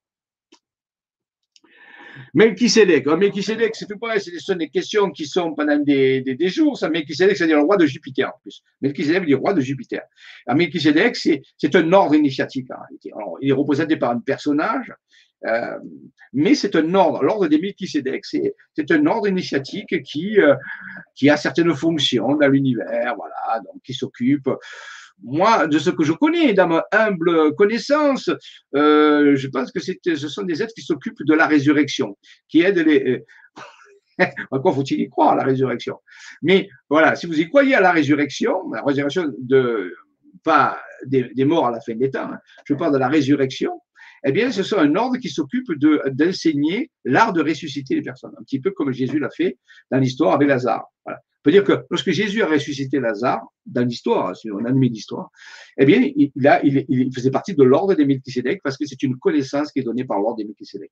Melchisedec, 2.34 3.05
Melchisedec, 3.05 3.76
c'est 3.76 3.86
tout 3.86 3.97
pareil, 3.97 4.22
ce 4.22 4.38
sont 4.39 4.55
des 4.55 4.70
questions 4.70 5.09
qui 5.11 5.26
sont 5.26 5.53
pendant 5.53 5.78
des, 5.78 6.22
des, 6.22 6.49
jours. 6.49 6.78
Ça, 6.78 6.89
Melchisedec, 6.89 7.38
c'est-à-dire 7.38 7.57
le 7.57 7.64
roi 7.64 7.78
de 7.78 7.86
Jupiter 7.86 8.30
en 8.30 8.39
plus. 8.41 8.64
Melchisedec, 8.82 9.28
le 9.28 9.36
roi 9.36 9.53
de 9.53 9.61
Jupiter. 9.61 10.01
Alors, 10.45 10.57
Melchisedec, 10.57 11.16
c'est 11.16 11.76
un 11.76 11.93
ordre 11.93 12.16
initiatique 12.16 12.70
en 12.72 12.80
réalité. 12.82 13.11
Il 13.41 13.49
est 13.49 13.53
représenté 13.53 13.97
par 13.97 14.11
un 14.11 14.20
personnage, 14.20 14.93
euh, 15.45 15.78
mais 16.32 16.55
c'est 16.55 16.76
un 16.76 16.93
ordre. 16.93 17.24
L'ordre 17.24 17.47
des 17.47 17.59
Melchisedec, 17.59 18.26
c'est 18.26 18.91
un 18.91 19.05
ordre 19.05 19.28
initiatique 19.28 20.01
qui, 20.03 20.39
euh, 20.39 20.55
qui 21.16 21.30
a 21.30 21.38
certaines 21.38 21.74
fonctions 21.76 22.36
dans 22.36 22.47
l'univers, 22.47 23.16
voilà, 23.16 23.59
donc 23.59 23.82
qui 23.84 23.93
s'occupe 23.93 24.49
moi, 25.22 25.68
de 25.68 25.80
ce 25.80 25.89
que 25.89 26.03
je 26.03 26.14
connais, 26.14 26.53
dans 26.53 26.68
ma 26.68 26.86
humble 26.91 27.55
connaissance, 27.55 28.30
euh, 28.76 29.36
je 29.36 29.47
pense 29.47 29.72
que 29.72 29.80
ce 29.80 30.28
sont 30.28 30.43
des 30.43 30.61
êtres 30.61 30.74
qui 30.74 30.82
s'occupent 30.82 31.24
de 31.24 31.34
la 31.34 31.47
résurrection, 31.47 32.18
qui 32.49 32.61
aident 32.61 32.86
les. 32.86 33.24
Encore 34.51 34.76
faut-il 34.76 35.01
y 35.01 35.09
croire 35.09 35.32
à 35.32 35.36
la 35.36 35.43
résurrection. 35.43 35.99
Mais 36.41 36.70
voilà, 36.89 37.16
si 37.16 37.26
vous 37.26 37.39
y 37.39 37.47
croyez 37.47 37.76
à 37.76 37.82
la 37.82 37.91
résurrection, 37.91 38.72
la 38.72 38.84
résurrection 38.84 39.34
de 39.39 39.95
pas 40.43 40.82
des, 41.05 41.45
morts 41.45 41.68
à 41.68 41.72
la 41.72 41.82
fin 41.82 41.95
des 41.95 42.11
temps, 42.11 42.32
hein, 42.32 42.39
je 42.66 42.74
parle 42.74 42.93
de 42.93 42.97
la 42.97 43.07
résurrection, 43.07 43.82
eh 44.26 44.32
bien, 44.32 44.51
ce 44.51 44.63
sont 44.63 44.78
un 44.78 44.95
ordre 44.95 45.17
qui 45.17 45.30
s'occupe 45.30 45.71
d'enseigner 46.11 46.91
l'art 47.03 47.34
de 47.34 47.41
ressusciter 47.41 47.95
les 47.95 48.01
personnes, 48.01 48.34
un 48.39 48.43
petit 48.43 48.59
peu 48.59 48.71
comme 48.71 48.91
Jésus 48.91 49.19
l'a 49.19 49.30
fait 49.30 49.57
dans 49.91 49.99
l'histoire 49.99 50.34
avec 50.34 50.47
Lazare. 50.47 50.86
Voilà. 51.05 51.19
On 51.19 51.43
peut 51.43 51.51
dire 51.51 51.65
que 51.65 51.86
lorsque 51.89 52.11
Jésus 52.11 52.41
a 52.41 52.47
ressuscité 52.47 53.01
Lazare, 53.01 53.45
dans 53.65 53.86
l'histoire, 53.86 54.34
si 54.34 54.49
on 54.49 54.63
admet 54.63 54.88
l'histoire, 54.88 55.30
eh 55.78 55.84
bien, 55.84 56.09
il, 56.15 56.32
il, 56.36 56.86
il, 56.88 57.13
faisait 57.13 57.32
partie 57.32 57.53
de 57.53 57.63
l'ordre 57.63 57.95
des 57.95 58.05
Melchisedec 58.05 58.61
parce 58.63 58.78
que 58.78 58.86
c'est 58.86 59.03
une 59.03 59.17
connaissance 59.17 59.74
qui 59.74 59.80
est 59.80 59.84
donnée 59.84 60.05
par 60.05 60.19
l'ordre 60.19 60.38
des 60.38 60.45
Melchisedec. 60.45 60.89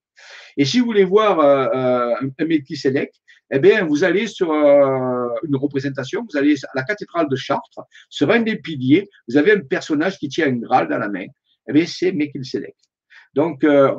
Et 0.58 0.66
si 0.66 0.80
vous 0.80 0.86
voulez 0.86 1.06
voir 1.06 1.40
euh, 1.40 1.68
euh 1.74 2.30
un 2.38 2.46
Melchisedec, 2.46 3.14
eh 3.54 3.60
bien, 3.60 3.86
vous 3.86 4.04
allez 4.04 4.28
sur 4.28 4.52
euh, 4.52 5.28
une 5.48 5.56
représentation, 5.56 6.26
vous 6.30 6.38
allez 6.38 6.56
à 6.66 6.72
la 6.76 6.84
cathédrale 6.84 7.30
de 7.30 7.36
Chartres, 7.38 7.82
sur 8.10 8.30
un 8.30 8.42
des 8.42 8.58
piliers, 8.58 9.10
vous 9.30 9.38
avez 9.38 9.54
un 9.54 9.62
personnage 9.62 10.18
qui 10.18 10.28
tient 10.28 10.48
une 10.48 10.60
Graal 10.60 10.90
dans 10.90 10.98
la 10.98 11.08
main. 11.08 11.28
Eh 11.70 11.72
bien, 11.72 11.86
c'est 11.86 12.12
Melchisedec. 12.12 12.76
Donc, 13.34 13.64
euh, 13.64 13.96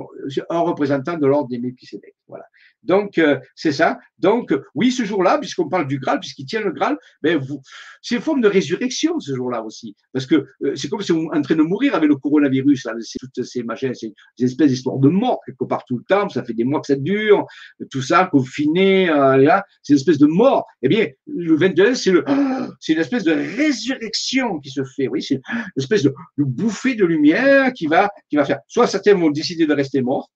un 0.50 0.60
représentant 0.60 1.16
de 1.16 1.26
l'ordre 1.26 1.48
des 1.48 1.58
Melchisedec. 1.58 2.14
Voilà. 2.28 2.44
Donc, 2.82 3.18
euh, 3.18 3.38
c'est 3.54 3.72
ça. 3.72 3.98
Donc, 4.18 4.54
oui, 4.74 4.90
ce 4.92 5.04
jour-là, 5.04 5.38
puisqu'on 5.38 5.68
parle 5.68 5.86
du 5.86 5.98
Graal, 5.98 6.20
puisqu'il 6.20 6.46
tient 6.46 6.60
le 6.60 6.72
Graal, 6.72 6.96
ben, 7.22 7.38
vous, 7.38 7.60
c'est 8.00 8.16
une 8.16 8.20
forme 8.20 8.40
de 8.40 8.48
résurrection 8.48 9.18
ce 9.20 9.34
jour-là 9.34 9.62
aussi. 9.62 9.96
Parce 10.12 10.26
que 10.26 10.46
euh, 10.62 10.74
c'est 10.74 10.88
comme 10.88 11.02
si 11.02 11.12
on 11.12 11.32
est 11.32 11.38
en 11.38 11.42
train 11.42 11.54
de 11.54 11.62
mourir 11.62 11.94
avec 11.94 12.08
le 12.08 12.16
coronavirus, 12.16 12.84
là, 12.84 12.92
c'est 13.00 13.18
toutes 13.18 13.44
ces 13.44 13.62
machins, 13.62 13.94
c'est 13.94 14.12
des 14.38 14.46
espèces 14.46 14.70
d'histoires 14.70 14.98
de 14.98 15.08
mort 15.08 15.40
quelque 15.46 15.64
part 15.64 15.84
tout 15.84 15.98
le 15.98 16.04
temps, 16.04 16.28
ça 16.28 16.44
fait 16.44 16.54
des 16.54 16.64
mois 16.64 16.80
que 16.80 16.86
ça 16.86 16.96
dure, 16.96 17.46
tout 17.90 18.02
ça, 18.02 18.26
confiné, 18.26 19.08
euh, 19.10 19.36
là, 19.36 19.64
c'est 19.82 19.92
une 19.92 19.98
espèce 19.98 20.18
de 20.18 20.26
mort. 20.26 20.66
Eh 20.82 20.88
bien, 20.88 21.06
le 21.26 21.56
21, 21.56 21.94
c'est 21.94 22.10
le, 22.10 22.24
c'est 22.80 22.94
une 22.94 23.00
espèce 23.00 23.24
de 23.24 23.32
résurrection 23.32 24.58
qui 24.58 24.70
se 24.70 24.82
fait, 24.84 25.08
oui, 25.08 25.22
c'est 25.22 25.36
une 25.36 25.62
espèce 25.76 26.02
de, 26.02 26.14
de 26.38 26.44
bouffée 26.44 26.94
de 26.94 27.04
lumière 27.04 27.72
qui 27.72 27.86
va, 27.86 28.10
qui 28.28 28.36
va 28.36 28.44
faire. 28.44 28.58
Soit 28.68 28.86
certains 28.86 29.14
vont 29.14 29.30
décider 29.30 29.66
de 29.66 29.74
rester 29.74 30.02
morts, 30.02 30.30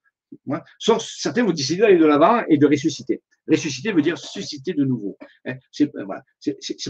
Sauf 0.79 1.03
certains 1.03 1.45
vont 1.45 1.53
décider 1.53 1.83
d'aller 1.83 1.99
de 1.99 2.05
l'avant 2.05 2.43
et 2.49 2.59
de 2.59 2.67
ressusciter. 2.67 3.23
Ressusciter 3.49 3.93
veut 3.93 4.03
dire 4.03 4.19
susciter 4.19 4.73
de 4.73 4.85
nouveau. 4.85 5.17
Hein. 5.45 5.55
C'est 5.71 5.95
euh, 5.97 6.05
voilà. 6.05 6.25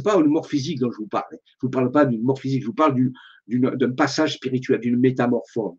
pas 0.03 0.15
une 0.17 0.29
mort 0.29 0.47
physique 0.49 0.81
dont 0.81 0.91
je 0.91 0.99
vous 0.99 1.09
parle. 1.09 1.25
Je 1.33 1.67
vous 1.67 1.71
parle 1.71 1.91
pas 1.91 2.07
d'une 2.07 2.23
mort 2.23 2.41
physique. 2.41 2.63
Je 2.63 2.67
vous 2.67 2.75
parle 2.75 2.97
d'un 3.47 3.93
passage 3.93 4.35
spirituel, 4.35 4.81
d'une 4.81 4.99
métamorphose. 4.99 5.75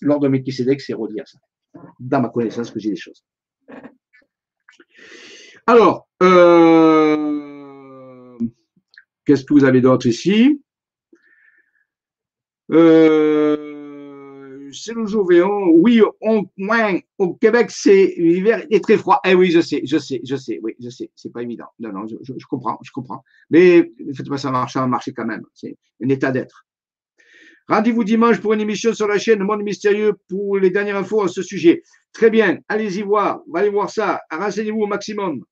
Lors 0.00 0.20
de 0.20 0.28
Melchisedec, 0.28 0.80
c'est 0.80 0.94
redire 0.94 1.26
ça. 1.28 1.38
Dans 2.00 2.20
ma 2.20 2.28
connaissance 2.28 2.70
que 2.70 2.80
j'ai 2.80 2.90
des 2.90 2.96
choses. 2.96 3.24
Alors, 5.66 6.08
euh, 6.22 7.28
qu'est-ce 9.24 9.44
que 9.44 9.52
vous 9.52 9.64
avez 9.64 9.80
d'autre 9.80 10.06
ici? 10.06 10.62
Euh, 12.72 13.67
c'est 14.72 14.94
le 14.94 15.06
jour 15.06 15.28
Oui, 15.28 16.02
on, 16.20 16.46
moins, 16.56 16.98
au 17.18 17.34
Québec, 17.34 17.70
c'est 17.70 18.14
l'hiver 18.16 18.64
est 18.70 18.82
très 18.82 18.96
froid. 18.96 19.20
Eh 19.24 19.34
oui, 19.34 19.50
je 19.50 19.60
sais, 19.60 19.82
je 19.84 19.98
sais, 19.98 20.20
je 20.24 20.36
sais, 20.36 20.60
oui, 20.62 20.74
je 20.80 20.90
sais, 20.90 21.10
c'est 21.14 21.32
pas 21.32 21.42
évident. 21.42 21.66
Non, 21.78 21.92
non, 21.92 22.06
je, 22.06 22.46
comprends, 22.46 22.78
je 22.82 22.90
comprends. 22.90 23.22
Mais 23.50 23.90
faites 24.14 24.28
pas 24.28 24.38
ça 24.38 24.50
marcher, 24.50 24.74
ça 24.74 24.80
va 24.80 24.86
marcher 24.86 25.12
quand 25.12 25.26
même. 25.26 25.44
C'est 25.54 25.76
un 26.02 26.08
état 26.08 26.30
d'être. 26.30 26.66
Rendez-vous 27.68 28.02
dimanche 28.02 28.40
pour 28.40 28.54
une 28.54 28.62
émission 28.62 28.94
sur 28.94 29.06
la 29.06 29.18
chaîne 29.18 29.42
Monde 29.42 29.62
Mystérieux 29.62 30.14
pour 30.28 30.58
les 30.58 30.70
dernières 30.70 30.96
infos 30.96 31.22
à 31.22 31.28
ce 31.28 31.42
sujet. 31.42 31.82
Très 32.12 32.30
bien, 32.30 32.58
allez-y 32.68 33.02
voir, 33.02 33.42
allez 33.54 33.68
voir 33.68 33.90
ça, 33.90 34.22
renseignez-vous 34.30 34.80
au 34.80 34.86
maximum. 34.86 35.44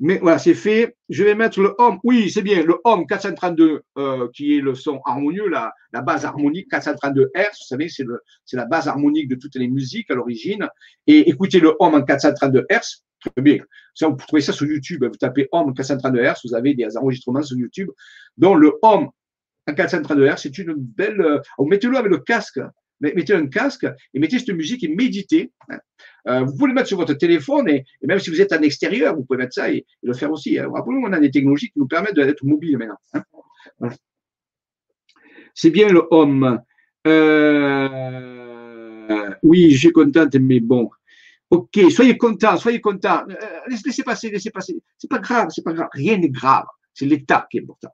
Mais 0.00 0.18
voilà, 0.18 0.38
c'est 0.38 0.54
fait. 0.54 0.96
Je 1.08 1.24
vais 1.24 1.34
mettre 1.34 1.60
le 1.60 1.74
Home. 1.78 1.98
Oui, 2.04 2.30
c'est 2.30 2.42
bien, 2.42 2.62
le 2.62 2.76
Home 2.84 3.06
432, 3.06 3.82
euh, 3.98 4.28
qui 4.32 4.56
est 4.56 4.60
le 4.60 4.74
son 4.74 5.00
harmonieux, 5.04 5.48
la, 5.48 5.72
la 5.92 6.02
base 6.02 6.24
harmonique 6.24 6.68
432 6.70 7.30
Hz. 7.34 7.42
Vous 7.42 7.66
savez, 7.66 7.88
c'est 7.88 8.04
la 8.52 8.64
base 8.66 8.86
harmonique 8.86 9.28
de 9.28 9.34
toutes 9.34 9.56
les 9.56 9.66
musiques 9.66 10.10
à 10.10 10.14
l'origine. 10.14 10.68
Et 11.06 11.28
écoutez 11.28 11.58
le 11.58 11.74
Home 11.80 11.94
en 11.94 12.02
432 12.02 12.66
Hz. 12.70 13.02
Très 13.20 13.42
bien. 13.42 13.58
Ça, 13.94 14.06
vous 14.06 14.16
trouvez 14.16 14.42
ça 14.42 14.52
sur 14.52 14.66
YouTube. 14.66 15.04
Vous 15.04 15.16
tapez 15.16 15.48
Home 15.50 15.74
432 15.74 16.22
Hz. 16.22 16.34
Vous 16.44 16.54
avez 16.54 16.74
des 16.74 16.96
enregistrements 16.96 17.42
sur 17.42 17.56
YouTube. 17.56 17.90
Donc, 18.36 18.58
le 18.58 18.74
Home 18.82 19.08
en 19.68 19.74
432 19.74 20.26
Hz, 20.28 20.36
c'est 20.36 20.58
une 20.58 20.74
belle. 20.74 21.20
Euh, 21.20 21.40
mettez-le 21.58 21.96
avec 21.96 22.10
le 22.10 22.18
casque 22.18 22.60
mettez 23.00 23.34
un 23.34 23.46
casque 23.46 23.86
et 24.14 24.18
mettez 24.18 24.38
cette 24.38 24.50
musique 24.50 24.84
et 24.84 24.88
méditez. 24.88 25.52
Hein. 25.68 25.78
Euh, 26.26 26.40
vous 26.44 26.56
pouvez 26.56 26.68
le 26.68 26.74
mettre 26.74 26.88
sur 26.88 26.98
votre 26.98 27.14
téléphone 27.14 27.68
et, 27.68 27.84
même 28.02 28.18
si 28.18 28.30
vous 28.30 28.40
êtes 28.40 28.52
en 28.52 28.60
extérieur, 28.62 29.14
vous 29.14 29.24
pouvez 29.24 29.38
mettre 29.38 29.54
ça 29.54 29.70
et, 29.70 29.86
le 30.02 30.12
faire 30.14 30.30
aussi. 30.30 30.58
Hein. 30.58 30.70
Rappelez-vous, 30.72 31.06
on 31.06 31.12
a 31.12 31.20
des 31.20 31.30
technologies 31.30 31.70
qui 31.70 31.78
nous 31.78 31.86
permettent 31.86 32.16
d'être 32.16 32.44
mobiles 32.44 32.78
maintenant. 32.78 32.98
Hein. 33.80 33.90
C'est 35.54 35.70
bien 35.70 35.88
le 35.88 36.06
homme. 36.10 36.60
Euh, 37.06 38.38
oui, 39.42 39.70
je 39.70 39.78
suis 39.78 39.92
contente, 39.92 40.34
mais 40.36 40.60
bon. 40.60 40.90
Ok, 41.50 41.80
soyez 41.90 42.16
content, 42.18 42.56
soyez 42.58 42.80
content. 42.80 43.24
Euh, 43.28 43.60
laissez 43.84 44.02
passer, 44.02 44.30
laissez 44.30 44.50
passer. 44.50 44.76
C'est 44.98 45.08
pas 45.08 45.18
grave, 45.18 45.48
c'est 45.50 45.64
pas 45.64 45.72
grave. 45.72 45.88
Rien 45.92 46.18
n'est 46.18 46.28
grave. 46.28 46.66
C'est 46.92 47.06
l'état 47.06 47.46
qui 47.50 47.58
est 47.58 47.62
important. 47.62 47.88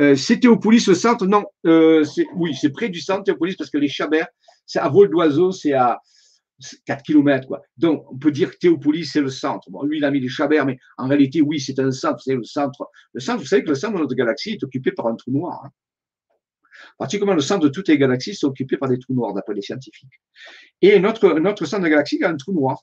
Euh, 0.00 0.16
c'est 0.16 0.40
Théopolis, 0.40 0.86
le 0.88 0.94
centre 0.94 1.26
Non, 1.26 1.44
euh, 1.66 2.04
oui, 2.36 2.54
c'est 2.54 2.70
près 2.70 2.88
du 2.88 3.00
centre 3.00 3.24
Théopolis 3.24 3.56
parce 3.56 3.70
que 3.70 3.78
les 3.78 3.88
Chabert, 3.88 4.26
c'est 4.66 4.80
à 4.80 4.88
vol 4.88 5.08
d'oiseau, 5.08 5.52
c'est 5.52 5.72
à 5.72 6.00
4 6.86 7.02
km. 7.02 7.46
Quoi. 7.46 7.62
Donc, 7.76 8.04
on 8.10 8.18
peut 8.18 8.32
dire 8.32 8.50
que 8.50 8.56
Théopolis, 8.56 9.06
c'est 9.06 9.20
le 9.20 9.28
centre. 9.28 9.68
Lui, 9.84 9.98
il 9.98 10.04
a 10.04 10.10
mis 10.10 10.20
les 10.20 10.28
Chabert, 10.28 10.66
mais 10.66 10.78
en 10.98 11.08
réalité, 11.08 11.40
oui, 11.40 11.60
c'est 11.60 11.78
un 11.78 11.90
centre. 11.90 12.20
C'est 12.22 12.34
le 12.34 12.44
centre. 12.44 12.88
Le 13.12 13.20
centre, 13.20 13.40
vous 13.40 13.46
savez 13.46 13.62
que 13.62 13.68
le 13.68 13.74
centre 13.74 13.94
de 13.94 14.00
notre 14.00 14.14
galaxie 14.14 14.52
est 14.52 14.62
occupé 14.62 14.92
par 14.92 15.06
un 15.06 15.14
trou 15.14 15.30
noir. 15.30 15.62
Hein. 15.64 15.70
Particulièrement, 16.98 17.34
le 17.34 17.42
centre 17.42 17.64
de 17.64 17.68
toutes 17.68 17.88
les 17.88 17.98
galaxies 17.98 18.30
est 18.30 18.44
occupé 18.44 18.76
par 18.76 18.88
des 18.88 18.98
trous 18.98 19.14
noirs, 19.14 19.32
d'après 19.32 19.54
les 19.54 19.62
scientifiques. 19.62 20.20
Et 20.82 20.98
notre, 20.98 21.38
notre 21.38 21.66
centre 21.66 21.84
de 21.84 21.88
galaxie 21.88 22.22
a 22.22 22.30
un 22.30 22.36
trou 22.36 22.52
noir. 22.52 22.82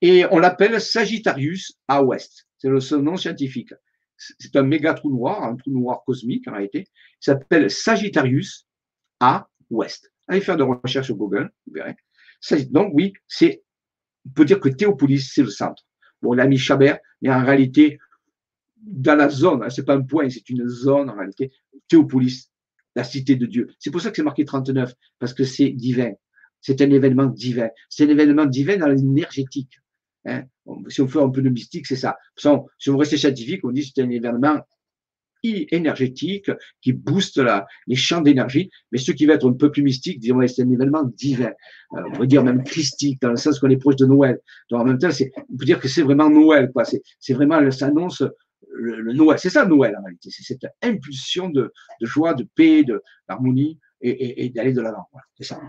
Et 0.00 0.24
on 0.30 0.38
l'appelle 0.38 0.80
Sagittarius 0.80 1.72
à 1.88 2.02
ouest. 2.02 2.46
C'est 2.58 2.68
le 2.68 2.80
nom 2.98 3.16
scientifique 3.16 3.72
c'est 4.16 4.56
un 4.56 4.62
méga 4.62 4.94
trou 4.94 5.10
noir, 5.10 5.42
un 5.44 5.56
trou 5.56 5.70
noir 5.70 6.02
cosmique 6.04 6.48
en 6.48 6.52
réalité, 6.52 6.86
il 6.88 7.24
s'appelle 7.24 7.70
Sagittarius 7.70 8.66
à 9.20 9.48
ouest. 9.70 10.12
Allez 10.28 10.40
faire 10.40 10.56
de 10.56 10.62
recherche 10.62 11.06
sur 11.06 11.16
Google, 11.16 11.50
vous 11.66 11.74
verrez. 11.74 11.96
Donc 12.70 12.90
oui, 12.94 13.12
c'est, 13.26 13.62
on 14.26 14.30
peut 14.30 14.44
dire 14.44 14.60
que 14.60 14.68
Théopolis, 14.68 15.30
c'est 15.32 15.42
le 15.42 15.50
centre. 15.50 15.84
Bon, 16.22 16.34
on 16.34 16.38
a 16.38 16.46
mis 16.46 16.58
Chabert, 16.58 16.98
mais 17.22 17.30
en 17.30 17.44
réalité, 17.44 17.98
dans 18.76 19.16
la 19.16 19.28
zone, 19.28 19.62
hein, 19.62 19.70
c'est 19.70 19.84
pas 19.84 19.94
un 19.94 20.02
point, 20.02 20.28
c'est 20.30 20.48
une 20.48 20.68
zone 20.68 21.10
en 21.10 21.16
réalité, 21.16 21.52
Théopolis, 21.88 22.50
la 22.94 23.04
cité 23.04 23.36
de 23.36 23.46
Dieu. 23.46 23.68
C'est 23.78 23.90
pour 23.90 24.00
ça 24.00 24.10
que 24.10 24.16
c'est 24.16 24.22
marqué 24.22 24.44
39, 24.44 24.94
parce 25.18 25.34
que 25.34 25.44
c'est 25.44 25.70
divin. 25.70 26.12
C'est 26.60 26.80
un 26.80 26.90
événement 26.90 27.26
divin. 27.26 27.68
C'est 27.88 28.04
un 28.04 28.08
événement 28.08 28.46
divin 28.46 28.76
dans 28.78 28.88
l'énergétique. 28.88 29.78
Hein. 30.26 30.44
Si 30.88 31.00
on 31.00 31.08
fait 31.08 31.20
un 31.20 31.30
peu 31.30 31.42
de 31.42 31.48
mystique, 31.48 31.86
c'est 31.86 31.96
ça. 31.96 32.16
Si 32.36 32.90
on 32.90 32.96
reste 32.96 33.16
scientifique, 33.16 33.64
on 33.64 33.70
dit 33.70 33.82
que 33.82 33.92
c'est 33.94 34.02
un 34.02 34.10
événement 34.10 34.60
énergétique 35.42 36.50
qui 36.80 36.92
booste 36.92 37.40
les 37.86 37.96
champs 37.96 38.20
d'énergie. 38.20 38.70
Mais 38.92 38.98
ce 38.98 39.12
qui 39.12 39.26
va 39.26 39.34
être 39.34 39.48
un 39.48 39.52
peu 39.52 39.70
plus 39.70 39.82
mystique, 39.82 40.20
disons, 40.20 40.46
c'est 40.46 40.62
un 40.62 40.70
événement 40.70 41.04
divin. 41.04 41.52
On 41.90 42.10
pourrait 42.12 42.26
dire 42.26 42.44
même 42.44 42.64
christique, 42.64 43.20
dans 43.20 43.30
le 43.30 43.36
sens 43.36 43.58
qu'on 43.58 43.70
est 43.70 43.76
proche 43.76 43.96
de 43.96 44.06
Noël. 44.06 44.38
Donc 44.70 44.80
en 44.80 44.84
même 44.84 44.98
temps, 44.98 45.08
on 45.36 45.56
peut 45.56 45.64
dire 45.64 45.80
que 45.80 45.88
c'est 45.88 46.02
vraiment 46.02 46.30
Noël. 46.30 46.70
quoi. 46.72 46.84
C'est 46.84 47.34
vraiment, 47.34 47.70
ça 47.70 47.86
annonce 47.86 48.22
le, 48.70 49.12
Noël. 49.12 49.38
C'est 49.38 49.50
ça 49.50 49.66
Noël 49.66 49.94
en 49.98 50.02
réalité. 50.02 50.30
C'est 50.30 50.42
cette 50.42 50.70
impulsion 50.82 51.48
de, 51.50 51.72
joie, 52.00 52.34
de 52.34 52.46
paix, 52.54 52.84
d'harmonie 53.28 53.78
et, 54.00 54.44
et, 54.44 54.50
d'aller 54.50 54.72
de 54.72 54.80
l'avant. 54.80 55.08
C'est 55.36 55.44
ça. 55.44 55.60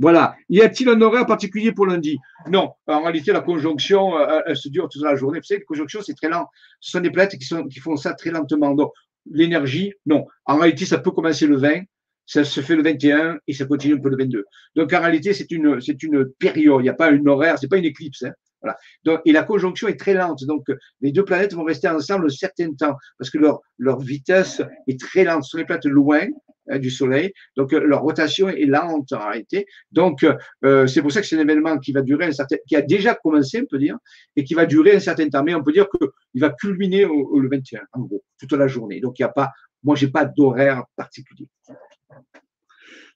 Voilà. 0.00 0.34
Y 0.48 0.62
a-t-il 0.62 0.88
un 0.88 1.00
horaire 1.02 1.26
particulier 1.26 1.72
pour 1.72 1.84
lundi? 1.84 2.18
Non. 2.48 2.72
En 2.86 3.02
réalité, 3.02 3.32
la 3.32 3.42
conjonction, 3.42 4.18
euh, 4.18 4.40
elle 4.46 4.56
se 4.56 4.70
dure 4.70 4.88
toute 4.88 5.02
la 5.02 5.14
journée. 5.14 5.40
Vous 5.40 5.44
savez, 5.44 5.60
la 5.60 5.66
conjonction, 5.66 6.00
c'est 6.02 6.14
très 6.14 6.30
lent. 6.30 6.48
Ce 6.80 6.92
sont 6.92 7.00
des 7.00 7.10
planètes 7.10 7.36
qui, 7.36 7.80
font 7.80 7.96
ça 7.96 8.14
très 8.14 8.30
lentement. 8.30 8.74
Donc, 8.74 8.92
l'énergie, 9.30 9.92
non. 10.06 10.26
En 10.46 10.56
réalité, 10.56 10.86
ça 10.86 10.96
peut 10.96 11.10
commencer 11.10 11.46
le 11.46 11.58
20, 11.58 11.82
ça 12.24 12.44
se 12.44 12.60
fait 12.62 12.76
le 12.76 12.82
21 12.82 13.40
et 13.46 13.52
ça 13.52 13.66
continue 13.66 13.94
un 13.94 14.00
peu 14.00 14.08
le 14.08 14.16
22. 14.16 14.46
Donc, 14.74 14.90
en 14.94 15.00
réalité, 15.00 15.34
c'est 15.34 15.50
une, 15.50 15.82
c'est 15.82 16.02
une 16.02 16.24
période. 16.38 16.80
Il 16.80 16.84
n'y 16.84 16.88
a 16.88 16.94
pas 16.94 17.10
un 17.10 17.26
horaire, 17.26 17.58
c'est 17.58 17.68
pas 17.68 17.76
une 17.76 17.84
éclipse. 17.84 18.22
Hein. 18.22 18.32
Voilà. 18.62 18.76
Donc, 19.04 19.20
et 19.24 19.32
la 19.32 19.42
conjonction 19.42 19.88
est 19.88 19.98
très 19.98 20.14
lente. 20.14 20.44
Donc, 20.44 20.66
les 21.00 21.12
deux 21.12 21.24
planètes 21.24 21.54
vont 21.54 21.64
rester 21.64 21.88
ensemble 21.88 22.26
un 22.26 22.28
certain 22.28 22.72
temps 22.74 22.96
parce 23.18 23.30
que 23.30 23.38
leur, 23.38 23.60
leur 23.78 24.00
vitesse 24.00 24.62
est 24.86 25.00
très 25.00 25.24
lente. 25.24 25.44
Ce 25.44 25.50
sont 25.50 25.58
les 25.58 25.64
planètes 25.64 25.86
loin, 25.86 26.26
Hein, 26.70 26.78
du 26.78 26.90
Soleil. 26.90 27.32
Donc, 27.56 27.72
euh, 27.72 27.80
leur 27.80 28.02
rotation 28.02 28.48
est 28.48 28.66
lente 28.66 29.12
en 29.12 29.28
réalité. 29.28 29.66
Donc, 29.90 30.24
euh, 30.64 30.86
c'est 30.86 31.02
pour 31.02 31.10
ça 31.10 31.20
que 31.20 31.26
c'est 31.26 31.36
un 31.36 31.40
événement 31.40 31.78
qui 31.78 31.92
va 31.92 32.02
durer 32.02 32.26
un 32.26 32.32
certain, 32.32 32.56
qui 32.66 32.76
a 32.76 32.82
déjà 32.82 33.14
commencé, 33.14 33.60
on 33.60 33.66
peut 33.66 33.78
dire, 33.78 33.96
et 34.36 34.44
qui 34.44 34.54
va 34.54 34.66
durer 34.66 34.94
un 34.94 35.00
certain 35.00 35.28
temps. 35.28 35.42
Mais 35.42 35.54
on 35.54 35.64
peut 35.64 35.72
dire 35.72 35.88
qu'il 35.88 36.40
va 36.40 36.50
culminer 36.50 37.06
au, 37.06 37.40
le 37.40 37.48
21, 37.48 37.80
en 37.92 38.00
gros, 38.00 38.22
toute 38.38 38.52
la 38.52 38.68
journée. 38.68 39.00
Donc, 39.00 39.18
il 39.18 39.22
n'y 39.22 39.26
a 39.26 39.32
pas, 39.32 39.50
moi, 39.82 39.96
j'ai 39.96 40.08
pas 40.08 40.24
d'horaire 40.24 40.84
particulier. 40.96 41.48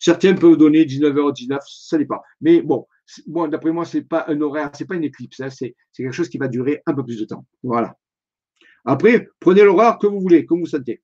Certains 0.01 0.35
peuvent 0.35 0.57
donner 0.57 0.85
19h19, 0.85 1.59
ça 1.67 1.97
dépend. 1.97 2.21
Mais 2.41 2.61
bon, 2.61 2.87
bon, 3.27 3.49
d'après 3.49 3.73
moi, 3.73 3.85
c'est 3.85 4.03
pas 4.03 4.25
un 4.29 4.41
horaire, 4.41 4.71
c'est 4.75 4.87
pas 4.87 4.95
une 4.95 5.05
éclipse, 5.05 5.41
hein, 5.41 5.51
c'est 5.51 5.75
quelque 5.97 6.13
chose 6.13 6.29
qui 6.29 6.39
va 6.39 6.49
durer 6.49 6.83
un 6.87 6.95
peu 6.95 7.05
plus 7.05 7.19
de 7.19 7.25
temps. 7.25 7.45
Voilà. 7.63 7.97
Après, 8.85 9.29
prenez 9.41 9.63
l'horaire 9.63 9.99
que 9.99 10.07
vous 10.07 10.21
voulez, 10.21 10.45
comme 10.45 10.61
vous 10.61 10.67
sentez. 10.67 11.03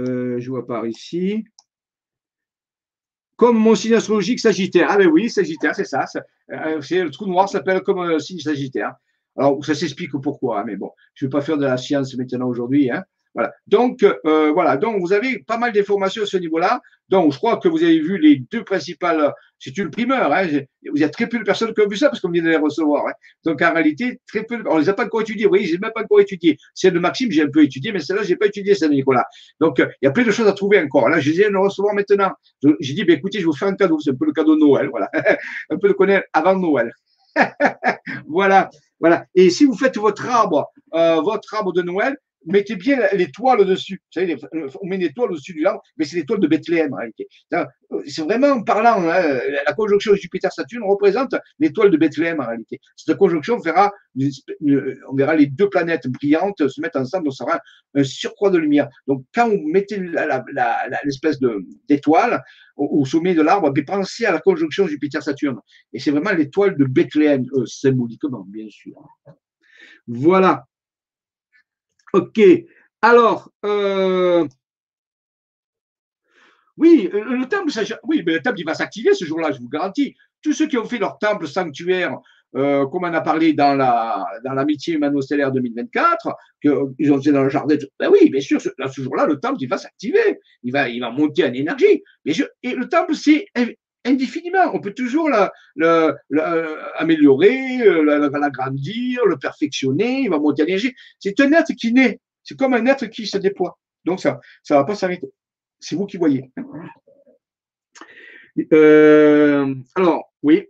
Euh, 0.00 0.40
je 0.40 0.50
vois 0.50 0.66
par 0.66 0.86
ici. 0.86 1.44
Comme 3.36 3.58
mon 3.58 3.74
signe 3.74 3.94
astrologique 3.94 4.40
Sagittaire. 4.40 4.88
Ah 4.90 4.96
ben 4.96 5.08
oui, 5.08 5.30
Sagittaire, 5.30 5.74
c'est 5.74 5.84
ça. 5.84 6.04
Euh, 6.50 6.80
le 6.80 7.10
trou 7.10 7.26
noir 7.26 7.48
s'appelle 7.48 7.80
comme 7.82 7.98
un 7.98 8.18
signe 8.18 8.38
Sagittaire. 8.38 8.94
Alors, 9.36 9.64
ça 9.64 9.74
s'explique 9.74 10.12
pourquoi, 10.22 10.60
hein, 10.60 10.64
mais 10.64 10.76
bon, 10.76 10.92
je 11.14 11.24
ne 11.24 11.28
vais 11.28 11.32
pas 11.32 11.40
faire 11.40 11.58
de 11.58 11.64
la 11.64 11.76
science 11.76 12.14
maintenant 12.16 12.48
aujourd'hui. 12.48 12.90
Hein. 12.90 13.04
Voilà. 13.34 13.52
Donc, 13.66 14.02
euh, 14.02 14.52
voilà. 14.52 14.76
Donc, 14.76 15.00
vous 15.00 15.12
avez 15.12 15.40
pas 15.40 15.58
mal 15.58 15.72
d'informations 15.72 16.22
à 16.22 16.26
ce 16.26 16.36
niveau-là. 16.36 16.80
Donc, 17.08 17.32
je 17.32 17.38
crois 17.38 17.56
que 17.56 17.68
vous 17.68 17.82
avez 17.82 17.98
vu 18.00 18.16
les 18.16 18.36
deux 18.36 18.62
principales. 18.62 19.32
C'est 19.58 19.76
une 19.76 19.90
primeur. 19.90 20.32
Hein. 20.32 20.46
Vous 20.92 21.02
avez 21.02 21.10
très 21.10 21.28
peu 21.28 21.38
de 21.38 21.42
personnes 21.42 21.74
qui 21.74 21.80
ont 21.80 21.88
vu 21.88 21.96
ça 21.96 22.08
parce 22.08 22.20
qu'on 22.20 22.30
vient 22.30 22.42
de 22.42 22.48
les 22.48 22.56
recevoir. 22.56 23.08
Hein. 23.08 23.12
Donc, 23.44 23.60
en 23.60 23.72
réalité, 23.72 24.20
très 24.28 24.44
peu. 24.44 24.62
On 24.66 24.78
les 24.78 24.88
a 24.88 24.94
pas 24.94 25.04
encore 25.04 25.22
étudiés. 25.22 25.44
Vous 25.46 25.50
voyez, 25.50 25.66
j'ai 25.66 25.78
même 25.78 25.90
pas 25.92 26.02
encore 26.02 26.20
étudié. 26.20 26.56
Celle 26.74 26.94
de 26.94 27.00
Maxime, 27.00 27.30
j'ai 27.32 27.42
un 27.42 27.50
peu 27.50 27.64
étudié, 27.64 27.92
mais 27.92 27.98
celle-là, 27.98 28.22
j'ai 28.22 28.36
pas 28.36 28.46
étudié, 28.46 28.74
celle 28.74 28.90
de 28.90 28.94
Nicolas. 28.94 29.24
Donc, 29.60 29.78
il 29.78 30.04
y 30.04 30.06
a 30.06 30.12
plein 30.12 30.24
de 30.24 30.30
choses 30.30 30.46
à 30.46 30.52
trouver 30.52 30.80
encore. 30.80 31.08
Là, 31.08 31.18
je 31.18 31.30
viens 31.32 31.50
de 31.50 31.56
recevoir 31.56 31.94
maintenant. 31.94 32.30
J'ai 32.80 32.94
dit, 32.94 33.04
ben, 33.04 33.16
écoutez, 33.16 33.40
je 33.40 33.46
vous 33.46 33.52
faire 33.52 33.68
un 33.68 33.74
cadeau. 33.74 33.98
C'est 33.98 34.10
un 34.10 34.14
peu 34.14 34.26
le 34.26 34.32
cadeau 34.32 34.54
de 34.54 34.60
Noël. 34.60 34.88
Voilà. 34.90 35.10
un 35.70 35.76
peu 35.78 35.88
le 35.88 35.94
connaître 35.94 36.28
avant 36.32 36.56
Noël. 36.56 36.92
voilà. 38.28 38.70
Voilà. 39.00 39.26
Et 39.34 39.50
si 39.50 39.64
vous 39.64 39.76
faites 39.76 39.98
votre 39.98 40.28
arbre, 40.28 40.70
euh, 40.94 41.20
votre 41.20 41.52
arbre 41.54 41.72
de 41.72 41.82
Noël, 41.82 42.16
mettez 42.46 42.76
bien 42.76 42.98
l'étoile 43.12 43.64
dessus. 43.64 44.00
Vous 44.14 44.20
savez, 44.20 44.36
on 44.80 44.86
met 44.86 44.96
une 44.96 45.02
étoile 45.02 45.32
au-dessus 45.32 45.54
du 45.54 45.66
arbre, 45.66 45.82
mais 45.96 46.04
c'est 46.04 46.16
l'étoile 46.16 46.40
de 46.40 46.46
Bethléem 46.46 46.92
en 46.92 46.96
réalité. 46.96 47.28
C'est 48.06 48.22
vraiment 48.22 48.62
parlant. 48.62 49.08
Hein, 49.08 49.40
la 49.66 49.72
conjonction 49.72 50.14
Jupiter-Saturne 50.14 50.84
représente 50.84 51.34
l'étoile 51.58 51.90
de 51.90 51.96
Bethléem 51.96 52.40
en 52.40 52.46
réalité. 52.46 52.80
Cette 52.96 53.16
conjonction 53.16 53.60
fera, 53.60 53.92
on 54.18 55.14
verra 55.14 55.36
les 55.36 55.46
deux 55.46 55.68
planètes 55.68 56.06
brillantes 56.08 56.68
se 56.68 56.80
mettre 56.80 56.98
ensemble, 56.98 57.24
donc 57.24 57.34
ça 57.34 57.44
sera 57.44 57.60
un 57.94 58.04
surcroît 58.04 58.50
de 58.50 58.58
lumière. 58.58 58.88
Donc 59.06 59.24
quand 59.34 59.48
vous 59.48 59.68
mettez 59.68 59.98
l'espèce 61.04 61.38
d'étoile 61.88 62.42
au, 62.76 63.04
sommet 63.04 63.34
de 63.34 63.42
l'arbre, 63.42 63.72
pensez 63.86 64.26
à 64.26 64.32
la 64.32 64.40
conjonction 64.40 64.86
Jupiter-Saturne. 64.86 65.58
Et 65.92 65.98
c'est 65.98 66.10
vraiment 66.10 66.32
l'étoile 66.32 66.76
de 66.76 66.84
Bethléem, 66.84 67.44
euh, 67.54 67.66
symboliquement, 67.66 68.44
bien 68.48 68.66
sûr. 68.68 68.96
Voilà. 70.06 70.66
Ok. 72.14 72.40
Alors, 73.02 73.50
euh, 73.64 74.46
oui, 76.76 77.10
le 77.12 77.44
temple, 77.48 77.72
oui, 78.04 78.22
mais 78.24 78.34
le 78.34 78.40
temple, 78.40 78.62
va 78.64 78.74
s'activer 78.74 79.14
ce 79.14 79.24
jour-là, 79.24 79.50
je 79.50 79.58
vous 79.58 79.68
garantis. 79.68 80.14
Tous 80.40 80.52
ceux 80.52 80.68
qui 80.68 80.78
ont 80.78 80.84
fait 80.84 80.98
leur 80.98 81.18
temple 81.18 81.48
sanctuaire, 81.48 82.16
euh, 82.54 82.86
comme 82.86 83.02
on 83.02 83.12
a 83.12 83.20
parlé 83.20 83.52
dans 83.52 83.74
la 83.74 84.24
dans 84.44 84.52
l'amitié 84.52 84.94
humano-stellaire 84.94 85.50
2024, 85.50 86.36
qu'ils 86.62 87.12
ont 87.12 87.20
fait 87.20 87.32
dans 87.32 87.42
le 87.42 87.48
jardin, 87.48 87.76
ben 87.98 88.08
oui, 88.12 88.30
bien 88.30 88.40
sûr, 88.40 88.60
ce, 88.60 88.70
jour-là, 89.02 89.26
le 89.26 89.40
temple, 89.40 89.66
va 89.66 89.76
s'activer, 89.76 90.38
il 90.62 90.72
va, 90.72 90.88
il 90.88 91.00
va 91.00 91.10
monter 91.10 91.44
en 91.44 91.52
énergie. 91.52 92.04
et 92.24 92.74
le 92.76 92.88
temple, 92.88 93.16
c'est 93.16 93.48
indéfiniment. 94.04 94.70
On 94.74 94.80
peut 94.80 94.94
toujours 94.94 95.30
l'améliorer, 96.30 97.82
euh, 97.82 98.28
l'agrandir, 98.30 99.24
le 99.26 99.36
perfectionner, 99.38 100.20
il 100.22 100.30
va 100.30 100.38
monter 100.38 100.62
en 100.62 100.66
énergie. 100.66 100.94
C'est 101.18 101.38
un 101.40 101.52
être 101.52 101.72
qui 101.74 101.92
naît. 101.92 102.20
C'est 102.42 102.58
comme 102.58 102.74
un 102.74 102.86
être 102.86 103.06
qui 103.06 103.26
se 103.26 103.38
déploie. 103.38 103.78
Donc 104.04 104.20
ça 104.20 104.40
ça 104.62 104.76
va 104.76 104.84
pas 104.84 104.94
s'arrêter. 104.94 105.30
C'est 105.80 105.96
vous 105.96 106.06
qui 106.06 106.16
voyez. 106.16 106.50
Euh, 108.72 109.74
alors, 109.96 110.32
oui. 110.42 110.68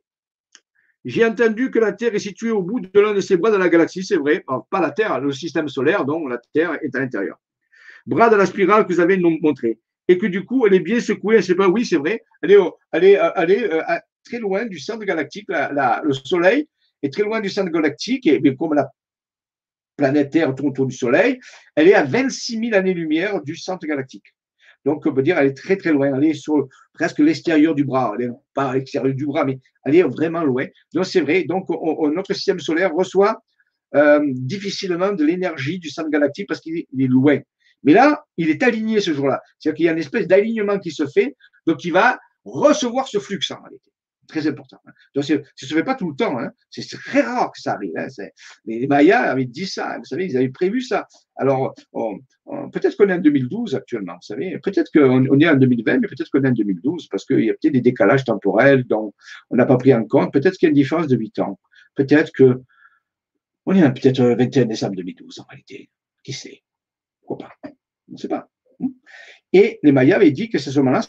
J'ai 1.05 1.25
entendu 1.25 1.71
que 1.71 1.79
la 1.79 1.93
Terre 1.93 2.15
est 2.15 2.19
située 2.19 2.51
au 2.51 2.63
bout 2.63 2.81
de 2.81 2.99
l'un 2.99 3.13
de 3.13 3.21
ses 3.21 3.37
bras 3.37 3.51
de 3.51 3.57
la 3.57 3.69
galaxie, 3.69 4.03
c'est 4.03 4.17
vrai. 4.17 4.43
pas 4.71 4.81
la 4.81 4.91
Terre, 4.91 5.21
le 5.21 5.33
système 5.33 5.69
solaire, 5.69 6.07
donc 6.07 6.31
la 6.31 6.41
Terre 6.55 6.79
est 6.83 6.95
à 6.97 7.01
l'intérieur. 7.01 7.39
Bras 8.07 8.31
de 8.31 8.37
la 8.37 8.47
spirale 8.47 8.87
que 8.87 8.93
vous 8.95 9.01
avez 9.01 9.19
montré 9.19 9.79
et 10.09 10.19
que 10.19 10.27
du 10.27 10.45
coup, 10.45 10.67
elle 10.67 10.75
est 10.75 10.81
bien 10.81 11.01
secouée. 11.01 11.37
Je 11.37 11.47
sais 11.47 11.55
pas, 11.55 11.69
oui, 11.69 11.85
c'est 11.85 11.97
vrai. 11.97 12.23
Elle 12.43 12.53
est, 12.53 12.59
elle 12.93 13.05
est, 13.05 13.19
elle 13.37 13.51
est 13.51 13.73
euh, 13.73 13.83
très 14.25 14.39
loin 14.39 14.67
du 14.67 14.79
centre 14.79 15.05
galactique. 15.05 15.49
La, 15.49 16.03
le 16.05 16.13
Soleil 16.13 16.69
est 17.03 17.13
très 17.13 17.23
loin 17.23 17.41
du 17.41 17.49
centre 17.49 17.71
galactique, 17.71 18.27
et 18.27 18.39
bien 18.39 18.55
comme 18.55 18.75
la 18.75 18.91
planète 19.97 20.31
Terre 20.31 20.55
tourne 20.55 20.71
autour 20.71 20.87
du 20.87 20.97
Soleil, 20.97 21.39
elle 21.77 21.89
est 21.89 21.95
à 21.95 22.05
26 22.05 22.59
000 22.59 22.75
années-lumière 22.75 23.41
du 23.43 23.57
centre 23.57 23.87
galactique. 23.87 24.35
Donc, 24.85 25.07
on 25.07 25.15
peut 25.15 25.23
dire, 25.23 25.39
elle 25.39 25.47
est 25.47 25.57
très, 25.57 25.77
très 25.77 25.93
loin. 25.93 26.15
Elle 26.15 26.25
est 26.25 26.35
sur 26.35 26.69
presque 26.93 27.19
l'extérieur 27.19 27.75
du 27.75 27.85
bras. 27.85 28.15
Elle 28.19 28.29
n'est 28.29 28.35
pas 28.53 28.71
à 28.71 28.75
l'extérieur 28.75 29.15
du 29.15 29.27
bras, 29.27 29.45
mais 29.45 29.59
elle 29.85 29.97
est 29.97 30.03
vraiment 30.03 30.45
loin. 30.45 30.67
Donc, 30.93 31.07
c'est 31.07 31.23
vrai. 31.23 31.45
Donc, 31.45 31.69
notre 32.15 32.35
système 32.35 32.61
solaire 32.61 32.93
reçoit 32.95 33.43
euh, 33.95 34.21
difficilement 34.27 35.13
de 35.13 35.25
l'énergie 35.25 35.79
du 35.79 35.89
centre 35.89 36.11
galactique 36.11 36.49
parce 36.49 36.61
qu'il 36.61 36.79
est, 36.79 37.07
loin. 37.07 37.39
Mais 37.85 37.93
là, 37.93 38.25
il 38.37 38.51
est 38.51 38.63
aligné 38.63 39.01
ce 39.01 39.13
jour-là. 39.13 39.41
C'est-à-dire 39.59 39.77
qu'il 39.77 39.87
y 39.87 39.89
a 39.89 39.93
une 39.93 39.99
espèce 39.99 40.27
d'alignement 40.27 40.79
qui 40.79 40.91
se 40.91 41.07
fait, 41.07 41.37
donc 41.67 41.85
il 41.85 41.93
va 41.93 42.19
recevoir 42.45 43.09
ce 43.09 43.19
flux 43.19 43.41
en 43.51 43.63
réalité. 43.63 43.91
Très 44.27 44.47
important. 44.47 44.79
Hein. 44.87 44.93
Donc, 45.15 45.25
ça 45.25 45.35
ne 45.35 45.43
se 45.55 45.75
fait 45.75 45.85
pas 45.85 45.95
tout 45.95 46.09
le 46.09 46.17
temps. 46.17 46.39
Hein. 46.39 46.51
C'est 46.71 46.89
très 46.89 47.21
rare 47.21 47.53
que 47.53 47.61
ça 47.61 47.75
arrive. 47.75 47.93
Hein. 47.97 48.07
Les 48.65 48.87
Mayas 48.87 49.21
avaient 49.21 49.45
dit 49.45 49.67
ça. 49.67 49.99
Vous 49.99 50.05
savez, 50.05 50.25
ils 50.25 50.37
avaient 50.37 50.49
prévu 50.49 50.81
ça. 50.81 51.07
Alors, 51.37 51.75
peut-être 52.73 52.97
qu'on 52.97 53.09
est 53.11 53.15
en 53.15 53.19
2012 53.19 53.75
actuellement. 53.75 54.15
Vous 54.15 54.23
savez, 54.23 54.59
peut-être 54.63 54.91
qu'on 54.93 55.41
est 55.41 55.49
en 55.49 55.57
2020, 55.57 55.99
mais 55.99 56.09
peut-être 56.09 56.31
qu'on 56.31 56.43
est 56.43 56.49
en 56.49 56.53
2012 56.53 57.09
parce 57.09 57.27
qu'il 57.27 57.45
y 57.45 57.51
a 57.51 57.53
peut-être 57.53 57.75
des 57.75 57.83
décalages 57.83 58.25
temporels 58.25 58.85
dont 58.85 59.13
on 59.51 59.57
n'a 59.57 59.67
pas 59.67 59.77
pris 59.77 59.93
en 59.93 60.05
compte. 60.05 60.33
Peut-être 60.33 60.57
qu'il 60.57 60.67
y 60.67 60.69
a 60.69 60.71
une 60.71 60.75
différence 60.77 61.07
de 61.07 61.17
8 61.17 61.41
ans. 61.41 61.61
Peut-être 61.95 62.33
que 62.33 62.63
on 63.67 63.75
est 63.75 63.93
peut-être 63.93 64.23
21 64.23 64.65
décembre 64.65 64.97
2012 64.97 65.41
en 65.41 65.45
réalité. 65.51 65.91
Qui 66.23 66.33
sait? 66.33 66.63
Pourquoi 67.27 67.49
pas? 67.49 67.71
On 68.09 68.13
ne 68.13 68.17
sait 68.17 68.29
pas. 68.29 68.49
Hein? 68.81 68.89
Et 69.53 69.79
les 69.83 69.93
Mayas 69.93 70.17
avaient 70.17 70.33
dit 70.33 70.49
que 70.49 70.59
ce 70.59 70.79
moment-là, 70.81 71.03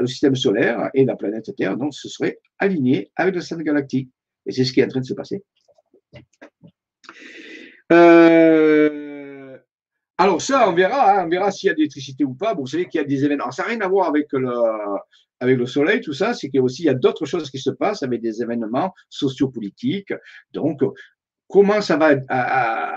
le 0.00 0.06
système 0.06 0.34
solaire 0.34 0.90
et 0.94 1.04
la 1.04 1.16
planète 1.16 1.54
Terre 1.56 1.76
donc, 1.76 1.94
se 1.94 2.08
seraient 2.08 2.40
alignés 2.58 3.10
avec 3.16 3.34
le 3.34 3.40
centre 3.40 3.62
galactique. 3.62 4.10
Et 4.44 4.52
c'est 4.52 4.64
ce 4.64 4.72
qui 4.72 4.80
est 4.80 4.84
en 4.84 4.88
train 4.88 5.00
de 5.00 5.06
se 5.06 5.14
passer. 5.14 5.44
Euh, 7.92 9.56
alors 10.18 10.42
ça, 10.42 10.68
on 10.68 10.72
verra, 10.72 11.12
hein, 11.12 11.26
on 11.26 11.28
verra 11.28 11.52
s'il 11.52 11.68
y 11.68 11.70
a 11.70 11.74
de 11.74 11.78
l'électricité 11.78 12.24
ou 12.24 12.34
pas. 12.34 12.54
Bon, 12.54 12.62
vous 12.62 12.66
savez 12.66 12.86
qu'il 12.88 13.00
y 13.00 13.04
a 13.04 13.06
des 13.06 13.24
événements. 13.24 13.50
Ça 13.52 13.62
n'a 13.62 13.68
rien 13.68 13.80
à 13.80 13.88
voir 13.88 14.08
avec 14.08 14.32
le, 14.32 14.50
avec 15.40 15.58
le 15.58 15.66
soleil, 15.66 16.00
tout 16.00 16.12
ça, 16.12 16.34
c'est 16.34 16.48
qu'il 16.48 16.56
y 16.56 16.60
a 16.60 16.62
aussi 16.62 16.88
d'autres 16.94 17.26
choses 17.26 17.50
qui 17.50 17.58
se 17.58 17.70
passent 17.70 18.02
avec 18.02 18.20
des 18.22 18.42
événements 18.42 18.94
sociopolitiques. 19.08 20.14
Donc, 20.52 20.80
comment 21.48 21.80
ça 21.80 21.96
va 21.96 22.14
à, 22.28 22.94
euh, 22.94 22.96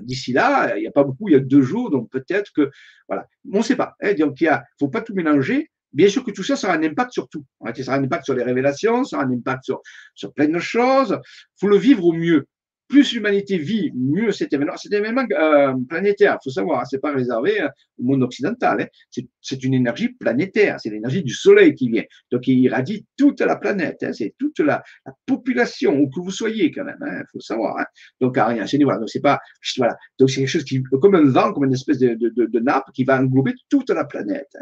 d'ici 0.00 0.32
là, 0.32 0.76
il 0.76 0.80
n'y 0.80 0.86
a 0.86 0.92
pas 0.92 1.04
beaucoup, 1.04 1.28
il 1.28 1.32
y 1.32 1.36
a 1.36 1.40
deux 1.40 1.62
jours, 1.62 1.90
donc 1.90 2.10
peut-être 2.10 2.52
que, 2.52 2.70
voilà, 3.08 3.26
on 3.52 3.58
ne 3.58 3.62
sait 3.62 3.76
pas. 3.76 3.94
Hein, 4.02 4.14
donc 4.14 4.40
il 4.40 4.48
ne 4.48 4.56
faut 4.78 4.88
pas 4.88 5.02
tout 5.02 5.14
mélanger. 5.14 5.70
Bien 5.92 6.08
sûr 6.08 6.22
que 6.22 6.30
tout 6.30 6.44
ça, 6.44 6.54
ça 6.54 6.68
aura 6.68 6.76
un 6.76 6.82
impact 6.84 7.12
sur 7.12 7.28
tout. 7.28 7.44
Ça 7.74 7.82
aura 7.82 7.96
un 7.96 8.04
impact 8.04 8.24
sur 8.24 8.34
les 8.34 8.44
révélations, 8.44 9.04
ça 9.04 9.16
aura 9.16 9.26
un 9.26 9.32
impact 9.32 9.64
sur, 9.64 9.80
sur 10.14 10.32
plein 10.32 10.48
de 10.48 10.58
choses. 10.58 11.18
Il 11.22 11.60
faut 11.60 11.68
le 11.68 11.76
vivre 11.76 12.04
au 12.04 12.12
mieux 12.12 12.46
plus 12.90 13.12
l'humanité 13.12 13.56
vit, 13.56 13.92
mieux 13.94 14.32
cet 14.32 14.52
événement. 14.52 14.74
C'est 14.76 14.92
un 14.92 14.98
événement 14.98 15.24
euh, 15.32 15.72
planétaire, 15.88 16.36
il 16.40 16.44
faut 16.44 16.50
savoir, 16.50 16.80
hein, 16.80 16.84
c'est 16.84 16.98
pas 16.98 17.12
réservé 17.12 17.60
hein, 17.60 17.70
au 17.98 18.02
monde 18.02 18.24
occidental. 18.24 18.82
Hein. 18.82 19.22
C'est 19.40 19.62
une 19.62 19.74
énergie 19.74 20.08
planétaire, 20.08 20.78
c'est 20.80 20.90
l'énergie 20.90 21.22
du 21.22 21.32
Soleil 21.32 21.74
qui 21.74 21.88
vient. 21.88 22.02
Donc 22.32 22.48
il 22.48 22.58
irradie 22.58 23.06
toute 23.16 23.40
la 23.40 23.56
planète, 23.56 24.02
hein. 24.02 24.12
c'est 24.12 24.34
toute 24.38 24.58
la, 24.58 24.82
la, 25.06 25.12
population, 25.24 25.96
où 25.98 26.10
que 26.10 26.20
vous 26.20 26.32
soyez 26.32 26.72
quand 26.72 26.84
même, 26.84 26.98
il 27.00 27.08
hein, 27.08 27.22
faut 27.32 27.40
savoir. 27.40 27.76
Donc 28.20 28.36
à 28.36 28.46
rien, 28.46 28.66
c'est 28.66 28.82
voilà. 28.82 28.98
Donc 28.98 29.08
c'est 29.08 29.20
pas 29.20 29.38
voilà. 29.78 29.96
Donc 30.18 30.28
c'est 30.28 30.40
quelque 30.40 30.48
chose 30.48 30.64
qui, 30.64 30.82
comme 30.82 31.14
un 31.14 31.30
vent, 31.30 31.52
comme 31.52 31.64
une 31.64 31.74
espèce 31.74 31.98
de, 31.98 32.58
nappe 32.60 32.90
qui 32.92 33.04
va 33.04 33.20
englober 33.20 33.54
toute 33.68 33.90
la 33.90 34.04
planète. 34.04 34.52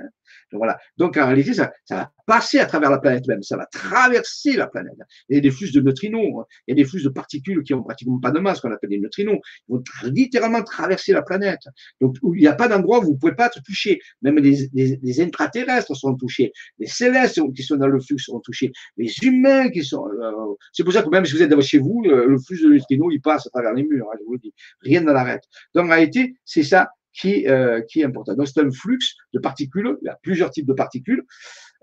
Donc 0.52 0.58
voilà. 0.58 0.78
Donc 0.98 1.16
en 1.16 1.26
réalité, 1.26 1.54
ça, 1.54 1.72
ça 1.86 1.96
va 1.96 2.12
passer 2.26 2.58
à 2.58 2.66
travers 2.66 2.90
la 2.90 2.98
planète 2.98 3.26
même, 3.26 3.42
ça 3.42 3.56
va 3.56 3.66
traverser 3.66 4.54
la 4.56 4.66
planète. 4.66 4.98
Il 5.30 5.36
y 5.36 5.38
a 5.38 5.40
des 5.40 5.50
flux 5.50 5.70
de 5.72 5.80
neutrinos, 5.80 6.44
il 6.66 6.72
y 6.72 6.72
a 6.72 6.74
des 6.74 6.84
flux 6.84 7.02
de 7.02 7.08
particules 7.08 7.62
qui 7.62 7.72
ont 7.72 7.82
pratiquement 7.82 8.17
pas 8.20 8.30
de 8.30 8.38
masse, 8.38 8.60
qu'on 8.60 8.72
appelle 8.72 8.90
des 8.90 8.98
neutrinos. 8.98 9.38
Ils 9.68 9.72
vont 9.72 9.82
littéralement 10.04 10.62
traverser 10.62 11.12
la 11.12 11.22
planète. 11.22 11.60
Donc, 12.00 12.16
il 12.22 12.40
n'y 12.40 12.46
a 12.46 12.54
pas 12.54 12.68
d'endroit 12.68 13.00
où 13.00 13.02
vous 13.02 13.12
ne 13.12 13.16
pouvez 13.16 13.34
pas 13.34 13.46
être 13.46 13.62
touché. 13.62 14.00
Même 14.22 14.38
les, 14.38 14.68
les, 14.72 15.20
intraterrestres 15.20 15.96
sont 15.96 16.14
touchés. 16.14 16.52
Les 16.78 16.86
célestes 16.86 17.40
qui 17.54 17.62
sont 17.62 17.76
dans 17.76 17.86
le 17.86 18.00
flux 18.00 18.18
seront 18.18 18.40
touchés. 18.40 18.72
Les 18.96 19.12
humains 19.22 19.70
qui 19.70 19.84
sont. 19.84 20.06
Euh, 20.06 20.32
c'est 20.72 20.84
pour 20.84 20.92
ça 20.92 21.02
que 21.02 21.08
même 21.08 21.24
si 21.24 21.34
vous 21.34 21.42
êtes 21.42 21.60
chez 21.60 21.78
vous, 21.78 22.02
le, 22.04 22.38
flux 22.38 22.60
de 22.62 22.68
neutrinos, 22.68 23.12
il 23.12 23.20
passe 23.20 23.46
à 23.46 23.50
travers 23.50 23.74
les 23.74 23.84
murs. 23.84 24.06
Hein, 24.12 24.16
je 24.20 24.24
vous 24.26 24.38
dis. 24.38 24.52
Rien 24.82 25.00
ne 25.00 25.12
l'arrête. 25.12 25.44
Donc, 25.74 25.86
en 25.86 25.90
réalité, 25.90 26.34
c'est 26.44 26.62
ça 26.62 26.90
qui, 27.12 27.48
euh, 27.48 27.82
qui 27.88 28.00
est 28.00 28.04
important. 28.04 28.34
Donc, 28.34 28.48
c'est 28.48 28.60
un 28.60 28.70
flux 28.70 28.98
de 29.32 29.38
particules. 29.38 29.96
Il 30.02 30.06
y 30.06 30.08
a 30.08 30.18
plusieurs 30.22 30.50
types 30.50 30.66
de 30.66 30.72
particules 30.72 31.24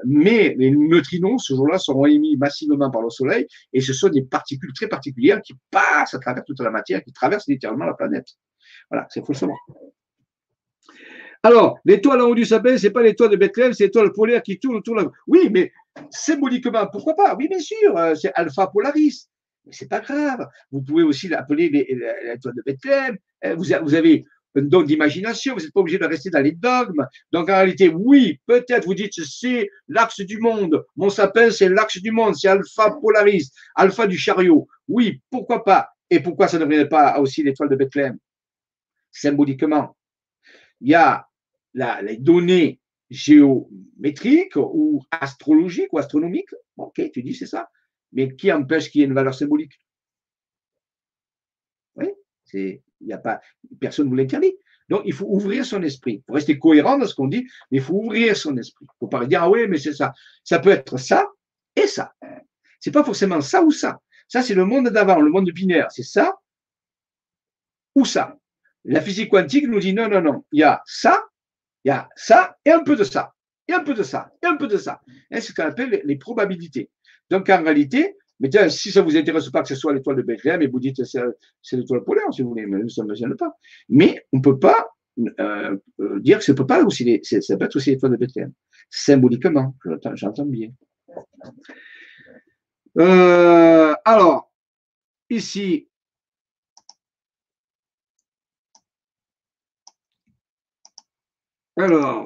mais 0.03 0.55
les 0.57 0.71
neutrinos, 0.71 1.43
ce 1.45 1.55
jour-là, 1.55 1.77
seront 1.77 2.05
émis 2.05 2.37
massivement 2.37 2.91
par 2.91 3.01
le 3.01 3.09
Soleil, 3.09 3.47
et 3.73 3.81
ce 3.81 3.93
sont 3.93 4.09
des 4.09 4.23
particules 4.23 4.73
très 4.73 4.87
particulières 4.87 5.41
qui 5.41 5.53
passent 5.71 6.13
à 6.13 6.19
travers 6.19 6.43
toute 6.43 6.59
la 6.59 6.71
matière, 6.71 7.03
qui 7.03 7.13
traversent 7.13 7.47
littéralement 7.47 7.85
la 7.85 7.93
planète. 7.93 8.27
Voilà, 8.89 9.07
c'est 9.09 9.21
faut 9.21 9.33
le 9.33 9.37
savoir. 9.37 9.57
Alors, 11.43 11.77
l'étoile 11.85 12.21
en 12.21 12.29
haut 12.29 12.35
du 12.35 12.45
sapin, 12.45 12.77
c'est 12.77 12.89
pas 12.89 13.03
l'étoile 13.03 13.29
de 13.29 13.35
Bethléem, 13.35 13.71
c'est 13.73 13.85
l'étoile 13.85 14.11
polaire 14.11 14.41
qui 14.41 14.57
tourne 14.57 14.77
autour 14.77 14.95
de 14.95 15.03
la... 15.03 15.11
Oui, 15.27 15.49
mais 15.51 15.71
symboliquement, 16.09 16.87
pourquoi 16.91 17.15
pas? 17.15 17.35
Oui, 17.35 17.47
bien 17.47 17.59
sûr, 17.59 17.95
euh, 17.95 18.15
c'est 18.15 18.31
Alpha 18.33 18.67
Polaris. 18.67 19.29
Mais 19.65 19.71
c'est 19.71 19.87
pas 19.87 19.99
grave. 19.99 20.47
Vous 20.71 20.81
pouvez 20.81 21.03
aussi 21.03 21.27
l'appeler 21.27 21.69
l'étoile 21.69 22.55
de 22.55 22.63
Bethléem. 22.65 23.17
Euh, 23.45 23.55
vous 23.55 23.93
avez 23.93 24.25
un 24.55 24.61
don 24.63 24.83
d'imagination, 24.83 25.53
vous 25.53 25.61
n'êtes 25.61 25.73
pas 25.73 25.81
obligé 25.81 25.97
de 25.97 26.05
rester 26.05 26.29
dans 26.29 26.41
les 26.41 26.53
dogmes. 26.53 27.05
Donc 27.31 27.49
en 27.49 27.55
réalité, 27.55 27.89
oui, 27.89 28.39
peut-être 28.45 28.85
vous 28.85 28.93
dites 28.93 29.13
c'est 29.13 29.69
l'axe 29.87 30.21
du 30.21 30.39
monde. 30.39 30.85
Mon 30.95 31.09
sapin, 31.09 31.51
c'est 31.51 31.69
l'axe 31.69 32.01
du 32.01 32.11
monde, 32.11 32.35
c'est 32.35 32.47
Alpha 32.47 32.91
Polaris, 33.01 33.51
Alpha 33.75 34.07
du 34.07 34.17
chariot. 34.17 34.67
Oui, 34.87 35.21
pourquoi 35.29 35.63
pas? 35.63 35.89
Et 36.09 36.19
pourquoi 36.19 36.47
ça 36.47 36.57
ne 36.59 36.65
devrait 36.65 36.87
pas 36.87 37.19
aussi 37.19 37.43
l'étoile 37.43 37.69
de 37.69 37.75
Bethléem? 37.75 38.17
Symboliquement, 39.11 39.95
il 40.81 40.89
y 40.89 40.95
a 40.95 41.27
les 41.73 42.17
données 42.17 42.79
géométriques 43.09 44.55
ou 44.55 45.03
astrologiques 45.11 45.91
ou 45.93 45.97
astronomiques. 45.97 46.53
Ok, 46.77 47.01
tu 47.13 47.23
dis 47.23 47.33
c'est 47.33 47.45
ça. 47.45 47.69
Mais 48.11 48.35
qui 48.35 48.51
empêche 48.51 48.89
qu'il 48.89 49.01
y 49.01 49.03
ait 49.03 49.07
une 49.07 49.13
valeur 49.13 49.33
symbolique? 49.33 49.73
Oui, 51.95 52.07
c'est 52.43 52.81
il 53.05 53.09
n'y 53.09 53.13
a 53.13 53.17
pas, 53.17 53.39
personne 53.79 54.05
ne 54.05 54.09
vous 54.09 54.15
l'interdit. 54.15 54.53
Donc, 54.89 55.01
il 55.05 55.13
faut 55.13 55.25
ouvrir 55.27 55.65
son 55.65 55.81
esprit. 55.81 56.23
Faut 56.27 56.33
rester 56.33 56.59
cohérent 56.59 56.97
dans 56.97 57.07
ce 57.07 57.15
qu'on 57.15 57.27
dit, 57.27 57.47
mais 57.71 57.77
il 57.77 57.81
faut 57.81 57.95
ouvrir 57.95 58.35
son 58.35 58.55
esprit. 58.57 58.85
Il 58.85 58.93
ne 58.93 58.97
faut 58.99 59.07
pas 59.07 59.25
dire, 59.25 59.43
ah 59.43 59.49
oui, 59.49 59.67
mais 59.67 59.77
c'est 59.77 59.93
ça. 59.93 60.13
Ça 60.43 60.59
peut 60.59 60.69
être 60.69 60.97
ça 60.97 61.27
et 61.75 61.87
ça. 61.87 62.13
C'est 62.79 62.91
pas 62.91 63.03
forcément 63.03 63.41
ça 63.41 63.63
ou 63.63 63.71
ça. 63.71 63.99
Ça, 64.27 64.41
c'est 64.41 64.53
le 64.53 64.65
monde 64.65 64.89
d'avant, 64.89 65.19
le 65.19 65.31
monde 65.31 65.49
binaire. 65.51 65.87
C'est 65.91 66.03
ça 66.03 66.35
ou 67.95 68.05
ça. 68.05 68.37
La 68.83 69.01
physique 69.01 69.29
quantique 69.29 69.67
nous 69.67 69.79
dit, 69.79 69.93
non, 69.93 70.07
non, 70.07 70.21
non. 70.21 70.45
Il 70.51 70.59
y 70.59 70.63
a 70.63 70.81
ça, 70.85 71.23
il 71.83 71.89
y 71.89 71.91
a 71.91 72.07
ça 72.15 72.57
et 72.63 72.71
un 72.71 72.83
peu 72.83 72.95
de 72.95 73.03
ça. 73.03 73.33
Et 73.67 73.73
un 73.73 73.83
peu 73.83 73.95
de 73.95 74.03
ça, 74.03 74.31
et 74.43 74.45
un 74.45 74.57
peu 74.57 74.67
de 74.67 74.77
ça. 74.77 75.01
C'est 75.31 75.41
ce 75.41 75.53
qu'on 75.53 75.63
appelle 75.63 76.01
les 76.03 76.17
probabilités. 76.17 76.91
Donc, 77.31 77.49
en 77.49 77.63
réalité, 77.63 78.15
mais 78.39 78.49
tiens, 78.49 78.69
si 78.69 78.91
ça 78.91 79.01
ne 79.01 79.05
vous 79.05 79.15
intéresse 79.17 79.49
pas 79.49 79.61
que 79.61 79.67
ce 79.67 79.75
soit 79.75 79.93
l'étoile 79.93 80.17
de 80.17 80.21
Bethléem, 80.21 80.61
et 80.61 80.67
vous 80.67 80.79
dites 80.79 81.03
c'est 81.03 81.77
l'étoile 81.77 82.03
polaire, 82.03 82.25
si 82.31 82.41
vous 82.41 82.49
voulez, 82.49 82.65
mais 82.65 82.87
ça 82.89 83.03
ne 83.03 83.09
me 83.09 83.15
gêne 83.15 83.35
pas. 83.35 83.55
Mais 83.89 84.25
on 84.33 84.37
ne 84.37 84.41
peut 84.41 84.59
pas 84.59 84.89
euh, 85.39 85.77
euh, 86.01 86.19
dire 86.19 86.39
que 86.39 86.43
ça 86.43 86.53
peut 86.53 86.65
pas 86.65 86.83
aussi, 86.83 87.09
être 87.09 87.75
aussi 87.75 87.91
l'étoile 87.91 88.11
de 88.13 88.17
Bethléem. 88.17 88.51
Symboliquement, 88.89 89.75
j'entends 90.13 90.45
bien. 90.45 90.69
Euh, 92.97 93.93
alors, 94.03 94.51
ici, 95.29 95.87
alors, 101.77 102.25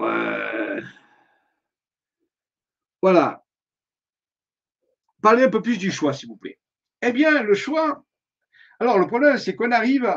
voilà. 3.02 3.44
Parlez 5.21 5.43
un 5.43 5.49
peu 5.49 5.61
plus 5.61 5.77
du 5.77 5.91
choix, 5.91 6.13
s'il 6.13 6.29
vous 6.29 6.37
plaît. 6.37 6.59
Eh 7.01 7.11
bien, 7.11 7.43
le 7.43 7.53
choix. 7.53 8.03
Alors, 8.79 8.99
le 8.99 9.07
problème, 9.07 9.37
c'est 9.37 9.55
qu'on 9.55 9.71
arrive 9.71 10.13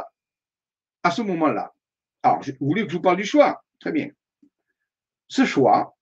à 1.03 1.11
ce 1.11 1.23
moment-là. 1.23 1.73
Alors, 2.23 2.41
vous 2.43 2.67
voulez 2.67 2.85
que 2.85 2.91
je 2.91 2.97
vous 2.97 3.03
parle 3.03 3.17
du 3.17 3.25
choix? 3.25 3.65
Très 3.81 3.93
bien. 3.93 4.11
Ce 5.29 5.45
choix, 5.45 5.97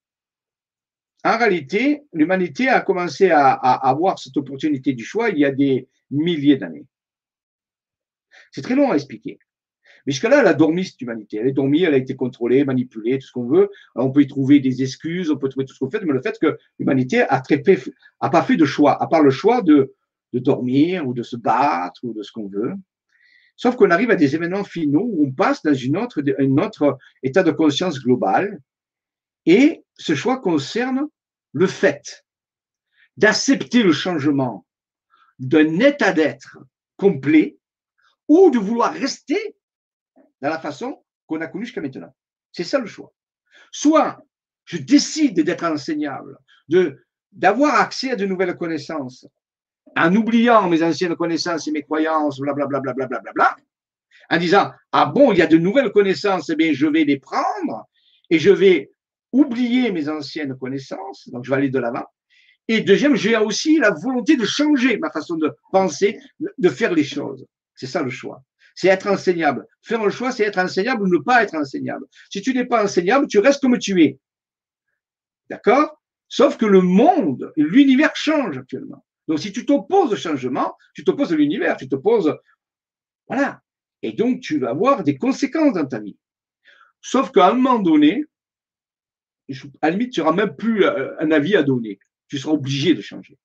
en 1.25 1.39
réalité, 1.39 2.03
l'humanité 2.13 2.69
a 2.69 2.81
commencé 2.81 3.31
à, 3.31 3.53
avoir 3.53 4.19
cette 4.19 4.37
opportunité 4.37 4.93
du 4.95 5.05
choix 5.05 5.29
il 5.29 5.39
y 5.39 5.45
a 5.45 5.51
des 5.51 5.89
milliers 6.11 6.57
d'années. 6.57 6.87
C'est 8.53 8.63
très 8.63 8.75
long 8.75 8.91
à 8.91 8.95
expliquer. 8.95 9.39
Mais 10.07 10.13
jusqu'à-là, 10.13 10.41
elle 10.41 10.47
a 10.47 10.55
dormi, 10.55 10.85
cette 10.85 11.01
humanité. 11.01 11.39
Elle 11.39 11.49
est 11.49 11.53
dormie, 11.53 11.83
elle 11.83 11.95
a 11.95 11.99
été 11.99 12.17
contrôlée, 12.17 12.65
manipulée, 12.65 13.19
tout 13.19 13.27
ce 13.27 13.33
qu'on 13.33 13.47
veut. 13.47 13.71
on 13.95 14.11
peut 14.11 14.23
y 14.23 14.27
trouver 14.27 14.61
des 14.61 14.83
excuses, 14.83 15.31
on 15.31 15.37
peut 15.37 15.49
trouver 15.49 15.67
tout 15.67 15.75
ce 15.75 15.79
qu'on 15.79 15.91
fait, 15.91 16.01
mais 16.05 16.13
le 16.13 16.23
fait 16.23 16.39
que 16.39 16.59
l'humanité 16.79 17.23
a 17.23 17.41
très 17.41 17.63
a 18.21 18.31
pas 18.31 18.43
fait 18.43 18.57
de 18.57 18.65
choix, 18.65 19.03
à 19.03 19.07
part 19.07 19.23
le 19.23 19.31
choix 19.31 19.63
de, 19.63 19.95
de 20.33 20.39
dormir 20.39 21.07
ou 21.07 21.15
de 21.15 21.23
se 21.23 21.37
battre 21.37 22.01
ou 22.03 22.13
de 22.13 22.23
ce 22.23 22.33
qu'on 22.33 22.49
veut. 22.49 22.75
Sauf 23.57 23.77
qu'on 23.77 23.91
arrive 23.91 24.11
à 24.11 24.17
des 24.17 24.35
événements 24.35 24.65
finaux 24.65 25.07
où 25.13 25.27
on 25.27 25.33
passe 25.33 25.63
dans 25.63 25.75
une 25.75 25.99
autre, 25.99 26.23
un 26.39 26.59
autre 26.59 26.99
état 27.23 27.43
de 27.43 27.51
conscience 27.51 28.01
global. 28.01 28.59
Et 29.45 29.85
ce 29.99 30.15
choix 30.15 30.41
concerne 30.41 31.09
le 31.53 31.67
fait 31.67 32.25
d'accepter 33.17 33.83
le 33.83 33.93
changement 33.93 34.65
d'un 35.39 35.79
état 35.81 36.13
d'être 36.13 36.59
complet 36.97 37.59
ou 38.29 38.51
de 38.51 38.59
vouloir 38.59 38.93
rester 38.93 39.57
dans 40.41 40.49
la 40.49 40.59
façon 40.59 41.03
qu'on 41.27 41.41
a 41.41 41.47
connue 41.47 41.65
jusqu'à 41.65 41.81
maintenant. 41.81 42.15
C'est 42.53 42.65
ça 42.65 42.79
le 42.79 42.87
choix. 42.87 43.13
Soit 43.73 44.23
je 44.65 44.79
décide 44.79 45.41
d'être 45.43 45.65
enseignable, 45.65 46.39
de 46.69 47.05
d'avoir 47.33 47.77
accès 47.77 48.11
à 48.11 48.17
de 48.17 48.27
nouvelles 48.27 48.57
connaissances, 48.57 49.27
en 49.97 50.15
oubliant 50.17 50.69
mes 50.69 50.83
anciennes 50.83 51.15
connaissances 51.15 51.69
et 51.69 51.71
mes 51.71 51.83
croyances, 51.83 52.41
blablabla, 52.41 52.81
bla, 52.81 53.07
bla, 53.07 53.57
en 54.29 54.37
disant 54.39 54.73
ah 54.93 55.07
bon, 55.07 55.33
il 55.33 55.39
y 55.39 55.43
a 55.43 55.47
de 55.47 55.59
nouvelles 55.59 55.93
connaissances, 55.93 56.51
eh 56.51 56.57
bien 56.57 56.73
je 56.73 56.87
vais 56.87 57.05
les 57.05 57.19
prendre 57.19 57.89
et 58.31 58.39
je 58.39 58.51
vais 58.51 58.91
oublier 59.33 59.93
mes 59.93 60.09
anciennes 60.09 60.57
connaissances, 60.57 61.29
donc 61.29 61.45
je 61.45 61.51
vais 61.51 61.57
aller 61.57 61.71
de 61.71 61.79
l'avant. 61.79 62.05
Et 62.67 62.81
deuxième, 62.81 63.17
j'ai 63.17 63.37
aussi 63.37 63.79
la 63.79 63.91
volonté 63.91 64.37
de 64.37 64.45
changer 64.45 64.97
ma 64.99 65.11
façon 65.11 65.37
de 65.37 65.53
penser, 65.73 66.19
de 66.59 66.69
faire 66.69 66.93
les 66.93 67.05
choses. 67.05 67.45
C'est 67.75 67.87
ça 67.87 68.03
le 68.03 68.11
choix 68.11 68.43
c'est 68.81 68.89
être 68.89 69.09
enseignable. 69.09 69.67
Faire 69.83 70.03
le 70.03 70.11
choix, 70.11 70.33
c'est 70.33 70.45
être 70.45 70.57
enseignable 70.57 71.03
ou 71.03 71.07
ne 71.07 71.19
pas 71.19 71.43
être 71.43 71.55
enseignable. 71.55 72.07
Si 72.31 72.41
tu 72.41 72.55
n'es 72.55 72.65
pas 72.65 72.83
enseignable, 72.83 73.27
tu 73.27 73.39
restes 73.39 73.61
comme 73.61 73.79
tu 73.79 74.03
es. 74.03 74.19
D'accord? 75.51 76.01
Sauf 76.29 76.57
que 76.57 76.65
le 76.65 76.81
monde, 76.81 77.53
l'univers 77.59 78.17
change 78.17 78.57
actuellement. 78.57 79.05
Donc, 79.29 79.39
si 79.39 79.53
tu 79.53 79.67
t'opposes 79.67 80.15
au 80.15 80.17
changement, 80.17 80.79
tu 80.95 81.05
t'opposes 81.05 81.31
à 81.31 81.37
l'univers, 81.37 81.77
tu 81.77 81.91
t'opposes. 81.91 82.35
Voilà. 83.29 83.61
Et 84.01 84.13
donc, 84.13 84.41
tu 84.41 84.59
vas 84.59 84.71
avoir 84.71 85.05
des 85.05 85.19
conséquences 85.19 85.75
dans 85.75 85.87
ta 85.87 85.99
vie. 86.01 86.17
Sauf 87.03 87.33
qu'à 87.33 87.49
un 87.49 87.53
moment 87.53 87.81
donné, 87.81 88.25
à 89.83 89.89
la 89.89 89.91
limite, 89.91 90.15
tu 90.15 90.21
n'auras 90.21 90.33
même 90.33 90.57
plus 90.57 90.85
euh, 90.85 91.21
un 91.21 91.31
avis 91.33 91.55
à 91.55 91.63
donner. 91.63 91.99
Tu 92.29 92.39
seras 92.39 92.53
obligé 92.55 92.95
de 92.95 93.03
changer. 93.03 93.37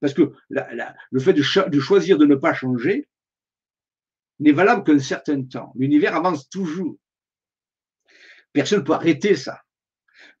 Parce 0.00 0.14
que 0.14 0.32
le 0.48 1.20
fait 1.20 1.34
de, 1.34 1.42
choisir 1.42 2.16
de 2.16 2.24
ne 2.24 2.36
pas 2.36 2.54
changer, 2.54 3.06
n'est 4.40 4.52
valable 4.52 4.84
qu'un 4.84 4.98
certain 4.98 5.42
temps. 5.42 5.72
L'univers 5.76 6.14
avance 6.14 6.48
toujours. 6.48 6.96
Personne 8.52 8.80
ne 8.80 8.84
peut 8.84 8.92
arrêter 8.92 9.34
ça. 9.36 9.60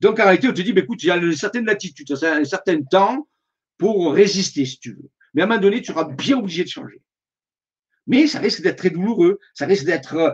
Donc 0.00 0.20
en 0.20 0.24
réalité, 0.24 0.48
on 0.48 0.52
te 0.52 0.62
dit, 0.62 0.72
bah, 0.72 0.80
écoute, 0.80 1.02
il 1.02 1.06
y 1.06 1.10
a 1.10 1.16
une 1.16 1.34
certaine 1.34 1.66
latitude, 1.66 2.10
un 2.22 2.44
certain 2.44 2.82
temps 2.82 3.28
pour 3.76 4.12
résister, 4.12 4.64
si 4.64 4.78
tu 4.78 4.92
veux. 4.94 5.10
Mais 5.34 5.42
à 5.42 5.44
un 5.44 5.48
moment 5.48 5.60
donné, 5.60 5.80
tu 5.80 5.92
seras 5.92 6.04
bien 6.04 6.38
obligé 6.38 6.64
de 6.64 6.68
changer. 6.68 7.02
Mais 8.06 8.26
ça 8.26 8.38
risque 8.38 8.62
d'être 8.62 8.78
très 8.78 8.90
douloureux, 8.90 9.38
ça 9.54 9.66
risque 9.66 9.84
d'être 9.84 10.14
euh, 10.16 10.30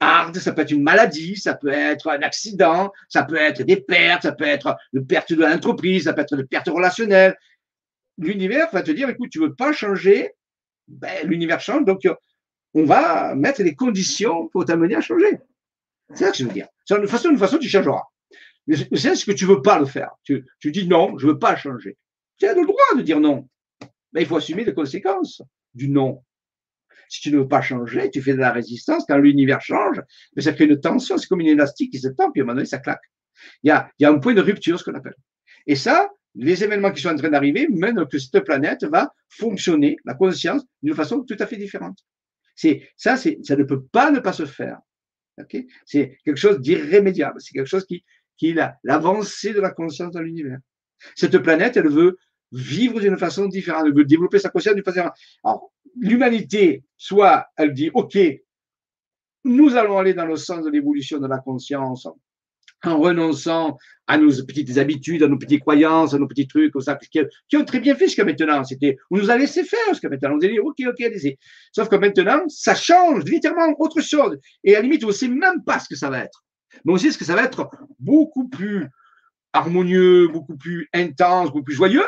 hard, 0.00 0.36
ça 0.36 0.52
peut 0.52 0.62
être 0.62 0.70
une 0.70 0.82
maladie, 0.82 1.36
ça 1.36 1.54
peut 1.54 1.68
être 1.68 2.08
un 2.08 2.22
accident, 2.22 2.90
ça 3.08 3.24
peut 3.24 3.36
être 3.36 3.62
des 3.62 3.76
pertes, 3.76 4.22
ça 4.22 4.32
peut 4.32 4.44
être 4.44 4.76
une 4.92 5.06
perte 5.06 5.32
de 5.32 5.42
l'entreprise, 5.42 6.04
ça 6.04 6.14
peut 6.14 6.22
être 6.22 6.34
une 6.34 6.46
perte 6.46 6.68
relationnelle. 6.68 7.36
L'univers 8.16 8.70
va 8.72 8.82
te 8.82 8.90
dire, 8.90 9.08
écoute, 9.08 9.30
tu 9.30 9.40
veux 9.40 9.54
pas 9.54 9.72
changer, 9.72 10.32
ben, 10.86 11.26
l'univers 11.26 11.60
change, 11.60 11.84
donc 11.84 12.08
on 12.74 12.84
va 12.84 13.34
mettre 13.34 13.62
les 13.62 13.74
conditions 13.74 14.48
pour 14.48 14.64
t'amener 14.64 14.94
à 14.94 15.00
changer. 15.00 15.38
C'est 16.10 16.24
ça 16.24 16.30
que 16.30 16.36
je 16.38 16.44
veux 16.44 16.52
dire. 16.52 16.68
De 16.88 16.96
toute 16.96 17.08
façon, 17.08 17.32
de 17.32 17.58
tu 17.58 17.68
changeras. 17.68 18.02
Mais 18.66 18.76
c'est 18.76 19.14
ce 19.14 19.24
que 19.24 19.32
tu 19.32 19.46
veux 19.46 19.62
pas 19.62 19.78
le 19.78 19.86
faire. 19.86 20.10
Tu, 20.24 20.44
dis 20.64 20.86
non, 20.86 21.16
je 21.18 21.26
veux 21.26 21.38
pas 21.38 21.56
changer. 21.56 21.96
Tu 22.38 22.46
as 22.46 22.54
le 22.54 22.66
droit 22.66 22.96
de 22.96 23.02
dire 23.02 23.20
non. 23.20 23.48
Mais 24.12 24.22
il 24.22 24.26
faut 24.26 24.36
assumer 24.36 24.64
les 24.64 24.74
conséquences 24.74 25.42
du 25.74 25.88
non. 25.88 26.22
Si 27.08 27.22
tu 27.22 27.32
ne 27.32 27.38
veux 27.38 27.48
pas 27.48 27.62
changer, 27.62 28.10
tu 28.10 28.20
fais 28.20 28.34
de 28.34 28.38
la 28.38 28.52
résistance. 28.52 29.04
Quand 29.08 29.16
l'univers 29.16 29.62
change, 29.62 30.02
mais 30.36 30.42
ça 30.42 30.52
crée 30.52 30.66
une 30.66 30.78
tension. 30.78 31.16
C'est 31.16 31.26
comme 31.26 31.40
une 31.40 31.48
élastique 31.48 31.92
qui 31.92 31.98
se 31.98 32.08
tend, 32.08 32.30
puis 32.30 32.40
à 32.40 32.44
un 32.44 32.46
moment 32.46 32.56
donné, 32.56 32.66
ça 32.66 32.78
claque. 32.78 33.02
Il 33.62 33.68
y 33.68 33.70
a, 33.70 33.90
il 33.98 34.02
y 34.02 34.06
a 34.06 34.10
un 34.10 34.18
point 34.18 34.34
de 34.34 34.42
rupture, 34.42 34.78
ce 34.78 34.84
qu'on 34.84 34.94
appelle. 34.94 35.16
Et 35.66 35.76
ça, 35.76 36.10
les 36.34 36.62
événements 36.62 36.92
qui 36.92 37.00
sont 37.00 37.08
en 37.08 37.16
train 37.16 37.30
d'arriver 37.30 37.68
mènent 37.68 38.06
que 38.06 38.18
cette 38.18 38.40
planète 38.44 38.84
va 38.84 39.12
fonctionner, 39.28 39.96
la 40.04 40.14
conscience, 40.14 40.62
d'une 40.82 40.94
façon 40.94 41.22
tout 41.22 41.36
à 41.38 41.46
fait 41.46 41.56
différente. 41.56 41.98
C'est 42.58 42.90
ça, 42.96 43.16
c'est 43.16 43.38
ça 43.44 43.54
ne 43.54 43.62
peut 43.62 43.84
pas 43.84 44.10
ne 44.10 44.18
pas 44.18 44.32
se 44.32 44.44
faire. 44.44 44.80
c'est 45.86 46.18
quelque 46.24 46.36
chose 46.36 46.60
d'irrémédiable. 46.60 47.40
C'est 47.40 47.52
quelque 47.52 47.68
chose 47.68 47.86
qui 47.86 48.04
qui 48.36 48.52
l'avancée 48.82 49.52
de 49.52 49.60
la 49.60 49.70
conscience 49.70 50.12
dans 50.12 50.20
l'univers. 50.20 50.58
Cette 51.14 51.38
planète, 51.38 51.76
elle 51.76 51.88
veut 51.88 52.18
vivre 52.50 52.98
d'une 53.00 53.16
façon 53.16 53.46
différente, 53.46 53.84
elle 53.86 53.94
veut 53.94 54.04
développer 54.04 54.40
sa 54.40 54.48
conscience 54.48 54.74
d'une 54.74 54.82
façon 54.82 54.96
différente. 54.96 55.18
Alors, 55.44 55.72
l'humanité, 56.00 56.82
soit 56.96 57.46
elle 57.56 57.74
dit, 57.74 57.90
OK, 57.94 58.18
nous 59.44 59.76
allons 59.76 59.98
aller 59.98 60.14
dans 60.14 60.26
le 60.26 60.36
sens 60.36 60.64
de 60.64 60.70
l'évolution 60.70 61.20
de 61.20 61.28
la 61.28 61.38
conscience, 61.38 62.08
en 62.84 62.98
renonçant 62.98 63.76
à 64.06 64.16
nos 64.16 64.30
petites 64.44 64.78
habitudes, 64.78 65.22
à 65.22 65.28
nos 65.28 65.36
petites 65.36 65.60
croyances, 65.60 66.14
à 66.14 66.18
nos 66.18 66.26
petits 66.26 66.46
trucs, 66.46 66.72
ça, 66.80 66.96
qui, 66.96 67.56
ont 67.56 67.64
très 67.64 67.80
bien 67.80 67.94
fait 67.94 68.06
jusqu'à 68.06 68.24
maintenant. 68.24 68.64
C'était, 68.64 68.96
on 69.10 69.18
nous 69.18 69.30
a 69.30 69.36
laissé 69.36 69.64
faire 69.64 69.88
jusqu'à 69.90 70.08
maintenant. 70.08 70.30
On 70.32 70.38
a 70.38 70.48
dit, 70.48 70.58
OK, 70.58 70.76
OK, 70.86 71.00
allez-y. 71.00 71.36
Sauf 71.72 71.88
que 71.88 71.96
maintenant, 71.96 72.42
ça 72.48 72.74
change 72.74 73.24
littéralement 73.24 73.74
autre 73.78 74.00
chose. 74.00 74.38
Et 74.64 74.74
à 74.74 74.78
la 74.78 74.82
limite, 74.82 75.04
on 75.04 75.08
ne 75.08 75.12
sait 75.12 75.28
même 75.28 75.62
pas 75.64 75.78
ce 75.78 75.88
que 75.88 75.96
ça 75.96 76.08
va 76.08 76.20
être. 76.20 76.42
Mais 76.84 76.92
on 76.92 76.96
sait 76.96 77.10
ce 77.10 77.18
que 77.18 77.24
ça 77.24 77.34
va 77.34 77.44
être 77.44 77.68
beaucoup 77.98 78.48
plus 78.48 78.86
harmonieux, 79.52 80.28
beaucoup 80.28 80.56
plus 80.56 80.88
intense, 80.94 81.48
beaucoup 81.48 81.64
plus 81.64 81.74
joyeux. 81.74 82.06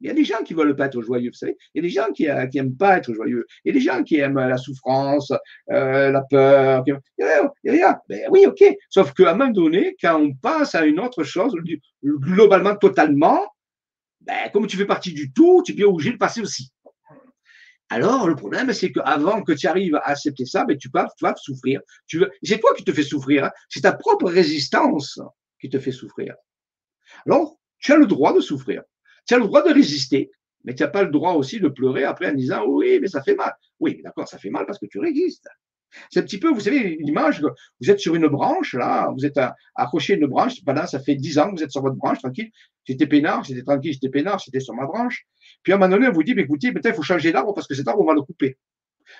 Il 0.00 0.06
y 0.06 0.10
a 0.10 0.14
des 0.14 0.24
gens 0.24 0.42
qui 0.44 0.54
ne 0.54 0.58
veulent 0.60 0.76
pas 0.76 0.86
être 0.86 1.02
joyeux, 1.02 1.30
vous 1.30 1.36
savez. 1.36 1.56
Il 1.74 1.78
y 1.78 1.80
a 1.80 1.88
des 1.88 1.94
gens 1.94 2.12
qui 2.12 2.26
n'aiment 2.54 2.76
pas 2.76 2.98
être 2.98 3.12
joyeux. 3.12 3.46
Il 3.64 3.68
y 3.68 3.70
a 3.70 3.74
des 3.74 3.84
gens 3.84 4.02
qui 4.04 4.16
aiment 4.16 4.38
la 4.38 4.56
souffrance, 4.56 5.32
euh, 5.70 6.10
la 6.10 6.22
peur. 6.22 6.84
Il 6.86 6.94
y 7.18 7.22
a, 7.24 7.52
il 7.64 7.74
y 7.74 7.82
a, 7.82 8.00
ben 8.08 8.28
oui, 8.30 8.46
ok. 8.46 8.62
Sauf 8.90 9.12
qu'à 9.12 9.32
un 9.32 9.34
moment 9.34 9.50
donné, 9.50 9.96
quand 10.00 10.20
on 10.20 10.34
passe 10.34 10.74
à 10.74 10.84
une 10.84 11.00
autre 11.00 11.24
chose, 11.24 11.54
globalement, 12.02 12.76
totalement, 12.76 13.40
ben, 14.20 14.50
comme 14.52 14.66
tu 14.66 14.76
fais 14.76 14.86
partie 14.86 15.12
du 15.12 15.32
tout, 15.32 15.62
tu 15.64 15.72
es 15.72 15.74
bien 15.74 15.86
obligé 15.86 16.12
de 16.12 16.16
passer 16.16 16.40
aussi. 16.40 16.70
Alors, 17.90 18.28
le 18.28 18.36
problème, 18.36 18.72
c'est 18.72 18.92
qu'avant 18.92 19.42
que 19.42 19.52
tu 19.52 19.66
arrives 19.66 19.96
à 19.96 20.10
accepter 20.10 20.44
ça, 20.44 20.64
ben, 20.64 20.76
tu, 20.76 20.90
vas, 20.92 21.08
tu 21.16 21.24
vas 21.24 21.34
souffrir. 21.36 21.80
Tu 22.06 22.18
veux... 22.18 22.30
C'est 22.42 22.60
toi 22.60 22.74
qui 22.76 22.84
te 22.84 22.92
fais 22.92 23.02
souffrir. 23.02 23.46
Hein. 23.46 23.50
C'est 23.68 23.80
ta 23.80 23.92
propre 23.92 24.30
résistance 24.30 25.18
qui 25.60 25.70
te 25.70 25.78
fait 25.78 25.92
souffrir. 25.92 26.34
Alors, 27.26 27.58
tu 27.78 27.92
as 27.92 27.96
le 27.96 28.06
droit 28.06 28.34
de 28.34 28.40
souffrir. 28.40 28.82
Tu 29.28 29.34
as 29.34 29.38
le 29.38 29.44
droit 29.44 29.62
de 29.62 29.72
résister, 29.72 30.30
mais 30.64 30.74
tu 30.74 30.82
n'as 30.82 30.88
pas 30.88 31.02
le 31.02 31.10
droit 31.10 31.34
aussi 31.34 31.60
de 31.60 31.68
pleurer 31.68 32.04
après 32.04 32.30
en 32.30 32.34
disant 32.34 32.64
oui, 32.66 32.98
mais 33.00 33.08
ça 33.08 33.22
fait 33.22 33.36
mal. 33.36 33.52
Oui, 33.78 34.00
d'accord, 34.02 34.26
ça 34.26 34.38
fait 34.38 34.50
mal 34.50 34.66
parce 34.66 34.78
que 34.78 34.86
tu 34.86 34.98
résistes. 34.98 35.46
C'est 36.10 36.20
un 36.20 36.22
petit 36.22 36.38
peu, 36.38 36.48
vous 36.52 36.60
savez, 36.60 36.98
l'image, 37.00 37.42
vous 37.80 37.90
êtes 37.90 37.98
sur 37.98 38.14
une 38.14 38.26
branche, 38.28 38.74
là, 38.74 39.10
vous 39.16 39.24
êtes 39.24 39.40
accroché 39.74 40.14
à 40.14 40.16
une 40.16 40.26
branche, 40.26 40.62
pendant 40.64 40.86
ça 40.86 40.98
fait 41.00 41.14
dix 41.14 41.38
ans 41.38 41.50
que 41.50 41.56
vous 41.56 41.62
êtes 41.62 41.70
sur 41.70 41.82
votre 41.82 41.96
branche, 41.96 42.18
tranquille. 42.18 42.50
J'étais 42.84 43.06
peinard, 43.06 43.44
j'étais 43.44 43.62
tranquille, 43.62 43.92
j'étais 43.92 44.10
peinard, 44.10 44.38
j'étais 44.38 44.60
sur 44.60 44.74
ma 44.74 44.86
branche. 44.86 45.26
Puis 45.62 45.72
à 45.72 45.76
un 45.76 45.78
moment 45.78 45.94
donné, 45.94 46.08
on 46.08 46.12
vous 46.12 46.22
dit, 46.22 46.32
écoutez, 46.32 46.72
peut-être 46.72 46.94
il 46.94 46.94
faut 46.94 47.02
changer 47.02 47.32
d'arbre 47.32 47.54
parce 47.54 47.66
que 47.66 47.74
cet 47.74 47.88
arbre, 47.88 48.02
on 48.02 48.06
va 48.06 48.14
le 48.14 48.22
couper. 48.22 48.58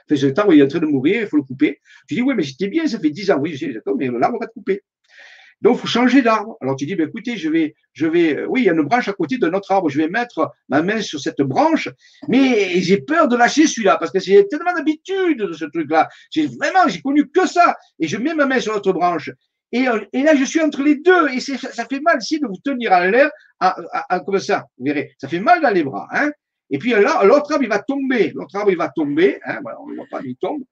Cet 0.09 0.39
arbre, 0.39 0.53
il 0.53 0.61
est 0.61 0.63
en 0.63 0.69
train 0.69 0.81
de 0.81 0.87
mourir, 0.87 1.23
il 1.23 1.27
faut 1.27 1.39
le 1.39 1.43
couper. 1.43 1.81
Je 2.09 2.17
dis, 2.17 2.23
oui, 2.23 2.35
mais 2.35 2.43
j'étais 2.43 2.69
bien, 2.69 2.87
ça 2.87 2.99
fait 2.99 3.11
dix 3.11 3.31
ans. 3.31 3.39
Oui, 3.39 3.57
dis, 3.57 3.73
d'accord, 3.73 3.97
mais 3.97 4.09
l'arbre 4.09 4.39
va 4.39 4.47
te 4.47 4.53
couper. 4.53 4.83
Donc, 5.61 5.81
il 5.83 5.89
faut 5.89 6.21
d'arbre. 6.23 6.57
Alors, 6.61 6.77
tu 6.77 6.87
dis, 6.87 6.95
ben, 6.95 7.09
écoutez, 7.09 7.37
je 7.37 7.49
vais, 7.49 7.75
je 7.93 8.07
vais, 8.07 8.37
euh, 8.37 8.47
oui, 8.49 8.63
il 8.63 8.65
y 8.67 8.71
a 8.71 8.73
une 8.73 8.83
branche 8.83 9.09
à 9.09 9.13
côté 9.13 9.39
de 9.39 9.49
notre 9.49 9.73
arbre. 9.73 9.89
Je 9.89 9.99
vais 9.99 10.09
mettre 10.09 10.53
ma 10.69 10.83
main 10.83 11.01
sur 11.01 11.21
cette 11.21 11.41
branche, 11.41 11.89
mais 12.29 12.81
j'ai 12.81 12.99
peur 13.01 13.27
de 13.29 13.37
lâcher 13.37 13.67
celui-là 13.67 13.97
parce 13.99 14.13
que 14.13 14.21
j'ai 14.21 14.47
tellement 14.47 14.73
d'habitude 14.73 15.39
de 15.39 15.53
ce 15.53 15.65
truc-là. 15.65 16.09
J'ai 16.31 16.47
vraiment, 16.47 16.87
j'ai 16.87 17.01
connu 17.01 17.29
que 17.29 17.47
ça. 17.47 17.77
Et 17.99 18.07
je 18.07 18.17
mets 18.17 18.35
ma 18.35 18.47
main 18.47 18.61
sur 18.61 18.73
l'autre 18.73 18.93
branche. 18.93 19.31
Et, 19.73 19.89
euh, 19.89 20.01
là, 20.13 20.37
je 20.37 20.45
suis 20.45 20.61
entre 20.61 20.83
les 20.83 20.97
deux. 20.97 21.29
Et 21.31 21.41
ça, 21.41 21.87
fait 21.87 22.01
mal 22.01 22.19
ici 22.21 22.39
de 22.39 22.47
vous 22.47 22.59
tenir 22.63 22.93
à 22.93 23.07
l'air, 23.09 23.31
comme 24.25 24.39
ça. 24.39 24.65
Vous 24.79 24.85
verrez, 24.85 25.13
ça 25.19 25.27
fait 25.27 25.41
mal 25.41 25.61
dans 25.61 25.71
les 25.71 25.83
bras. 25.83 26.07
Hein. 26.13 26.31
Et 26.71 26.79
puis 26.79 26.91
là, 26.91 27.25
l'autre 27.25 27.53
arbre, 27.53 27.65
il 27.65 27.69
va 27.69 27.81
tomber. 27.81 28.31
L'autre 28.35 28.55
arbre, 28.57 28.71
il 28.71 28.77
va 28.77 28.91
tomber. 28.91 29.41
Hein, 29.45 29.59
voilà, 29.63 29.81
on 29.81 29.89
ne 29.89 29.97
voit 29.97 30.07
pas, 30.11 30.21
il 30.25 30.37
tombe. 30.37 30.63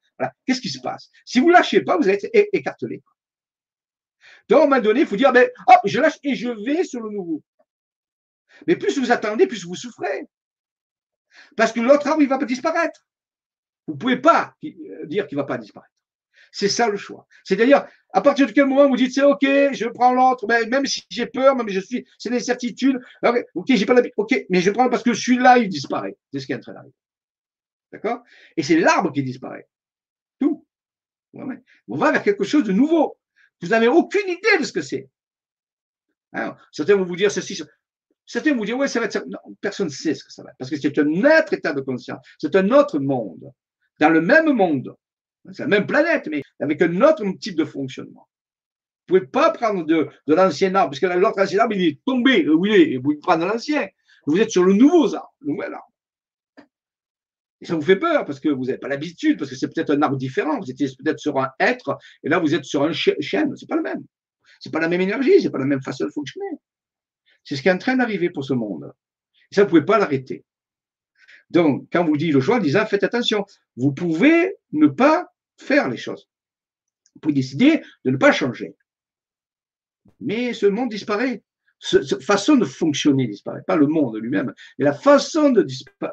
Qu'est-ce 0.46 0.60
qui 0.60 0.68
se 0.68 0.80
passe? 0.80 1.10
Si 1.24 1.40
vous 1.40 1.50
lâchez 1.50 1.82
pas, 1.82 1.96
vous 1.96 2.08
êtes 2.08 2.26
écartelé. 2.52 3.02
Donc, 4.48 4.60
à 4.60 4.62
un 4.64 4.66
moment 4.66 4.80
donné, 4.80 5.00
il 5.00 5.06
faut 5.06 5.16
dire, 5.16 5.32
ben, 5.32 5.48
hop, 5.66 5.80
je 5.84 6.00
lâche 6.00 6.18
et 6.22 6.34
je 6.34 6.48
vais 6.48 6.84
sur 6.84 7.00
le 7.00 7.10
nouveau. 7.10 7.42
Mais 8.66 8.76
plus 8.76 8.98
vous 8.98 9.10
attendez, 9.10 9.46
plus 9.46 9.64
vous 9.64 9.74
souffrez. 9.74 10.26
Parce 11.56 11.72
que 11.72 11.80
l'autre 11.80 12.06
arbre, 12.06 12.22
il 12.22 12.28
va 12.28 12.38
pas 12.38 12.46
disparaître. 12.46 13.06
Vous 13.86 13.94
ne 13.94 13.98
pouvez 13.98 14.16
pas 14.16 14.54
euh, 14.64 15.06
dire 15.06 15.26
qu'il 15.26 15.36
ne 15.36 15.42
va 15.42 15.46
pas 15.46 15.58
disparaître. 15.58 15.92
C'est 16.52 16.68
ça 16.68 16.88
le 16.88 16.96
choix. 16.96 17.26
C'est-à-dire, 17.44 17.86
à 18.12 18.20
partir 18.22 18.46
de 18.46 18.52
quel 18.52 18.66
moment 18.66 18.88
vous 18.88 18.96
dites, 18.96 19.12
c'est 19.12 19.22
OK, 19.22 19.42
je 19.42 19.88
prends 19.88 20.12
l'autre, 20.12 20.46
mais 20.48 20.64
même 20.66 20.86
si 20.86 21.02
j'ai 21.10 21.26
peur, 21.26 21.54
même 21.54 21.68
si 21.68 21.74
je 21.74 21.80
suis, 21.80 22.06
c'est 22.18 22.30
l'incertitude. 22.30 22.98
OK, 23.54 23.66
j'ai 23.68 23.84
pas 23.84 23.94
l'habitude. 23.94 24.14
OK, 24.16 24.34
mais 24.48 24.60
je 24.60 24.70
prends 24.70 24.88
parce 24.88 25.02
que 25.02 25.12
celui-là, 25.12 25.58
il 25.58 25.68
disparaît. 25.68 26.16
C'est 26.32 26.40
ce 26.40 26.46
qui 26.46 26.52
est 26.52 26.56
en 26.56 26.60
train 26.60 26.72
d'arriver. 26.72 26.94
D'accord? 27.92 28.22
Et 28.56 28.62
c'est 28.62 28.78
l'arbre 28.78 29.12
qui 29.12 29.22
disparaît. 29.22 29.68
Tout. 30.40 30.66
On 31.34 31.96
va 31.96 32.12
vers 32.12 32.22
quelque 32.22 32.44
chose 32.44 32.64
de 32.64 32.72
nouveau. 32.72 33.18
Vous 33.62 33.68
n'avez 33.68 33.88
aucune 33.88 34.28
idée 34.28 34.58
de 34.58 34.64
ce 34.64 34.72
que 34.72 34.82
c'est. 34.82 35.08
Hein, 36.32 36.56
certains 36.70 36.96
vont 36.96 37.04
vous 37.04 37.16
dire 37.16 37.30
ceci. 37.30 37.62
Certains 38.26 38.50
vont 38.52 38.58
vous 38.58 38.66
dire, 38.66 38.76
oui, 38.76 38.88
ça 38.88 39.00
va 39.00 39.06
être 39.06 39.12
ça. 39.12 39.24
Non, 39.26 39.38
personne 39.60 39.86
ne 39.86 39.92
sait 39.92 40.14
ce 40.14 40.24
que 40.24 40.32
ça 40.32 40.42
va 40.42 40.50
être. 40.50 40.56
Parce 40.58 40.70
que 40.70 40.76
c'est 40.76 40.98
un 40.98 41.08
autre 41.08 41.52
état 41.52 41.72
de 41.72 41.80
conscience. 41.80 42.24
C'est 42.38 42.54
un 42.56 42.70
autre 42.70 42.98
monde. 42.98 43.52
Dans 44.00 44.10
le 44.10 44.20
même 44.20 44.52
monde. 44.52 44.94
C'est 45.52 45.62
la 45.62 45.68
même 45.68 45.86
planète, 45.86 46.28
mais 46.28 46.42
avec 46.60 46.82
un 46.82 47.00
autre 47.02 47.24
type 47.40 47.56
de 47.56 47.64
fonctionnement. 47.64 48.28
Vous 49.08 49.14
ne 49.14 49.20
pouvez 49.20 49.30
pas 49.30 49.50
prendre 49.50 49.84
de, 49.84 50.08
de 50.26 50.34
l'ancien 50.34 50.74
arbre, 50.74 50.90
parce 50.90 51.00
que 51.00 51.06
l'autre 51.06 51.40
ancien 51.40 51.60
arbre, 51.60 51.74
il 51.74 51.86
est 51.86 52.00
tombé, 52.04 52.48
où 52.48 52.66
il 52.66 52.74
et 52.74 52.98
vous 52.98 53.14
prenez 53.22 53.46
l'ancien. 53.46 53.86
Vous 54.26 54.40
êtes 54.40 54.50
sur 54.50 54.64
le 54.64 54.72
nouveau 54.72 55.14
arbre, 55.14 55.32
le 55.40 55.52
nouvel 55.52 55.74
arbre. 55.74 55.92
Ça 57.66 57.74
vous 57.74 57.82
fait 57.82 57.96
peur 57.96 58.24
parce 58.24 58.38
que 58.38 58.48
vous 58.48 58.66
n'avez 58.66 58.78
pas 58.78 58.88
l'habitude, 58.88 59.38
parce 59.38 59.50
que 59.50 59.56
c'est 59.56 59.66
peut-être 59.66 59.90
un 59.90 60.00
arbre 60.02 60.16
différent. 60.16 60.60
Vous 60.60 60.70
étiez 60.70 60.86
peut-être 60.86 61.18
sur 61.18 61.38
un 61.38 61.50
être, 61.58 61.98
et 62.22 62.28
là 62.28 62.38
vous 62.38 62.54
êtes 62.54 62.64
sur 62.64 62.84
un 62.84 62.92
chêne. 62.92 63.56
C'est 63.56 63.68
pas 63.68 63.76
le 63.76 63.82
même. 63.82 64.04
C'est 64.60 64.72
pas 64.72 64.80
la 64.80 64.88
même 64.88 65.00
énergie, 65.00 65.40
c'est 65.42 65.50
pas 65.50 65.58
la 65.58 65.66
même 65.66 65.82
façon 65.82 66.04
de 66.04 66.10
fonctionner. 66.10 66.46
C'est 67.44 67.56
ce 67.56 67.62
qui 67.62 67.68
est 67.68 67.72
en 67.72 67.78
train 67.78 67.96
d'arriver 67.96 68.30
pour 68.30 68.44
ce 68.44 68.54
monde. 68.54 68.92
Et 69.50 69.54
ça, 69.54 69.62
vous 69.62 69.66
ne 69.66 69.70
pouvez 69.70 69.84
pas 69.84 69.98
l'arrêter. 69.98 70.44
Donc, 71.50 71.86
quand 71.92 72.04
vous 72.04 72.16
dites 72.16 72.32
le 72.32 72.40
choix, 72.40 72.60
disant 72.60 72.86
faites 72.86 73.04
attention, 73.04 73.44
vous 73.76 73.92
pouvez 73.92 74.56
ne 74.72 74.86
pas 74.86 75.28
faire 75.56 75.88
les 75.88 75.96
choses. 75.96 76.28
Vous 77.14 77.20
pouvez 77.20 77.34
décider 77.34 77.82
de 78.04 78.10
ne 78.10 78.16
pas 78.16 78.32
changer. 78.32 78.76
Mais 80.20 80.52
ce 80.54 80.66
monde 80.66 80.90
disparaît 80.90 81.42
cette 81.78 82.22
façon 82.22 82.56
de 82.56 82.64
fonctionner 82.64 83.26
disparaît, 83.26 83.62
pas 83.66 83.76
le 83.76 83.86
monde 83.86 84.16
lui-même, 84.16 84.52
mais 84.78 84.84
la 84.84 84.92
façon 84.92 85.50
de, 85.50 85.66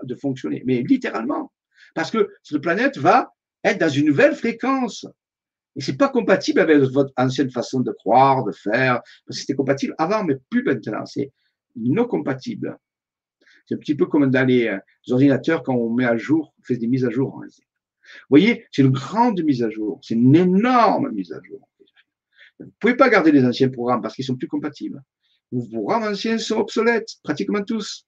de 0.04 0.16
fonctionner, 0.16 0.64
mais 0.66 0.82
littéralement. 0.82 1.52
Parce 1.96 2.12
que 2.12 2.30
cette 2.44 2.62
planète 2.62 2.98
va 2.98 3.34
être 3.64 3.80
dans 3.80 3.90
une 3.90 4.08
nouvelle 4.08 4.36
fréquence. 4.36 5.06
Et 5.76 5.82
c'est 5.82 5.98
pas 5.98 6.10
compatible 6.10 6.60
avec 6.60 6.78
votre 6.80 7.14
ancienne 7.18 7.50
façon 7.50 7.80
de 7.80 7.92
croire, 7.92 8.44
de 8.44 8.52
faire, 8.52 9.02
parce 9.26 9.38
que 9.38 9.42
c'était 9.42 9.56
compatible 9.56 9.96
avant, 9.98 10.24
mais 10.24 10.36
plus 10.50 10.64
maintenant. 10.64 11.06
C'est 11.06 11.32
non 11.76 12.06
compatible. 12.06 12.78
C'est 13.66 13.76
un 13.76 13.78
petit 13.78 13.96
peu 13.96 14.06
comme 14.06 14.30
dans 14.30 14.46
les, 14.46 14.68
euh, 14.68 14.80
ordinateurs 15.10 15.64
quand 15.64 15.76
on 15.76 15.90
met 15.90 16.06
à 16.06 16.18
jour, 16.18 16.54
on 16.60 16.64
fait 16.64 16.78
des 16.78 16.88
mises 16.88 17.06
à 17.06 17.10
jour. 17.10 17.42
Vous 17.42 18.10
voyez, 18.30 18.66
c'est 18.72 18.82
une 18.82 18.92
grande 18.92 19.42
mise 19.44 19.64
à 19.64 19.70
jour. 19.70 20.00
C'est 20.04 20.16
une 20.16 20.36
énorme 20.36 21.12
mise 21.12 21.32
à 21.32 21.42
jour. 21.42 21.68
Vous 22.60 22.66
ne 22.66 22.72
pouvez 22.80 22.96
pas 22.96 23.10
garder 23.10 23.32
les 23.32 23.46
anciens 23.46 23.70
programmes 23.70 24.02
parce 24.02 24.16
qu'ils 24.16 24.26
sont 24.26 24.36
plus 24.36 24.48
compatibles 24.48 25.02
vos 25.54 25.68
programmes 25.68 26.12
anciens 26.12 26.38
sont 26.38 26.58
obsolètes, 26.58 27.18
pratiquement 27.24 27.64
tous. 27.64 28.08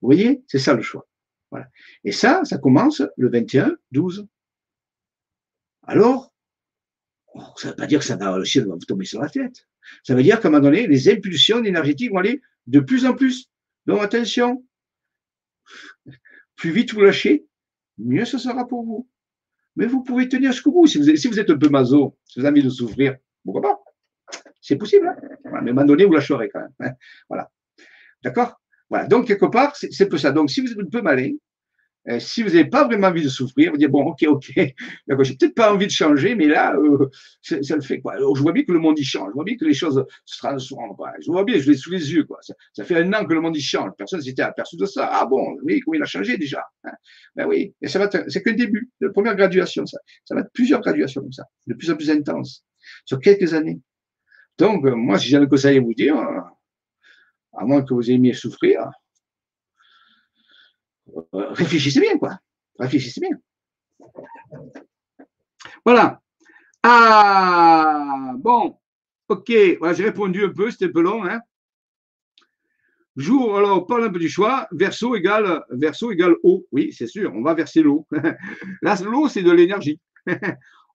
Vous 0.00 0.08
voyez, 0.08 0.42
c'est 0.46 0.58
ça 0.58 0.74
le 0.74 0.82
choix. 0.82 1.08
Voilà. 1.50 1.68
Et 2.04 2.12
ça, 2.12 2.44
ça 2.44 2.58
commence 2.58 3.02
le 3.16 3.30
21-12. 3.30 4.26
Alors, 5.84 6.34
oh, 7.34 7.40
ça 7.56 7.68
ne 7.68 7.72
veut 7.72 7.76
pas 7.76 7.86
dire 7.86 8.00
que 8.00 8.04
ça 8.04 8.16
va, 8.16 8.36
le 8.36 8.44
ciel 8.44 8.66
va 8.66 8.74
vous 8.74 8.80
tomber 8.80 9.04
sur 9.04 9.20
la 9.20 9.28
tête. 9.30 9.66
Ça 10.02 10.14
veut 10.14 10.22
dire 10.22 10.40
qu'à 10.40 10.48
un 10.48 10.50
moment 10.50 10.64
donné, 10.64 10.86
les 10.86 11.08
impulsions 11.08 11.62
énergétiques 11.64 12.10
vont 12.10 12.18
aller 12.18 12.42
de 12.66 12.80
plus 12.80 13.06
en 13.06 13.14
plus. 13.14 13.50
Donc 13.86 14.02
attention, 14.02 14.64
plus 16.56 16.72
vite 16.72 16.92
vous 16.92 17.00
lâchez, 17.00 17.46
mieux 17.98 18.24
ce 18.24 18.38
sera 18.38 18.66
pour 18.66 18.84
vous. 18.84 19.08
Mais 19.76 19.86
vous 19.86 20.02
pouvez 20.02 20.28
tenir 20.28 20.52
jusqu'au 20.52 20.72
bout. 20.72 20.86
Si 20.86 20.98
vous, 20.98 21.10
êtes, 21.10 21.16
si 21.16 21.28
vous 21.28 21.38
êtes 21.40 21.50
un 21.50 21.58
peu 21.58 21.68
maso, 21.68 22.16
si 22.26 22.38
vous 22.38 22.46
avez 22.46 22.60
envie 22.60 22.62
de 22.62 22.70
souffrir, 22.70 23.16
pourquoi 23.44 23.62
pas? 23.62 23.83
C'est 24.64 24.76
possible, 24.76 25.06
hein 25.06 25.16
mais 25.44 25.50
à 25.52 25.58
un 25.58 25.62
moment 25.62 25.84
donné, 25.84 26.04
vous 26.06 26.14
lâcherez 26.14 26.48
quand 26.48 26.60
même. 26.60 26.72
Hein. 26.80 26.92
voilà. 27.28 27.50
D'accord? 28.22 28.58
Voilà. 28.88 29.06
Donc, 29.06 29.26
quelque 29.26 29.46
part, 29.46 29.76
c'est 29.76 30.08
peu 30.08 30.18
ça. 30.18 30.32
Donc, 30.32 30.50
si 30.50 30.62
vous 30.62 30.72
êtes 30.72 30.78
un 30.78 30.88
peu 30.90 31.02
malin, 31.02 31.32
euh, 32.08 32.18
si 32.18 32.42
vous 32.42 32.50
n'avez 32.50 32.66
pas 32.66 32.84
vraiment 32.84 33.08
envie 33.08 33.22
de 33.22 33.28
souffrir, 33.28 33.72
vous 33.72 33.78
dites, 33.78 33.90
bon, 33.90 34.04
ok, 34.04 34.24
ok, 34.26 34.52
d'accord, 35.06 35.24
j'ai 35.24 35.36
peut-être 35.36 35.54
pas 35.54 35.72
envie 35.72 35.86
de 35.86 35.90
changer, 35.90 36.34
mais 36.34 36.46
là, 36.46 36.74
euh, 36.76 37.08
ça 37.40 37.76
le 37.76 37.80
fait, 37.80 38.00
quoi. 38.00 38.16
je 38.18 38.42
vois 38.42 38.52
bien 38.52 38.62
que 38.62 38.72
le 38.72 38.78
monde 38.78 38.98
y 38.98 39.04
change, 39.04 39.28
je 39.30 39.34
vois 39.34 39.44
bien 39.44 39.56
que 39.56 39.64
les 39.64 39.72
choses 39.72 40.04
se 40.26 40.38
transforment, 40.38 40.96
Je 41.20 41.30
vois 41.30 41.44
bien, 41.44 41.58
je 41.58 41.70
l'ai 41.70 41.76
sous 41.76 41.90
les 41.90 42.12
yeux, 42.12 42.24
quoi. 42.24 42.38
Ça, 42.72 42.84
fait 42.84 42.96
un 42.96 43.12
an 43.14 43.24
que 43.24 43.32
le 43.32 43.40
monde 43.40 43.56
y 43.56 43.62
change, 43.62 43.90
personne 43.96 44.18
ne 44.20 44.24
s'était 44.24 44.42
aperçu 44.42 44.76
de 44.76 44.84
ça. 44.84 45.08
Ah 45.12 45.24
bon, 45.24 45.56
oui, 45.62 45.80
comment 45.80 45.94
il 45.94 46.02
a 46.02 46.06
changé 46.06 46.36
déjà 46.36 46.62
hein. 46.84 46.92
Ben 47.36 47.46
oui, 47.46 47.74
et 47.80 47.88
ça 47.88 47.98
va 47.98 48.10
c'est 48.10 48.42
que 48.42 48.50
le 48.50 48.56
début, 48.56 48.90
la 49.00 49.10
première 49.10 49.34
graduation, 49.34 49.86
ça. 49.86 49.98
Ça 50.26 50.34
va 50.34 50.42
être 50.42 50.52
plusieurs 50.52 50.80
graduations 50.80 51.22
comme 51.22 51.32
ça, 51.32 51.44
de 51.66 51.74
plus 51.74 51.90
en 51.90 51.96
plus 51.96 52.10
intenses, 52.10 52.64
sur 53.06 53.18
quelques 53.18 53.54
années. 53.54 53.80
Donc, 54.58 54.84
euh, 54.84 54.94
moi, 54.94 55.18
si 55.18 55.28
j'ai 55.28 55.36
un 55.36 55.46
conseil 55.46 55.78
à 55.78 55.80
vous 55.80 55.94
dire, 55.94 56.16
euh, 56.16 56.40
à 57.52 57.64
moins 57.64 57.82
que 57.82 57.94
vous 57.94 58.10
aimiez 58.10 58.34
souffrir, 58.34 58.90
euh, 61.16 61.48
réfléchissez 61.50 62.00
bien, 62.00 62.18
quoi. 62.18 62.38
Réfléchissez 62.78 63.20
bien. 63.20 63.36
Voilà. 65.84 66.20
Ah, 66.82 68.32
bon. 68.36 68.78
Ok, 69.28 69.52
voilà, 69.78 69.94
j'ai 69.94 70.04
répondu 70.04 70.44
un 70.44 70.50
peu, 70.50 70.70
c'était 70.70 70.86
un 70.86 70.92
peu 70.92 71.02
long. 71.02 71.24
Hein. 71.24 71.40
Jour, 73.16 73.56
alors, 73.56 73.78
on 73.78 73.84
parle 73.84 74.04
un 74.04 74.10
peu 74.10 74.18
du 74.18 74.28
choix. 74.28 74.68
Verso 74.72 75.14
égale, 75.14 75.64
verso 75.70 76.10
égale 76.10 76.34
eau. 76.42 76.66
Oui, 76.72 76.92
c'est 76.92 77.06
sûr, 77.06 77.32
on 77.34 77.42
va 77.42 77.54
verser 77.54 77.82
l'eau. 77.82 78.06
Là, 78.82 78.96
l'eau, 79.04 79.28
c'est 79.28 79.42
de 79.42 79.50
l'énergie. 79.50 80.00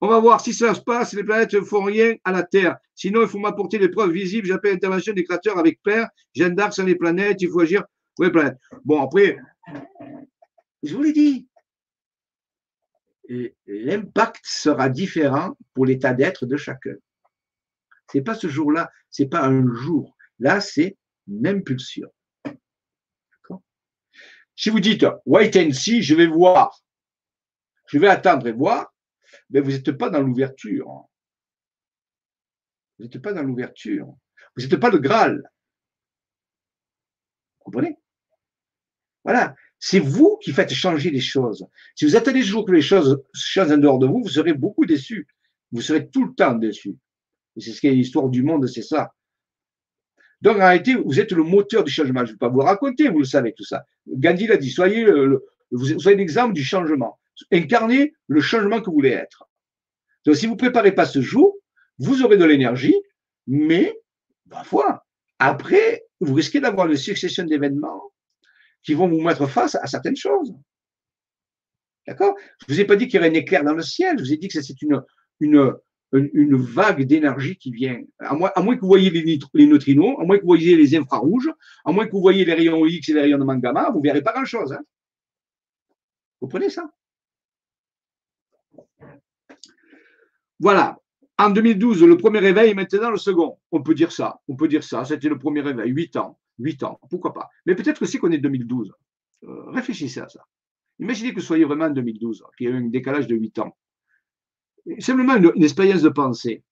On 0.02 0.08
va 0.08 0.20
voir 0.20 0.40
si 0.40 0.54
ça 0.54 0.74
se 0.74 0.80
passe, 0.80 1.14
les 1.14 1.24
planètes 1.24 1.54
ne 1.54 1.62
font 1.62 1.84
rien 1.84 2.16
à 2.24 2.32
la 2.32 2.44
Terre. 2.44 2.78
Sinon, 2.96 3.22
il 3.22 3.28
faut 3.28 3.40
m'apporter 3.40 3.80
des 3.80 3.90
preuves 3.90 4.12
visibles. 4.12 4.48
J'appelle 4.48 4.76
intervention 4.76 5.14
des 5.14 5.26
créateurs 5.26 5.58
avec 5.58 5.82
Père. 5.84 6.10
Jeanne 6.34 6.56
d'Arc 6.56 6.74
sans 6.74 6.86
les 6.86 6.96
planètes, 6.96 7.42
il 7.42 7.50
faut 7.50 7.60
agir. 7.60 7.84
Oui, 8.18 8.32
planètes. 8.32 8.58
Bon, 8.86 9.02
après, 9.02 9.38
je 10.84 10.96
vous 10.96 11.04
l'ai 11.04 11.12
dit, 11.12 11.48
l'impact 13.68 14.42
sera 14.44 14.90
différent 14.90 15.58
pour 15.74 15.86
l'état 15.86 16.14
d'être 16.14 16.46
de 16.46 16.56
chacun. 16.56 16.96
Ce 18.12 18.18
n'est 18.18 18.24
pas 18.24 18.36
ce 18.36 18.48
jour-là, 18.48 18.90
ce 19.10 19.24
n'est 19.24 19.30
pas 19.30 19.46
un 19.46 19.66
jour. 19.74 20.16
Là, 20.40 20.62
c'est 20.62 20.98
une 21.28 21.46
impulsion. 21.46 22.10
Si 24.56 24.70
vous 24.70 24.80
dites 24.82 25.06
wait 25.26 25.56
and 25.56 25.72
see, 25.72 26.02
je 26.02 26.16
vais 26.16 26.28
voir, 26.28 26.82
je 27.88 27.98
vais 27.98 28.10
attendre 28.10 28.46
et 28.48 28.52
voir, 28.52 28.94
mais 29.50 29.62
vous 29.62 29.72
n'êtes 29.72 29.92
pas 29.92 30.10
dans 30.10 30.22
l'ouverture. 30.22 31.08
Vous 32.98 33.06
n'êtes 33.06 33.22
pas 33.22 33.34
dans 33.34 33.44
l'ouverture. 33.44 34.14
Vous 34.56 34.64
n'êtes 34.64 34.78
pas 34.78 34.90
le 34.90 35.00
Graal. 35.00 35.42
Vous 37.60 37.66
comprenez? 37.66 37.98
Voilà. 39.24 39.56
C'est 39.80 40.00
vous 40.00 40.38
qui 40.42 40.52
faites 40.52 40.74
changer 40.74 41.10
les 41.10 41.22
choses. 41.22 41.66
Si 41.96 42.06
vous 42.06 42.16
attendez 42.16 42.42
toujours 42.42 42.66
que 42.66 42.72
les 42.72 42.82
choses 42.82 43.24
changent 43.34 43.72
en 43.72 43.78
dehors 43.78 44.00
de 44.00 44.08
vous, 44.08 44.22
vous 44.22 44.30
serez 44.30 44.54
beaucoup 44.54 44.86
déçus. 44.86 45.28
Vous 45.72 45.82
serez 45.82 46.10
tout 46.10 46.26
le 46.26 46.34
temps 46.34 46.56
déçus. 46.56 46.98
Et 47.56 47.62
c'est 47.62 47.72
ce 47.72 47.82
qu'est 47.82 47.92
l'histoire 47.92 48.30
du 48.30 48.44
monde, 48.44 48.68
c'est 48.68 48.82
ça. 48.82 49.14
Donc, 50.42 50.58
en 50.58 50.60
réalité, 50.60 50.96
vous 50.96 51.20
êtes 51.20 51.32
le 51.32 51.44
moteur 51.44 51.84
du 51.84 51.92
changement. 51.92 52.22
Je 52.22 52.32
ne 52.32 52.32
vais 52.34 52.38
pas 52.38 52.50
vous 52.50 52.60
raconter, 52.60 53.10
vous 53.10 53.20
le 53.20 53.26
savez, 53.26 53.54
tout 53.54 53.66
ça. 53.66 53.86
Gandhi 54.08 54.48
l'a 54.48 54.58
dit, 54.58 54.70
soyez, 54.70 55.04
le, 55.04 55.46
soyez 56.00 56.18
l'exemple 56.18 56.54
du 56.54 56.64
changement. 56.64 57.20
Incarnez 57.52 58.14
le 58.28 58.42
changement 58.42 58.80
que 58.80 58.86
vous 58.86 58.94
voulez 58.94 59.10
être. 59.10 59.50
Donc, 60.26 60.36
si 60.36 60.46
vous 60.46 60.54
ne 60.54 60.58
préparez 60.58 60.94
pas 60.94 61.06
ce 61.06 61.22
jour, 61.22 61.56
vous 61.98 62.24
aurez 62.24 62.38
de 62.38 62.46
l'énergie, 62.46 62.96
mais, 63.48 64.00
parfois, 64.50 65.06
après, 65.40 66.06
vous 66.20 66.34
risquez 66.34 66.60
d'avoir 66.60 66.88
une 66.88 66.98
succession 66.98 67.44
d'événements 67.44 68.12
qui 68.84 68.94
vont 68.94 69.08
vous 69.08 69.22
mettre 69.22 69.48
face 69.48 69.76
à 69.76 69.88
certaines 69.88 70.16
choses. 70.16 70.54
D'accord? 72.08 72.36
Je 72.60 72.66
ne 72.68 72.76
vous 72.76 72.82
ai 72.82 72.86
pas 72.86 72.96
dit 72.96 73.08
qu'il 73.08 73.16
y 73.16 73.20
aurait 73.20 73.30
un 73.30 73.34
éclair 73.34 73.64
dans 73.64 73.74
le 73.74 73.84
ciel, 73.84 74.18
je 74.18 74.24
vous 74.24 74.34
ai 74.34 74.38
dit 74.38 74.48
que 74.48 74.62
c'est 74.62 74.82
une, 74.82 75.02
vague 76.12 77.04
d'énergie 77.04 77.58
qui 77.58 77.72
vient. 77.72 78.02
À 78.20 78.34
moins, 78.34 78.76
que 78.76 78.82
vous 78.82 78.88
voyez 78.88 79.10
les, 79.10 79.40
les, 79.54 79.68
neutrinos, 79.68 80.18
à 80.20 80.26
moins 80.26 80.38
que 80.38 80.42
vous 80.42 80.48
voyez 80.48 80.76
les 80.76 80.96
infrarouges, 80.96 81.52
à 81.86 81.92
moins 81.92 82.06
que 82.06 82.12
vous 82.12 82.22
voyez 82.22 82.46
les 82.46 82.54
rayons 82.54 82.86
X 82.86 83.10
et 83.10 83.14
les 83.14 83.22
rayons 83.22 83.38
de 83.38 83.62
gamma, 83.62 83.90
vous 83.92 84.00
ne 84.00 84.04
verrez 84.04 84.22
pas 84.22 84.34
grand-chose. 84.34 84.74
Hein? 84.74 84.82
Vous 86.42 86.48
comprenez 86.48 86.70
ça? 86.70 86.90
Voilà. 90.60 90.98
En 91.38 91.50
2012, 91.52 92.04
le 92.04 92.18
premier 92.18 92.40
réveil, 92.40 92.74
maintenant 92.74 93.12
le 93.12 93.18
second. 93.18 93.58
On 93.72 93.82
peut 93.82 93.96
dire 93.96 94.12
ça. 94.12 94.42
On 94.48 94.56
peut 94.56 94.68
dire 94.68 94.84
ça. 94.84 95.06
C'était 95.06 95.30
le 95.30 95.38
premier 95.38 95.62
réveil. 95.62 95.92
Huit 95.92 96.16
ans. 96.18 96.38
Huit 96.58 96.84
ans. 96.84 97.00
Pourquoi 97.10 97.34
pas? 97.34 97.50
Mais 97.66 97.76
peut-être 97.76 98.02
aussi 98.02 98.18
qu'on 98.18 98.32
est 98.32 98.40
2012. 98.40 98.94
Euh, 99.44 99.70
réfléchissez 99.72 100.20
à 100.20 100.28
ça. 100.28 100.46
Imaginez 101.00 101.30
que 101.30 101.36
vous 101.36 101.46
soyez 101.46 101.64
vraiment 101.64 101.86
en 101.86 101.92
2012, 101.92 102.44
qu'il 102.58 102.68
y 102.68 102.70
ait 102.70 102.74
un 102.74 102.82
décalage 102.82 103.28
de 103.28 103.36
huit 103.36 103.58
ans. 103.60 103.76
Simplement 105.00 105.38
une, 105.38 105.64
expérience 105.64 106.02
de 106.02 106.10
pensée. 106.10 106.64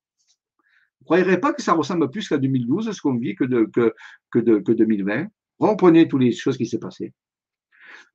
Vous 0.99 1.15
ne 1.15 1.19
croyez 1.21 1.37
pas 1.37 1.53
que 1.53 1.61
ça 1.61 1.73
ressemble 1.73 2.09
plus 2.09 2.27
qu'à 2.27 2.37
2012, 2.37 2.91
ce 2.91 3.01
qu'on 3.01 3.15
vit, 3.15 3.35
que, 3.35 3.45
de, 3.45 3.69
que, 3.73 3.93
que, 4.31 4.39
de, 4.39 4.59
que 4.59 4.73
2020 4.73 5.27
Reprenez 5.59 6.07
toutes 6.07 6.21
les 6.21 6.31
choses 6.33 6.57
qui 6.57 6.67
s'est 6.67 6.77
passées. 6.77 7.13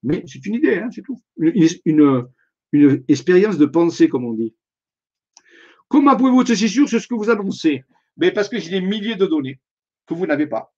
Mais 0.03 0.23
c'est 0.27 0.45
une 0.47 0.55
idée, 0.55 0.79
hein, 0.79 0.91
c'est 0.93 1.03
tout. 1.03 1.21
Une, 1.39 2.29
une 2.73 3.05
expérience 3.09 3.59
de 3.59 3.67
pensée, 3.67 4.09
comme 4.09 4.25
on 4.25 4.35
dit. 4.35 4.55
Comment 5.93 6.17
pouvez-vous 6.17 6.41
être 6.41 6.55
sûr 6.55 6.89
sur 6.89 6.99
ce 7.03 7.07
que 7.07 7.15
vous 7.15 7.29
annoncez 7.29 7.85
Mais 8.17 8.33
Parce 8.33 8.49
que 8.49 8.59
j'ai 8.59 8.71
des 8.71 8.81
milliers 8.81 9.15
de 9.15 9.27
données 9.27 9.61
que 10.07 10.15
vous 10.15 10.27
n'avez 10.27 10.47
pas. 10.47 10.73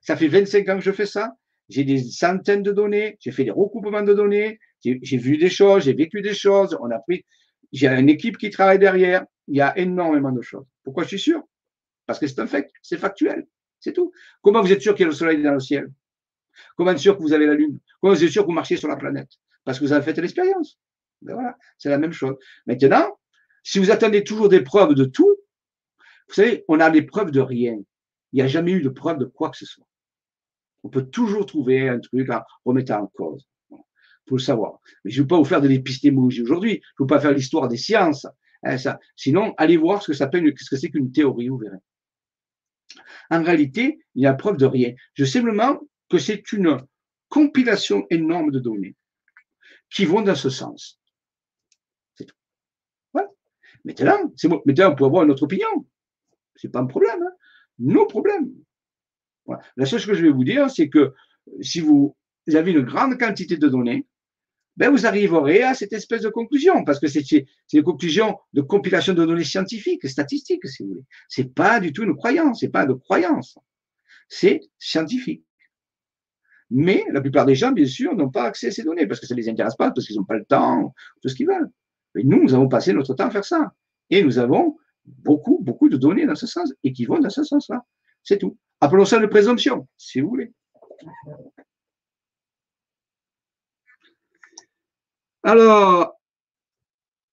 Ça 0.00 0.16
fait 0.16 0.28
25 0.28 0.68
ans 0.68 0.76
que 0.76 0.84
je 0.84 0.92
fais 0.92 1.04
ça. 1.04 1.32
J'ai 1.68 1.82
des 1.82 1.98
centaines 1.98 2.62
de 2.62 2.70
données. 2.70 3.16
J'ai 3.18 3.32
fait 3.32 3.42
des 3.42 3.50
recoupements 3.50 4.04
de 4.04 4.14
données. 4.14 4.60
J'ai 4.84 5.16
vu 5.16 5.36
des 5.36 5.50
choses, 5.50 5.82
j'ai 5.82 5.94
vécu 5.94 6.22
des 6.22 6.32
choses. 6.32 6.78
On 6.80 6.92
a 6.92 7.00
pris. 7.00 7.24
J'ai 7.72 7.88
une 7.88 8.08
équipe 8.08 8.38
qui 8.38 8.50
travaille 8.50 8.78
derrière. 8.78 9.24
Il 9.48 9.56
y 9.56 9.60
a 9.60 9.76
énormément 9.76 10.30
de 10.30 10.42
choses. 10.42 10.64
Pourquoi 10.84 11.02
je 11.02 11.08
suis 11.08 11.18
sûr? 11.18 11.42
Parce 12.06 12.20
que 12.20 12.28
c'est 12.28 12.38
un 12.38 12.46
fait, 12.46 12.70
c'est 12.82 12.98
factuel. 12.98 13.48
C'est 13.80 13.94
tout. 13.94 14.12
Comment 14.42 14.62
vous 14.62 14.70
êtes 14.70 14.80
sûr 14.80 14.94
qu'il 14.94 15.02
y 15.02 15.06
a 15.06 15.10
le 15.10 15.14
soleil 15.16 15.42
dans 15.42 15.54
le 15.54 15.60
ciel? 15.60 15.90
Comment 16.76 16.92
êtes 16.92 16.98
sûr 16.98 17.16
que 17.16 17.22
vous 17.22 17.32
avez 17.32 17.46
la 17.46 17.54
lune? 17.54 17.80
Comment 18.00 18.14
vous 18.14 18.22
êtes 18.22 18.30
sûr 18.30 18.42
que 18.42 18.46
vous 18.46 18.52
marchez 18.52 18.76
sur 18.76 18.86
la 18.86 18.96
planète? 18.96 19.30
Parce 19.64 19.80
que 19.80 19.84
vous 19.84 19.92
avez 19.92 20.04
fait 20.04 20.20
l'expérience. 20.20 20.78
Ben 21.20 21.34
voilà, 21.34 21.56
c'est 21.78 21.88
la 21.88 21.98
même 21.98 22.12
chose. 22.12 22.36
Maintenant, 22.66 23.18
si 23.66 23.80
vous 23.80 23.90
attendez 23.90 24.22
toujours 24.22 24.48
des 24.48 24.60
preuves 24.60 24.94
de 24.94 25.04
tout, 25.04 25.36
vous 26.28 26.34
savez, 26.34 26.64
on 26.68 26.78
a 26.78 26.88
des 26.88 27.02
preuves 27.02 27.32
de 27.32 27.40
rien. 27.40 27.74
Il 28.32 28.36
n'y 28.36 28.42
a 28.42 28.46
jamais 28.46 28.70
eu 28.70 28.80
de 28.80 28.88
preuve 28.88 29.18
de 29.18 29.24
quoi 29.24 29.50
que 29.50 29.56
ce 29.56 29.66
soit. 29.66 29.88
On 30.84 30.88
peut 30.88 31.04
toujours 31.04 31.46
trouver 31.46 31.88
un 31.88 31.98
truc 31.98 32.30
à 32.30 32.46
remettre 32.64 32.92
en 32.92 33.08
cause. 33.08 33.44
Pour 34.24 34.36
le 34.36 34.42
savoir. 34.42 34.78
Mais 35.04 35.10
je 35.10 35.18
ne 35.18 35.24
veux 35.24 35.26
pas 35.26 35.36
vous 35.36 35.44
faire 35.44 35.60
de 35.60 35.66
l'épistémologie 35.66 36.42
aujourd'hui. 36.42 36.80
Je 36.80 37.02
ne 37.02 37.04
veux 37.04 37.08
pas 37.08 37.20
faire 37.20 37.32
l'histoire 37.32 37.66
des 37.66 37.76
sciences. 37.76 38.28
Hein. 38.62 38.76
Sinon, 39.16 39.52
allez 39.58 39.76
voir 39.76 40.00
ce 40.00 40.12
que, 40.12 40.16
ça 40.16 40.30
ce 40.32 40.70
que 40.70 40.76
c'est 40.76 40.90
qu'une 40.90 41.10
théorie, 41.10 41.48
vous 41.48 41.58
verrez. 41.58 41.78
En 43.30 43.42
réalité, 43.42 43.98
il 44.14 44.20
n'y 44.20 44.26
a 44.26 44.34
preuve 44.34 44.58
de 44.58 44.66
rien. 44.66 44.94
Je 45.14 45.24
sais 45.24 45.40
simplement 45.40 45.80
que 46.08 46.18
c'est 46.18 46.52
une 46.52 46.86
compilation 47.28 48.06
énorme 48.10 48.52
de 48.52 48.60
données 48.60 48.94
qui 49.90 50.04
vont 50.04 50.22
dans 50.22 50.36
ce 50.36 50.50
sens. 50.50 51.00
Maintenant, 53.86 54.32
c'est. 54.36 54.48
Maintenant, 54.48 54.92
on 54.92 54.96
peut 54.96 55.04
avoir 55.04 55.24
une 55.24 55.30
autre 55.30 55.44
opinion. 55.44 55.86
Ce 56.56 56.66
n'est 56.66 56.70
pas 56.70 56.80
un 56.80 56.86
problème. 56.86 57.22
Hein. 57.22 57.32
Nos 57.78 58.06
problèmes. 58.06 58.52
La 59.76 59.86
seule 59.86 60.00
chose 60.00 60.06
que 60.06 60.14
je 60.14 60.22
vais 60.24 60.32
vous 60.32 60.44
dire, 60.44 60.68
c'est 60.68 60.88
que 60.88 61.14
si 61.60 61.80
vous 61.80 62.16
avez 62.52 62.72
une 62.72 62.82
grande 62.82 63.16
quantité 63.16 63.56
de 63.56 63.68
données, 63.68 64.06
ben 64.76 64.90
vous 64.90 65.06
arriverez 65.06 65.62
à 65.62 65.74
cette 65.74 65.92
espèce 65.92 66.22
de 66.22 66.28
conclusion, 66.28 66.84
parce 66.84 66.98
que 66.98 67.06
c'est 67.06 67.22
une 67.72 67.82
conclusion 67.82 68.36
de 68.52 68.60
compilation 68.60 69.14
de 69.14 69.24
données 69.24 69.44
scientifiques, 69.44 70.06
statistiques, 70.06 70.66
si 70.66 70.82
vous 70.82 70.90
voulez. 70.90 71.04
C'est 71.28 71.54
pas 71.54 71.80
du 71.80 71.92
tout 71.92 72.02
une 72.02 72.16
croyance, 72.16 72.60
c'est 72.60 72.68
pas 72.68 72.86
de 72.86 72.92
croyance. 72.92 73.56
C'est 74.28 74.60
scientifique. 74.78 75.44
Mais 76.70 77.04
la 77.12 77.20
plupart 77.20 77.46
des 77.46 77.54
gens, 77.54 77.70
bien 77.70 77.86
sûr, 77.86 78.14
n'ont 78.16 78.30
pas 78.30 78.44
accès 78.44 78.66
à 78.66 78.70
ces 78.72 78.82
données 78.82 79.06
parce 79.06 79.20
que 79.20 79.26
ça 79.26 79.34
ne 79.34 79.40
les 79.40 79.48
intéresse 79.48 79.76
pas, 79.76 79.92
parce 79.92 80.06
qu'ils 80.06 80.16
n'ont 80.16 80.24
pas 80.24 80.36
le 80.36 80.44
temps, 80.44 80.92
tout 81.22 81.28
ce 81.28 81.36
qu'ils 81.36 81.46
veulent. 81.46 81.70
Mais 82.16 82.22
nous, 82.24 82.42
nous 82.42 82.54
avons 82.54 82.66
passé 82.66 82.94
notre 82.94 83.12
temps 83.12 83.26
à 83.26 83.30
faire 83.30 83.44
ça. 83.44 83.74
Et 84.08 84.22
nous 84.22 84.38
avons 84.38 84.78
beaucoup, 85.04 85.58
beaucoup 85.60 85.90
de 85.90 85.98
données 85.98 86.24
dans 86.24 86.34
ce 86.34 86.46
sens 86.46 86.72
et 86.82 86.92
qui 86.94 87.04
vont 87.04 87.18
dans 87.18 87.28
ce 87.28 87.44
sens-là. 87.44 87.84
C'est 88.22 88.38
tout. 88.38 88.56
Appelons 88.80 89.04
ça 89.04 89.18
une 89.18 89.28
présomption, 89.28 89.86
si 89.98 90.20
vous 90.20 90.30
voulez. 90.30 90.50
Alors, 95.42 96.14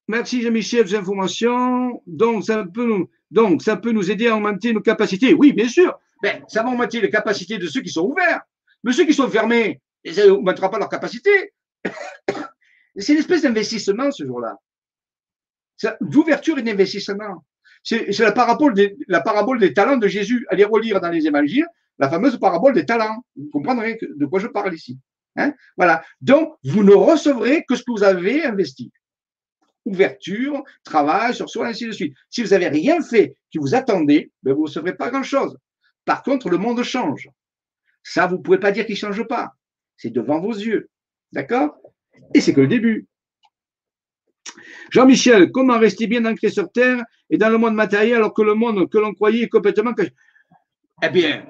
merci 0.09 0.41
Jean-Michel 0.41 0.87
ces 0.87 0.95
informations. 0.95 2.03
Donc 2.05 2.43
ça, 2.43 2.65
peut 2.65 2.85
nous, 2.85 3.09
donc, 3.31 3.61
ça 3.61 3.77
peut 3.77 3.93
nous 3.93 4.11
aider 4.11 4.27
à 4.27 4.35
augmenter 4.35 4.73
nos 4.73 4.81
capacités. 4.81 5.33
Oui, 5.33 5.53
bien 5.53 5.69
sûr. 5.69 5.97
Ben, 6.21 6.43
ça 6.49 6.61
va 6.61 6.69
augmenter 6.69 6.99
les 6.99 7.09
capacités 7.09 7.57
de 7.57 7.67
ceux 7.67 7.81
qui 7.81 7.89
sont 7.89 8.05
ouverts. 8.05 8.41
Mais 8.83 8.91
ceux 8.91 9.05
qui 9.05 9.13
sont 9.13 9.29
fermés, 9.29 9.81
ça 10.11 10.27
n'augmentera 10.27 10.69
pas 10.69 10.77
leurs 10.77 10.89
capacités. 10.89 11.53
C'est 12.97 13.13
une 13.13 13.19
espèce 13.19 13.43
d'investissement 13.43 14.11
ce 14.11 14.25
jour-là 14.25 14.57
d'ouverture 16.01 16.57
et 16.57 16.63
d'investissement. 16.63 17.43
C'est 17.83 18.17
la 18.19 18.31
parabole, 18.31 18.73
des, 18.73 19.73
talents 19.73 19.97
de 19.97 20.07
Jésus. 20.07 20.45
Allez 20.49 20.63
relire 20.63 21.01
dans 21.01 21.09
les 21.09 21.27
évangiles 21.27 21.67
la 21.99 22.09
fameuse 22.09 22.39
parabole 22.39 22.73
des 22.73 22.85
talents. 22.85 23.23
Vous 23.35 23.49
comprendrez 23.51 23.99
de 24.01 24.25
quoi 24.25 24.39
je 24.39 24.47
parle 24.47 24.73
ici. 24.73 24.97
Hein? 25.35 25.53
Voilà. 25.77 26.03
Donc, 26.21 26.55
vous 26.63 26.83
ne 26.83 26.93
recevrez 26.93 27.65
que 27.67 27.75
ce 27.75 27.83
que 27.83 27.91
vous 27.91 28.03
avez 28.03 28.43
investi. 28.43 28.91
Ouverture, 29.85 30.63
travail 30.85 31.35
sur 31.35 31.49
soi, 31.49 31.67
ainsi 31.67 31.85
de 31.85 31.91
suite. 31.91 32.15
Si 32.29 32.41
vous 32.41 32.49
n'avez 32.49 32.69
rien 32.69 33.01
fait 33.01 33.35
qui 33.51 33.57
vous 33.57 33.75
attendez, 33.75 34.31
ben 34.43 34.53
vous 34.53 34.61
ne 34.61 34.67
recevrez 34.67 34.95
pas 34.95 35.09
grand-chose. 35.09 35.57
Par 36.05 36.23
contre, 36.23 36.49
le 36.49 36.57
monde 36.57 36.81
change. 36.83 37.29
Ça, 38.01 38.27
vous 38.27 38.37
ne 38.37 38.41
pouvez 38.41 38.59
pas 38.59 38.71
dire 38.71 38.85
qu'il 38.85 38.95
ne 38.95 38.99
change 38.99 39.23
pas. 39.27 39.53
C'est 39.97 40.09
devant 40.09 40.39
vos 40.39 40.53
yeux. 40.53 40.89
D'accord? 41.31 41.77
Et 42.33 42.41
c'est 42.41 42.53
que 42.53 42.61
le 42.61 42.67
début. 42.67 43.07
Jean-Michel, 44.91 45.51
comment 45.51 45.79
rester 45.79 46.07
bien 46.07 46.25
ancré 46.25 46.49
sur 46.49 46.71
Terre 46.71 47.03
et 47.29 47.37
dans 47.37 47.49
le 47.49 47.57
monde 47.57 47.75
matériel 47.75 48.17
alors 48.17 48.33
que 48.33 48.41
le 48.41 48.53
monde 48.53 48.89
que 48.89 48.97
l'on 48.97 49.13
croyait 49.13 49.43
est 49.43 49.49
complètement... 49.49 49.93
Eh 51.01 51.09
bien, 51.09 51.45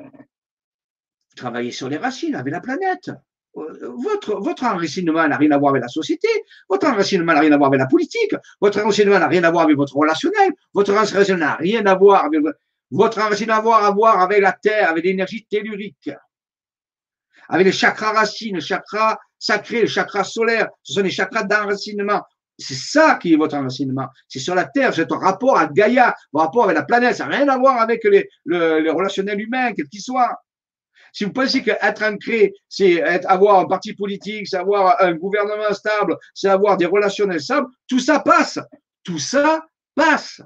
travaillez 1.36 1.72
sur 1.72 1.90
les 1.90 1.98
racines 1.98 2.36
avec 2.36 2.54
la 2.54 2.62
planète. 2.62 3.12
Votre, 3.56 4.40
votre 4.40 4.64
enracinement 4.64 5.28
n'a 5.28 5.38
rien 5.38 5.52
à 5.52 5.58
voir 5.60 5.72
avec 5.72 5.84
la 5.84 5.88
société, 5.88 6.28
votre 6.68 6.88
enracinement 6.88 7.34
n'a 7.34 7.42
rien 7.42 7.52
à 7.52 7.58
voir 7.58 7.68
avec 7.68 7.82
la 7.82 7.86
politique, 7.86 8.34
votre 8.60 8.82
enracinement 8.82 9.20
n'a 9.20 9.28
rien 9.28 9.44
à 9.44 9.52
voir 9.52 9.66
avec 9.66 9.78
votre 9.78 9.96
relationnel, 9.96 10.54
votre 10.74 10.92
enracinement 10.92 11.38
n'a 11.38 11.56
rien 11.56 11.86
à 11.86 11.94
voir 11.94 12.26
avec 12.26 12.42
votre 12.90 13.20
enracinement 13.20 13.76
à 13.76 13.92
voir 13.92 14.20
avec 14.22 14.40
la 14.40 14.54
terre, 14.54 14.90
avec 14.90 15.04
l'énergie 15.04 15.46
tellurique, 15.46 16.10
avec 17.48 17.66
les 17.66 17.72
chakras 17.72 18.14
racines, 18.14 18.56
les 18.56 18.62
chakras 18.62 19.20
sacrés, 19.38 19.82
les 19.82 19.88
chakras 19.88 20.24
solaires, 20.24 20.70
ce 20.82 20.94
sont 20.94 21.02
les 21.02 21.12
chakras 21.12 21.44
d'enracinement. 21.44 22.24
C'est 22.58 22.76
ça 22.76 23.16
qui 23.16 23.34
est 23.34 23.36
votre 23.36 23.56
enracinement. 23.56 24.08
C'est 24.28 24.40
sur 24.40 24.56
la 24.56 24.66
Terre, 24.66 24.94
c'est 24.94 25.02
votre 25.02 25.18
rapport 25.18 25.58
à 25.58 25.68
Gaïa, 25.68 26.16
votre 26.32 26.46
rapport 26.46 26.64
avec 26.66 26.78
la 26.78 26.84
planète. 26.84 27.16
Ça 27.16 27.26
n'a 27.26 27.38
rien 27.38 27.50
à 27.50 27.58
voir 27.58 27.80
avec 27.80 28.04
les, 28.04 28.30
les 28.46 28.90
relationnels 28.90 29.42
humains, 29.42 29.74
quels 29.74 29.88
qu'ils 29.88 30.02
soient. 30.02 30.38
Si 31.14 31.26
vous 31.26 31.32
pensez 31.32 31.62
qu'être 31.62 32.04
ancré, 32.04 32.54
c'est 32.68 33.02
avoir 33.26 33.60
un 33.60 33.66
parti 33.66 33.94
politique, 33.94 34.48
c'est 34.48 34.58
avoir 34.58 35.02
un 35.02 35.14
gouvernement 35.14 35.72
stable, 35.74 36.18
c'est 36.34 36.50
avoir 36.50 36.76
des 36.76 36.88
relationnels 36.88 37.42
stables, 37.42 37.68
tout 37.88 38.00
ça 38.00 38.20
passe. 38.20 38.60
Tout 39.04 39.20
ça 39.20 39.64
passe. 39.96 40.42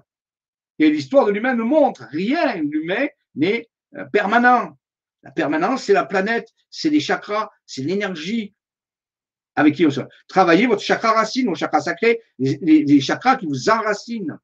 Et 0.80 0.90
l'histoire 0.90 1.26
de 1.26 1.32
l'humain 1.32 1.56
nous 1.56 1.66
montre, 1.66 2.06
rien 2.12 2.56
l'humain 2.56 3.08
n'est 3.36 3.70
euh, 3.96 4.06
permanent. 4.12 4.78
La 5.24 5.32
permanence, 5.32 5.84
c'est 5.84 5.94
la 5.94 6.06
planète, 6.06 6.50
c'est 6.70 6.90
les 6.90 7.00
chakras, 7.00 7.50
c'est 7.66 7.82
l'énergie, 7.84 8.54
avec 9.58 9.74
qui 9.76 9.86
on 9.86 9.90
se. 9.90 10.02
Travaillez 10.28 10.68
votre 10.68 10.84
chakra 10.84 11.12
racine, 11.12 11.48
vos 11.48 11.56
chakras 11.56 11.82
sacrés, 11.82 12.22
les, 12.40 13.02
chakras 13.02 13.36
qui 13.36 13.48
vous 13.48 13.70
enracinent. 13.70 14.38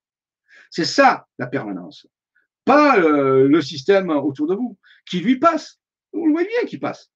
C'est 0.69 0.85
ça 0.85 1.27
la 1.38 1.48
permanence. 1.48 2.07
Pas 2.65 2.98
euh, 2.98 3.48
le 3.48 3.61
système 3.61 4.10
autour 4.10 4.48
de 4.48 4.56
vous, 4.56 4.77
qui 5.06 5.19
lui 5.19 5.38
passe. 5.38 5.80
Vous 6.11 6.26
le 6.26 6.34
voyez 6.34 6.48
bien 6.48 6.68
qui 6.68 6.80
passe. 6.80 7.11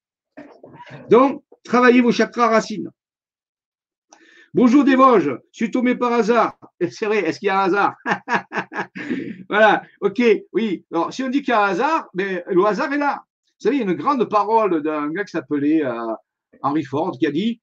Donc, 1.10 1.44
travaillez 1.64 2.02
vos 2.02 2.11
chakras 2.11 2.49
racines. 2.49 2.91
Bonjour 4.53 4.84
des 4.84 4.95
Vosges, 4.95 5.40
je 5.52 5.57
suis 5.65 5.72
tombé 5.72 5.95
par 5.95 6.14
hasard. 6.14 6.57
C'est 6.91 7.06
vrai, 7.07 7.19
est-ce 7.19 7.40
qu'il 7.40 7.48
y 7.48 7.49
a 7.49 7.61
un 7.61 7.65
hasard? 7.65 7.95
Voilà, 9.49 9.84
ok, 10.02 10.22
oui. 10.52 10.84
Alors, 10.91 11.14
si 11.14 11.24
on 11.24 11.30
dit 11.30 11.41
qu'il 11.41 11.52
y 11.52 11.53
a 11.53 11.64
un 11.64 11.69
hasard, 11.69 12.10
mais 12.14 12.44
le 12.48 12.65
hasard 12.65 12.91
est 12.91 12.98
là. 12.98 13.24
Vous 13.60 13.64
savez, 13.64 13.78
il 13.78 13.80
y 13.80 13.82
a 13.82 13.90
une 13.90 13.98
grande 13.98 14.26
parole 14.26 14.84
d'un 14.84 15.10
gars 15.10 15.24
qui 15.24 15.32
s'appelait 15.32 15.86
euh, 15.86 16.14
Henry 16.61 16.84
Ford 16.84 17.18
qui 17.18 17.26
a 17.26 17.32
dit 17.32 17.61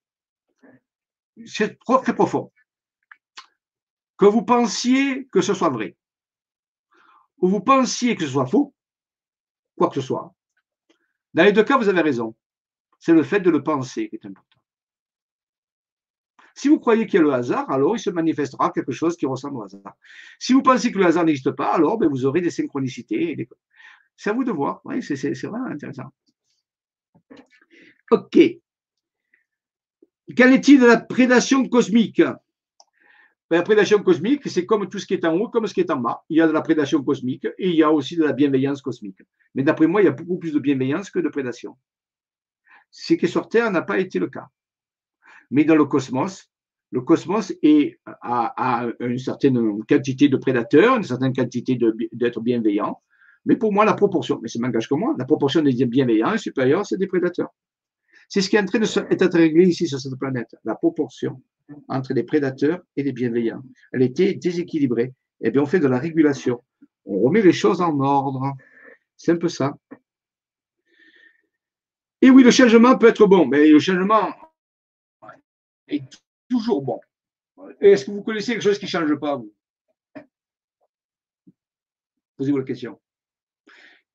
c'est 1.46 1.78
très 1.78 2.14
profond. 2.14 2.52
Que 4.16 4.26
vous 4.26 4.42
pensiez 4.42 5.26
que 5.26 5.40
ce 5.40 5.54
soit 5.54 5.70
vrai, 5.70 5.96
ou 7.38 7.48
vous 7.48 7.60
pensiez 7.60 8.14
que 8.16 8.24
ce 8.24 8.30
soit 8.30 8.46
faux, 8.46 8.74
quoi 9.76 9.88
que 9.88 9.96
ce 9.96 10.00
soit, 10.00 10.34
dans 11.34 11.42
les 11.44 11.52
deux 11.52 11.64
cas, 11.64 11.76
vous 11.76 11.88
avez 11.88 12.00
raison. 12.00 12.34
C'est 13.00 13.12
le 13.12 13.24
fait 13.24 13.40
de 13.40 13.50
le 13.50 13.62
penser 13.62 14.08
qui 14.08 14.16
est 14.16 14.24
important. 14.24 14.60
Si 16.54 16.68
vous 16.68 16.78
croyez 16.78 17.06
qu'il 17.06 17.18
y 17.18 17.22
a 17.22 17.22
le 17.22 17.32
hasard, 17.32 17.68
alors 17.70 17.96
il 17.96 17.98
se 17.98 18.10
manifestera 18.10 18.70
quelque 18.70 18.92
chose 18.92 19.16
qui 19.16 19.26
ressemble 19.26 19.56
au 19.56 19.62
hasard. 19.64 19.96
Si 20.38 20.52
vous 20.52 20.62
pensez 20.62 20.92
que 20.92 20.98
le 20.98 21.06
hasard 21.06 21.24
n'existe 21.24 21.50
pas, 21.50 21.74
alors 21.74 21.98
ben, 21.98 22.08
vous 22.08 22.24
aurez 22.24 22.40
des 22.40 22.50
synchronicités. 22.50 23.48
C'est 24.16 24.30
à 24.30 24.32
vous 24.32 24.44
de 24.44 24.52
voir. 24.52 24.80
C'est 25.00 25.32
vraiment 25.42 25.66
intéressant. 25.66 26.12
OK. 28.12 28.38
Qu'en 30.36 30.50
est-il 30.50 30.80
de 30.80 30.86
la 30.86 30.96
prédation 30.96 31.68
cosmique? 31.68 32.22
Ben, 33.50 33.58
La 33.58 33.62
prédation 33.62 34.02
cosmique, 34.02 34.48
c'est 34.48 34.64
comme 34.64 34.88
tout 34.88 34.98
ce 34.98 35.06
qui 35.06 35.14
est 35.14 35.24
en 35.24 35.36
haut, 35.36 35.48
comme 35.48 35.66
ce 35.66 35.74
qui 35.74 35.80
est 35.80 35.90
en 35.90 35.98
bas. 35.98 36.24
Il 36.30 36.38
y 36.38 36.40
a 36.40 36.46
de 36.46 36.52
la 36.52 36.62
prédation 36.62 37.02
cosmique 37.02 37.46
et 37.58 37.68
il 37.68 37.74
y 37.74 37.82
a 37.82 37.92
aussi 37.92 38.16
de 38.16 38.24
la 38.24 38.32
bienveillance 38.32 38.80
cosmique. 38.80 39.18
Mais 39.54 39.62
d'après 39.62 39.86
moi, 39.86 40.00
il 40.00 40.06
y 40.06 40.08
a 40.08 40.12
beaucoup 40.12 40.38
plus 40.38 40.52
de 40.52 40.58
bienveillance 40.58 41.10
que 41.10 41.18
de 41.18 41.28
prédation. 41.28 41.76
Ce 42.90 43.14
qui 43.14 43.28
sur 43.28 43.48
Terre 43.48 43.70
n'a 43.70 43.82
pas 43.82 43.98
été 43.98 44.18
le 44.18 44.28
cas. 44.28 44.46
Mais 45.50 45.64
dans 45.64 45.76
le 45.76 45.84
cosmos, 45.84 46.50
le 46.90 47.00
cosmos 47.02 47.52
a, 48.22 48.86
une 49.00 49.18
certaine 49.18 49.84
quantité 49.84 50.28
de 50.28 50.36
prédateurs, 50.36 50.96
une 50.96 51.02
certaine 51.02 51.34
quantité 51.34 51.78
d'êtres 52.12 52.40
bienveillants. 52.40 53.02
Mais 53.44 53.56
pour 53.56 53.72
moi, 53.72 53.84
la 53.84 53.94
proportion, 53.94 54.38
mais 54.40 54.48
ça 54.48 54.58
m'engage 54.58 54.88
que 54.88 54.94
moi, 54.94 55.14
la 55.18 55.26
proportion 55.26 55.60
des 55.60 55.84
bienveillants 55.84 56.32
est 56.32 56.38
supérieure 56.38 56.80
à 56.80 56.84
celle 56.84 56.98
des 56.98 57.06
prédateurs. 57.06 57.50
C'est 58.28 58.40
ce 58.40 58.48
qui 58.48 58.56
est 58.56 58.60
en 58.60 58.64
train 58.64 58.78
d'être 58.78 59.38
réglé 59.38 59.66
ici 59.68 59.86
sur 59.86 60.00
cette 60.00 60.16
planète, 60.16 60.54
la 60.64 60.74
proportion 60.74 61.42
entre 61.88 62.12
les 62.14 62.22
prédateurs 62.22 62.82
et 62.96 63.02
les 63.02 63.12
bienveillants. 63.12 63.62
Elle 63.92 64.02
était 64.02 64.34
déséquilibrée. 64.34 65.14
Eh 65.40 65.50
bien, 65.50 65.62
on 65.62 65.66
fait 65.66 65.80
de 65.80 65.86
la 65.86 65.98
régulation. 65.98 66.62
On 67.04 67.20
remet 67.20 67.42
les 67.42 67.52
choses 67.52 67.80
en 67.80 67.98
ordre. 68.00 68.54
C'est 69.16 69.32
un 69.32 69.36
peu 69.36 69.48
ça. 69.48 69.76
Et 72.20 72.30
oui, 72.30 72.42
le 72.42 72.50
changement 72.50 72.96
peut 72.96 73.08
être 73.08 73.26
bon, 73.26 73.46
mais 73.46 73.68
le 73.68 73.78
changement 73.78 74.34
est 75.88 76.02
toujours 76.48 76.82
bon. 76.82 77.00
Est-ce 77.80 78.06
que 78.06 78.10
vous 78.10 78.22
connaissez 78.22 78.52
quelque 78.52 78.62
chose 78.62 78.78
qui 78.78 78.86
ne 78.86 78.90
change 78.90 79.14
pas, 79.16 79.36
vous? 79.36 79.52
Posez-vous 82.36 82.58
la 82.58 82.64
question. 82.64 83.00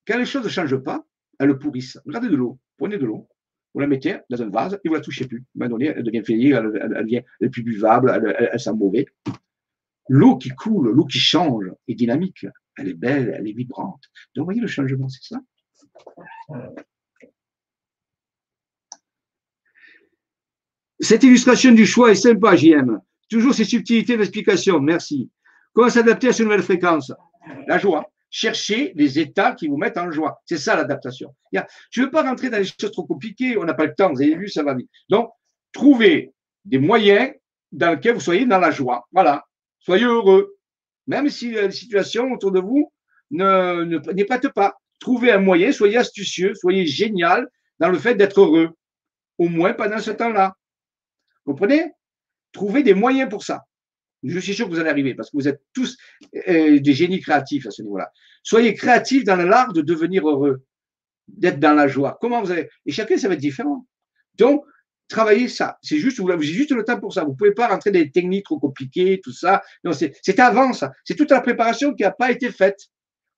Quand 0.05 0.17
les 0.17 0.25
choses 0.25 0.43
ne 0.43 0.49
changent 0.49 0.83
pas, 0.83 1.05
elles 1.39 1.57
pourrissent. 1.57 1.99
Regardez 2.05 2.29
de 2.29 2.35
l'eau. 2.35 2.59
Prenez 2.77 2.97
de 2.97 3.05
l'eau 3.05 3.27
vous 3.73 3.81
la 3.81 3.87
mettez 3.87 4.17
dans 4.29 4.41
un 4.41 4.49
vase 4.49 4.79
et 4.83 4.87
vous 4.87 4.95
la 4.95 5.01
touchez 5.01 5.27
plus. 5.27 5.39
À 5.39 5.41
un 5.41 5.67
moment 5.67 5.77
donné, 5.77 5.93
elle 5.95 6.03
devient 6.03 6.23
félie, 6.23 6.51
elle, 6.51 6.71
devient 6.71 7.23
plus 7.51 7.63
buvable, 7.63 8.35
elle, 8.51 8.59
sent 8.59 8.73
mauvais. 8.73 9.05
L'eau 10.07 10.37
qui 10.37 10.49
coule, 10.49 10.89
l'eau 10.89 11.05
qui 11.05 11.19
change 11.19 11.71
est 11.87 11.95
dynamique. 11.95 12.45
Elle 12.77 12.89
est 12.89 12.93
belle, 12.95 13.35
elle 13.37 13.47
est 13.47 13.53
vibrante. 13.53 14.01
Donc, 14.35 14.43
vous 14.43 14.45
voyez 14.45 14.61
le 14.61 14.67
changement, 14.67 15.07
c'est 15.09 15.35
ça. 15.35 15.39
Cette 20.99 21.23
illustration 21.23 21.71
du 21.71 21.85
choix 21.85 22.11
est 22.11 22.15
sympa, 22.15 22.55
JM. 22.55 22.99
Toujours 23.29 23.53
ces 23.53 23.65
subtilités 23.65 24.17
d'explication. 24.17 24.79
Merci. 24.79 25.29
Comment 25.73 25.89
s'adapter 25.89 26.29
à 26.29 26.33
cette 26.33 26.45
nouvelle 26.45 26.63
fréquence 26.63 27.13
La 27.67 27.77
joie 27.77 28.11
chercher 28.29 28.93
les 28.95 29.19
états 29.19 29.53
qui 29.53 29.67
vous 29.67 29.77
mettent 29.77 29.97
en 29.97 30.11
joie. 30.11 30.41
C'est 30.45 30.57
ça 30.57 30.75
l'adaptation. 30.75 31.35
Je 31.51 32.01
ne 32.01 32.05
veux 32.05 32.11
pas 32.11 32.23
rentrer 32.23 32.49
dans 32.49 32.57
les 32.57 32.65
choses 32.65 32.91
trop 32.91 33.05
compliquées, 33.05 33.57
on 33.57 33.63
n'a 33.63 33.73
pas 33.73 33.85
le 33.85 33.95
temps, 33.95 34.11
vous 34.11 34.21
avez 34.21 34.35
vu, 34.35 34.49
ça 34.49 34.63
va 34.63 34.73
vite. 34.73 34.89
Donc, 35.09 35.29
trouvez 35.71 36.33
des 36.65 36.77
moyens 36.77 37.31
dans 37.71 37.91
lesquels 37.91 38.15
vous 38.15 38.19
soyez 38.19 38.45
dans 38.45 38.59
la 38.59 38.71
joie. 38.71 39.07
Voilà. 39.11 39.45
Soyez 39.79 40.05
heureux. 40.05 40.55
Même 41.07 41.29
si 41.29 41.51
la 41.51 41.71
situation 41.71 42.31
autour 42.31 42.51
de 42.51 42.59
vous 42.59 42.91
ne, 43.31 43.83
ne, 43.83 44.47
pas. 44.49 44.77
Trouvez 44.99 45.31
un 45.31 45.39
moyen, 45.39 45.71
soyez 45.71 45.97
astucieux, 45.97 46.53
soyez 46.55 46.85
génial 46.85 47.47
dans 47.79 47.89
le 47.89 47.97
fait 47.97 48.15
d'être 48.15 48.41
heureux. 48.41 48.71
Au 49.37 49.47
moins 49.47 49.73
pendant 49.73 49.99
ce 49.99 50.11
temps-là. 50.11 50.55
Vous 51.45 51.53
comprenez? 51.53 51.91
Trouvez 52.51 52.83
des 52.83 52.93
moyens 52.93 53.29
pour 53.29 53.43
ça. 53.43 53.63
Je 54.23 54.39
suis 54.39 54.53
sûr 54.53 54.67
que 54.67 54.73
vous 54.73 54.79
allez 54.79 54.89
arriver 54.89 55.15
parce 55.15 55.29
que 55.29 55.37
vous 55.37 55.47
êtes 55.47 55.61
tous 55.73 55.97
euh, 56.47 56.79
des 56.79 56.93
génies 56.93 57.21
créatifs 57.21 57.65
à 57.67 57.71
ce 57.71 57.81
niveau-là. 57.81 58.11
Soyez 58.43 58.73
créatifs 58.73 59.23
dans 59.23 59.37
l'art 59.37 59.73
de 59.73 59.81
devenir 59.81 60.27
heureux, 60.27 60.63
d'être 61.27 61.59
dans 61.59 61.73
la 61.73 61.87
joie. 61.87 62.17
Comment 62.19 62.41
vous 62.41 62.51
allez 62.51 62.69
Et 62.85 62.91
chacun, 62.91 63.17
ça 63.17 63.27
va 63.27 63.35
être 63.35 63.39
différent. 63.39 63.85
Donc, 64.35 64.63
travaillez 65.07 65.47
ça. 65.47 65.77
C'est 65.81 65.97
juste, 65.97 66.19
vous 66.19 66.29
avez 66.29 66.45
juste 66.45 66.71
le 66.71 66.83
temps 66.83 66.99
pour 66.99 67.13
ça. 67.13 67.23
Vous 67.23 67.31
ne 67.31 67.35
pouvez 67.35 67.53
pas 67.53 67.67
rentrer 67.67 67.91
dans 67.91 67.99
des 67.99 68.11
techniques 68.11 68.45
trop 68.45 68.59
compliquées, 68.59 69.19
tout 69.23 69.33
ça. 69.33 69.61
Non, 69.83 69.91
c'est 69.93 70.39
avant 70.39 70.73
ça. 70.73 70.91
C'est 71.03 71.15
toute 71.15 71.31
la 71.31 71.41
préparation 71.41 71.93
qui 71.93 72.03
n'a 72.03 72.11
pas 72.11 72.31
été 72.31 72.51
faite. 72.51 72.79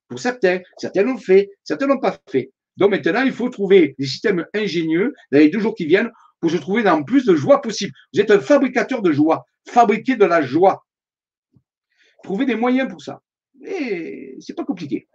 Pour 0.08 0.20
certains, 0.20 0.60
certains 0.78 1.04
l'ont 1.04 1.18
fait, 1.18 1.50
certains 1.64 1.88
l'ont 1.88 2.00
pas 2.00 2.18
fait. 2.30 2.52
Donc 2.78 2.92
maintenant, 2.92 3.24
il 3.24 3.32
faut 3.32 3.50
trouver 3.50 3.96
des 3.98 4.06
systèmes 4.06 4.46
ingénieux 4.54 5.14
dans 5.32 5.40
les 5.40 5.50
deux 5.50 5.60
jours 5.60 5.74
qui 5.74 5.86
viennent 5.86 6.12
pour 6.42 6.52
se 6.52 6.58
trouver 6.58 6.84
dans 6.84 7.02
plus 7.04 7.26
de 7.26 7.36
joie 7.36 7.62
possible. 7.62 7.94
Vous 8.14 8.20
êtes 8.20 8.32
un 8.32 8.40
fabricateur 8.40 9.02
de 9.02 9.12
joie. 9.12 9.46
Fabriquer 9.68 10.16
de 10.16 10.26
la 10.26 10.42
joie. 10.42 10.86
Trouvez 12.24 12.46
des 12.46 12.56
moyens 12.56 12.90
pour 12.90 13.02
ça. 13.02 13.22
Et 13.66 14.38
c'est 14.40 14.56
pas 14.56 14.66
compliqué. 14.66 15.08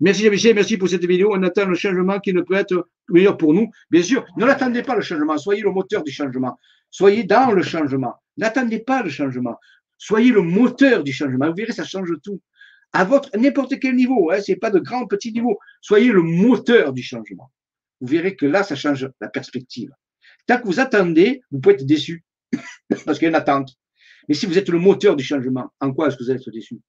Merci 0.00 0.24
Jean-Michel, 0.24 0.54
merci 0.54 0.76
pour 0.76 0.88
cette 0.88 1.04
vidéo. 1.04 1.32
On 1.32 1.42
attend 1.42 1.66
le 1.66 1.74
changement 1.74 2.18
qui 2.18 2.32
ne 2.32 2.40
peut 2.40 2.54
être 2.54 2.88
meilleur 3.08 3.36
pour 3.36 3.54
nous. 3.54 3.70
Bien 3.90 4.02
sûr, 4.02 4.26
ne 4.36 4.44
l'attendez 4.44 4.82
pas 4.82 4.96
le 4.96 5.02
changement. 5.02 5.38
Soyez 5.38 5.62
le 5.62 5.70
moteur 5.70 6.02
du 6.02 6.10
changement. 6.10 6.58
Soyez 6.90 7.24
dans 7.24 7.52
le 7.52 7.62
changement. 7.62 8.14
N'attendez 8.36 8.80
pas 8.80 9.02
le 9.02 9.10
changement. 9.10 9.56
Soyez 9.96 10.32
le 10.32 10.42
moteur 10.42 11.04
du 11.04 11.12
changement. 11.12 11.48
Vous 11.48 11.54
verrez, 11.54 11.72
ça 11.72 11.84
change 11.84 12.12
tout. 12.22 12.40
À 12.92 13.04
votre 13.04 13.36
n'importe 13.36 13.78
quel 13.78 13.94
niveau. 13.94 14.30
Hein, 14.32 14.40
c'est 14.44 14.56
pas 14.56 14.70
de 14.70 14.80
grand 14.80 15.06
petit 15.06 15.32
niveau. 15.32 15.58
Soyez 15.80 16.10
le 16.10 16.22
moteur 16.22 16.92
du 16.92 17.02
changement 17.02 17.50
vous 18.04 18.10
verrez 18.10 18.36
que 18.36 18.44
là, 18.44 18.62
ça 18.62 18.76
change 18.76 19.08
la 19.20 19.28
perspective. 19.28 19.90
Tant 20.46 20.60
que 20.60 20.66
vous 20.66 20.80
attendez, 20.80 21.42
vous 21.50 21.60
pouvez 21.60 21.74
être 21.74 21.86
déçu, 21.86 22.24
parce 23.04 23.18
qu'il 23.18 23.22
y 23.22 23.26
a 23.26 23.30
une 23.30 23.34
attente. 23.34 23.70
Mais 24.28 24.34
si 24.34 24.46
vous 24.46 24.58
êtes 24.58 24.68
le 24.68 24.78
moteur 24.78 25.16
du 25.16 25.24
changement, 25.24 25.70
en 25.80 25.92
quoi 25.92 26.08
est-ce 26.08 26.16
que 26.16 26.24
vous 26.24 26.30
allez 26.30 26.40
être 26.40 26.50
déçu? 26.50 26.80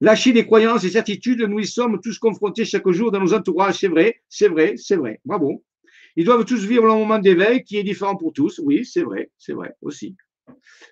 Lâcher 0.00 0.32
des 0.32 0.46
croyances 0.46 0.84
et 0.84 0.90
certitudes, 0.90 1.40
nous 1.40 1.58
y 1.58 1.66
sommes 1.66 2.00
tous 2.00 2.18
confrontés 2.20 2.64
chaque 2.64 2.88
jour 2.88 3.10
dans 3.10 3.20
nos 3.20 3.34
entourages, 3.34 3.78
c'est 3.80 3.88
vrai, 3.88 4.22
c'est 4.28 4.48
vrai, 4.48 4.74
c'est 4.76 4.94
vrai. 4.94 5.20
Bravo. 5.24 5.64
Ils 6.14 6.24
doivent 6.24 6.44
tous 6.44 6.64
vivre 6.64 6.84
un 6.86 6.96
moment 6.96 7.18
d'éveil 7.18 7.64
qui 7.64 7.78
est 7.78 7.82
différent 7.82 8.16
pour 8.16 8.32
tous. 8.32 8.60
Oui, 8.64 8.84
c'est 8.84 9.02
vrai, 9.02 9.30
c'est 9.38 9.52
vrai 9.52 9.74
aussi. 9.82 10.16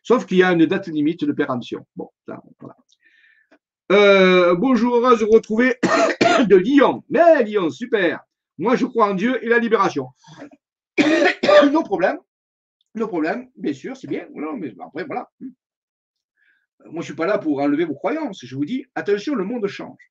Sauf 0.02 0.26
qu'il 0.26 0.38
y 0.38 0.42
a 0.42 0.52
une 0.52 0.66
date 0.66 0.88
limite 0.88 1.24
de 1.24 1.32
péremption. 1.32 1.86
Bon, 1.94 2.10
là, 2.26 2.42
voilà. 2.58 2.76
Euh, 3.92 4.56
bonjour, 4.56 4.96
heureuse 4.96 5.20
de 5.20 5.26
vous 5.26 5.30
retrouver 5.30 5.76
de 6.48 6.56
Lyon. 6.56 7.04
Mais 7.08 7.44
Lyon, 7.44 7.70
super. 7.70 8.20
Moi, 8.58 8.74
je 8.74 8.84
crois 8.84 9.10
en 9.10 9.14
Dieu 9.14 9.42
et 9.44 9.48
la 9.48 9.58
libération. 9.58 10.08
nos 11.72 11.84
problèmes, 11.84 12.18
nos 12.96 13.06
problèmes, 13.06 13.48
bien 13.54 13.72
sûr, 13.72 13.96
c'est 13.96 14.08
bien. 14.08 14.26
mais 14.34 14.74
après, 14.80 15.04
voilà. 15.04 15.30
Moi, 15.40 16.94
je 16.94 16.96
ne 16.96 17.02
suis 17.02 17.14
pas 17.14 17.26
là 17.26 17.38
pour 17.38 17.60
enlever 17.60 17.84
vos 17.84 17.94
croyances. 17.94 18.44
Je 18.44 18.56
vous 18.56 18.64
dis, 18.64 18.84
attention, 18.96 19.36
le 19.36 19.44
monde 19.44 19.66
change. 19.68 20.10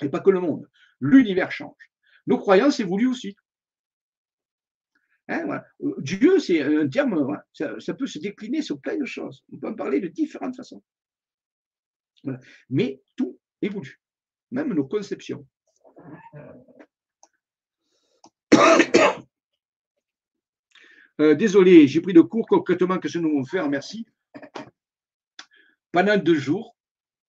Et 0.00 0.08
pas 0.08 0.20
que 0.20 0.30
le 0.30 0.40
monde. 0.40 0.66
L'univers 1.00 1.52
change. 1.52 1.90
Nos 2.26 2.38
croyances 2.38 2.80
évoluent 2.80 3.08
aussi. 3.08 3.36
Hein, 5.28 5.62
Dieu, 5.98 6.38
c'est 6.38 6.62
un 6.62 6.88
terme, 6.88 7.38
ça, 7.52 7.94
peut 7.94 8.06
se 8.06 8.18
décliner 8.18 8.62
sur 8.62 8.80
plein 8.80 8.96
de 8.96 9.04
choses. 9.04 9.44
On 9.52 9.58
peut 9.58 9.68
en 9.68 9.74
parler 9.74 10.00
de 10.00 10.08
différentes 10.08 10.56
façons. 10.56 10.82
Mais 12.70 13.00
tout 13.16 13.38
évolue, 13.60 14.00
même 14.50 14.72
nos 14.72 14.84
conceptions. 14.84 15.46
Euh, 21.20 21.34
désolé, 21.34 21.86
j'ai 21.86 22.00
pris 22.00 22.14
de 22.14 22.22
cours 22.22 22.46
concrètement 22.48 22.98
que 22.98 23.06
ce 23.06 23.18
nous 23.18 23.30
vont 23.30 23.44
faire, 23.44 23.68
merci. 23.68 24.06
Pendant 25.92 26.16
deux 26.16 26.34
jours, 26.34 26.74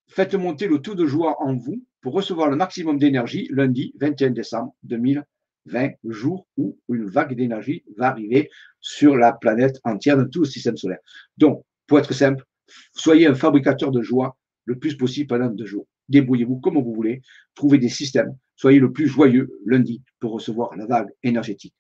faites 0.08 0.34
monter 0.36 0.68
le 0.68 0.80
taux 0.80 0.96
de 0.96 1.06
joie 1.06 1.36
en 1.42 1.54
vous 1.56 1.86
pour 2.02 2.14
recevoir 2.14 2.50
le 2.50 2.56
maximum 2.56 2.98
d'énergie 2.98 3.48
lundi 3.52 3.94
21 4.00 4.32
décembre 4.32 4.74
2020, 4.84 5.92
jour 6.06 6.48
où 6.56 6.80
une 6.88 7.06
vague 7.06 7.36
d'énergie 7.36 7.84
va 7.98 8.08
arriver 8.08 8.50
sur 8.80 9.18
la 9.18 9.34
planète 9.34 9.80
entière 9.84 10.18
de 10.18 10.24
tout 10.24 10.40
le 10.40 10.46
système 10.46 10.78
solaire. 10.78 11.00
Donc, 11.38 11.64
pour 11.86 12.00
être 12.00 12.14
simple, 12.14 12.46
soyez 12.94 13.28
un 13.28 13.36
fabricateur 13.36 13.92
de 13.92 14.02
joie 14.02 14.38
le 14.66 14.78
plus 14.78 14.96
possible 14.96 15.28
pendant 15.28 15.48
deux 15.48 15.66
jours. 15.66 15.88
Débrouillez-vous 16.10 16.60
comme 16.60 16.82
vous 16.82 16.94
voulez, 16.94 17.22
trouvez 17.56 17.78
des 17.78 17.90
systèmes, 17.90 18.38
soyez 18.56 18.80
le 18.80 18.92
plus 18.92 19.08
joyeux 19.08 19.60
lundi 19.66 20.02
pour 20.20 20.34
recevoir 20.34 20.76
la 20.76 20.86
vague 20.86 21.10
énergétique. 21.24 21.76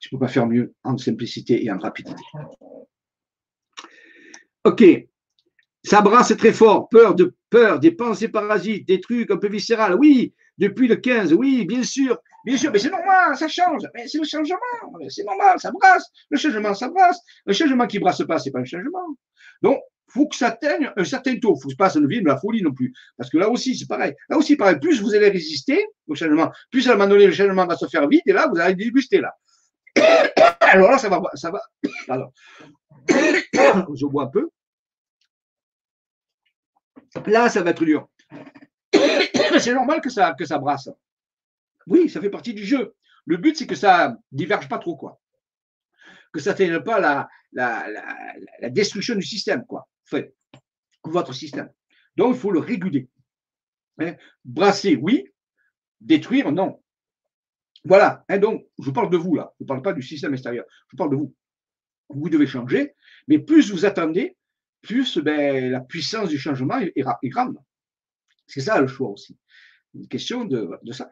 Je 0.00 0.08
ne 0.08 0.18
peux 0.18 0.24
pas 0.24 0.30
faire 0.30 0.46
mieux 0.46 0.74
en 0.84 0.96
simplicité 0.96 1.64
et 1.64 1.70
en 1.70 1.78
rapidité. 1.78 2.22
Ok, 4.64 4.84
ça 5.84 6.00
brasse 6.02 6.36
très 6.36 6.52
fort, 6.52 6.88
peur 6.88 7.14
de 7.14 7.34
peur, 7.50 7.80
des 7.80 7.92
pensées 7.92 8.28
parasites, 8.28 8.86
des 8.86 9.00
trucs 9.00 9.30
un 9.30 9.36
peu 9.36 9.48
viscérales. 9.48 9.96
Oui, 9.98 10.34
depuis 10.58 10.88
le 10.88 10.96
15, 10.96 11.32
oui, 11.32 11.64
bien 11.64 11.82
sûr, 11.82 12.18
bien 12.44 12.56
sûr, 12.56 12.70
mais 12.72 12.78
c'est 12.78 12.90
normal, 12.90 13.36
ça 13.36 13.48
change, 13.48 13.82
c'est 14.06 14.18
le 14.18 14.24
changement, 14.24 14.56
c'est 15.08 15.24
normal, 15.24 15.58
ça 15.58 15.70
brasse, 15.70 16.10
le 16.30 16.36
changement, 16.36 16.74
ça 16.74 16.88
brasse. 16.88 17.20
Le 17.46 17.52
changement 17.52 17.86
qui 17.86 17.98
brasse 17.98 18.22
pas, 18.26 18.38
c'est 18.38 18.50
pas 18.50 18.60
un 18.60 18.64
changement. 18.64 19.16
Donc, 19.62 19.80
faut 20.08 20.26
que 20.26 20.36
ça 20.36 20.48
atteigne 20.48 20.90
un 20.96 21.04
certain 21.04 21.38
taux. 21.38 21.56
Faut 21.56 21.68
que 21.68 21.74
pas 21.74 21.90
ça 21.90 22.00
devienne 22.00 22.24
de 22.24 22.28
la 22.28 22.38
folie 22.38 22.62
non 22.62 22.72
plus. 22.72 22.92
Parce 23.16 23.30
que 23.30 23.38
là 23.38 23.48
aussi, 23.48 23.76
c'est 23.76 23.86
pareil. 23.86 24.14
Là 24.28 24.36
aussi, 24.36 24.56
pareil. 24.56 24.78
Plus 24.80 25.00
vous 25.00 25.14
allez 25.14 25.28
résister 25.28 25.84
au 26.06 26.14
changement, 26.14 26.50
plus 26.70 26.88
à 26.88 26.92
un 26.92 26.96
moment 26.96 27.08
donné, 27.08 27.26
le 27.26 27.32
changement 27.32 27.66
va 27.66 27.76
se 27.76 27.86
faire 27.86 28.08
vite, 28.08 28.22
et 28.26 28.32
là, 28.32 28.48
vous 28.52 28.58
allez 28.58 28.74
déguster, 28.74 29.20
là. 29.20 29.34
Alors 30.60 30.90
là, 30.90 30.98
ça 30.98 31.08
va, 31.08 31.20
ça 31.34 31.50
va, 31.50 31.60
pardon. 32.06 32.32
Je 33.94 34.06
bois 34.06 34.24
un 34.24 34.28
peu. 34.28 34.48
Là, 37.26 37.48
ça 37.48 37.62
va 37.62 37.70
être 37.70 37.84
dur. 37.84 38.08
c'est 39.58 39.74
normal 39.74 40.00
que 40.00 40.10
ça, 40.10 40.34
que 40.38 40.44
ça 40.44 40.58
brasse. 40.58 40.90
Oui, 41.86 42.08
ça 42.08 42.20
fait 42.20 42.30
partie 42.30 42.54
du 42.54 42.64
jeu. 42.64 42.94
Le 43.24 43.36
but, 43.36 43.56
c'est 43.56 43.66
que 43.66 43.74
ça 43.74 44.16
diverge 44.30 44.68
pas 44.68 44.78
trop, 44.78 44.96
quoi. 44.96 45.20
Que 46.32 46.40
ça 46.40 46.54
ne 46.54 46.78
pas 46.78 47.00
la, 47.00 47.28
la, 47.52 47.86
la, 48.60 48.70
destruction 48.70 49.14
du 49.14 49.22
système, 49.22 49.64
quoi. 49.64 49.88
Fait, 50.08 50.34
votre 51.04 51.32
système. 51.32 51.70
Donc, 52.16 52.34
il 52.34 52.40
faut 52.40 52.50
le 52.50 52.60
réguler. 52.60 53.08
Hein? 53.98 54.14
Brasser, 54.44 54.96
oui. 54.96 55.28
Détruire, 56.00 56.52
non. 56.52 56.82
Voilà. 57.84 58.24
Hein, 58.28 58.38
donc, 58.38 58.66
je 58.78 58.90
parle 58.90 59.10
de 59.10 59.16
vous, 59.16 59.34
là. 59.34 59.52
Je 59.58 59.64
ne 59.64 59.68
parle 59.68 59.82
pas 59.82 59.92
du 59.92 60.02
système 60.02 60.32
extérieur. 60.32 60.64
Je 60.90 60.96
parle 60.96 61.10
de 61.10 61.16
vous. 61.16 61.34
Vous 62.08 62.28
devez 62.28 62.46
changer. 62.46 62.94
Mais 63.26 63.38
plus 63.38 63.70
vous 63.70 63.84
attendez, 63.84 64.36
plus 64.80 65.18
ben, 65.18 65.70
la 65.70 65.80
puissance 65.80 66.28
du 66.28 66.38
changement 66.38 66.78
est, 66.78 67.28
grande. 67.28 67.58
C'est 68.46 68.60
ça 68.60 68.80
le 68.80 68.86
choix 68.86 69.10
aussi. 69.10 69.36
Une 69.94 70.08
question 70.08 70.44
de, 70.44 70.78
ça. 70.92 71.10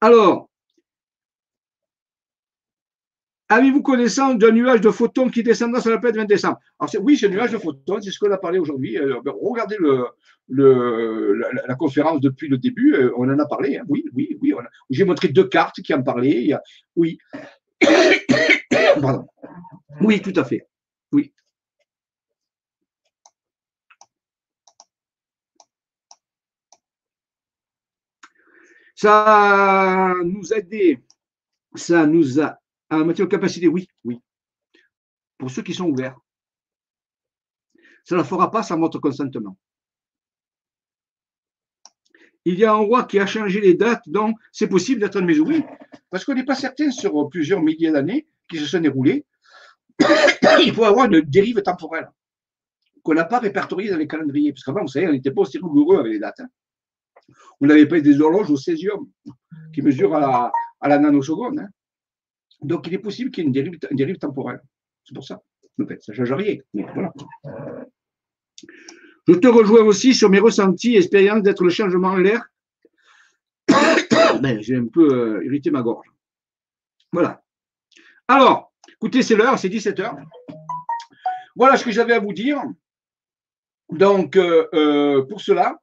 Alors, 0.00 0.50
avez-vous 3.48 3.82
connaissance 3.82 4.38
d'un 4.38 4.52
nuage 4.52 4.80
de 4.80 4.90
photons 4.90 5.28
qui 5.28 5.42
descendra 5.42 5.80
sur 5.80 5.90
la 5.90 5.98
planète 5.98 6.16
20 6.16 6.24
décembre? 6.24 6.58
Alors, 6.78 6.90
Oui, 7.02 7.16
c'est 7.16 7.26
un 7.26 7.30
nuage 7.30 7.52
de 7.52 7.58
photons, 7.58 8.00
c'est 8.00 8.10
ce 8.10 8.18
qu'on 8.18 8.30
a 8.30 8.38
parlé 8.38 8.58
aujourd'hui. 8.58 8.98
Euh, 8.98 9.20
ben, 9.24 9.32
regardez 9.40 9.76
la, 10.48 11.74
conférence 11.76 12.20
depuis 12.20 12.48
le 12.48 12.58
début, 12.58 12.94
euh, 12.94 13.12
on 13.16 13.28
en 13.28 13.38
a 13.38 13.46
parlé. 13.46 13.76
Hein. 13.76 13.84
Oui, 13.88 14.04
oui, 14.14 14.38
oui. 14.40 14.54
J'ai 14.90 15.04
montré 15.04 15.28
deux 15.28 15.48
cartes 15.48 15.80
qui 15.82 15.92
en 15.94 16.02
parlaient. 16.02 16.52
oui. 16.96 17.18
Pardon. 19.00 19.26
Oui, 20.00 20.20
tout 20.20 20.32
à 20.36 20.44
fait. 20.44 20.66
Oui. 21.12 21.32
Ça 28.94 30.14
nous 30.24 30.52
a 30.52 30.56
aidé, 30.58 31.00
ça 31.74 32.06
nous 32.06 32.40
a, 32.40 32.58
à 32.90 32.98
matière 32.98 33.26
de 33.26 33.30
capacité, 33.30 33.68
oui, 33.68 33.88
oui. 34.04 34.20
Pour 35.38 35.50
ceux 35.50 35.62
qui 35.62 35.74
sont 35.74 35.88
ouverts. 35.88 36.16
Ça 38.04 38.16
ne 38.16 38.22
fera 38.22 38.50
pas 38.50 38.62
sans 38.62 38.78
votre 38.78 38.98
consentement. 38.98 39.56
Il 42.44 42.58
y 42.58 42.64
a 42.64 42.72
un 42.72 42.76
roi 42.76 43.04
qui 43.04 43.18
a 43.18 43.26
changé 43.26 43.60
les 43.60 43.74
dates, 43.74 44.06
donc 44.06 44.36
c'est 44.52 44.68
possible 44.68 45.00
d'être 45.00 45.16
un 45.16 45.26
oui, 45.26 45.64
parce 46.10 46.24
qu'on 46.24 46.34
n'est 46.34 46.44
pas 46.44 46.54
certain 46.54 46.90
sur 46.90 47.28
plusieurs 47.30 47.62
milliers 47.62 47.90
d'années 47.90 48.26
qui 48.50 48.58
se 48.58 48.66
sont 48.66 48.80
déroulées 48.80 49.24
il 50.64 50.74
faut 50.74 50.84
avoir 50.84 51.06
une 51.06 51.20
dérive 51.20 51.62
temporelle 51.62 52.08
qu'on 53.02 53.14
n'a 53.14 53.24
pas 53.24 53.38
répertoriée 53.38 53.90
dans 53.90 53.98
les 53.98 54.08
calendriers. 54.08 54.52
Parce 54.52 54.64
qu'avant, 54.64 54.80
vous 54.80 54.88
savez, 54.88 55.06
on 55.06 55.12
n'était 55.12 55.30
pas 55.30 55.42
aussi 55.42 55.58
rigoureux 55.58 55.98
avec 55.98 56.12
les 56.12 56.18
dates. 56.18 56.40
Hein. 56.40 56.48
On 57.60 57.66
n'avait 57.66 57.86
pas 57.86 58.00
des 58.00 58.20
horloges 58.20 58.50
au 58.50 58.56
césium 58.56 59.08
qui 59.72 59.82
mesurent 59.82 60.14
à 60.14 60.50
la, 60.82 60.98
nanoseconde. 60.98 61.60
Hein. 61.60 61.68
Donc, 62.62 62.86
il 62.86 62.94
est 62.94 62.98
possible 62.98 63.30
qu'il 63.30 63.44
y 63.44 63.58
ait 63.58 63.62
une 63.62 63.96
dérive, 63.96 64.18
temporelle. 64.18 64.60
C'est 65.04 65.14
pour 65.14 65.24
ça. 65.24 65.42
Ça 66.00 66.12
ne 66.12 66.14
change 66.14 66.32
rien. 66.32 66.56
Je 69.26 69.34
te 69.34 69.48
rejoins 69.48 69.82
aussi 69.82 70.14
sur 70.14 70.30
mes 70.30 70.38
ressentis, 70.38 70.96
expériences 70.96 71.42
d'être 71.42 71.64
le 71.64 71.70
changement 71.70 72.08
en 72.08 72.16
l'air. 72.16 72.42
Ben, 74.42 74.60
j'ai 74.60 74.74
un 74.76 74.86
peu 74.86 75.36
euh, 75.38 75.44
irrité 75.44 75.70
ma 75.70 75.80
gorge. 75.80 76.06
Voilà. 77.12 77.42
Alors, 78.26 78.74
Écoutez, 79.04 79.22
c'est 79.22 79.36
l'heure, 79.36 79.58
c'est 79.58 79.68
17 79.68 80.00
heures. 80.00 80.16
Voilà 81.56 81.76
ce 81.76 81.84
que 81.84 81.90
j'avais 81.90 82.14
à 82.14 82.20
vous 82.20 82.32
dire. 82.32 82.62
Donc, 83.90 84.34
euh, 84.34 84.66
euh, 84.72 85.26
pour 85.26 85.42
cela, 85.42 85.76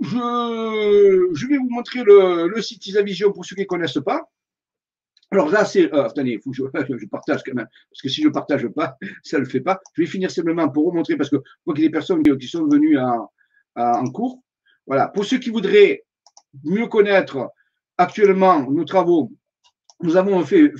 je, 0.00 1.46
vais 1.48 1.56
vous 1.58 1.68
montrer 1.68 2.02
le, 2.04 2.60
site 2.60 2.86
Isavision 2.86 3.32
pour 3.32 3.44
ceux 3.44 3.54
qui 3.54 3.62
ne 3.62 3.66
connaissent 3.66 4.02
pas. 4.04 4.28
Alors 5.32 5.48
là, 5.48 5.64
c'est. 5.64 5.92
Euh, 5.94 6.06
attendez, 6.06 6.40
faut 6.42 6.50
que 6.50 6.56
je, 6.56 7.06
partage 7.10 7.42
quand 7.44 7.54
même. 7.54 7.68
Parce 7.90 8.02
que 8.02 8.08
si 8.08 8.20
je 8.22 8.28
ne 8.28 8.32
partage 8.32 8.66
pas, 8.68 8.96
ça 9.22 9.38
ne 9.38 9.44
le 9.44 9.48
fait 9.48 9.60
pas. 9.60 9.80
Je 9.94 10.02
vais 10.02 10.08
finir 10.08 10.30
simplement 10.30 10.68
pour 10.68 10.90
vous 10.90 10.96
montrer, 10.96 11.16
parce 11.16 11.30
que 11.30 11.36
je 11.36 11.50
vois 11.64 11.74
qu'il 11.74 11.84
y 11.84 11.86
a 11.86 11.88
des 11.88 11.92
personnes 11.92 12.22
qui 12.22 12.48
sont 12.48 12.66
venues 12.66 12.98
en 12.98 14.10
cours. 14.12 14.42
Voilà. 14.86 15.08
Pour 15.08 15.24
ceux 15.24 15.38
qui 15.38 15.50
voudraient 15.50 16.04
mieux 16.64 16.86
connaître 16.88 17.50
actuellement 17.96 18.68
nos 18.68 18.84
travaux, 18.84 19.30
nous 20.02 20.16
avons 20.16 20.44
fait 20.44 20.60
une 20.60 20.74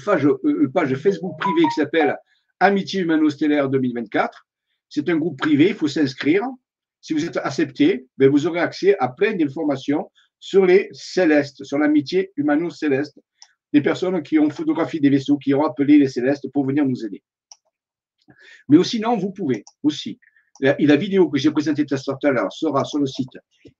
euh, 0.44 0.70
page, 0.72 0.94
Facebook 0.94 1.38
privée 1.38 1.62
qui 1.68 1.80
s'appelle 1.80 2.16
Amitié 2.58 3.02
Humano-Stellaire 3.02 3.68
2024. 3.68 4.46
C'est 4.88 5.08
un 5.08 5.16
groupe 5.16 5.38
privé, 5.38 5.68
il 5.68 5.74
faut 5.74 5.88
s'inscrire. 5.88 6.42
Si 7.00 7.14
vous 7.14 7.24
êtes 7.24 7.38
accepté, 7.38 8.06
ben, 8.18 8.30
vous 8.30 8.46
aurez 8.46 8.60
accès 8.60 8.96
à 8.98 9.08
plein 9.08 9.34
d'informations 9.34 10.12
sur 10.38 10.66
les 10.66 10.88
célestes, 10.92 11.64
sur 11.64 11.78
l'amitié 11.78 12.30
humano-céleste, 12.36 13.18
des 13.72 13.82
personnes 13.82 14.22
qui 14.22 14.38
ont 14.38 14.50
photographié 14.50 15.00
des 15.00 15.10
vaisseaux, 15.10 15.38
qui 15.38 15.54
ont 15.54 15.64
appelé 15.64 15.98
les 15.98 16.08
célestes 16.08 16.48
pour 16.52 16.64
venir 16.66 16.84
nous 16.84 17.04
aider. 17.04 17.22
Mais 18.68 18.82
sinon, 18.84 19.16
vous 19.16 19.32
pouvez 19.32 19.64
aussi. 19.82 20.20
La, 20.60 20.96
vidéo 20.96 21.28
que 21.30 21.38
j'ai 21.38 21.50
présentée 21.50 21.86
tout 21.86 21.94
à 21.94 22.30
l'heure 22.30 22.52
sera 22.52 22.84
sur 22.84 22.98
le 22.98 23.06
site 23.06 23.30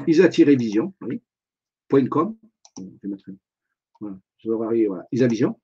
isa-vision, 0.07 0.93
oui, 1.01 1.21
.com, 2.09 2.35
je 2.77 2.83
vais 3.03 3.09
mettre, 3.09 3.29
voilà, 3.99 4.17
je 4.37 4.49
vais 4.49 4.87
voilà, 4.87 5.05
Isa-Vision. 5.11 5.59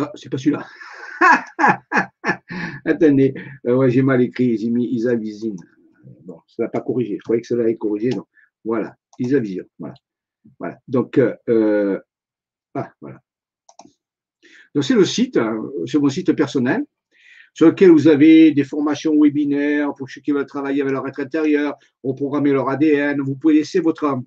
Ah, 0.00 0.10
c'est 0.14 0.30
pas 0.30 0.38
celui-là. 0.38 0.66
Attendez, 2.86 3.34
euh, 3.66 3.88
j'ai 3.90 4.02
mal 4.02 4.22
écrit, 4.22 4.56
j'ai 4.56 4.70
mis 4.70 4.86
Isa-Vision. 4.86 5.54
Bon, 6.24 6.40
ça 6.46 6.62
n'a 6.62 6.68
pas 6.70 6.80
corrigé, 6.80 7.16
je 7.18 7.22
croyais 7.22 7.42
que 7.42 7.46
ça 7.46 7.56
l'avait 7.56 7.76
corrigé, 7.76 8.08
donc 8.10 8.26
voilà, 8.64 8.96
Isa-Vision, 9.18 9.64
voilà. 9.78 9.94
Voilà, 10.58 10.78
donc, 10.88 11.18
euh, 11.18 11.34
euh, 11.50 12.00
ah, 12.74 12.90
voilà. 13.02 13.20
Donc, 14.74 14.84
c'est 14.84 14.94
le 14.94 15.04
site, 15.04 15.36
hein, 15.36 15.60
c'est 15.84 15.98
mon 15.98 16.08
site 16.08 16.32
personnel 16.32 16.84
sur 17.52 17.66
lequel 17.66 17.90
vous 17.90 18.08
avez 18.08 18.52
des 18.52 18.64
formations 18.64 19.20
webinaires 19.20 19.92
pour 19.94 20.08
ceux 20.08 20.22
qui 20.22 20.30
veulent 20.30 20.46
travailler 20.46 20.80
avec 20.80 20.92
leur 20.92 21.06
être 21.08 21.20
intérieur, 21.20 21.76
reprogrammer 22.02 22.52
leur 22.52 22.70
ADN. 22.70 23.20
Vous 23.20 23.34
pouvez 23.34 23.54
laisser 23.54 23.80
votre, 23.80 24.20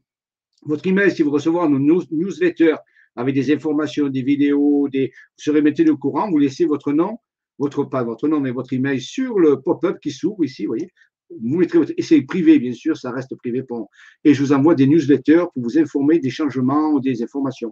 votre 0.63 0.85
email 0.85 1.09
si 1.09 1.23
vous 1.23 1.31
recevez 1.31 1.67
nos 1.69 2.03
newsletters 2.11 2.75
avec 3.15 3.35
des 3.35 3.53
informations, 3.53 4.07
des 4.09 4.23
vidéos, 4.23 4.89
des, 4.89 5.07
vous 5.07 5.43
serez 5.43 5.61
maintenu 5.61 5.91
au 5.91 5.97
courant. 5.97 6.29
Vous 6.29 6.37
laissez 6.37 6.65
votre 6.65 6.93
nom, 6.93 7.17
votre, 7.59 7.83
pas 7.83 8.03
votre 8.03 8.27
nom, 8.27 8.39
mais 8.39 8.51
votre 8.51 8.73
email 8.73 9.01
sur 9.01 9.39
le 9.39 9.61
pop-up 9.61 9.97
qui 10.01 10.11
s'ouvre 10.11 10.43
ici, 10.43 10.63
vous 10.63 10.69
voyez. 10.69 10.89
Vous 11.29 11.57
mettrez 11.57 11.79
votre, 11.79 11.93
et 11.97 12.01
c'est 12.01 12.21
privé, 12.21 12.59
bien 12.59 12.73
sûr, 12.73 12.97
ça 12.97 13.11
reste 13.11 13.35
privé 13.37 13.63
pour, 13.63 13.89
et 14.23 14.33
je 14.33 14.41
vous 14.41 14.53
envoie 14.53 14.75
des 14.75 14.85
newsletters 14.85 15.45
pour 15.53 15.63
vous 15.63 15.77
informer 15.79 16.19
des 16.19 16.29
changements 16.29 16.91
ou 16.91 16.99
des 16.99 17.23
informations. 17.23 17.69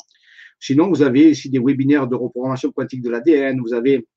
Sinon, 0.60 0.90
vous 0.90 1.02
avez 1.02 1.32
ici 1.32 1.50
des 1.50 1.60
webinaires 1.60 2.08
de 2.08 2.16
reprogrammation 2.16 2.72
quantique 2.72 3.02
de 3.02 3.10
l'ADN, 3.10 3.60
vous 3.62 3.74
avez 3.74 4.08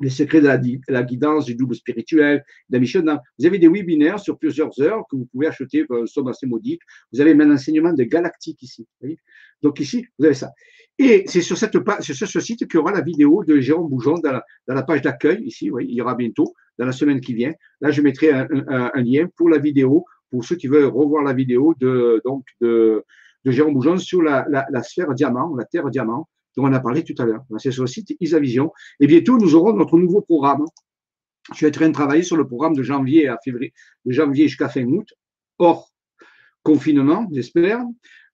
les 0.00 0.10
secrets 0.10 0.40
de 0.40 0.46
la, 0.88 1.02
guidance, 1.02 1.46
du 1.46 1.54
double 1.54 1.74
spirituel, 1.74 2.44
de 2.68 2.76
la 2.76 2.80
mission. 2.80 3.02
Vous 3.38 3.46
avez 3.46 3.58
des 3.58 3.68
webinaires 3.68 4.20
sur 4.20 4.38
plusieurs 4.38 4.78
heures 4.80 5.04
que 5.10 5.16
vous 5.16 5.26
pouvez 5.26 5.46
acheter, 5.46 5.84
euh, 5.90 6.06
somme 6.06 6.28
assez 6.28 6.46
modique. 6.46 6.80
Vous 7.12 7.20
avez 7.20 7.34
même 7.34 7.50
un 7.50 7.54
enseignement 7.54 7.92
de 7.92 8.04
galactique 8.04 8.62
ici. 8.62 8.86
Donc 9.62 9.80
ici, 9.80 10.06
vous 10.18 10.26
avez 10.26 10.34
ça. 10.34 10.50
Et 10.98 11.24
c'est 11.26 11.42
sur, 11.42 11.58
cette 11.58 11.76
sur 12.00 12.28
ce 12.28 12.40
site 12.40 12.66
qu'il 12.66 12.74
y 12.74 12.76
aura 12.78 12.92
la 12.92 13.02
vidéo 13.02 13.44
de 13.44 13.60
Jérôme 13.60 13.88
Boujon 13.88 14.18
dans 14.18 14.40
la, 14.66 14.82
page 14.82 15.02
d'accueil, 15.02 15.42
ici, 15.44 15.70
il 15.80 15.94
y 15.94 16.00
aura 16.00 16.14
bientôt, 16.14 16.54
dans 16.78 16.86
la 16.86 16.92
semaine 16.92 17.20
qui 17.20 17.34
vient. 17.34 17.52
Là, 17.80 17.90
je 17.90 18.00
mettrai 18.00 18.30
un, 18.30 18.90
lien 19.02 19.26
pour 19.36 19.50
la 19.50 19.58
vidéo, 19.58 20.04
pour 20.30 20.44
ceux 20.44 20.56
qui 20.56 20.68
veulent 20.68 20.86
revoir 20.86 21.22
la 21.22 21.34
vidéo 21.34 21.74
de, 21.78 22.20
donc 22.24 22.44
de, 22.60 23.04
de 23.44 23.50
Jérôme 23.50 23.74
Boujon 23.74 23.98
sur 23.98 24.22
la, 24.22 24.46
la 24.48 24.82
sphère 24.82 25.12
diamant, 25.12 25.54
la 25.54 25.64
terre 25.64 25.90
diamant, 25.90 26.28
dont 26.56 26.64
on 26.64 26.72
a 26.72 26.80
parlé 26.80 27.04
tout 27.04 27.14
à 27.18 27.26
l'heure. 27.26 27.44
C'est 27.58 27.70
sur 27.70 27.82
le 27.82 27.88
site 27.88 28.16
Isavision. 28.20 28.72
Et 29.00 29.06
bientôt, 29.06 29.38
nous 29.38 29.54
aurons 29.54 29.72
notre 29.74 29.98
nouveau 29.98 30.22
programme. 30.22 30.64
Je 31.52 31.56
suis 31.56 31.66
en 31.66 31.70
train 31.70 31.88
de 31.88 31.94
travailler 31.94 32.22
sur 32.22 32.36
le 32.36 32.46
programme 32.46 32.74
de 32.74 32.82
janvier 32.82 33.28
à 33.28 33.38
février, 33.44 33.72
de 34.04 34.12
janvier 34.12 34.48
jusqu'à 34.48 34.68
fin 34.68 34.84
août, 34.84 35.08
hors 35.58 35.90
confinement, 36.62 37.28
j'espère. 37.32 37.80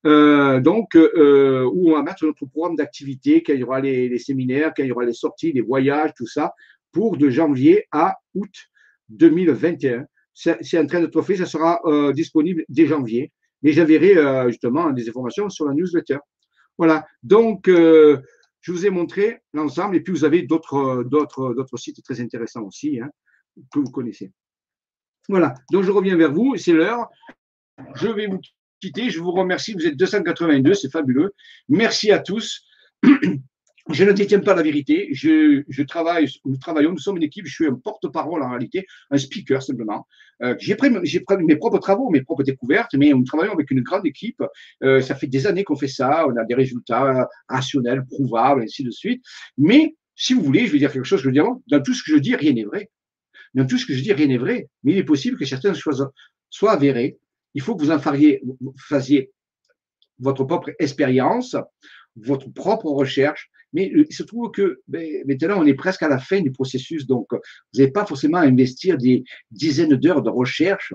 Euh, 0.06 0.60
donc, 0.60 0.96
euh, 0.96 1.68
où 1.72 1.90
on 1.90 1.94
va 1.94 2.02
mettre 2.02 2.24
notre 2.24 2.46
programme 2.46 2.76
d'activité, 2.76 3.42
qu'il 3.42 3.56
y 3.56 3.62
aura 3.62 3.80
les, 3.80 4.18
séminaires, 4.18 4.72
qu'il 4.72 4.86
y 4.86 4.92
aura 4.92 5.04
les 5.04 5.12
sorties, 5.12 5.52
les 5.52 5.60
voyages, 5.60 6.12
tout 6.16 6.26
ça, 6.26 6.54
pour 6.90 7.16
de 7.16 7.28
janvier 7.28 7.86
à 7.92 8.16
août 8.34 8.52
2021. 9.10 10.06
C'est 10.32 10.78
en 10.78 10.86
train 10.86 11.00
d'être 11.00 11.20
fait, 11.22 11.36
ça 11.36 11.46
sera 11.46 11.80
euh, 11.84 12.12
disponible 12.12 12.64
dès 12.68 12.86
janvier. 12.86 13.30
Mais 13.62 13.72
j'enverrai 13.72 14.16
justement 14.48 14.90
des 14.90 15.08
informations 15.08 15.48
sur 15.48 15.66
la 15.66 15.74
newsletter. 15.74 16.18
Voilà. 16.82 17.06
Donc, 17.22 17.68
euh, 17.68 18.20
je 18.60 18.72
vous 18.72 18.84
ai 18.84 18.90
montré 18.90 19.38
l'ensemble 19.52 19.94
et 19.94 20.00
puis 20.00 20.12
vous 20.12 20.24
avez 20.24 20.42
d'autres, 20.42 21.04
d'autres, 21.04 21.54
d'autres 21.54 21.76
sites 21.76 22.02
très 22.02 22.20
intéressants 22.20 22.64
aussi 22.64 22.98
hein, 22.98 23.08
que 23.70 23.78
vous 23.78 23.92
connaissez. 23.92 24.32
Voilà. 25.28 25.54
Donc, 25.70 25.84
je 25.84 25.92
reviens 25.92 26.16
vers 26.16 26.32
vous. 26.32 26.56
C'est 26.56 26.72
l'heure. 26.72 27.08
Je 27.94 28.08
vais 28.08 28.26
vous 28.26 28.40
quitter. 28.80 29.10
Je 29.10 29.20
vous 29.20 29.30
remercie. 29.30 29.74
Vous 29.74 29.86
êtes 29.86 29.96
282. 29.96 30.74
C'est 30.74 30.90
fabuleux. 30.90 31.32
Merci 31.68 32.10
à 32.10 32.18
tous. 32.18 32.66
Je 33.90 34.04
ne 34.04 34.12
détiens 34.12 34.40
pas 34.40 34.54
la 34.54 34.62
vérité. 34.62 35.08
Je, 35.12 35.62
je, 35.68 35.82
travaille, 35.82 36.28
nous 36.44 36.56
travaillons, 36.56 36.92
nous 36.92 36.98
sommes 36.98 37.16
une 37.16 37.22
équipe. 37.22 37.46
Je 37.46 37.54
suis 37.54 37.66
un 37.66 37.74
porte-parole 37.74 38.42
en 38.42 38.50
réalité, 38.50 38.86
un 39.10 39.18
speaker 39.18 39.62
simplement. 39.62 40.06
Euh, 40.42 40.54
j'ai 40.58 40.76
pris, 40.76 40.90
pris 40.90 41.36
mes 41.44 41.56
propres 41.56 41.78
travaux, 41.78 42.10
mes 42.10 42.22
propres 42.22 42.44
découvertes, 42.44 42.94
mais 42.94 43.10
nous 43.10 43.24
travaillons 43.24 43.52
avec 43.52 43.70
une 43.70 43.82
grande 43.82 44.06
équipe. 44.06 44.42
Euh, 44.82 45.00
ça 45.00 45.14
fait 45.14 45.26
des 45.26 45.46
années 45.46 45.64
qu'on 45.64 45.76
fait 45.76 45.88
ça. 45.88 46.26
On 46.28 46.36
a 46.36 46.44
des 46.44 46.54
résultats 46.54 47.28
rationnels, 47.48 48.04
prouvables, 48.06 48.62
ainsi 48.62 48.84
de 48.84 48.90
suite. 48.90 49.24
Mais 49.58 49.96
si 50.14 50.34
vous 50.34 50.42
voulez, 50.42 50.66
je 50.66 50.72
vais 50.72 50.78
dire 50.78 50.92
quelque 50.92 51.04
chose. 51.04 51.20
Je 51.20 51.26
veux 51.26 51.32
dire, 51.32 51.46
dans 51.68 51.82
tout 51.82 51.94
ce 51.94 52.02
que 52.04 52.12
je 52.12 52.18
dis, 52.18 52.36
rien 52.36 52.52
n'est 52.52 52.64
vrai. 52.64 52.90
Dans 53.54 53.66
tout 53.66 53.78
ce 53.78 53.86
que 53.86 53.94
je 53.94 54.02
dis, 54.02 54.12
rien 54.12 54.28
n'est 54.28 54.38
vrai. 54.38 54.68
Mais 54.84 54.92
il 54.92 54.98
est 54.98 55.04
possible 55.04 55.36
que 55.36 55.44
certaines 55.44 55.74
soient, 55.74 56.12
soient 56.50 56.72
avérées. 56.72 57.18
Il 57.54 57.62
faut 57.62 57.76
que 57.76 57.82
vous 57.82 57.90
en 57.90 57.98
fassiez 57.98 59.32
votre 60.18 60.44
propre 60.44 60.70
expérience, 60.78 61.56
votre 62.16 62.48
propre 62.50 62.86
recherche 62.86 63.50
mais 63.72 63.90
il 63.94 64.12
se 64.12 64.22
trouve 64.22 64.50
que 64.50 64.80
ben, 64.88 65.22
maintenant, 65.26 65.60
on 65.60 65.66
est 65.66 65.74
presque 65.74 66.02
à 66.02 66.08
la 66.08 66.18
fin 66.18 66.40
du 66.40 66.52
processus, 66.52 67.06
donc 67.06 67.28
vous 67.32 67.38
n'avez 67.74 67.90
pas 67.90 68.06
forcément 68.06 68.38
à 68.38 68.42
investir 68.42 68.98
des 68.98 69.24
dizaines 69.50 69.96
d'heures 69.96 70.22
de 70.22 70.30
recherche 70.30 70.94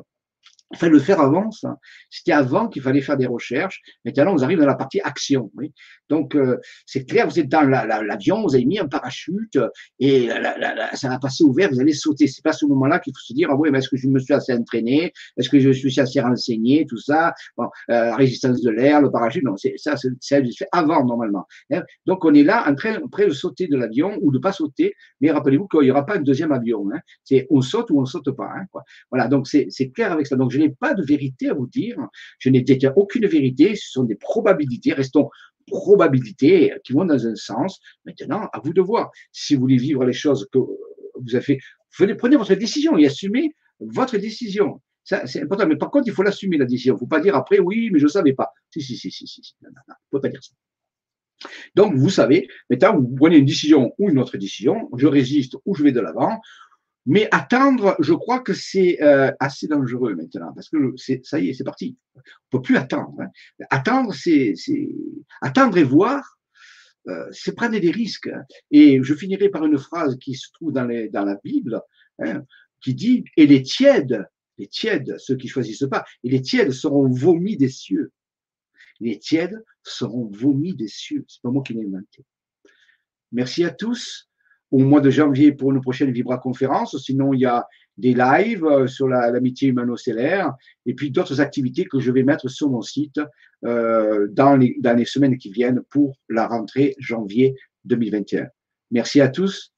il 0.71 0.77
fallait 0.77 0.91
le 0.91 0.99
faire 0.99 1.21
avant, 1.21 1.49
ça. 1.51 1.77
C'était 2.09 2.33
avant 2.33 2.67
qu'il 2.67 2.81
fallait 2.81 3.01
faire 3.01 3.17
des 3.17 3.27
recherches. 3.27 3.81
Maintenant, 4.03 4.35
on 4.35 4.41
arrive 4.41 4.59
dans 4.59 4.65
la 4.65 4.75
partie 4.75 4.99
action. 5.01 5.49
Oui. 5.55 5.71
Donc, 6.09 6.35
euh, 6.35 6.57
c'est 6.85 7.05
clair, 7.05 7.27
vous 7.27 7.39
êtes 7.39 7.49
dans 7.49 7.61
l'avion, 7.61 8.43
vous 8.43 8.55
avez 8.55 8.65
mis 8.65 8.79
un 8.79 8.87
parachute 8.87 9.57
et 9.99 10.29
ça 10.93 11.09
va 11.09 11.19
passer 11.19 11.43
ouvert, 11.43 11.69
vous 11.69 11.79
allez 11.79 11.93
sauter. 11.93 12.27
C'est 12.27 12.43
pas 12.43 12.53
ce 12.53 12.65
moment-là 12.65 12.99
qu'il 12.99 13.13
faut 13.13 13.23
se 13.23 13.33
dire, 13.33 13.49
ah 13.51 13.55
oui, 13.55 13.69
mais 13.71 13.79
est-ce 13.79 13.89
que 13.89 13.97
je 13.97 14.07
me 14.07 14.19
suis 14.19 14.33
assez 14.33 14.53
entraîné? 14.53 15.13
Est-ce 15.37 15.49
que 15.49 15.59
je 15.59 15.71
suis 15.71 15.99
assez 15.99 16.19
renseigné? 16.19 16.85
Tout 16.85 16.97
ça. 16.97 17.33
Bon, 17.57 17.69
euh, 17.89 18.15
résistance 18.15 18.61
de 18.61 18.69
l'air, 18.69 19.01
le 19.01 19.11
parachute, 19.11 19.43
non, 19.43 19.57
c'est 19.57 19.75
ça, 19.77 19.95
c'est 20.19 20.67
avant, 20.71 21.05
normalement. 21.05 21.45
Hein. 21.71 21.83
Donc, 22.05 22.25
on 22.25 22.33
est 22.33 22.43
là, 22.43 22.69
en 22.69 22.75
train, 22.75 22.99
prêt 23.11 23.27
de 23.27 23.33
sauter 23.33 23.67
de 23.67 23.77
l'avion 23.77 24.17
ou 24.21 24.31
de 24.31 24.37
pas 24.37 24.51
sauter, 24.51 24.93
mais 25.21 25.31
rappelez-vous 25.31 25.67
qu'il 25.67 25.81
n'y 25.81 25.91
aura 25.91 26.05
pas 26.05 26.15
un 26.17 26.21
deuxième 26.21 26.51
avion. 26.51 26.85
Hein. 26.93 26.99
C'est 27.23 27.47
on 27.49 27.61
saute 27.61 27.89
ou 27.91 28.01
on 28.01 28.05
saute 28.05 28.31
pas. 28.31 28.49
Hein, 28.55 28.65
quoi. 28.71 28.83
Voilà, 29.11 29.27
donc 29.27 29.47
c'est 29.47 29.91
clair 29.93 30.11
avec 30.11 30.27
ça. 30.27 30.35
Je 30.57 30.61
n'ai 30.63 30.69
pas 30.69 30.93
de 30.93 31.03
vérité 31.03 31.49
à 31.49 31.53
vous 31.53 31.67
dire. 31.67 31.97
Je 32.39 32.49
n'ai 32.49 32.65
aucune 32.95 33.27
vérité. 33.27 33.75
Ce 33.75 33.91
sont 33.91 34.03
des 34.03 34.15
probabilités. 34.15 34.93
Restons 34.93 35.29
probabilités 35.67 36.73
qui 36.83 36.93
vont 36.93 37.05
dans 37.05 37.27
un 37.27 37.35
sens. 37.35 37.79
Maintenant, 38.05 38.49
à 38.53 38.59
vous 38.63 38.73
de 38.73 38.81
voir. 38.81 39.11
Si 39.31 39.55
vous 39.55 39.61
voulez 39.61 39.77
vivre 39.77 40.03
les 40.05 40.13
choses 40.13 40.47
que 40.51 40.59
vous 40.59 41.35
avez 41.35 41.43
fait, 41.43 41.59
prenez 42.17 42.37
votre 42.37 42.55
décision 42.55 42.97
et 42.97 43.05
assumez 43.05 43.53
votre 43.79 44.17
décision. 44.17 44.81
C'est 45.03 45.43
important. 45.43 45.67
Mais 45.67 45.77
par 45.77 45.91
contre, 45.91 46.07
il 46.07 46.13
faut 46.13 46.23
l'assumer, 46.23 46.57
la 46.57 46.65
décision. 46.65 46.93
Il 46.93 46.97
ne 46.97 46.99
faut 46.99 47.07
pas 47.07 47.21
dire 47.21 47.35
après, 47.35 47.59
oui, 47.59 47.89
mais 47.91 47.99
je 47.99 48.05
ne 48.05 48.09
savais 48.09 48.33
pas. 48.33 48.51
Si, 48.71 48.81
si, 48.81 48.97
si, 48.97 49.11
si, 49.11 49.27
si. 49.27 49.55
Non, 49.61 49.69
non, 49.69 49.81
non. 49.87 49.95
Faut 50.11 50.19
pas 50.19 50.29
dire 50.29 50.43
ça. 50.43 50.53
Donc, 51.75 51.95
vous 51.95 52.09
savez, 52.09 52.47
maintenant, 52.69 52.99
vous 52.99 53.15
prenez 53.15 53.37
une 53.37 53.45
décision 53.45 53.93
ou 53.99 54.09
une 54.09 54.17
autre 54.17 54.37
décision, 54.37 54.89
je 54.97 55.05
résiste 55.05 55.55
ou 55.65 55.75
je 55.75 55.83
vais 55.83 55.91
de 55.91 55.99
l'avant, 55.99 56.41
mais 57.07 57.29
attendre, 57.31 57.95
je 57.99 58.13
crois 58.13 58.41
que 58.41 58.53
c'est 58.53 59.01
euh, 59.01 59.31
assez 59.39 59.67
dangereux 59.67 60.13
maintenant, 60.13 60.51
parce 60.53 60.67
que 60.69 60.93
ça 61.23 61.39
y 61.39 61.49
est, 61.49 61.53
c'est 61.53 61.63
parti. 61.63 61.97
On 62.15 62.57
peut 62.57 62.61
plus 62.61 62.75
attendre. 62.75 63.15
Hein. 63.21 63.29
Attendre, 63.69 64.13
c'est 64.13 64.53
attendre 65.41 65.77
et 65.77 65.85
voir, 65.85 66.37
euh, 67.07 67.25
c'est 67.31 67.55
prendre 67.55 67.79
des 67.79 67.91
risques. 67.91 68.29
Et 68.71 69.01
je 69.01 69.13
finirai 69.13 69.47
par 69.47 69.65
une 69.65 69.77
phrase 69.77 70.17
qui 70.19 70.35
se 70.35 70.51
trouve 70.51 70.73
dans, 70.73 70.83
les, 70.83 71.07
dans 71.07 71.23
la 71.23 71.39
Bible, 71.41 71.81
hein, 72.19 72.43
qui 72.81 72.93
dit 72.93 73.23
Et 73.37 73.47
les 73.47 73.63
tièdes, 73.63 74.27
les 74.57 74.67
tièdes, 74.67 75.15
ceux 75.17 75.37
qui 75.37 75.47
choisissent 75.47 75.87
pas, 75.89 76.03
et 76.25 76.29
les 76.29 76.41
tièdes 76.41 76.71
seront 76.71 77.07
vomis 77.07 77.55
des 77.55 77.69
cieux. 77.69 78.11
Les 78.99 79.17
tièdes 79.17 79.63
seront 79.81 80.29
vomis 80.29 80.75
des 80.75 80.89
cieux. 80.89 81.23
C'est 81.29 81.41
pas 81.41 81.51
moi 81.51 81.63
qui 81.63 81.73
l'ai 81.73 81.85
inventé. 81.85 82.25
Merci 83.31 83.63
à 83.63 83.69
tous 83.69 84.27
au 84.71 84.79
mois 84.79 85.01
de 85.01 85.09
janvier 85.09 85.51
pour 85.51 85.71
une 85.71 85.81
prochaine 85.81 86.11
Vibra 86.11 86.37
conférence. 86.37 86.97
Sinon, 86.97 87.33
il 87.33 87.41
y 87.41 87.45
a 87.45 87.65
des 87.97 88.13
lives 88.13 88.65
euh, 88.65 88.87
sur 88.87 89.07
l'amitié 89.07 89.69
humano-stellaire 89.69 90.53
et 90.85 90.93
puis 90.93 91.11
d'autres 91.11 91.41
activités 91.41 91.85
que 91.85 91.99
je 91.99 92.11
vais 92.11 92.23
mettre 92.23 92.47
sur 92.47 92.69
mon 92.69 92.81
site 92.81 93.19
euh, 93.65 94.27
dans, 94.31 94.55
les, 94.55 94.75
dans 94.79 94.95
les 94.95 95.05
semaines 95.05 95.37
qui 95.37 95.51
viennent 95.51 95.81
pour 95.89 96.17
la 96.29 96.47
rentrée 96.47 96.95
janvier 96.99 97.55
2021. 97.85 98.47
Merci 98.91 99.21
à 99.21 99.29
tous. 99.29 99.73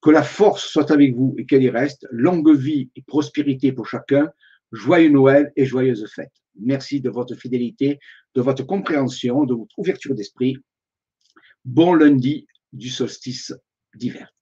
Que 0.00 0.10
la 0.10 0.24
force 0.24 0.64
soit 0.64 0.90
avec 0.90 1.14
vous 1.14 1.34
et 1.38 1.46
qu'elle 1.46 1.62
y 1.62 1.70
reste. 1.70 2.08
Longue 2.10 2.56
vie 2.56 2.90
et 2.96 3.02
prospérité 3.02 3.72
pour 3.72 3.86
chacun. 3.86 4.30
Joyeux 4.72 5.10
Noël 5.10 5.52
et 5.54 5.64
joyeuses 5.64 6.10
fêtes. 6.12 6.32
Merci 6.60 7.00
de 7.00 7.08
votre 7.08 7.34
fidélité, 7.34 7.98
de 8.34 8.40
votre 8.40 8.64
compréhension, 8.64 9.44
de 9.44 9.54
votre 9.54 9.78
ouverture 9.78 10.14
d'esprit. 10.14 10.56
Bon 11.64 11.94
lundi 11.94 12.46
du 12.72 12.88
solstice 12.88 13.52
d'hiver. 13.96 14.32